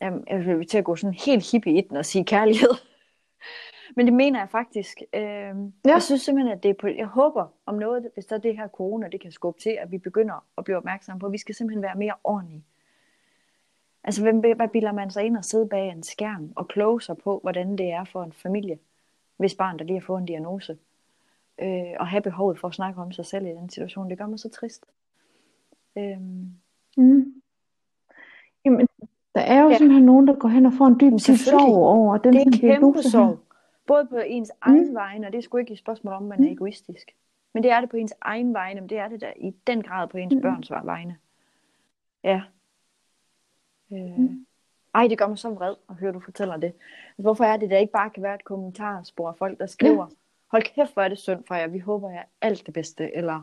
jamen, 0.00 0.24
jeg 0.30 0.46
vil 0.46 0.66
til 0.66 0.78
at 0.78 0.84
gå 0.84 0.96
sådan 0.96 1.14
helt 1.14 1.50
hippie 1.52 1.78
i 1.78 1.80
den 1.80 1.96
og 1.96 2.06
sige 2.06 2.24
kærlighed. 2.24 2.70
Men 3.96 4.06
det 4.06 4.14
mener 4.14 4.38
jeg 4.38 4.50
faktisk. 4.50 5.02
Øh, 5.14 5.22
ja. 5.22 5.52
Jeg 5.84 6.02
synes 6.02 6.22
simpelthen, 6.22 6.56
at 6.56 6.62
det 6.62 6.68
er 6.68 6.74
på, 6.74 6.86
jeg 6.86 7.06
håber 7.06 7.46
om 7.66 7.74
noget, 7.74 8.10
hvis 8.14 8.26
der 8.26 8.36
er 8.36 8.40
det 8.40 8.56
her 8.56 8.68
corona, 8.68 9.08
det 9.08 9.20
kan 9.20 9.32
skubbe 9.32 9.60
til, 9.60 9.78
at 9.80 9.92
vi 9.92 9.98
begynder 9.98 10.44
at 10.58 10.64
blive 10.64 10.76
opmærksomme 10.76 11.20
på, 11.20 11.26
at 11.26 11.32
vi 11.32 11.38
skal 11.38 11.54
simpelthen 11.54 11.82
være 11.82 11.94
mere 11.94 12.14
ordentlige. 12.24 12.64
Altså, 14.04 14.22
hvem, 14.22 14.38
hvad 14.38 14.68
bilder 14.68 14.92
man 14.92 15.10
sig 15.10 15.24
ind 15.24 15.36
og 15.36 15.44
sidde 15.44 15.68
bag 15.68 15.88
en 15.88 16.02
skærm 16.02 16.52
og 16.56 16.68
kloge 16.68 17.02
sig 17.02 17.16
på, 17.18 17.38
hvordan 17.42 17.78
det 17.78 17.90
er 17.90 18.04
for 18.04 18.22
en 18.22 18.32
familie, 18.32 18.78
hvis 19.36 19.54
barn, 19.54 19.78
der 19.78 19.84
lige 19.84 19.98
har 19.98 20.06
fået 20.06 20.20
en 20.20 20.26
diagnose, 20.26 20.78
øh, 21.62 21.92
og 22.00 22.06
have 22.06 22.20
behovet 22.22 22.58
for 22.58 22.68
at 22.68 22.74
snakke 22.74 23.00
om 23.00 23.12
sig 23.12 23.26
selv 23.26 23.46
i 23.46 23.50
den 23.50 23.70
situation. 23.70 24.10
Det 24.10 24.18
gør 24.18 24.26
mig 24.26 24.38
så 24.38 24.48
trist. 24.48 24.86
Øhm, 25.98 26.50
Mm. 26.98 27.42
Jamen, 28.64 28.88
der 29.34 29.40
er 29.40 29.62
jo 29.62 29.68
Ja. 29.70 29.76
simpelthen 29.78 30.06
nogen, 30.06 30.26
der 30.26 30.34
går 30.34 30.48
hen 30.48 30.66
og 30.66 30.72
får 30.72 30.86
en 30.86 31.00
dyb, 31.00 31.18
sorg 31.20 31.76
over 31.76 32.18
den 32.18 32.32
det 32.32 32.40
er 32.40 32.66
her 32.66 32.74
kæmpe 32.74 33.02
sorg. 33.02 33.38
Både 33.86 34.06
på 34.06 34.16
ens 34.16 34.52
egen 34.60 34.94
vegne, 34.94 35.26
og 35.26 35.32
det 35.32 35.38
er 35.38 35.42
sgu 35.42 35.56
ikke 35.56 35.72
et 35.72 35.78
spørgsmål 35.78 36.14
om, 36.14 36.22
man 36.22 36.44
er 36.44 36.50
egoistisk. 36.52 37.14
Men 37.54 37.62
det 37.62 37.70
er 37.70 37.80
det 37.80 37.90
på 37.90 37.96
ens 37.96 38.14
egen 38.20 38.54
vegne, 38.54 38.80
men 38.80 38.90
det 38.90 38.98
er 38.98 39.08
det 39.08 39.20
der 39.20 39.32
i 39.36 39.50
den 39.66 39.82
grad 39.82 40.08
på 40.08 40.16
ens 40.18 40.34
Mm. 40.34 40.40
børns 40.40 40.70
vegne. 40.70 41.16
Ja. 42.24 42.42
Øh. 43.92 44.30
Ej, 44.96 45.06
det 45.08 45.18
gør 45.18 45.26
mig 45.26 45.38
så 45.38 45.50
vred 45.50 45.74
at 45.88 45.94
høre, 45.94 46.12
du 46.12 46.20
fortæller 46.20 46.56
det. 46.56 46.66
Altså, 46.66 47.22
hvorfor 47.22 47.44
er 47.44 47.56
det, 47.56 47.70
der 47.70 47.78
ikke 47.78 47.92
bare 47.92 48.10
kan 48.10 48.22
være 48.22 48.34
et 48.34 48.44
kommentarspor 48.44 49.28
af 49.28 49.36
folk, 49.36 49.58
der 49.58 49.66
skriver, 49.66 50.06
hold 50.50 50.62
kæft, 50.62 50.92
hvor 50.92 51.02
er 51.02 51.08
det 51.08 51.18
synd 51.18 51.44
for 51.48 51.54
jer, 51.54 51.66
vi 51.66 51.78
håber 51.78 52.10
jer 52.10 52.22
alt 52.40 52.66
det 52.66 52.74
bedste, 52.74 53.16
eller 53.16 53.40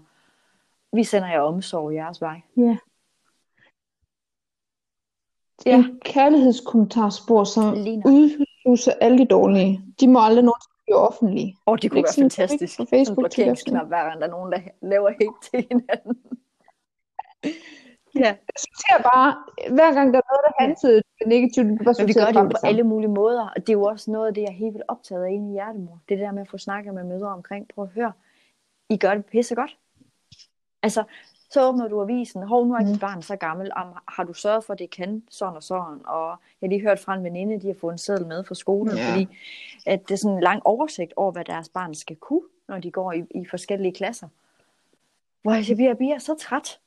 vi 0.93 1.03
sender 1.03 1.27
jer 1.27 1.39
omsorg 1.39 1.91
i 1.91 1.95
jeres 1.95 2.21
vej. 2.21 2.41
Ja. 2.57 2.77
Ja. 5.65 5.75
En 5.75 5.99
kærlighedskommentarspor, 6.05 7.43
som 7.43 7.73
udhuser 8.05 8.91
alle 9.01 9.17
de 9.17 9.25
dårlige. 9.25 9.81
De 9.99 10.07
må 10.07 10.19
aldrig 10.19 10.43
nogensinde 10.43 10.77
blive 10.85 10.97
offentlige. 10.97 11.57
Åh, 11.67 11.77
det 11.81 11.91
kunne 11.91 11.99
Ikke 11.99 12.07
være 12.17 12.23
fantastisk. 12.23 12.77
på 12.79 12.85
Facebook 12.85 13.17
en 13.17 13.21
blokeringsknap 13.21 13.87
hver 13.87 14.13
der 14.13 14.25
er 14.25 14.31
nogen, 14.31 14.51
der 14.51 14.59
laver 14.81 15.09
hate 15.09 15.49
til 15.51 15.67
hinanden. 15.71 16.42
Ja, 18.15 18.21
Jeg 18.25 18.37
sorterer 18.57 19.01
bare, 19.13 19.35
hver 19.69 19.93
gang 19.93 20.13
der 20.13 20.19
er 20.19 20.27
noget, 20.31 20.43
der 20.47 20.53
Ja. 20.59 20.65
handler 20.65 21.01
negativt, 21.25 21.67
det 21.67 21.85
bare 21.85 21.95
men 21.99 22.07
vi 22.07 22.13
gør 22.13 22.25
det 22.25 22.35
jo 22.35 22.41
på 22.43 22.47
det 22.49 22.67
alle 22.69 22.83
mulige 22.83 23.09
måder, 23.09 23.47
og 23.55 23.55
det 23.55 23.69
er 23.69 23.73
jo 23.73 23.83
også 23.83 24.11
noget 24.11 24.27
af 24.27 24.33
det, 24.33 24.41
jeg 24.41 24.47
er 24.47 24.53
helt 24.53 24.73
vildt 24.73 24.85
optaget 24.87 25.23
af 25.25 25.31
inde 25.31 25.49
i 25.49 25.53
hjertemor. 25.53 25.99
Det 26.09 26.19
der 26.19 26.31
med 26.31 26.41
at 26.41 26.49
få 26.49 26.57
snakket 26.57 26.93
med 26.93 27.03
mødre 27.03 27.27
omkring, 27.27 27.67
prøv 27.75 27.83
at 27.83 27.89
høre, 27.89 28.11
I 28.89 28.97
gør 28.97 29.13
det 29.15 29.25
pisse 29.25 29.55
godt. 29.55 29.77
Altså, 30.83 31.03
så 31.49 31.67
åbner 31.69 31.87
du 31.87 32.01
avisen, 32.01 32.43
hov, 32.43 32.65
nu 32.67 32.73
er 32.73 32.79
dit 32.79 32.89
Mm. 32.91 32.99
barn 32.99 33.21
så 33.21 33.35
gammel, 33.35 33.71
om, 33.75 33.87
har 34.07 34.23
du 34.23 34.33
sørget 34.33 34.63
for, 34.63 34.73
at 34.73 34.79
det 34.79 34.89
kan 34.91 35.23
sådan 35.29 35.55
og 35.55 35.63
sådan, 35.63 35.99
og 36.05 36.27
jeg 36.29 36.67
har 36.67 36.67
lige 36.67 36.81
hørt 36.81 36.99
fra 36.99 37.13
en 37.15 37.23
veninde, 37.23 37.59
de 37.61 37.67
har 37.67 37.75
fået 37.81 37.91
en 37.91 37.97
seddel 37.97 38.27
med 38.27 38.43
fra 38.43 38.55
skolen, 38.55 38.97
Ja. 38.97 39.11
fordi 39.11 39.27
at 39.85 40.01
det 40.07 40.11
er 40.13 40.17
sådan 40.17 40.37
en 40.37 40.43
lang 40.43 40.61
oversigt 40.65 41.13
over, 41.15 41.31
hvad 41.31 41.45
deres 41.45 41.69
barn 41.69 41.95
skal 41.95 42.15
kunne, 42.15 42.41
når 42.67 42.79
de 42.79 42.91
går 42.91 43.11
i, 43.11 43.23
i 43.35 43.45
forskellige 43.45 43.93
klasser. 43.93 44.27
Hvor 45.41 45.53
jeg 45.53 45.65
siger, 45.65 45.77
vi 45.77 45.85
er, 45.85 45.93
vi 45.93 46.11
er 46.11 46.17
så 46.19 46.35
træt, 46.35 46.79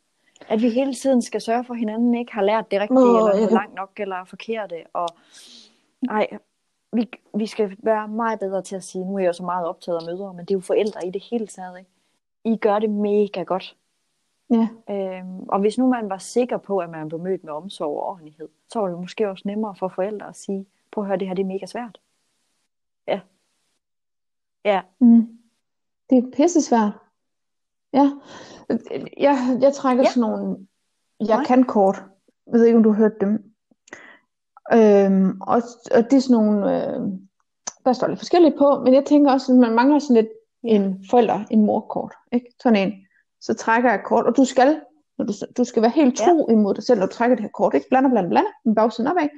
at 0.48 0.62
vi 0.62 0.70
hele 0.70 0.94
tiden 0.94 1.22
skal 1.22 1.40
sørge 1.40 1.64
for, 1.64 1.74
at 1.74 1.80
hinanden 1.80 2.14
ikke 2.14 2.32
har 2.32 2.42
lært 2.42 2.70
det 2.70 2.80
rigtige, 2.80 2.98
Åh, 2.98 3.30
eller 3.30 3.46
kan- 3.48 3.54
langt 3.56 3.74
nok, 3.74 3.90
eller 3.96 4.24
forkerte, 4.24 4.74
og 4.92 5.08
ej, 6.10 6.28
vi, 6.92 7.10
vi 7.34 7.46
skal 7.46 7.76
være 7.78 8.08
meget 8.08 8.38
bedre 8.40 8.62
til 8.62 8.76
at 8.76 8.84
sige, 8.84 9.04
nu 9.04 9.14
er 9.14 9.18
jeg 9.18 9.26
jo 9.28 9.32
så 9.32 9.42
meget 9.44 9.66
optaget 9.66 9.98
af 9.98 10.06
mødre, 10.06 10.34
men 10.34 10.44
det 10.44 10.50
er 10.50 10.58
jo 10.58 10.60
forældre 10.60 11.06
i 11.06 11.10
det 11.10 11.22
hele 11.30 11.46
taget, 11.46 11.78
ikke? 11.78 11.90
I 12.44 12.56
gør 12.56 12.78
det 12.78 12.90
mega 12.90 13.42
godt. 13.42 13.76
Ja. 14.50 14.68
Øhm, 14.90 15.38
og 15.48 15.60
hvis 15.60 15.78
nu 15.78 15.86
man 15.88 16.10
var 16.10 16.18
sikker 16.18 16.56
på, 16.56 16.78
at 16.78 16.90
man 16.90 17.08
blev 17.08 17.20
mødt 17.20 17.44
med 17.44 17.52
omsorg 17.52 17.88
og 17.96 18.06
ordentlighed, 18.08 18.48
så 18.72 18.80
var 18.80 18.88
det 18.88 18.98
måske 18.98 19.30
også 19.30 19.42
nemmere 19.46 19.74
for 19.74 19.88
forældre 19.88 20.28
at 20.28 20.36
sige, 20.36 20.66
prøv 20.92 21.04
at 21.04 21.08
høre, 21.08 21.18
det 21.18 21.26
her 21.28 21.34
det 21.34 21.42
er 21.42 21.46
mega 21.46 21.66
svært. 21.66 21.98
Ja. 23.08 23.20
Ja, 24.64 24.80
Mm. 24.98 25.38
Det 26.10 26.18
er 26.18 26.22
pisse 26.36 26.62
svært. 26.62 26.92
Ja. 27.96 28.10
Jeg, 29.20 29.58
jeg 29.60 29.72
trækker 29.74 30.02
Ja. 30.04 30.10
sådan 30.10 30.20
nogle 30.30 30.56
jeg 31.20 31.36
Nej. 31.36 31.44
kan 31.44 31.64
kort. 31.64 32.02
Jeg 32.46 32.52
ved 32.60 32.64
ikke, 32.66 32.76
om 32.76 32.82
du 32.82 32.90
har 32.92 32.96
hørt 32.98 33.20
dem. 33.20 33.32
Øhm, 34.72 35.40
og, 35.40 35.62
og 35.94 36.00
det 36.10 36.12
er 36.16 36.20
sådan 36.20 36.36
nogle, 36.44 36.56
øh, 36.76 37.00
der 37.84 37.92
står 37.92 38.06
lidt 38.06 38.18
forskelligt 38.18 38.54
på, 38.58 38.80
men 38.84 38.94
jeg 38.94 39.04
tænker 39.04 39.32
også, 39.32 39.52
at 39.52 39.58
man 39.58 39.74
mangler 39.74 39.98
sådan 39.98 40.16
lidt 40.16 40.28
en 40.64 41.04
forælder, 41.10 41.44
en 41.50 41.66
morkort. 41.66 42.12
Ikke? 42.32 42.46
Sådan 42.62 42.86
en. 42.88 42.92
Så 43.40 43.54
trækker 43.54 43.90
jeg 43.90 44.00
kort, 44.04 44.26
og 44.26 44.36
du 44.36 44.44
skal, 44.44 44.80
når 45.18 45.24
du, 45.24 45.32
du 45.56 45.64
skal 45.64 45.82
være 45.82 45.90
helt 45.90 46.16
tro 46.16 46.48
imod 46.50 46.74
dig 46.74 46.84
selv, 46.84 47.00
når 47.00 47.06
du 47.06 47.12
trækker 47.12 47.36
det 47.36 47.42
her 47.42 47.50
kort. 47.50 47.74
Ikke 47.74 47.88
blander, 47.88 48.10
blander, 48.10 48.30
blander, 48.30 48.50
med 48.64 48.74
bagsiden 48.74 49.10
opad. 49.10 49.28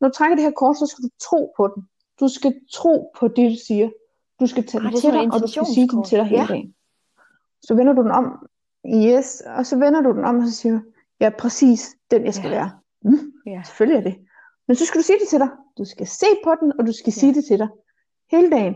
Når 0.00 0.08
du 0.08 0.14
trækker 0.14 0.36
det 0.36 0.44
her 0.44 0.50
kort, 0.50 0.76
så 0.76 0.86
skal 0.86 1.02
du 1.04 1.08
tro 1.22 1.52
på 1.56 1.68
den. 1.74 1.82
Du 2.20 2.28
skal 2.28 2.54
tro 2.72 3.12
på 3.18 3.28
det, 3.28 3.50
du 3.50 3.56
siger. 3.66 3.90
Du 4.40 4.46
skal 4.46 4.66
tage 4.66 4.84
den 4.84 4.92
det 4.92 5.00
til 5.00 5.12
dig, 5.12 5.20
og 5.32 5.40
du 5.40 5.46
skal 5.46 5.66
sige 5.74 5.88
den 5.88 6.04
til 6.04 6.18
dig 6.18 6.26
hele 6.26 6.40
Ja. 6.42 6.46
dagen. 6.46 6.74
Så 7.62 7.74
vender 7.74 7.92
du 7.92 8.02
den 8.02 8.10
om. 8.10 8.48
Yes, 8.86 9.40
og 9.46 9.66
så 9.66 9.76
vender 9.78 10.00
du 10.00 10.12
den 10.12 10.24
om, 10.24 10.38
og 10.38 10.46
så 10.46 10.52
siger 10.52 10.72
du, 10.72 10.80
ja, 11.20 11.30
præcis 11.38 11.96
den, 12.10 12.24
jeg 12.24 12.34
skal 12.34 12.50
Ja. 12.50 12.56
være. 12.56 12.70
Mm. 13.02 13.32
Ja. 13.46 13.62
Selvfølgelig 13.64 13.98
er 13.98 14.10
det. 14.10 14.26
Men 14.68 14.76
så 14.76 14.86
skal 14.86 15.00
du 15.00 15.04
sige 15.04 15.18
det 15.18 15.28
til 15.28 15.38
dig. 15.38 15.48
Du 15.78 15.84
skal 15.84 16.06
se 16.06 16.26
på 16.44 16.54
den, 16.60 16.72
og 16.78 16.86
du 16.86 16.92
skal 16.92 17.10
Ja. 17.16 17.20
sige 17.20 17.34
det 17.34 17.44
til 17.44 17.58
dig. 17.58 17.68
Hele 18.30 18.50
dagen. 18.50 18.74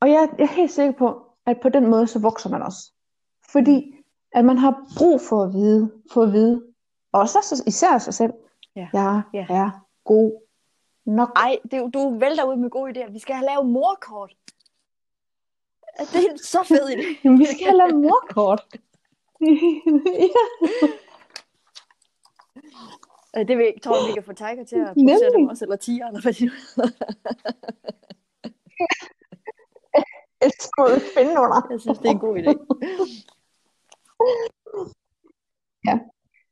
Og 0.00 0.08
jeg, 0.10 0.28
jeg 0.38 0.44
er 0.44 0.48
helt 0.54 0.70
sikker 0.72 0.92
på, 0.98 1.22
at 1.46 1.60
på 1.62 1.68
den 1.68 1.86
måde, 1.86 2.06
så 2.06 2.18
vokser 2.18 2.50
man 2.50 2.62
også. 2.62 2.92
Fordi, 3.52 3.94
at 4.32 4.44
man 4.44 4.58
har 4.58 4.86
brug 4.98 5.20
for 5.20 5.42
at 5.42 5.52
vide, 5.52 5.92
for 6.12 6.22
at 6.22 6.32
vide, 6.32 6.62
også 7.12 7.38
så- 7.42 7.62
især 7.66 7.98
sig 7.98 8.14
selv, 8.14 8.32
Ja. 8.76 8.88
jeg 8.92 9.22
Ja. 9.34 9.46
er 9.50 9.70
god 10.04 10.32
nok. 11.06 11.28
Ej, 11.36 11.58
det, 11.70 11.94
du 11.94 12.18
vælter 12.18 12.44
ud 12.44 12.56
med 12.56 12.70
gode 12.70 12.90
idéer. 13.04 13.12
Vi 13.12 13.18
skal 13.18 13.34
have 13.34 13.46
lavet 13.46 13.66
morkort. 13.66 14.32
Det 15.98 16.26
er 16.30 16.36
så 16.36 16.62
fed 16.62 16.88
idé. 16.88 17.06
Jamen, 17.24 17.38
vi 17.38 17.44
skal 17.44 17.66
have 17.66 17.76
lavet 17.76 17.94
morkort. 17.94 18.62
ja. 23.34 23.42
Det 23.42 23.58
vil 23.58 23.64
jeg 23.64 23.74
tror, 23.82 24.06
vi 24.06 24.12
kan 24.12 24.22
få 24.22 24.32
Tiger 24.32 24.64
til 24.64 24.76
at 24.76 24.94
producere 24.94 25.30
dem 25.30 25.48
også, 25.48 25.64
eller 25.64 25.76
tiger, 25.76 26.06
eller 26.06 26.20
hvad 26.22 26.32
de 26.32 26.44
nu 26.44 26.52
Jeg 30.42 30.50
skulle 30.60 31.00
finde 31.16 31.30
under. 31.30 31.66
Jeg 31.70 31.80
synes, 31.80 31.98
det 31.98 32.06
er 32.06 32.10
en 32.10 32.18
god 32.18 32.38
idé. 32.38 32.52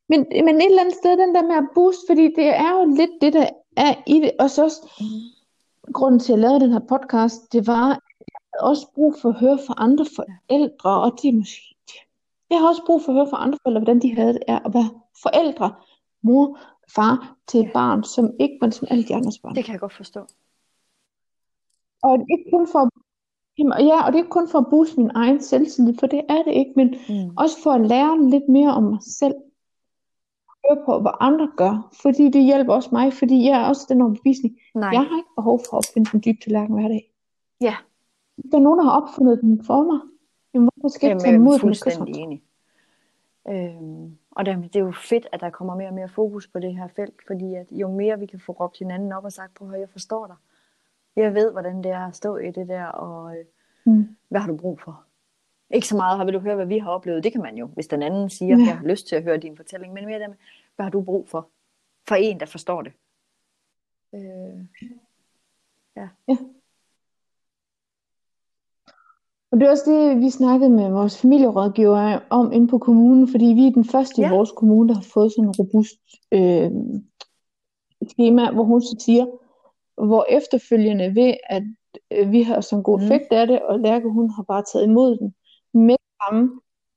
Men, 0.09 0.27
men 0.45 0.57
et 0.57 0.67
eller 0.67 0.81
andet 0.81 0.95
sted, 0.95 1.17
den 1.17 1.35
der 1.35 1.43
med 1.43 1.57
at 1.57 1.69
booste, 1.75 2.03
fordi 2.09 2.35
det 2.37 2.49
er 2.49 2.71
jo 2.79 2.85
lidt 2.85 3.11
det, 3.21 3.33
der 3.33 3.49
er 3.77 3.95
i 4.07 4.21
det. 4.21 4.33
Og 4.41 4.51
så 4.51 4.65
også, 4.65 4.81
grunden 5.93 6.21
til, 6.21 6.33
at 6.33 6.39
jeg 6.39 6.43
lavede 6.43 6.61
den 6.61 6.73
her 6.73 6.81
podcast, 6.89 7.53
det 7.53 7.67
var, 7.67 8.01
også 8.61 8.87
brug 8.95 9.15
for 9.23 9.29
at 9.29 9.41
høre 9.41 9.59
fra 9.67 9.75
andre 9.77 10.07
forældre, 10.17 11.01
og 11.03 11.13
de 11.23 11.33
måske... 11.33 11.75
Jeg 12.51 12.59
har 12.61 12.69
også 12.69 12.83
brug 12.87 13.03
for 13.03 13.13
at 13.13 13.17
høre 13.17 13.31
fra 13.31 13.43
andre 13.43 13.59
forældre, 13.63 13.81
hvordan 13.81 14.03
de 14.03 14.15
havde 14.15 14.33
det 14.33 14.43
er 14.49 14.59
at 14.59 14.75
være 14.75 14.91
forældre, 15.23 15.75
mor, 16.23 16.59
far 16.95 17.37
til 17.47 17.61
et 17.61 17.65
Ja. 17.67 17.71
barn, 17.73 18.05
som 18.05 18.31
ikke 18.41 18.59
var 18.61 18.71
som 18.71 18.89
alle 18.91 19.05
de 19.05 19.15
andres 19.15 19.39
børn. 19.39 19.55
Det 19.55 19.65
kan 19.65 19.73
jeg 19.73 19.81
godt 19.81 19.93
forstå. 19.93 20.21
Og 22.03 22.19
det 22.19 22.25
er 22.31 22.39
ikke 22.39 22.51
kun 22.53 22.67
for, 22.73 22.83
ja, 23.83 24.03
og 24.07 24.13
det 24.13 24.19
er 24.19 24.23
ikke 24.23 24.31
kun 24.39 24.49
for 24.49 24.59
at 24.59 24.67
booste 24.71 25.01
min 25.01 25.11
egen 25.15 25.41
selvtillid, 25.43 25.95
for 25.99 26.07
det 26.07 26.23
er 26.29 26.43
det 26.43 26.53
ikke, 26.55 26.73
men 26.77 26.89
Mm. 27.09 27.37
også 27.37 27.57
for 27.63 27.71
at 27.71 27.87
lære 27.87 28.31
lidt 28.31 28.49
mere 28.49 28.71
om 28.75 28.83
mig 28.83 28.99
selv. 29.03 29.35
Høre 30.69 30.79
på, 30.87 31.01
hvad 31.01 31.11
andre 31.21 31.51
gør, 31.57 31.89
fordi 32.03 32.29
det 32.31 32.45
hjælper 32.45 32.75
også 32.75 32.89
mig, 32.93 33.13
fordi 33.13 33.45
jeg 33.45 33.61
er 33.63 33.69
også 33.69 33.87
den 33.89 34.01
overbevisning. 34.03 34.57
Nej. 34.75 34.89
Jeg 34.91 35.01
har 35.01 35.17
ikke 35.17 35.35
behov 35.37 35.59
for 35.59 35.77
at 35.77 35.79
opfinde 35.89 36.11
den 36.13 36.21
dybe 36.25 36.39
tallerken 36.45 36.75
hver 36.79 36.89
dag. 36.89 37.13
Ja. 37.61 37.75
Der 38.53 38.59
er 38.59 38.63
nogen, 38.63 38.79
der 38.79 38.85
har 38.85 39.01
opfundet 39.03 39.41
den 39.41 39.65
for 39.65 39.83
mig, 39.83 40.01
jamen 40.55 40.69
hvorfor 40.75 40.89
skal 40.89 41.07
jeg 41.07 41.15
ikke 41.15 41.23
tage 41.23 41.33
Jamen, 41.33 41.45
imod 41.47 41.53
jeg 41.53 41.59
er 41.59 41.63
den 41.63 41.69
fuldstændig 41.69 42.15
enig. 42.17 42.43
Øhm, 43.49 44.19
og 44.31 44.47
det, 44.47 44.63
det 44.63 44.77
er 44.77 44.85
jo 44.85 44.93
fedt, 44.93 45.27
at 45.33 45.41
der 45.41 45.51
kommer 45.51 45.75
mere 45.77 45.89
og 45.89 45.95
mere 45.95 46.09
fokus 46.09 46.47
på 46.49 46.59
det 46.59 46.77
her 46.77 46.89
felt, 46.89 47.15
fordi 47.27 47.55
at 47.55 47.67
jo 47.71 47.89
mere 47.91 48.19
vi 48.19 48.27
kan 48.27 48.41
få 48.41 48.53
råbt 48.53 48.79
hinanden 48.79 49.13
op 49.13 49.25
og 49.25 49.33
sagt, 49.33 49.55
prøv 49.55 49.73
at 49.73 49.81
jeg 49.81 49.89
forstår 49.91 50.27
dig. 50.27 50.37
Jeg 51.17 51.35
ved, 51.35 51.53
hvordan 51.53 51.83
det 51.83 51.91
er 51.91 52.07
at 52.07 52.17
stå 52.17 52.37
i 52.37 52.51
det 52.51 52.69
der, 52.69 52.85
og 52.85 53.39
øh, 53.39 53.45
Mm. 53.85 54.17
hvad 54.29 54.41
har 54.41 54.49
du 54.49 54.57
brug 54.57 54.81
for? 54.81 55.05
Ikke 55.71 55.87
så 55.89 55.97
meget, 55.97 56.17
har 56.19 56.25
vil 56.25 56.35
du 56.35 56.39
høre, 56.39 56.55
hvad 56.55 56.67
vi 56.67 56.79
har 56.79 56.91
oplevet. 56.91 57.25
Det 57.25 57.33
kan 57.33 57.43
man 57.43 57.57
jo, 57.57 57.67
hvis 57.67 57.87
den 57.87 58.03
anden 58.03 58.31
siger, 58.31 58.57
Ja. 58.59 58.65
jeg 58.65 58.79
har 58.79 58.85
lyst 58.87 59.07
til 59.09 59.17
at 59.17 59.23
høre 59.23 59.37
din 59.37 59.57
fortælling, 59.57 59.93
men 59.93 60.07
mere 60.07 60.19
det 60.19 60.29
med, 60.29 60.37
hvad 60.77 60.85
har 60.85 60.91
du 60.91 61.03
brug 61.03 61.29
for? 61.29 61.49
For 62.09 62.15
en, 62.15 62.41
der 62.41 62.47
forstår 62.47 62.83
det. 62.83 62.93
Øh, 64.15 64.65
Og 69.51 69.59
det 69.61 69.67
er 69.67 69.71
også 69.71 69.91
det, 69.91 70.21
vi 70.21 70.31
snakkede 70.31 70.71
med 70.71 70.91
vores 70.91 71.21
familierådgiver 71.21 72.19
om 72.31 72.53
inde 72.53 72.69
på 72.69 72.79
kommunen, 72.79 73.29
fordi 73.29 73.45
vi 73.45 73.67
er 73.67 73.71
den 73.71 73.85
første 73.85 74.21
Ja. 74.23 74.29
i 74.29 74.31
vores 74.31 74.51
kommune, 74.57 74.89
der 74.89 74.95
har 74.95 75.03
fået 75.15 75.33
sådan 75.33 75.45
en 75.45 75.55
robust 75.59 75.97
øh, 76.33 76.71
schema, 78.09 78.51
hvor 78.53 78.65
hun 78.65 78.81
så 78.83 78.97
siger, 79.01 79.27
hvor 80.07 80.27
efterfølgende 80.29 81.15
ved, 81.15 81.35
at 81.47 81.63
øh, 82.11 82.33
vi 82.33 82.43
har 82.43 82.61
sådan 82.61 82.83
god 82.83 82.99
Mm. 82.99 83.05
effekt 83.05 83.33
af 83.33 83.47
det, 83.47 83.63
og 83.63 83.79
Lærke, 83.81 84.09
hun 84.09 84.31
har 84.31 84.43
bare 84.43 84.65
taget 84.73 84.85
imod 84.87 85.17
den 85.19 85.35
med 85.87 85.97
samme, 86.23 86.43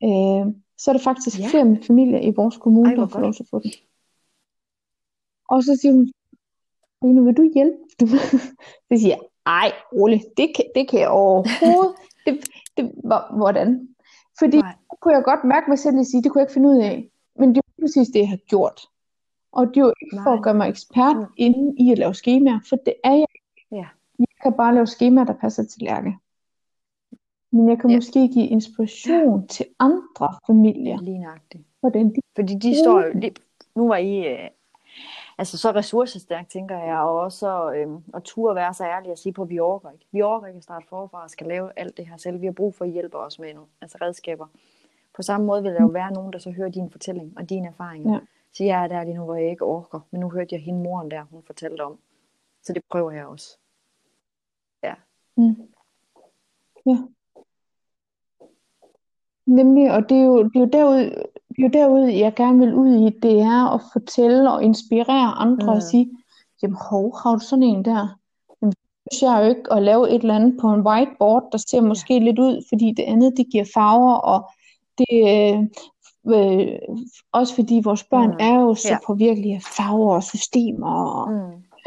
øh, 0.04 0.54
så 0.78 0.91
er 0.91 0.93
det 0.93 1.02
faktisk 1.02 1.39
Ja. 1.39 1.47
flere 1.47 1.78
familier 1.88 2.20
i 2.20 2.32
vores 2.36 2.58
kommune, 2.58 2.89
Ej, 2.89 2.95
der 2.95 3.02
har 3.02 3.08
fået 3.08 3.22
lov 3.22 3.34
til 3.34 3.43
at 3.43 3.49
få 3.49 3.60
den. 3.60 3.72
Og 5.49 5.64
så 5.64 5.78
siger 5.82 5.93
hun, 5.93 6.12
Line, 7.04 7.26
vil 7.26 7.38
du 7.38 7.52
hjælpe? 7.56 7.78
Så 8.88 8.95
siger 9.02 9.08
jeg, 9.16 9.20
ej, 9.45 9.72
rolig, 9.93 10.22
det 10.38 10.56
kan, 10.56 10.66
det 10.76 10.89
kan 10.89 10.99
jeg 10.99 11.10
overhovedet. 11.10 11.95
Det, 12.26 12.39
det, 12.78 12.91
hvor- 13.03 13.38
hvordan? 13.38 13.88
Fordi 14.39 14.57
Nej. 14.61 14.74
det 14.91 14.99
kunne 14.99 15.13
jeg 15.15 15.24
godt 15.24 15.43
mærke 15.43 15.65
mig 15.69 15.80
selv 15.80 15.99
at 15.99 16.05
sige, 16.05 16.24
det 16.24 16.32
kunne 16.32 16.39
jeg 16.39 16.45
ikke 16.45 16.53
finde 16.53 16.69
ud 16.69 16.78
af. 16.78 17.09
Men 17.36 17.49
det 17.49 17.57
er 17.57 17.61
jo 17.78 17.84
præcis 17.84 18.07
det, 18.07 18.19
jeg 18.19 18.30
har 18.30 18.38
gjort. 18.47 18.82
Og 19.51 19.67
det 19.67 19.78
er 19.78 19.82
jo 19.82 19.93
ikke 20.01 20.15
for 20.24 20.30
Nej. 20.30 20.38
at 20.38 20.43
gøre 20.43 20.53
mig 20.53 20.69
ekspert 20.69 21.15
Mm. 21.17 21.26
inde 21.38 21.76
i 21.80 21.91
at 21.91 21.97
lave 21.97 22.13
skemaer, 22.13 22.59
for 22.69 22.76
det 22.76 22.93
er 23.03 23.13
jeg. 23.13 23.28
Ja. 23.72 23.86
Jeg 24.19 24.28
kan 24.43 24.53
bare 24.53 24.74
lave 24.74 24.88
skemaer, 24.88 25.26
der 25.26 25.34
passer 25.34 25.63
til 25.63 25.82
Lærke. 25.82 26.17
Men 27.51 27.69
jeg 27.69 27.80
kan 27.80 27.89
Ja. 27.89 27.95
måske 27.95 28.28
give 28.28 28.47
inspiration 28.47 29.47
til 29.47 29.65
andre 29.80 30.30
familier, 30.47 31.01
lige 31.01 31.19
nøjagtigt. 31.19 31.63
hvordan 31.80 32.09
de 32.09 32.22
Fordi 32.36 32.53
de 32.55 32.76
står 32.84 33.01
jo, 33.01 33.32
nu 33.76 33.88
var 33.88 33.95
I 33.97 34.28
øh, 34.28 34.49
altså 35.41 35.57
så 35.57 35.71
ressourcestærkt, 35.71 36.49
tænker 36.51 36.77
jeg, 36.77 36.97
og 36.99 37.19
også 37.19 37.73
øh, 37.73 37.87
at 38.13 38.23
turde 38.23 38.55
være 38.55 38.73
så 38.73 38.85
ærlig 38.85 39.11
og 39.11 39.17
sige 39.17 39.33
på, 39.33 39.41
at 39.41 39.49
vi 39.49 39.59
overgår 39.59 39.89
ikke. 39.89 40.05
Vi 40.11 40.21
overgår 40.21 40.47
ikke 40.47 40.57
at 40.57 40.63
starte 40.63 40.85
forfra 40.89 41.23
og 41.23 41.29
skal 41.29 41.47
lave 41.47 41.69
alt 41.75 41.97
det 41.97 42.07
her 42.07 42.17
selv. 42.17 42.41
Vi 42.41 42.45
har 42.45 42.53
brug 42.53 42.75
for 42.75 42.85
at 42.85 42.91
hjælpe 42.91 43.17
os 43.17 43.39
med 43.39 43.53
nogle 43.53 43.69
altså 43.81 43.97
redskaber. 44.01 44.47
På 45.15 45.21
samme 45.21 45.45
måde 45.47 45.63
vil 45.63 45.71
der 45.71 45.81
jo 45.81 45.87
være 45.87 46.11
nogen, 46.13 46.33
der 46.33 46.39
så 46.39 46.51
hører 46.51 46.69
din 46.69 46.91
fortælling 46.91 47.33
og 47.37 47.49
dine 47.49 47.67
erfaringer. 47.67 48.13
Ja. 48.13 48.19
Så 48.53 48.63
jeg 48.63 48.83
er 48.83 48.87
der 48.87 49.03
lige 49.03 49.15
nu, 49.15 49.23
hvor 49.23 49.35
jeg 49.35 49.49
ikke 49.49 49.65
orker, 49.65 49.99
men 50.11 50.21
nu 50.21 50.29
hørte 50.29 50.55
jeg 50.55 50.61
hende 50.61 50.83
moren 50.83 51.11
der, 51.11 51.23
hun 51.31 51.43
fortalte 51.43 51.81
om. 51.81 51.99
Så 52.63 52.73
det 52.73 52.83
prøver 52.89 53.11
jeg 53.11 53.25
også. 53.25 53.57
Mm. 55.37 55.55
Ja. 56.85 56.97
Nemlig, 59.45 59.91
og 59.91 60.09
det 60.09 60.17
er 60.17 60.23
jo, 60.23 60.43
det 60.43 60.76
er 60.76 60.81
jo 60.81 60.91
er 60.91 61.23
jo 61.57 61.68
derude, 61.73 62.19
jeg 62.19 62.34
gerne 62.36 62.60
vil 62.60 62.73
ud 62.76 63.07
i, 63.07 63.19
det 63.19 63.40
er 63.40 63.73
at 63.73 63.82
fortælle 63.94 64.52
og 64.52 64.64
inspirere 64.64 65.32
andre 65.32 65.65
Mm. 65.65 65.69
og 65.73 65.82
sige, 65.84 66.10
jamen 66.64 66.78
hov, 66.90 67.18
har 67.23 67.32
du 67.36 67.40
sådan 67.40 67.64
en 67.64 67.86
der? 67.86 68.18
Jamen, 68.61 68.73
synes 69.11 69.22
jeg 69.22 69.44
jo 69.44 69.49
ikke 69.49 69.73
at 69.73 69.82
lave 69.84 70.10
et 70.10 70.22
eller 70.22 70.36
andet 70.36 70.57
på 70.61 70.68
en 70.73 70.82
whiteboard, 70.88 71.44
der 71.52 71.57
ser 71.57 71.82
måske 71.82 72.19
lidt 72.19 72.40
ud, 72.40 72.65
fordi 72.69 72.94
det 72.98 73.03
andet, 73.03 73.34
det 73.38 73.45
giver 73.52 73.65
farver, 73.73 74.14
og 74.14 74.49
det 74.98 75.07
øh, 75.11 75.60
øh, 76.36 76.80
også 77.32 77.56
fordi 77.56 77.82
vores 77.84 78.03
børn 78.03 78.30
Mm. 78.30 78.38
er 78.40 78.53
jo 78.60 78.76
så 78.76 78.88
Ja. 78.90 78.98
påvirkelige 79.07 79.56
af 79.56 79.61
farver 79.61 80.15
og 80.15 80.23
systemer 80.23 80.94
og 81.06 81.32
Mm. 81.32 81.38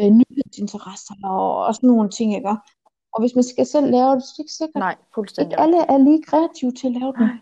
øh, 0.00 0.10
nyhedsinteresser 0.10 1.14
og, 1.24 1.56
og 1.64 1.74
sådan 1.74 1.86
nogle 1.86 2.10
ting, 2.10 2.34
ikke? 2.36 2.48
Og 3.12 3.20
hvis 3.20 3.34
man 3.34 3.44
skal 3.44 3.66
selv 3.66 3.90
lave 3.90 4.14
det, 4.14 4.22
så 4.22 4.30
er 4.32 4.34
det 4.36 4.38
ikke 4.38 4.52
sikkert, 4.52 4.80
Nej, 4.80 4.94
fuldstændig. 5.14 5.52
ikke 5.52 5.60
alle 5.60 5.78
er 5.88 5.98
lige 5.98 6.22
kreative 6.22 6.72
til 6.72 6.86
at 6.86 6.92
lave 6.92 7.12
den. 7.12 7.20
Nej. 7.26 7.36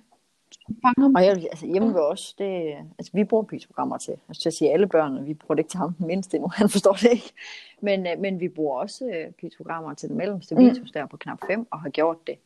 Fanger 0.82 1.06
dem. 1.06 1.14
Og 1.14 1.24
jeg, 1.24 1.36
altså 1.36 1.66
hjemme 1.66 1.94
ved 1.94 2.00
os, 2.00 2.34
det, 2.34 2.74
altså 2.98 3.10
vi 3.14 3.24
bruger 3.24 3.42
pytogrammer 3.44 3.98
til, 3.98 4.14
altså 4.28 4.42
til 4.42 4.48
at 4.48 4.52
sige 4.54 4.72
alle 4.72 4.86
børn, 4.86 5.26
vi 5.26 5.34
bruger 5.34 5.54
det 5.54 5.60
ikke 5.60 5.70
til 5.70 5.78
ham 5.78 5.92
den 5.94 6.06
mindste 6.06 6.36
endnu, 6.36 6.48
han 6.54 6.68
forstår 6.68 6.92
det 6.92 7.12
ikke. 7.12 7.32
Men, 7.80 8.06
øh, 8.06 8.18
men 8.18 8.40
vi 8.40 8.48
bruger 8.48 8.78
også 8.78 9.06
øh, 9.14 9.32
pytogrammer 9.32 9.94
til 9.94 10.08
den 10.08 10.16
mellemste 10.16 10.54
Mm. 10.54 10.60
vitus 10.64 10.90
der 10.90 11.06
på 11.06 11.16
knap 11.16 11.38
5, 11.46 11.66
og 11.70 11.80
har 11.80 11.88
gjort 11.90 12.26
det 12.26 12.38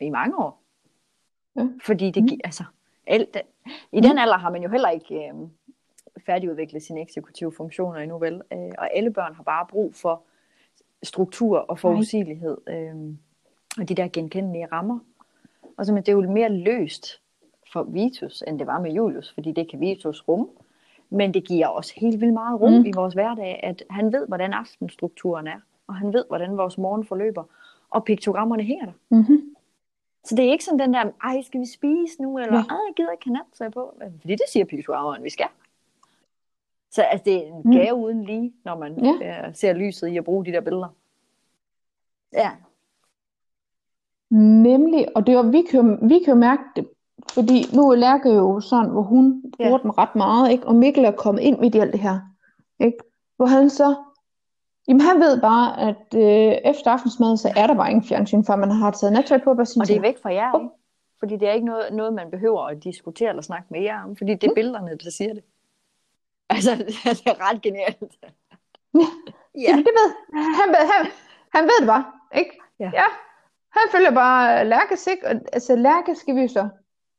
i 0.00 0.10
mange 0.10 0.36
år. 0.38 0.62
Ja. 1.56 1.66
Fordi 1.84 2.10
det 2.10 2.22
Mm. 2.22 2.28
giver, 2.28 2.40
altså, 2.44 2.64
alt, 3.06 3.36
i 3.92 4.00
den 4.00 4.18
alder 4.18 4.36
har 4.38 4.50
man 4.50 4.62
jo 4.62 4.68
heller 4.70 4.88
ikke 4.88 5.14
øh, 5.14 5.34
færdigudviklet 6.26 6.82
sine 6.82 7.00
eksekutive 7.00 7.52
funktioner 7.52 8.00
endnu 8.00 8.18
vel, 8.18 8.42
øh, 8.52 8.58
og 8.78 8.96
alle 8.96 9.12
børn 9.12 9.34
har 9.34 9.42
bare 9.42 9.66
brug 9.66 9.94
for 9.94 10.22
struktur 11.02 11.58
og 11.58 11.78
forudsigelighed, 11.78 12.58
øh, 12.68 12.94
og 13.78 13.88
de 13.88 13.94
der 13.94 14.08
genkendelige 14.08 14.66
rammer. 14.72 14.98
Og 15.76 15.86
så, 15.86 15.92
men 15.92 16.02
det 16.02 16.08
er 16.08 16.12
jo 16.12 16.30
mere 16.30 16.48
løst 16.48 17.21
for 17.72 17.82
Vitus, 17.82 18.42
end 18.46 18.58
det 18.58 18.66
var 18.66 18.80
med 18.80 18.92
Julius, 18.92 19.32
fordi 19.34 19.52
det 19.52 19.70
kan 19.70 19.80
Vitus 19.80 20.28
rum. 20.28 20.48
Men 21.10 21.34
det 21.34 21.44
giver 21.44 21.66
også 21.66 21.92
helt 21.96 22.20
vildt 22.20 22.34
meget 22.34 22.60
rum 22.60 22.72
Mm. 22.72 22.78
mm. 22.78 22.84
i 22.86 22.92
vores 22.94 23.14
hverdag, 23.14 23.60
at 23.62 23.82
han 23.90 24.12
ved, 24.12 24.26
hvordan 24.28 24.52
aftenstrukturen 24.52 25.46
er, 25.46 25.60
og 25.86 25.94
han 25.94 26.12
ved, 26.12 26.24
hvordan 26.28 26.56
vores 26.56 26.78
morgen 26.78 27.04
forløber, 27.04 27.44
og 27.90 28.04
piktogrammerne 28.04 28.62
her 28.62 28.84
der. 28.84 28.92
Mm-hmm. 29.08 29.54
Så 30.24 30.34
det 30.36 30.44
er 30.46 30.50
ikke 30.52 30.64
sådan 30.64 30.78
den 30.78 30.94
der, 30.94 31.10
ej, 31.24 31.42
skal 31.42 31.60
vi 31.60 31.66
spise 31.66 32.22
nu, 32.22 32.38
eller 32.38 32.52
ej, 32.52 32.60
jeg 32.88 32.92
gider 32.96 33.10
ikke 33.12 33.32
nattøj 33.32 33.68
på, 33.68 33.94
fordi 34.20 34.32
det 34.32 34.42
siger 34.52 34.64
piktogrammerne, 34.64 35.22
vi 35.22 35.30
skal. 35.30 35.46
Så 36.90 37.02
altså, 37.02 37.24
det 37.24 37.36
er 37.36 37.42
en 37.46 37.62
Mm. 37.64 37.72
gave 37.72 37.94
uden 37.94 38.24
lige, 38.24 38.52
når 38.64 38.78
man 38.78 39.04
Ja. 39.04 39.46
øh, 39.48 39.54
ser 39.54 39.72
lyset 39.72 40.08
i 40.08 40.16
at 40.16 40.24
bruge 40.24 40.44
de 40.44 40.52
der 40.52 40.60
billeder. 40.60 40.88
Ja, 42.32 42.50
Nemlig, 44.30 45.16
og 45.16 45.26
det 45.26 45.36
var, 45.36 45.42
vi, 45.42 45.62
kan 45.62 45.98
vi 46.08 46.18
kan 46.18 46.34
jo 46.34 46.40
mærke 46.40 46.62
det, 46.76 46.88
fordi 47.34 47.64
nu 47.76 47.90
er 47.90 47.96
Lærke 47.96 48.28
jo 48.30 48.60
sådan, 48.60 48.90
hvor 48.90 49.02
hun 49.02 49.42
bruger 49.56 49.70
Ja. 49.70 49.78
den 49.82 49.98
ret 49.98 50.14
meget, 50.16 50.50
ikke? 50.50 50.66
og 50.66 50.74
Mikkel 50.74 51.04
er 51.04 51.10
kommet 51.10 51.42
ind 51.42 51.58
midt 51.58 51.74
i 51.74 51.78
alt 51.78 51.92
det 51.92 52.00
her. 52.00 52.20
Ikke? 52.80 52.98
Hvor 53.36 53.46
han 53.46 53.70
så, 53.70 53.94
jamen 54.88 55.00
han 55.00 55.20
ved 55.20 55.40
bare, 55.40 55.80
at 55.80 56.14
øh, 56.14 56.70
efter 56.70 56.90
aftensmad, 56.90 57.36
så 57.36 57.52
er 57.56 57.66
der 57.66 57.74
bare 57.74 57.90
ingen 57.90 58.04
fjernsyn, 58.04 58.44
før 58.44 58.56
man 58.56 58.70
har 58.70 58.90
taget 58.90 59.12
nattøj 59.12 59.38
på. 59.44 59.54
Synes 59.64 59.76
og 59.76 59.88
det 59.88 59.96
er 59.96 60.00
væk 60.00 60.22
fra 60.22 60.32
jer, 60.34 60.58
ikke? 60.60 60.70
Fordi 61.18 61.36
det 61.36 61.48
er 61.48 61.52
ikke 61.52 61.66
noget, 61.66 61.92
noget, 61.92 62.12
man 62.14 62.30
behøver 62.30 62.66
at 62.66 62.84
diskutere 62.84 63.28
eller 63.28 63.42
snakke 63.42 63.66
med 63.70 63.82
jer 63.82 64.04
om, 64.04 64.16
fordi 64.16 64.34
det 64.34 64.50
er 64.50 64.54
billederne, 64.54 64.96
der 65.04 65.10
siger 65.10 65.34
det. 65.34 65.44
Altså, 66.50 66.70
det 67.04 67.26
er 67.26 67.50
ret 67.50 67.62
genialt. 67.62 67.98
Ja. 68.94 69.00
Ja. 69.54 69.60
Jamen, 69.68 69.84
det 69.84 69.92
ved 70.00 70.08
han. 70.34 70.68
Ved, 70.68 70.92
han, 70.92 71.06
han 71.54 71.64
ved 71.64 71.80
det 71.80 71.86
bare, 71.86 72.04
ikke? 72.36 72.50
Ja. 72.80 72.90
ja. 72.94 73.04
Han 73.70 73.82
følger 73.92 74.10
bare 74.10 74.64
Lærkes, 74.64 75.06
ikke? 75.06 75.26
Og, 75.26 75.34
altså, 75.52 75.76
Lærke 75.76 76.14
skal 76.14 76.36
vi 76.36 76.48
så. 76.48 76.68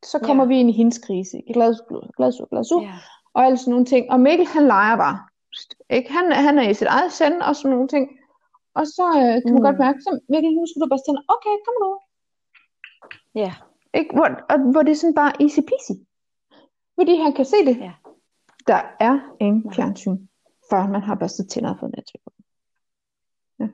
Så 0.04 0.20
kommer 0.20 0.44
Ja. 0.44 0.48
vi 0.48 0.60
ind 0.60 0.70
i 0.70 0.74
hendes 0.74 0.98
krise. 0.98 1.38
Ikke? 1.38 1.54
Glasur, 1.54 2.12
glasur, 2.18 2.46
glasur. 2.50 2.82
Ja. 2.82 2.94
Og 3.34 3.46
alle 3.46 3.58
sådan 3.58 3.72
nogle 3.72 3.86
ting. 3.86 4.12
Og 4.12 4.20
Mikkel, 4.20 4.48
han 4.48 4.68
leger 4.68 4.96
bare. 4.98 5.20
Ikke? 5.90 6.12
Han, 6.14 6.32
han 6.32 6.60
er 6.60 6.70
i 6.70 6.74
sit 6.74 6.88
eget 6.88 7.12
send 7.12 7.42
og 7.42 7.56
sådan 7.56 7.72
nogle 7.72 7.88
ting. 7.88 8.10
Og 8.76 8.88
så 8.88 9.06
øh, 9.18 9.34
kan 9.42 9.54
man 9.54 9.62
Mm. 9.62 9.62
godt 9.68 9.80
mærke, 9.80 10.00
så 10.02 10.20
Mikkel, 10.30 10.52
nu 10.54 10.66
skal 10.68 10.82
du 10.82 10.88
bare 10.90 11.04
tænde. 11.08 11.22
Okay, 11.36 11.56
kom 11.66 11.76
nu. 11.84 11.90
Ja. 13.36 13.54
Ikke? 13.94 14.16
Hvor, 14.16 14.28
og, 14.50 14.72
hvor 14.72 14.82
det 14.84 14.92
er 14.92 14.96
sådan 14.96 15.14
bare 15.14 15.42
easy 15.42 15.60
peasy. 15.60 15.92
Fordi 17.00 17.16
han 17.16 17.34
kan 17.34 17.46
se 17.46 17.58
det. 17.66 17.78
Ja. 17.78 17.92
Der 18.68 18.82
er 19.00 19.20
ingen 19.40 19.62
Nej. 19.66 19.74
fjernsyn, 19.76 20.18
før 20.70 20.88
man 20.88 21.02
har 21.02 21.16
børstet 21.16 21.50
tænder 21.50 21.74
nattøj 21.74 22.20
på. 22.26 22.32
Ja. 23.60 23.68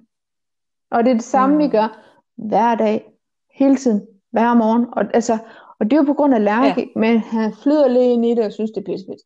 Og 0.92 1.04
det 1.04 1.12
er 1.12 1.16
det 1.16 1.24
samme, 1.24 1.56
mm. 1.56 1.62
vi 1.64 1.68
gør 1.68 1.88
hver 2.36 2.76
dag, 2.76 3.12
hele 3.54 3.76
tiden, 3.76 4.08
hver 4.32 4.54
morgen. 4.54 4.86
Og, 4.94 5.04
altså, 5.14 5.38
og 5.80 5.86
det 5.86 5.94
er 5.94 5.98
jo 5.98 6.04
på 6.04 6.14
grund 6.14 6.34
af 6.34 6.44
Lærke, 6.44 6.82
ja. 6.82 7.00
men 7.00 7.20
han 7.20 7.54
flyder 7.64 7.88
lidt 7.88 8.04
ind 8.04 8.26
i 8.26 8.30
det 8.36 8.46
og 8.46 8.54
synes, 8.54 8.72
det 8.72 8.78
er 8.82 8.86
pissefedt. 8.92 9.22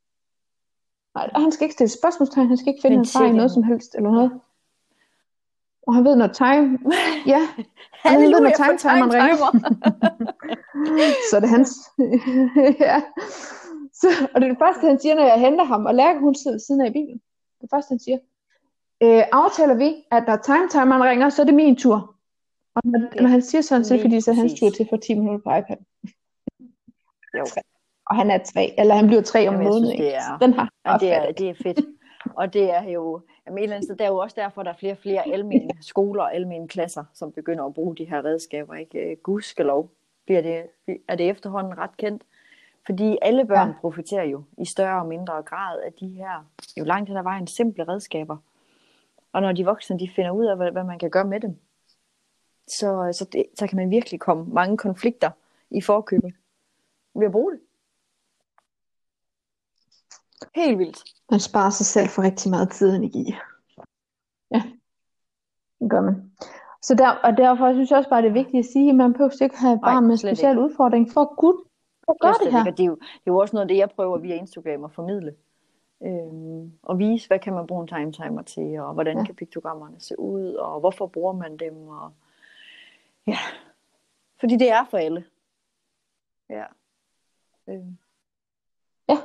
Nej, 1.15 1.29
og 1.35 1.41
han 1.41 1.51
skal 1.51 1.65
ikke 1.65 1.73
stille 1.73 1.89
spørgsmålstegn, 1.89 2.47
han 2.47 2.57
skal 2.57 2.69
ikke 2.69 2.81
finde 2.81 2.97
hans 2.97 3.15
vej 3.15 3.25
i 3.27 3.31
noget 3.31 3.43
en- 3.43 3.49
som 3.53 3.63
helst, 3.63 3.95
eller 3.95 4.11
noget. 4.11 4.31
Og 5.87 5.93
han 5.95 6.03
ved, 6.05 6.15
når 6.15 6.27
time... 6.27 6.79
Ja, 7.33 7.41
og 8.03 8.11
han 8.11 8.21
ved, 8.21 8.29
når 8.29 8.39
for 8.57 8.63
time-timeren 8.63 9.13
ringer. 9.13 9.35
Så 11.29 11.35
er 11.35 11.39
det 11.39 11.49
hans. 11.49 11.71
ja. 12.87 13.01
Så, 13.93 14.07
og 14.33 14.41
det 14.41 14.47
er 14.47 14.51
det 14.53 14.61
første, 14.65 14.87
han 14.87 14.99
siger, 14.99 15.15
når 15.15 15.23
jeg 15.25 15.39
henter 15.39 15.63
ham, 15.63 15.85
og 15.85 15.95
Lærke, 15.95 16.19
hun 16.19 16.35
sidder 16.35 16.57
siden 16.57 16.81
af 16.81 16.89
i 16.89 16.93
bilen. 16.93 17.21
Det 17.61 17.69
første, 17.73 17.89
han 17.91 17.99
siger, 17.99 18.17
øh, 19.03 19.23
aftaler 19.31 19.73
vi, 19.73 19.95
at 20.11 20.23
når 20.27 20.35
time-timeren 20.35 21.03
ringer, 21.03 21.29
så 21.29 21.41
er 21.41 21.45
det 21.45 21.55
min 21.55 21.75
tur. 21.75 22.15
Og 22.75 22.81
når, 22.85 23.21
når 23.21 23.29
han 23.29 23.41
siger 23.41 23.61
sådan, 23.61 23.85
så 23.85 23.93
er 23.93 23.97
det 23.97 24.03
Lige 24.09 24.11
fordi, 24.15 24.21
så 24.21 24.31
er 24.31 24.35
hans 24.35 24.59
tur 24.59 24.69
til 24.69 24.87
for 24.89 24.97
10 24.97 25.13
minutter 25.13 25.39
på 25.43 25.49
iPad. 25.55 25.77
Jo. 27.39 27.45
Og 28.09 28.15
han 28.15 28.31
er 28.31 28.37
tre, 28.53 28.73
eller 28.77 28.95
han 28.95 29.07
bliver 29.07 29.21
tre 29.21 29.47
om 29.47 29.53
måneden. 29.53 29.97
det 29.97 30.15
er- 30.15 30.37
Den 30.37 30.53
har 30.53 30.69
Ja, 30.85 30.97
det, 30.99 31.13
er, 31.13 31.31
det 31.31 31.49
er 31.49 31.53
fedt. 31.63 31.79
Og 32.35 32.53
det 32.53 32.71
er 32.73 32.83
jo, 32.83 33.21
jamen 33.45 33.57
et 33.57 33.63
eller 33.63 33.75
andet 33.75 33.87
sted, 33.87 33.95
det 33.95 34.05
er 34.05 34.09
jo 34.09 34.17
også 34.17 34.35
derfor, 34.39 34.63
der 34.63 34.71
er 34.71 34.75
flere 34.75 34.93
og 34.93 34.97
flere 34.97 35.27
almene 35.33 35.69
skoler 35.81 36.23
og 36.23 36.35
almene 36.35 36.67
klasser, 36.67 37.03
som 37.13 37.31
begynder 37.31 37.65
at 37.65 37.73
bruge 37.73 37.95
de 37.95 38.05
her 38.05 38.25
redskaber. 38.25 38.73
Ikke? 38.75 38.99
Øh, 38.99 39.17
Gudskelov 39.23 39.89
bliver 40.25 40.41
det, 40.41 40.63
er 41.07 41.15
det 41.15 41.29
efterhånden 41.29 41.77
ret 41.77 41.97
kendt. 41.97 42.23
Fordi 42.85 43.17
alle 43.21 43.45
børn 43.45 43.67
ja. 43.67 43.73
profiterer 43.81 44.23
jo 44.23 44.43
i 44.57 44.65
større 44.65 44.99
og 45.01 45.07
mindre 45.07 45.33
grad 45.41 45.79
af 45.79 45.93
de 45.93 46.07
her, 46.07 46.45
jo 46.77 46.83
langt 46.83 47.09
hen 47.09 47.17
ad 47.17 47.23
vejen, 47.23 47.47
simple 47.47 47.87
redskaber. 47.87 48.37
Og 49.33 49.41
når 49.41 49.51
de 49.51 49.65
voksne 49.65 49.99
de 49.99 50.09
finder 50.15 50.31
ud 50.31 50.45
af, 50.45 50.57
hvad, 50.57 50.71
hvad 50.71 50.83
man 50.83 50.99
kan 50.99 51.09
gøre 51.09 51.25
med 51.25 51.39
dem, 51.39 51.57
så, 52.67 53.09
så, 53.11 53.29
det, 53.33 53.45
så 53.55 53.67
kan 53.67 53.75
man 53.75 53.89
virkelig 53.89 54.19
komme 54.19 54.45
mange 54.53 54.77
konflikter 54.77 55.29
i 55.71 55.81
forkøbet 55.81 56.33
ved 57.15 57.25
at 57.25 57.31
bruge 57.31 57.51
det. 57.51 57.59
Helt 60.55 60.79
vildt. 60.79 61.03
Man 61.31 61.39
sparer 61.39 61.69
sig 61.69 61.85
selv 61.85 62.09
for 62.09 62.21
rigtig 62.21 62.51
meget 62.51 62.71
tid 62.71 62.89
og 62.89 62.95
energi. 62.95 63.35
Ja, 64.51 64.63
det 65.79 65.89
gør 65.89 66.01
man. 66.01 66.31
Så 66.81 66.95
der, 66.95 67.09
og 67.09 67.37
derfor 67.37 67.73
synes 67.73 67.89
jeg 67.89 67.97
også 67.97 68.09
bare, 68.09 68.21
det 68.21 68.27
er 68.27 68.33
vigtigt 68.33 68.59
at 68.59 68.71
sige, 68.71 68.89
at 68.89 68.95
man 68.95 69.13
behøver 69.13 69.43
ikke 69.43 69.57
have 69.57 69.73
et 69.73 69.81
barn 69.81 70.07
med 70.07 70.17
slet 70.17 70.37
speciel 70.37 70.59
udfordring 70.59 71.11
for 71.11 71.35
Gud 71.35 71.67
at 72.07 72.15
gøre 72.21 72.33
det 72.33 72.45
ikke, 72.45 72.57
her. 72.57 72.71
Det 72.71 72.79
er, 72.79 72.87
jo, 72.87 72.95
det 72.95 73.27
er 73.27 73.31
jo 73.31 73.37
også 73.37 73.55
noget 73.55 73.63
af 73.63 73.67
det, 73.67 73.77
jeg 73.77 73.89
prøver 73.89 74.17
via 74.17 74.35
Instagram 74.35 74.83
at 74.83 74.91
formidle. 74.91 75.35
Øhm, 76.05 76.71
og 76.83 76.99
vise, 76.99 77.27
hvad 77.27 77.39
kan 77.39 77.53
man 77.53 77.67
bruge 77.67 77.81
en 77.81 77.87
time 77.87 78.11
timer 78.11 78.41
til, 78.41 78.79
og 78.79 78.93
hvordan 78.93 79.17
ja. 79.17 79.23
kan 79.23 79.35
piktogrammerne 79.35 79.99
se 79.99 80.19
ud, 80.19 80.53
og 80.53 80.79
hvorfor 80.79 81.07
bruger 81.07 81.33
man 81.33 81.57
dem. 81.57 81.87
Og... 81.87 82.13
Ja, 83.27 83.37
fordi 84.39 84.57
det 84.57 84.71
er 84.71 84.85
for 84.89 84.97
alle. 84.97 85.25
Ja. 86.49 86.63
Øhm. 87.69 87.97
Ja. 89.09 89.17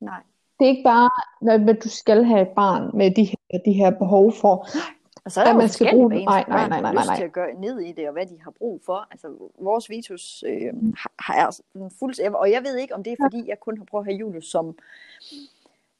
Nej. 0.00 0.22
Det 0.58 0.64
er 0.64 0.70
ikke 0.70 0.84
bare, 0.84 1.10
når 1.42 1.72
du 1.72 1.88
skal 1.88 2.24
have 2.24 2.42
et 2.42 2.54
barn 2.56 2.90
med 2.96 3.14
de 3.14 3.24
her, 3.24 3.58
de 3.64 3.72
her 3.72 3.90
behov 3.90 4.32
for. 4.32 4.66
Og 5.24 5.32
så 5.32 5.40
er 5.40 5.44
der 5.44 5.50
At 5.50 5.56
man 5.56 5.68
skal 5.68 5.90
bruge 5.92 6.08
hvad 6.08 6.24
Nej, 6.24 6.44
nej, 6.48 6.68
nej, 6.68 6.80
har 6.80 6.80
nej, 6.80 6.92
lyst 6.92 7.06
nej. 7.06 7.16
til 7.16 7.24
at 7.24 7.32
gøre 7.32 7.54
ned 7.54 7.80
i 7.80 7.92
det, 7.92 8.06
og 8.06 8.12
hvad 8.12 8.26
de 8.26 8.40
har 8.42 8.50
brug 8.50 8.80
for. 8.86 9.06
Altså, 9.10 9.28
vores 9.60 9.90
Vitus 9.90 10.44
øh, 10.46 10.72
har, 10.98 11.12
har 11.18 11.50
sådan 11.50 11.90
fuld... 11.98 12.34
Og 12.34 12.50
jeg 12.50 12.62
ved 12.62 12.76
ikke, 12.76 12.94
om 12.94 13.02
det 13.02 13.12
er, 13.12 13.16
fordi 13.20 13.48
jeg 13.48 13.60
kun 13.60 13.78
har 13.78 13.84
prøvet 13.84 14.04
at 14.04 14.12
have 14.12 14.18
Julius 14.18 14.46
som... 14.46 14.78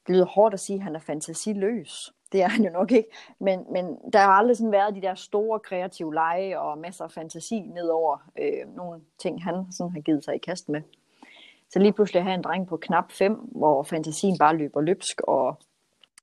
Det 0.07 0.15
lyder 0.15 0.27
hårdt 0.27 0.55
at 0.55 0.61
sige, 0.61 0.77
at 0.77 0.83
han 0.83 0.97
er 0.97 1.01
fantasiløs. 1.01 2.13
Det 2.33 2.43
er 2.43 2.49
han 2.49 2.65
jo 2.65 2.71
nok 2.71 2.93
ikke. 2.93 3.09
Men, 3.39 3.65
men 3.73 3.99
der 4.13 4.19
har 4.19 4.29
aldrig 4.29 4.57
sådan 4.57 4.73
været 4.73 4.95
de 4.95 5.01
der 5.01 5.15
store 5.15 5.61
kreative 5.61 6.15
lege 6.15 6.61
og 6.61 6.79
masser 6.79 7.05
af 7.05 7.11
fantasi 7.11 7.61
nedover 7.61 8.31
øh, 8.39 8.77
nogle 8.77 9.01
ting, 9.19 9.45
han 9.45 9.73
sådan 9.73 9.93
har 9.93 10.01
givet 10.01 10.25
sig 10.25 10.35
i 10.35 10.39
kast 10.39 10.69
med. 10.69 10.83
Så 11.71 11.79
lige 11.79 11.93
pludselig 11.93 12.21
at 12.21 12.25
have 12.25 12.35
en 12.35 12.43
dreng 12.43 12.67
på 12.67 12.77
knap 12.77 13.13
5, 13.13 13.35
hvor 13.35 13.83
fantasien 13.83 14.39
bare 14.39 14.57
løber 14.57 14.81
løbsk 14.81 15.21
og, 15.21 15.59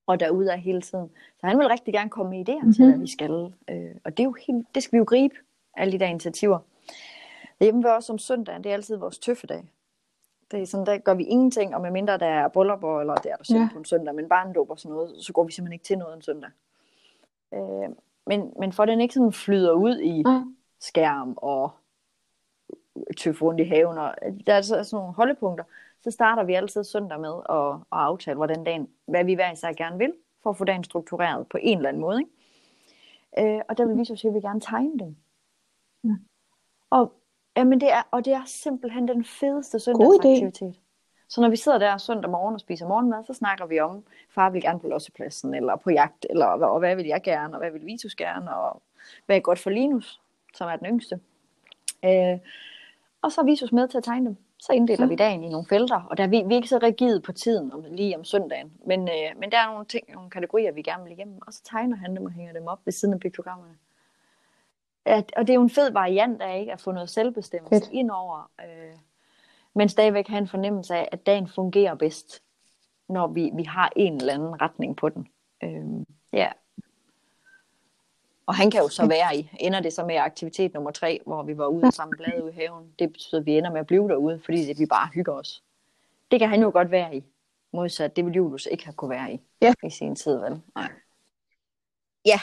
og 0.08 0.20
derude 0.20 0.54
af 0.54 0.60
hele 0.60 0.82
tiden. 0.82 1.10
Så 1.40 1.48
han 1.48 1.60
vil 1.60 1.68
rigtig 1.68 1.94
gerne 1.94 2.10
komme 2.10 2.30
med 2.30 2.50
idéer 2.50 2.54
mm-hmm. 2.54 2.74
til, 2.74 2.86
hvad 2.86 3.00
vi 3.00 3.12
skal. 3.12 3.54
Øh, 3.70 3.96
og 4.06 4.12
det, 4.12 4.20
er 4.20 4.24
jo 4.24 4.36
helt, 4.48 4.68
det 4.76 4.84
skal 4.84 4.92
vi 4.92 4.98
jo 4.98 5.04
gribe, 5.08 5.36
alle 5.74 5.92
de 5.92 6.00
der 6.00 6.06
initiativer. 6.06 6.60
Hjemme 7.62 7.84
ved 7.84 7.92
os 7.92 8.10
om 8.10 8.18
søndagen, 8.18 8.64
det 8.64 8.70
er 8.70 8.74
altid 8.74 8.96
vores 8.96 9.20
tøffedag. 9.20 9.64
Det 10.52 10.62
er 10.62 10.66
sådan, 10.66 10.86
der 10.86 10.98
gør 10.98 11.14
vi 11.14 11.24
ingenting, 11.24 11.76
og 11.76 11.82
medmindre 11.82 12.18
der 12.18 12.26
er 12.26 12.48
bryllupper, 12.48 13.00
eller 13.00 13.16
det 13.16 13.32
er 13.32 13.36
der 13.36 13.56
Ja. 13.56 13.60
ja. 13.60 13.70
på 13.74 13.80
en 13.80 13.86
søndag, 13.86 14.16
men 14.16 14.30
barndåb 14.30 14.70
og 14.70 14.80
sådan 14.80 14.96
noget, 14.96 15.12
så 15.26 15.34
går 15.34 15.44
vi 15.44 15.52
simpelthen 15.52 15.74
ikke 15.74 15.86
til 15.86 15.98
noget 15.98 16.16
en 16.16 16.22
søndag. 16.22 16.50
Øh, 17.54 17.90
men, 18.28 18.54
men 18.60 18.74
for 18.74 18.86
den 18.86 19.02
ikke 19.02 19.14
sådan 19.14 19.32
flyder 19.32 19.72
ud 19.72 20.00
i 20.00 20.22
Nej. 20.22 20.42
skærm 20.80 21.34
og 21.38 21.72
tøffe 23.18 23.46
rundt 23.46 23.60
i 23.60 23.64
haven, 23.64 23.98
og 23.98 24.16
der 24.48 24.54
er 24.54 24.62
så 24.62 24.84
sådan 24.84 24.98
nogle 25.02 25.14
holdepunkter, 25.14 25.64
så 26.04 26.12
starter 26.12 26.44
vi 26.44 26.54
altid 26.54 26.84
søndag 26.84 27.20
med 27.20 27.34
at, 27.50 27.74
at 27.92 27.98
aftale, 28.00 28.36
hvordan 28.36 28.64
dagen, 28.64 28.90
hvad 29.06 29.24
vi 29.26 29.34
hver 29.34 29.52
især 29.52 29.74
gerne 29.74 29.98
vil, 29.98 30.14
for 30.44 30.50
at 30.50 30.58
få 30.58 30.64
dagen 30.64 30.84
struktureret 30.84 31.48
på 31.48 31.58
en 31.62 31.78
eller 31.78 31.90
anden 31.90 32.02
måde. 32.02 32.20
Ikke? 32.20 33.56
Øh, 33.56 33.62
og 33.70 33.78
der 33.78 33.86
vil 33.86 33.98
vi 33.98 34.06
så 34.06 34.16
sige, 34.16 34.30
at 34.30 34.36
vi 34.36 34.42
gerne 34.42 34.60
tegne 34.60 35.00
dem. 35.00 35.16
Ja. 36.04 36.16
Og, 36.90 37.14
jamen 37.58 37.82
det 37.82 37.94
er, 37.94 38.02
og 38.12 38.26
det 38.26 38.34
er 38.34 38.42
simpelthen 38.46 39.08
den 39.08 39.26
fedeste 39.26 39.80
søndagsaktivitet. 39.80 40.80
Så 41.30 41.42
når 41.42 41.50
vi 41.50 41.56
sidder 41.56 41.78
der 41.78 41.98
søndag 41.98 42.32
morgen 42.32 42.54
og 42.54 42.60
spiser 42.60 42.88
morgenmad, 42.88 43.24
så 43.24 43.34
snakker 43.34 43.66
vi 43.66 43.80
om, 43.80 44.04
far 44.30 44.50
vil 44.50 44.62
gerne 44.62 44.80
på 44.80 44.88
lossepladsen, 44.88 45.54
eller 45.54 45.76
på 45.76 45.90
jagt, 45.90 46.26
eller 46.30 46.46
og 46.46 46.80
hvad 46.80 46.96
vil 46.96 47.06
jeg 47.06 47.22
gerne, 47.24 47.54
og 47.54 47.60
hvad 47.60 47.72
vil 47.72 47.86
Vitus 47.86 48.16
gerne, 48.16 48.56
og 48.56 48.82
hvad 49.26 49.36
er 49.36 49.40
godt 49.40 49.60
for 49.60 49.70
Linus, 49.70 50.22
som 50.54 50.70
er 50.70 50.76
den 50.76 50.88
yngste. 50.88 51.20
Øh, 52.06 52.40
og 53.22 53.32
så 53.32 53.42
er 53.42 53.46
Visus 53.46 53.72
med 53.72 53.88
til 53.88 53.98
at 53.98 54.04
tegne 54.04 54.26
dem. 54.26 54.38
Så 54.60 54.74
inddeler 54.74 55.06
Ja. 55.06 55.10
vi 55.10 55.16
dagen 55.16 55.44
i 55.44 55.50
nogle 55.50 55.66
felter, 55.66 56.02
og 56.10 56.18
der 56.18 56.24
er 56.24 56.28
vi, 56.28 56.44
vi 56.48 56.54
er 56.54 56.56
ikke 56.56 56.68
så 56.68 56.80
rigide 56.84 57.22
på 57.22 57.32
tiden, 57.32 57.74
om, 57.74 57.86
lige 57.92 58.18
om 58.18 58.24
søndagen. 58.24 58.72
Men, 58.86 59.02
øh, 59.08 59.40
men 59.40 59.52
der 59.52 59.58
er 59.58 59.72
nogle 59.72 59.86
ting, 59.86 60.12
nogle 60.14 60.30
kategorier, 60.30 60.72
vi 60.72 60.82
gerne 60.82 61.04
vil 61.04 61.12
igennem, 61.12 61.40
og 61.48 61.54
så 61.54 61.64
tegner 61.64 61.98
han 61.98 62.16
dem 62.16 62.26
og 62.26 62.32
hænger 62.32 62.54
dem 62.54 62.68
op 62.68 62.80
ved 62.86 62.94
siden 62.94 63.14
af 63.14 63.20
piktogrammerne. 63.20 63.78
At, 65.06 65.32
og 65.38 65.48
det 65.48 65.54
er 65.54 65.56
jo 65.56 65.62
en 65.62 65.70
fed 65.70 65.92
variant 65.92 66.42
af 66.42 66.60
ikke, 66.60 66.72
at 66.74 66.82
få 66.82 66.92
noget 66.92 67.10
selvbestemmelse 67.10 67.76
Fedt. 67.86 67.94
ind 67.94 68.12
over, 68.12 68.52
øh, 68.62 68.98
men 69.76 69.90
stadigvæk 69.90 70.28
have 70.28 70.38
en 70.38 70.48
fornemmelse 70.48 70.96
af, 70.96 71.10
at 71.12 71.26
dagen 71.26 71.48
fungerer 71.48 71.96
bedst, 71.96 72.44
når 73.10 73.28
vi, 73.28 73.52
vi 73.54 73.64
har 73.64 73.92
en 73.96 74.14
eller 74.16 74.34
anden 74.34 74.62
retning 74.62 74.96
på 74.98 75.10
den. 75.10 75.28
Øh, 75.64 76.06
ja. 76.34 76.52
Og 78.48 78.56
han 78.56 78.72
kan 78.72 78.82
jo 78.82 78.90
så 78.90 79.08
være 79.08 79.38
i, 79.38 79.50
ender 79.60 79.80
det 79.80 79.94
så 79.94 80.06
med 80.06 80.16
aktivitet 80.16 80.74
nummer 80.74 80.92
tre, 80.92 81.20
hvor 81.26 81.44
vi 81.44 81.58
var 81.58 81.68
ude 81.68 81.84
og 81.84 81.94
samle 81.94 82.18
blade 82.18 82.44
ude 82.44 82.52
i 82.52 82.56
haven. 82.56 82.86
Det 83.00 83.12
betyder, 83.14 83.40
at 83.40 83.46
vi 83.46 83.58
ender 83.58 83.72
med 83.72 83.80
at 83.80 83.88
blive 83.88 84.10
derude, 84.10 84.42
fordi 84.46 84.74
vi 84.78 84.86
bare 84.86 85.10
hygger 85.14 85.34
os. 85.34 85.64
Det 86.32 86.40
kan 86.40 86.50
han 86.50 86.62
jo 86.62 86.70
godt 86.74 86.92
være 86.92 87.16
i. 87.16 87.24
Modsat, 87.74 88.16
det 88.16 88.26
vil 88.26 88.34
Julius 88.34 88.68
ikke 88.72 88.86
have 88.86 88.94
kunne 88.94 89.10
være 89.10 89.34
i 89.34 89.40
Ja. 89.62 89.74
i 89.84 89.90
sin 89.90 90.16
tid, 90.16 90.38
vel? 90.38 90.62
Nej. 90.76 90.90
Ja, 92.26 92.40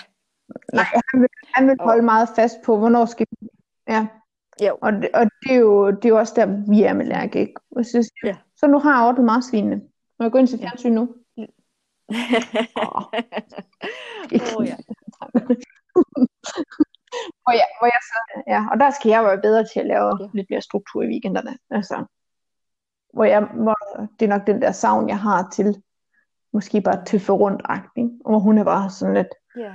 Nej, 0.72 0.84
han 1.12 1.20
vil, 1.20 1.28
han 1.54 1.66
vil 1.68 1.76
Og- 1.80 1.86
holde 1.86 2.02
meget 2.02 2.28
fast 2.36 2.56
på, 2.64 2.78
hvornår 2.78 3.04
skal 3.04 3.26
vi... 3.40 3.48
Ja, 3.88 4.06
jo. 4.62 4.78
og, 4.82 4.92
det, 4.92 5.10
og 5.14 5.24
det, 5.42 5.52
er 5.52 5.56
jo, 5.58 5.90
det 5.90 6.04
er 6.04 6.08
jo 6.08 6.18
også 6.18 6.32
der, 6.36 6.46
vi 6.70 6.82
er 6.82 6.92
med 6.92 7.06
Lærke, 7.06 7.40
ikke? 7.40 7.54
Og 7.70 7.84
så, 7.84 8.10
Ja. 8.24 8.36
så 8.56 8.66
nu 8.66 8.78
har 8.78 9.00
jeg 9.00 9.08
ordnet 9.08 9.24
marsvinene. 9.24 9.76
Må 10.18 10.24
jeg 10.24 10.32
gå 10.32 10.38
ind 10.38 10.48
til 10.48 10.58
fjernsyn 10.58 10.92
nu? 10.92 11.14
Åh. 11.36 11.44
Åh, 14.58 14.66
ja. 14.66 14.76
hvor, 17.42 17.52
jeg, 17.52 17.66
hvor 17.78 17.86
jeg 17.86 18.00
så, 18.02 18.42
ja, 18.46 18.66
og 18.72 18.80
der 18.80 18.90
skal 18.90 19.08
jeg 19.08 19.24
være 19.24 19.40
bedre 19.40 19.64
til 19.72 19.80
at 19.80 19.86
lave 19.86 20.18
Ja. 20.20 20.26
lidt 20.34 20.50
mere 20.50 20.60
struktur 20.60 21.02
i 21.02 21.06
weekenderne. 21.06 21.58
Altså, 21.70 22.04
hvor 23.12 23.24
jeg, 23.24 23.40
hvor 23.42 24.06
det 24.20 24.24
er 24.24 24.28
nok 24.28 24.46
den 24.46 24.62
der 24.62 24.72
savn, 24.72 25.08
jeg 25.08 25.18
har 25.18 25.48
til 25.52 25.82
måske 26.52 26.80
bare 26.80 27.04
tøffe 27.04 27.32
rundt 27.32 27.62
ikke? 27.96 28.10
Og 28.24 28.30
hvor 28.30 28.38
hun 28.38 28.58
er 28.58 28.64
bare 28.64 28.90
sådan 28.90 29.14
lidt, 29.14 29.28
ja. 29.56 29.72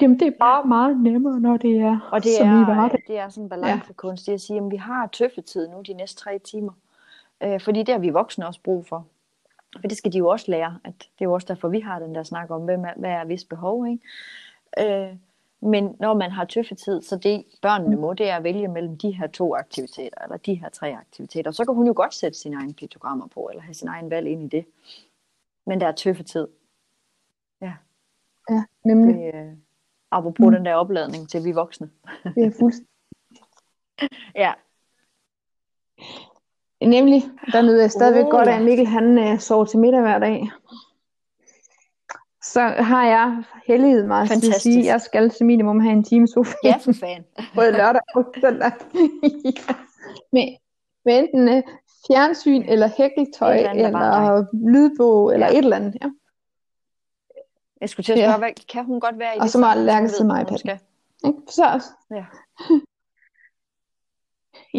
jamen 0.00 0.18
det 0.20 0.26
er 0.28 0.32
bare 0.40 0.64
meget 0.64 1.00
nemmere, 1.00 1.40
når 1.40 1.56
det 1.56 1.80
er, 1.80 2.08
Og 2.12 2.22
det 2.24 2.36
som 2.38 2.46
vi 2.48 2.66
var 2.66 2.84
er, 2.84 2.88
det. 2.88 3.00
det 3.06 3.18
er 3.18 3.28
sådan 3.28 3.42
en 3.44 3.48
balancekunst, 3.48 4.26
det 4.26 4.32
at 4.32 4.40
sige, 4.40 4.56
at 4.58 4.70
vi 4.70 4.76
har 4.76 5.06
tøffetid 5.06 5.68
nu 5.68 5.80
de 5.82 5.92
næste 5.94 6.22
tre 6.22 6.38
timer. 6.38 6.72
Øh, 7.42 7.60
fordi 7.60 7.82
det 7.82 7.94
har 7.94 7.98
vi 8.00 8.08
voksne 8.10 8.46
også 8.46 8.60
brug 8.64 8.86
for. 8.86 9.06
For 9.80 9.88
det 9.88 9.96
skal 9.98 10.12
de 10.12 10.18
jo 10.18 10.28
også 10.28 10.50
lære, 10.50 10.78
at 10.84 10.94
det 10.98 11.20
er 11.20 11.24
jo 11.24 11.32
også 11.32 11.46
derfor, 11.54 11.68
vi 11.68 11.80
har 11.80 11.98
den 11.98 12.14
der 12.14 12.22
snak 12.22 12.50
om, 12.50 12.62
hvem 12.62 12.84
er, 12.84 12.92
hvad 12.96 13.10
er 13.10 13.24
vis 13.24 13.44
behov, 13.44 13.86
ikke? 13.86 15.04
Øh, 15.08 15.16
men 15.60 15.96
når 16.00 16.14
man 16.14 16.30
har 16.30 16.44
tøffetid, 16.44 17.02
så 17.02 17.16
det 17.16 17.44
børnene 17.62 17.96
må, 17.96 18.14
det 18.14 18.28
er 18.30 18.36
at 18.36 18.44
vælge 18.44 18.68
mellem 18.68 18.98
de 18.98 19.10
her 19.10 19.26
to 19.26 19.54
aktiviteter, 19.56 20.22
eller 20.22 20.36
de 20.36 20.54
her 20.54 20.68
tre 20.68 20.96
aktiviteter. 20.96 21.50
Så 21.50 21.64
kan 21.64 21.74
hun 21.74 21.86
jo 21.86 21.92
godt 21.96 22.14
sætte 22.14 22.38
sine 22.38 22.56
egne 22.56 22.72
piktogrammer 22.74 23.26
på, 23.26 23.48
eller 23.50 23.62
have 23.62 23.74
sin 23.74 23.88
egen 23.88 24.10
valg 24.10 24.28
ind 24.28 24.42
i 24.42 24.56
det. 24.56 24.66
Men 25.66 25.80
der 25.80 25.86
er 25.86 25.92
tøffetid. 25.92 26.46
Ja, 27.60 27.72
Ja, 28.50 28.64
nemlig. 28.84 29.14
det, 29.16 29.34
øh, 29.34 29.52
apropos 30.10 30.46
Mm. 30.46 30.52
den 30.52 30.64
der 30.64 30.74
opladning 30.74 31.28
til 31.28 31.44
vi 31.44 31.52
voksne. 31.52 31.90
Det 32.34 32.44
er 32.46 32.50
fuldstændig. 32.58 32.88
Ja, 34.34 34.52
Nemlig, 36.80 37.22
der 37.52 37.62
nyder 37.62 37.80
jeg 37.80 37.90
stadigvæk 37.90 38.24
Åh, 38.24 38.30
godt 38.30 38.48
af, 38.48 38.56
at 38.56 38.64
Mikkel 38.64 38.86
han 38.86 39.18
øh, 39.18 39.38
sover 39.38 39.64
til 39.64 39.78
middag 39.78 40.00
hver 40.00 40.18
dag. 40.18 40.50
Så 42.52 42.60
har 42.60 43.06
jeg 43.06 43.42
helliget 43.66 44.06
mig 44.06 44.28
til 44.28 44.48
at 44.54 44.60
sige, 44.60 44.78
at 44.78 44.86
jeg 44.86 45.00
skal 45.00 45.30
til 45.30 45.46
minimum 45.46 45.80
have 45.80 45.92
en 45.92 46.04
time 46.04 46.24
i 46.24 46.26
sofaen. 46.26 46.56
ja 46.64 46.76
for 46.76 46.92
fan. 46.92 47.24
Både 47.54 47.72
lørdag 47.72 48.00
og 48.14 48.34
søndag. 48.40 48.72
ja. 49.44 49.74
med, 50.32 50.56
med 51.04 51.18
enten 51.18 51.48
øh, 51.48 51.62
fjernsyn 52.06 52.62
eller 52.62 52.90
hækletøj 52.96 53.52
Et 53.54 53.58
eller 53.58 53.70
andet, 53.70 53.92
der 53.92 54.20
eller 54.20 54.46
lydbog 54.52 55.32
eller 55.34 55.46
Ja. 55.46 55.52
et 55.52 55.58
eller 55.58 55.76
andet. 55.76 55.96
Ja. 56.02 56.10
Jeg 57.80 57.88
skulle 57.90 58.04
til 58.04 58.12
at 58.12 58.18
spørge, 58.18 58.30
Ja. 58.32 58.38
hvad 58.38 58.66
kan 58.72 58.84
hun 58.84 59.00
godt 59.00 59.18
være 59.18 59.36
i 59.36 59.38
Og 59.38 59.42
det 59.42 59.50
så 59.52 59.58
må 59.58 59.66
Lærke 59.76 60.08
sidde 60.08 60.24
med 60.24 60.36
iPad'en. 60.36 60.56
skal? 60.56 60.78
Så, 61.48 61.84
Ja. 62.10 62.24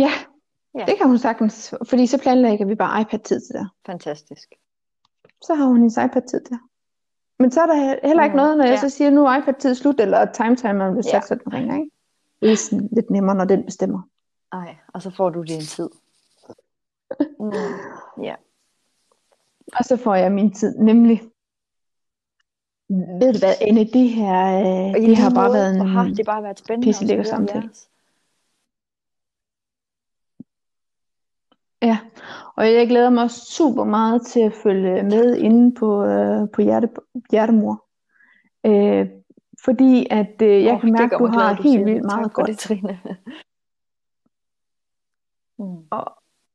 ja, 0.03 0.11
Ja. 0.79 0.85
det 0.85 0.97
kan 0.97 1.07
hun 1.07 1.17
sagtens. 1.17 1.73
Fordi 1.89 2.07
så 2.07 2.17
planlægger 2.21 2.65
vi 2.65 2.75
bare 2.75 3.01
iPad-tid 3.01 3.39
til 3.41 3.53
det. 3.59 3.69
Fantastisk. 3.85 4.49
Så 5.43 5.53
har 5.55 5.65
hun 5.65 5.77
hendes 5.77 5.97
iPad-tid 5.97 6.41
der. 6.49 6.57
Men 7.39 7.51
så 7.51 7.61
er 7.61 7.65
der 7.65 8.07
heller 8.07 8.23
ikke 8.23 8.33
Mm, 8.33 8.37
noget, 8.37 8.57
når 8.57 8.65
jeg 8.65 8.73
ja. 8.73 8.79
så 8.79 8.89
siger, 8.89 9.09
nu 9.09 9.25
er 9.25 9.37
iPad-tid 9.41 9.75
slut, 9.75 9.99
eller 9.99 10.31
time-timeren 10.31 11.03
sat, 11.03 11.13
Ja. 11.13 11.21
så 11.21 11.35
den 11.35 11.53
ringer, 11.53 11.75
ikke? 11.75 11.91
Det 12.41 12.51
er 12.51 12.55
sådan 12.55 12.89
lidt 12.91 13.09
nemmere, 13.09 13.35
når 13.35 13.45
den 13.45 13.65
bestemmer. 13.65 14.01
Ej, 14.51 14.75
og 14.93 15.01
så 15.01 15.09
får 15.11 15.29
du 15.29 15.41
din 15.43 15.61
tid. 15.61 15.89
Mm, 17.39 17.51
ja. 18.23 18.35
Og 19.77 19.85
så 19.85 19.97
får 19.97 20.15
jeg 20.15 20.31
min 20.31 20.53
tid, 20.53 20.77
nemlig. 20.77 21.21
Ved 22.89 23.33
du 23.33 23.39
hvad, 23.39 23.53
Anne, 23.61 23.83
det 23.83 24.09
her, 24.09 24.59
øh, 24.59 24.93
det 25.07 25.17
har 25.17 25.29
bare 25.29 25.53
været 25.53 25.75
hvor 25.75 25.85
har 25.85 26.03
en 26.03 26.15
det 26.17 26.25
bare 26.25 26.43
været 26.43 26.59
spændende 26.59 26.85
pisse 26.87 27.03
at 27.03 27.07
lækker 27.07 27.23
samtale. 27.23 27.61
jeres. 27.63 27.89
Ja, 31.81 31.97
og 32.60 32.73
jeg 32.73 32.88
glæder 32.88 33.10
mig 33.10 33.31
super 33.31 33.84
meget 33.84 34.26
til 34.26 34.40
at 34.40 34.53
følge 34.53 35.03
med 35.03 35.36
inde 35.38 35.76
på, 35.76 36.06
øh, 36.06 36.49
på 36.53 36.61
hjerte, 36.61 36.90
Hjertemor. 37.31 37.86
Øh, 38.65 39.07
fordi 39.65 40.07
at 40.11 40.41
øh, 40.41 40.64
jeg 40.64 40.73
Åh, 40.73 40.81
kan 40.81 40.91
mærke, 40.91 41.15
at 41.15 41.19
du 41.19 41.26
glad, 41.26 41.41
har 41.44 41.56
du 41.56 41.64
helt 41.64 41.86
vildt 41.86 42.03
meget 42.03 42.23
Tak 42.23 42.34
godt. 42.34 42.48
det, 42.48 42.57
Trine. 42.60 42.99
mm. 45.60 45.77
Og, 45.91 46.06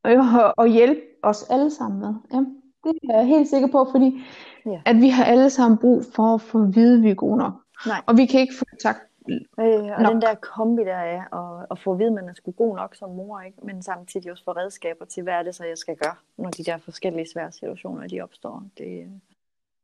og, 0.05 0.55
og 0.57 0.67
hjælpe 0.69 1.01
os 1.23 1.43
alle 1.51 1.71
sammen 1.71 2.01
med. 2.01 2.15
Ja, 2.33 2.39
det 2.85 2.99
er 3.11 3.19
jeg 3.19 3.27
helt 3.27 3.49
sikker 3.49 3.69
på, 3.69 3.89
fordi 3.93 4.23
Ja. 4.67 4.81
at 4.87 4.97
vi 4.97 5.09
har 5.09 5.25
alle 5.25 5.51
sammen 5.51 5.79
brug 5.79 6.03
for 6.15 6.35
at 6.35 6.41
få 6.41 6.63
at 6.63 6.75
vide, 6.77 6.97
at 6.97 7.03
vi 7.03 7.11
er 7.11 7.15
gode 7.15 7.37
nok. 7.39 7.53
Nej. 7.87 8.03
Og 8.07 8.17
vi 8.17 8.27
kan 8.27 8.41
ikke 8.41 8.55
få 8.59 8.65
sagt, 8.83 8.99
Øh, 9.29 9.85
og 9.97 10.03
Nok. 10.03 10.13
den 10.13 10.23
der 10.23 10.35
kombi 10.35 10.83
der 10.85 10.97
er, 10.97 11.25
og, 11.25 11.67
og 11.71 11.79
få 11.79 11.93
at 11.93 11.99
vide, 11.99 12.09
at 12.09 12.15
man 12.15 12.29
er 12.29 12.33
sgu 12.35 12.51
god 12.51 12.77
nok 12.77 12.95
som 12.95 13.11
mor, 13.11 13.41
ikke? 13.41 13.59
men 13.63 13.83
samtidig 13.83 14.31
også 14.31 14.45
få 14.45 14.53
redskaber 14.53 15.05
til, 15.05 15.23
hvad 15.23 15.35
er 15.35 15.43
det 15.43 15.55
så, 15.55 15.65
jeg 15.65 15.79
skal 15.79 15.97
gøre, 15.97 16.15
når 16.37 16.51
de 16.51 16.65
der 16.65 16.79
forskellige 16.79 17.31
svære 17.33 17.53
situationer, 17.53 18.09
de 18.09 18.21
opstår. 18.21 18.63
Det, 18.79 19.21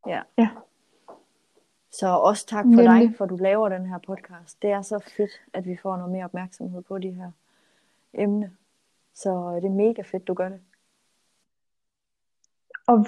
ja. 0.07 0.23
Ja. 0.39 0.49
Så 1.93 2.07
også 2.09 2.47
tak 2.47 2.65
for 2.75 2.83
dig, 2.83 2.99
Nemlig. 2.99 3.17
for 3.17 3.27
du 3.27 3.37
laver 3.37 3.69
den 3.69 3.87
her 3.87 3.99
podcast. 3.99 4.63
Det 4.63 4.71
er 4.71 4.83
så 4.83 4.99
fedt, 5.17 5.31
at 5.53 5.67
vi 5.67 5.77
får 5.77 5.97
noget 5.97 6.13
mere 6.13 6.25
opmærksomhed 6.25 6.83
på 6.83 6.99
de 6.99 7.11
her 7.11 7.31
emne. 8.15 8.57
Så 9.15 9.57
det 9.57 9.65
er 9.65 9.71
mega 9.71 10.03
fedt, 10.03 10.27
du 10.27 10.35
gør 10.35 10.49
det. 10.49 10.61
og 12.87 13.07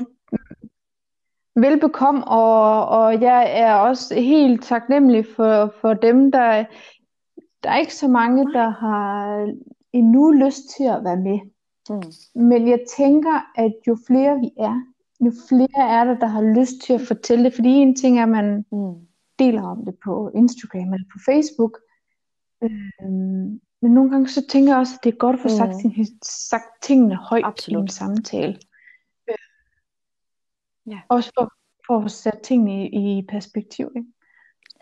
velbekomme, 1.56 2.24
og, 2.28 2.88
og 2.88 3.20
jeg 3.20 3.60
er 3.60 3.74
også 3.74 4.14
helt 4.14 4.64
taknemmelig 4.64 5.26
for, 5.36 5.74
for 5.80 5.94
dem, 5.94 6.32
der, 6.32 6.64
der 7.62 7.70
er 7.70 7.78
ikke 7.78 7.94
så 7.94 8.08
mange, 8.08 8.52
der 8.52 8.68
har 8.68 9.48
endnu 9.92 10.30
lyst 10.30 10.62
til 10.76 10.84
at 10.84 11.04
være 11.04 11.16
med. 11.16 11.38
Mm. 11.90 12.42
Men 12.42 12.68
jeg 12.68 12.80
tænker, 12.96 13.50
at 13.54 13.72
jo 13.88 13.96
flere 14.06 14.38
vi 14.40 14.50
er, 14.58 14.80
jo 15.20 15.32
flere 15.48 15.88
er 15.88 16.04
der, 16.04 16.14
der 16.18 16.26
har 16.26 16.42
lyst 16.60 16.74
til 16.84 16.92
at 16.92 17.00
fortælle 17.00 17.44
det. 17.44 17.54
Fordi 17.54 17.68
en 17.68 17.96
ting 17.96 18.18
er, 18.18 18.22
at 18.22 18.28
man 18.28 18.64
Mm. 18.72 18.94
deler 19.38 19.62
om 19.62 19.84
det 19.84 19.94
på 20.04 20.30
Instagram 20.34 20.92
eller 20.92 21.06
på 21.12 21.18
Facebook. 21.24 21.78
Øhm, 22.62 23.60
men 23.82 23.90
nogle 23.94 24.10
gange 24.10 24.28
så 24.28 24.46
tænker 24.48 24.72
jeg 24.72 24.78
også, 24.78 24.94
at 24.98 25.04
det 25.04 25.12
er 25.12 25.16
godt 25.16 25.36
at 25.36 25.42
få 25.42 25.48
sagt, 25.48 25.70
Mhm. 25.84 25.92
sin, 26.04 26.06
sagt 26.24 26.82
tingene 26.82 27.16
højt 27.16 27.44
Absolut. 27.44 27.78
i 27.78 27.82
en 27.82 27.88
samtale. 27.88 28.56
Ja. 30.86 31.00
Også 31.08 31.30
for, 31.38 31.52
for 31.86 32.04
at 32.04 32.10
sat 32.10 32.38
tingene 32.42 32.88
i, 32.88 33.18
i 33.18 33.22
perspektiv. 33.28 33.92
Ikke? 33.96 34.08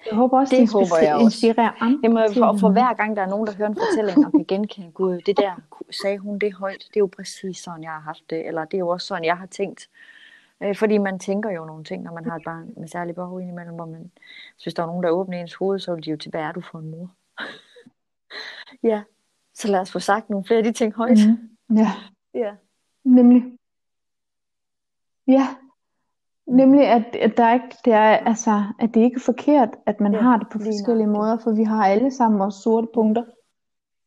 Jeg 0.06 0.14
håber 0.16 0.38
også, 0.38 0.56
Det 0.56 0.60
det, 0.60 0.72
håber 0.72 0.98
jeg 1.02 1.14
også. 1.14 1.24
inspirerer 1.24 1.72
andre. 1.82 2.00
Jamen, 2.02 2.28
til 2.32 2.38
for, 2.42 2.56
for 2.60 2.70
hver 2.72 2.94
gang 2.94 3.16
der 3.16 3.22
er 3.22 3.28
nogen, 3.28 3.46
der 3.46 3.54
hører 3.56 3.68
en 3.68 3.76
fortælling 3.76 4.26
og 4.26 4.32
kan 4.32 4.44
genkende, 4.44 4.90
gud, 4.90 5.20
det 5.26 5.36
der, 5.36 5.60
sagde 6.02 6.18
hun 6.18 6.38
det 6.38 6.52
højt, 6.54 6.78
det 6.88 6.96
er 6.96 7.00
jo 7.00 7.10
præcis 7.16 7.56
sådan, 7.58 7.82
jeg 7.82 7.90
har 7.92 8.00
haft 8.00 8.30
det, 8.30 8.46
eller 8.46 8.64
det 8.64 8.74
er 8.74 8.78
jo 8.78 8.88
også 8.88 9.06
sådan, 9.06 9.24
jeg 9.24 9.38
har 9.38 9.46
tænkt. 9.46 9.88
Øh, 10.62 10.76
Fordi 10.76 10.98
man 10.98 11.18
tænker 11.18 11.50
jo 11.50 11.64
nogle 11.64 11.84
ting, 11.84 12.02
når 12.02 12.12
man 12.14 12.24
har 12.24 12.36
et 12.36 12.42
barn 12.44 12.72
med 12.76 12.88
særlig 12.88 13.14
behov 13.14 13.40
indimellem, 13.40 13.74
hvor 13.74 13.86
man, 13.86 14.10
hvis 14.62 14.74
der 14.74 14.82
er 14.82 14.86
nogen, 14.86 15.02
der 15.02 15.10
åbner 15.10 15.40
ens 15.40 15.54
hoved, 15.54 15.78
så 15.78 15.94
vil 15.94 16.04
de 16.04 16.10
jo 16.10 16.16
til, 16.16 16.30
hvad 16.30 16.40
er 16.40 16.52
du 16.52 16.60
for 16.60 16.78
en 16.78 16.90
mor? 16.90 17.10
ja, 18.90 19.02
så 19.54 19.68
lad 19.68 19.80
os 19.80 19.92
få 19.92 19.98
sagt 19.98 20.30
nogle 20.30 20.44
flere 20.46 20.58
af 20.58 20.64
de 20.64 20.72
ting 20.72 20.94
højt. 20.94 21.18
Mhm. 21.28 21.76
Ja, 21.78 21.92
Ja. 22.34 22.54
nemlig. 23.04 23.42
Ja, 25.26 25.48
nemlig 26.50 26.86
at, 26.86 27.16
at 27.16 27.36
der 27.36 27.52
ikke, 27.54 27.76
det 27.84 27.92
er, 27.92 28.16
altså, 28.16 28.64
at 28.78 28.94
det 28.94 29.00
ikke 29.00 29.16
er 29.16 29.20
forkert, 29.20 29.68
at 29.86 30.00
man 30.00 30.12
Ja, 30.12 30.20
har 30.20 30.36
det 30.36 30.46
på 30.52 30.58
lige 30.58 30.66
forskellige 30.72 31.06
måder, 31.06 31.38
for 31.38 31.50
vi 31.52 31.62
har 31.64 31.84
alle 31.86 32.10
sammen 32.10 32.40
vores 32.40 32.54
sorte 32.54 32.88
punkter. 32.94 33.24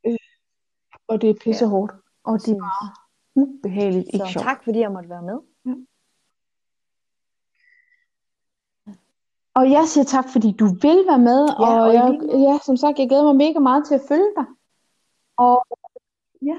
Øh, 0.07 0.17
og 1.07 1.21
det 1.21 1.29
er 1.29 1.33
pissehårdt, 1.43 1.91
og 2.23 2.39
det 2.39 2.51
er 2.51 2.59
bare 2.59 2.89
ubehageligt, 3.35 4.07
ikke 4.13 4.25
Så 4.25 4.31
sjovt. 4.31 4.43
tak, 4.45 4.63
fordi 4.63 4.79
jeg 4.79 4.91
måtte 4.91 5.09
være 5.09 5.21
med. 5.21 5.39
Og 9.55 9.71
jeg 9.71 9.87
siger 9.87 10.03
tak, 10.03 10.25
fordi 10.31 10.51
du 10.51 10.65
vil 10.65 11.03
være 11.07 11.19
med, 11.19 11.47
Ja, 11.59 11.65
og, 11.65 11.81
og 11.81 11.93
jeg, 11.93 12.19
ja, 12.31 12.57
som 12.65 12.77
sagt, 12.77 12.99
jeg 12.99 13.07
glæder 13.09 13.23
mig 13.23 13.35
mega 13.35 13.59
meget 13.59 13.85
til 13.85 13.95
at 13.95 14.01
følge 14.07 14.31
dig. 14.37 14.45
Og 15.37 15.65
ja. 16.41 16.57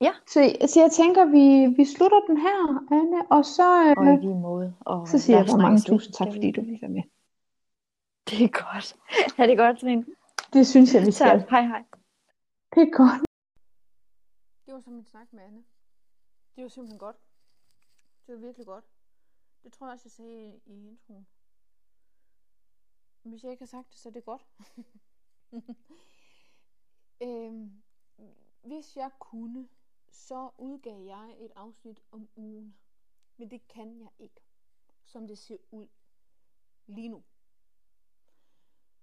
Ja. 0.00 0.12
Så, 0.26 0.40
så 0.66 0.80
jeg 0.80 0.92
tænker, 0.92 1.24
vi, 1.24 1.74
vi 1.76 1.84
slutter 1.84 2.20
den 2.20 2.36
her, 2.36 2.58
Anne, 2.98 3.30
og 3.30 3.44
så, 3.44 3.94
Og 3.96 4.04
i 4.04 4.08
øh, 4.08 4.20
lige 4.20 4.34
måde. 4.34 4.76
Og 4.80 5.08
så 5.08 5.18
siger 5.18 5.36
jeg 5.36 5.46
bare 5.46 5.62
mange 5.62 5.80
tusind 5.80 6.12
tak, 6.14 6.28
fordi 6.32 6.52
du 6.52 6.60
vil 6.60 6.78
være 6.82 6.90
med. 6.90 7.02
Det 8.30 8.44
er 8.44 8.52
godt. 8.64 8.96
Ha' 9.36 9.46
det 9.46 9.58
godt, 9.58 9.78
Trine. 9.78 10.06
Det 10.52 10.66
synes 10.66 10.94
jeg, 10.94 11.06
vi 11.06 11.12
skal. 11.12 11.40
Tak. 11.40 11.50
Hej, 11.50 11.62
hej. 11.62 11.84
Det 12.74 12.82
er 12.82 12.96
godt. 12.96 13.22
Det 14.66 14.74
var 14.74 14.80
som 14.80 14.94
en 14.94 15.04
snak 15.04 15.32
med 15.32 15.42
Anne. 15.42 15.64
Det 16.56 16.62
var 16.62 16.68
simpelthen 16.68 16.98
godt. 16.98 17.16
Det 18.26 18.34
var 18.34 18.40
virkelig 18.40 18.66
godt. 18.66 18.84
Det 19.62 19.72
tror 19.72 19.86
jeg 19.86 19.92
også, 19.92 20.02
jeg 20.06 20.12
sagde 20.12 20.46
i, 20.46 20.60
i 20.66 20.88
introen. 20.88 21.26
Hvis 23.22 23.42
jeg 23.42 23.50
ikke 23.50 23.60
har 23.60 23.66
sagt 23.66 23.88
det, 23.90 23.98
så 23.98 24.08
er 24.08 24.12
det 24.12 24.24
godt. 24.24 24.46
øhm, 27.26 27.82
hvis 28.62 28.96
jeg 28.96 29.10
kunne, 29.18 29.68
så 30.16 30.50
udgav 30.58 31.02
jeg 31.02 31.36
et 31.38 31.52
afsnit 31.56 32.02
om 32.10 32.28
ugen. 32.36 32.78
Men 33.36 33.50
det 33.50 33.68
kan 33.68 34.00
jeg 34.00 34.10
ikke, 34.18 34.40
som 35.04 35.26
det 35.26 35.38
ser 35.38 35.56
ud 35.70 35.88
lige 36.86 37.08
nu. 37.08 37.24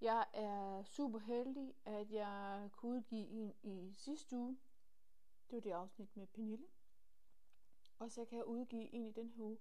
Jeg 0.01 0.27
er 0.33 0.83
super 0.83 1.19
heldig, 1.19 1.75
at 1.85 2.11
jeg 2.11 2.69
kunne 2.71 2.97
udgive 2.97 3.27
en 3.27 3.53
i 3.63 3.93
sidste 3.97 4.35
uge. 4.37 4.57
Det 5.49 5.55
var 5.55 5.61
det 5.61 5.71
afsnit 5.71 6.17
med 6.17 6.27
Pernille. 6.27 6.67
Og 7.99 8.11
så 8.11 8.25
kan 8.25 8.37
jeg 8.37 8.45
udgive 8.45 8.93
en 8.93 9.05
i 9.05 9.11
den 9.11 9.29
her 9.29 9.43
uge, 9.43 9.59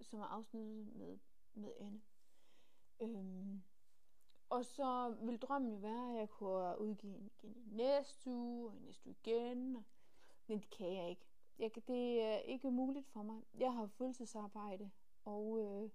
som 0.00 0.20
er 0.20 0.24
afsnittet 0.24 0.86
med, 0.96 1.18
med 1.54 1.72
Anne. 1.80 2.02
Øhm, 3.00 3.62
og 4.48 4.64
så 4.64 5.16
vil 5.22 5.38
drømmen 5.38 5.70
jo 5.70 5.76
være, 5.76 6.12
at 6.12 6.18
jeg 6.18 6.28
kunne 6.28 6.78
udgive 6.80 7.16
en 7.16 7.26
igen 7.26 7.56
i 7.56 7.64
næste 7.70 8.30
uge, 8.30 8.70
og 8.70 8.76
i 8.76 8.78
næste 8.78 9.06
uge 9.08 9.16
igen. 9.20 9.76
og- 9.76 9.84
men 10.48 10.58
det 10.58 10.70
kan 10.70 10.94
jeg 10.94 11.10
ikke. 11.10 11.26
Jeg 11.58 11.72
kan, 11.72 11.82
det 11.88 12.22
er 12.22 12.36
ikke 12.38 12.70
muligt 12.70 13.06
for 13.06 13.22
mig. 13.22 13.42
Jeg 13.54 13.72
har 13.74 13.86
fuldtidsarbejde, 13.86 14.90
og 15.24 15.60
øh, 15.60 15.90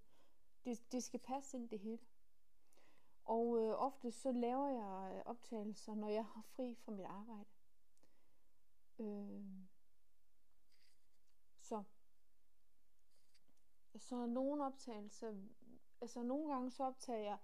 det, 0.65 0.91
det 0.91 1.03
skal 1.03 1.19
passe 1.19 1.57
ind 1.57 1.69
det 1.69 1.79
hele. 1.79 1.99
Og 3.25 3.59
øh, 3.59 3.73
ofte 3.77 4.11
så 4.11 4.31
laver 4.31 4.67
jeg 4.67 5.15
øh, 5.15 5.21
optagelser, 5.25 5.95
når 5.95 6.07
jeg 6.07 6.25
har 6.25 6.41
fri 6.41 6.75
fra 6.75 6.91
mit 6.91 7.05
arbejde. 7.05 7.49
Øh, 8.99 9.45
så 11.59 11.83
så 13.97 14.25
nogle 14.25 14.65
optagelser, 14.65 15.33
altså 16.01 16.23
nogle 16.23 16.53
gange 16.53 16.71
så 16.71 16.83
optager 16.83 17.19
jeg 17.19 17.37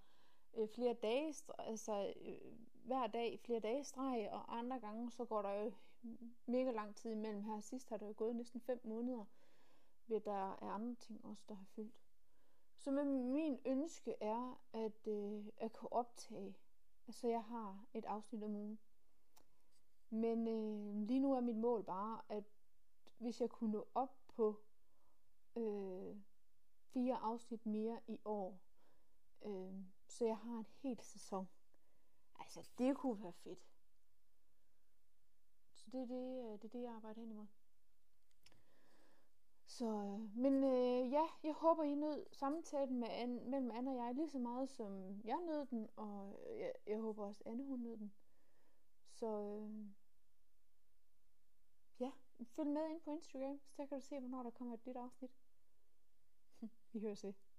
øh, 0.54 0.68
flere 0.68 0.94
dage, 0.94 1.34
altså 1.58 2.14
øh, 2.20 2.58
hver 2.84 3.06
dag 3.06 3.40
flere 3.44 3.60
dage 3.60 3.84
streg, 3.84 4.28
og 4.32 4.58
andre 4.58 4.80
gange 4.80 5.10
så 5.10 5.24
går 5.24 5.42
der 5.42 5.52
jo 5.52 5.72
mega 6.46 6.70
lang 6.70 6.96
tid 6.96 7.10
imellem. 7.10 7.42
Her 7.42 7.60
sidst 7.60 7.88
har 7.88 7.96
det 7.96 8.06
jo 8.06 8.14
gået 8.16 8.36
næsten 8.36 8.60
5 8.60 8.80
måneder, 8.84 9.24
ved 10.06 10.20
der 10.20 10.52
er 10.52 10.70
andre 10.70 10.94
ting 10.94 11.24
også, 11.24 11.44
der 11.48 11.54
har 11.54 11.64
fyldt. 11.64 12.00
Så 12.78 12.90
med 12.90 13.04
min 13.04 13.58
ønske 13.64 14.14
er, 14.20 14.60
at 14.72 15.06
øh, 15.06 15.46
at 15.56 15.72
kunne 15.72 15.92
optage, 15.92 16.56
altså 17.06 17.28
jeg 17.28 17.44
har 17.44 17.84
et 17.94 18.04
afsnit 18.04 18.42
om 18.42 18.54
ugen. 18.54 18.78
Men 20.10 20.48
øh, 20.48 21.06
lige 21.06 21.20
nu 21.20 21.32
er 21.32 21.40
mit 21.40 21.56
mål 21.56 21.84
bare, 21.84 22.20
at 22.28 22.44
hvis 23.18 23.40
jeg 23.40 23.50
kunne 23.50 23.72
nå 23.72 23.88
op 23.94 24.16
på 24.28 24.60
øh, 25.56 26.16
fire 26.82 27.16
afsnit 27.16 27.66
mere 27.66 28.00
i 28.06 28.18
år, 28.24 28.60
øh, 29.42 29.74
så 30.08 30.24
jeg 30.24 30.38
har 30.38 30.58
en 30.58 30.66
hel 30.82 31.00
sæson. 31.00 31.48
Altså, 32.38 32.68
det 32.78 32.96
kunne 32.96 33.22
være 33.22 33.32
fedt. 33.32 33.66
Så 35.90 35.96
det 35.96 36.02
er 36.02 36.06
det, 36.06 36.44
øh, 36.44 36.52
det, 36.52 36.64
er 36.64 36.68
det 36.68 36.82
jeg 36.82 36.92
arbejder 36.92 37.20
hen 37.20 37.30
imod. 37.30 37.46
Så, 39.66 39.84
øh, 39.84 40.36
men 40.36 40.64
øh, 40.64 41.12
ja, 41.12 41.24
jeg 41.42 41.52
håber, 41.52 41.82
I 41.82 41.94
nød 41.94 42.26
samtalen 42.32 43.00
med 43.00 43.08
Anne, 43.08 43.40
mellem 43.44 43.70
Anne 43.70 43.90
og 43.90 43.96
jeg 43.96 44.14
lige 44.14 44.30
så 44.30 44.38
meget, 44.38 44.68
som 44.68 45.20
jeg 45.24 45.38
nød 45.46 45.66
den, 45.66 45.88
og 45.96 46.40
øh, 46.50 46.60
jeg, 46.60 46.72
jeg 46.86 46.98
håber 46.98 47.24
også, 47.24 47.42
Anne 47.46 47.64
hun 47.64 47.80
nød 47.80 47.96
den. 47.96 48.12
Så 49.12 49.26
øh, 49.26 49.86
ja, 52.00 52.10
følg 52.44 52.70
med 52.70 52.90
ind 52.90 53.00
på 53.00 53.10
Instagram, 53.10 53.60
så 53.64 53.74
der 53.76 53.86
kan 53.86 54.00
du 54.00 54.04
se, 54.04 54.18
hvornår 54.18 54.42
der 54.42 54.50
kommer 54.50 54.74
et 54.74 54.86
nyt 54.86 54.96
afsnit. 54.96 55.30
Vi 56.92 57.00
høres 57.00 57.24
ved. 57.24 57.49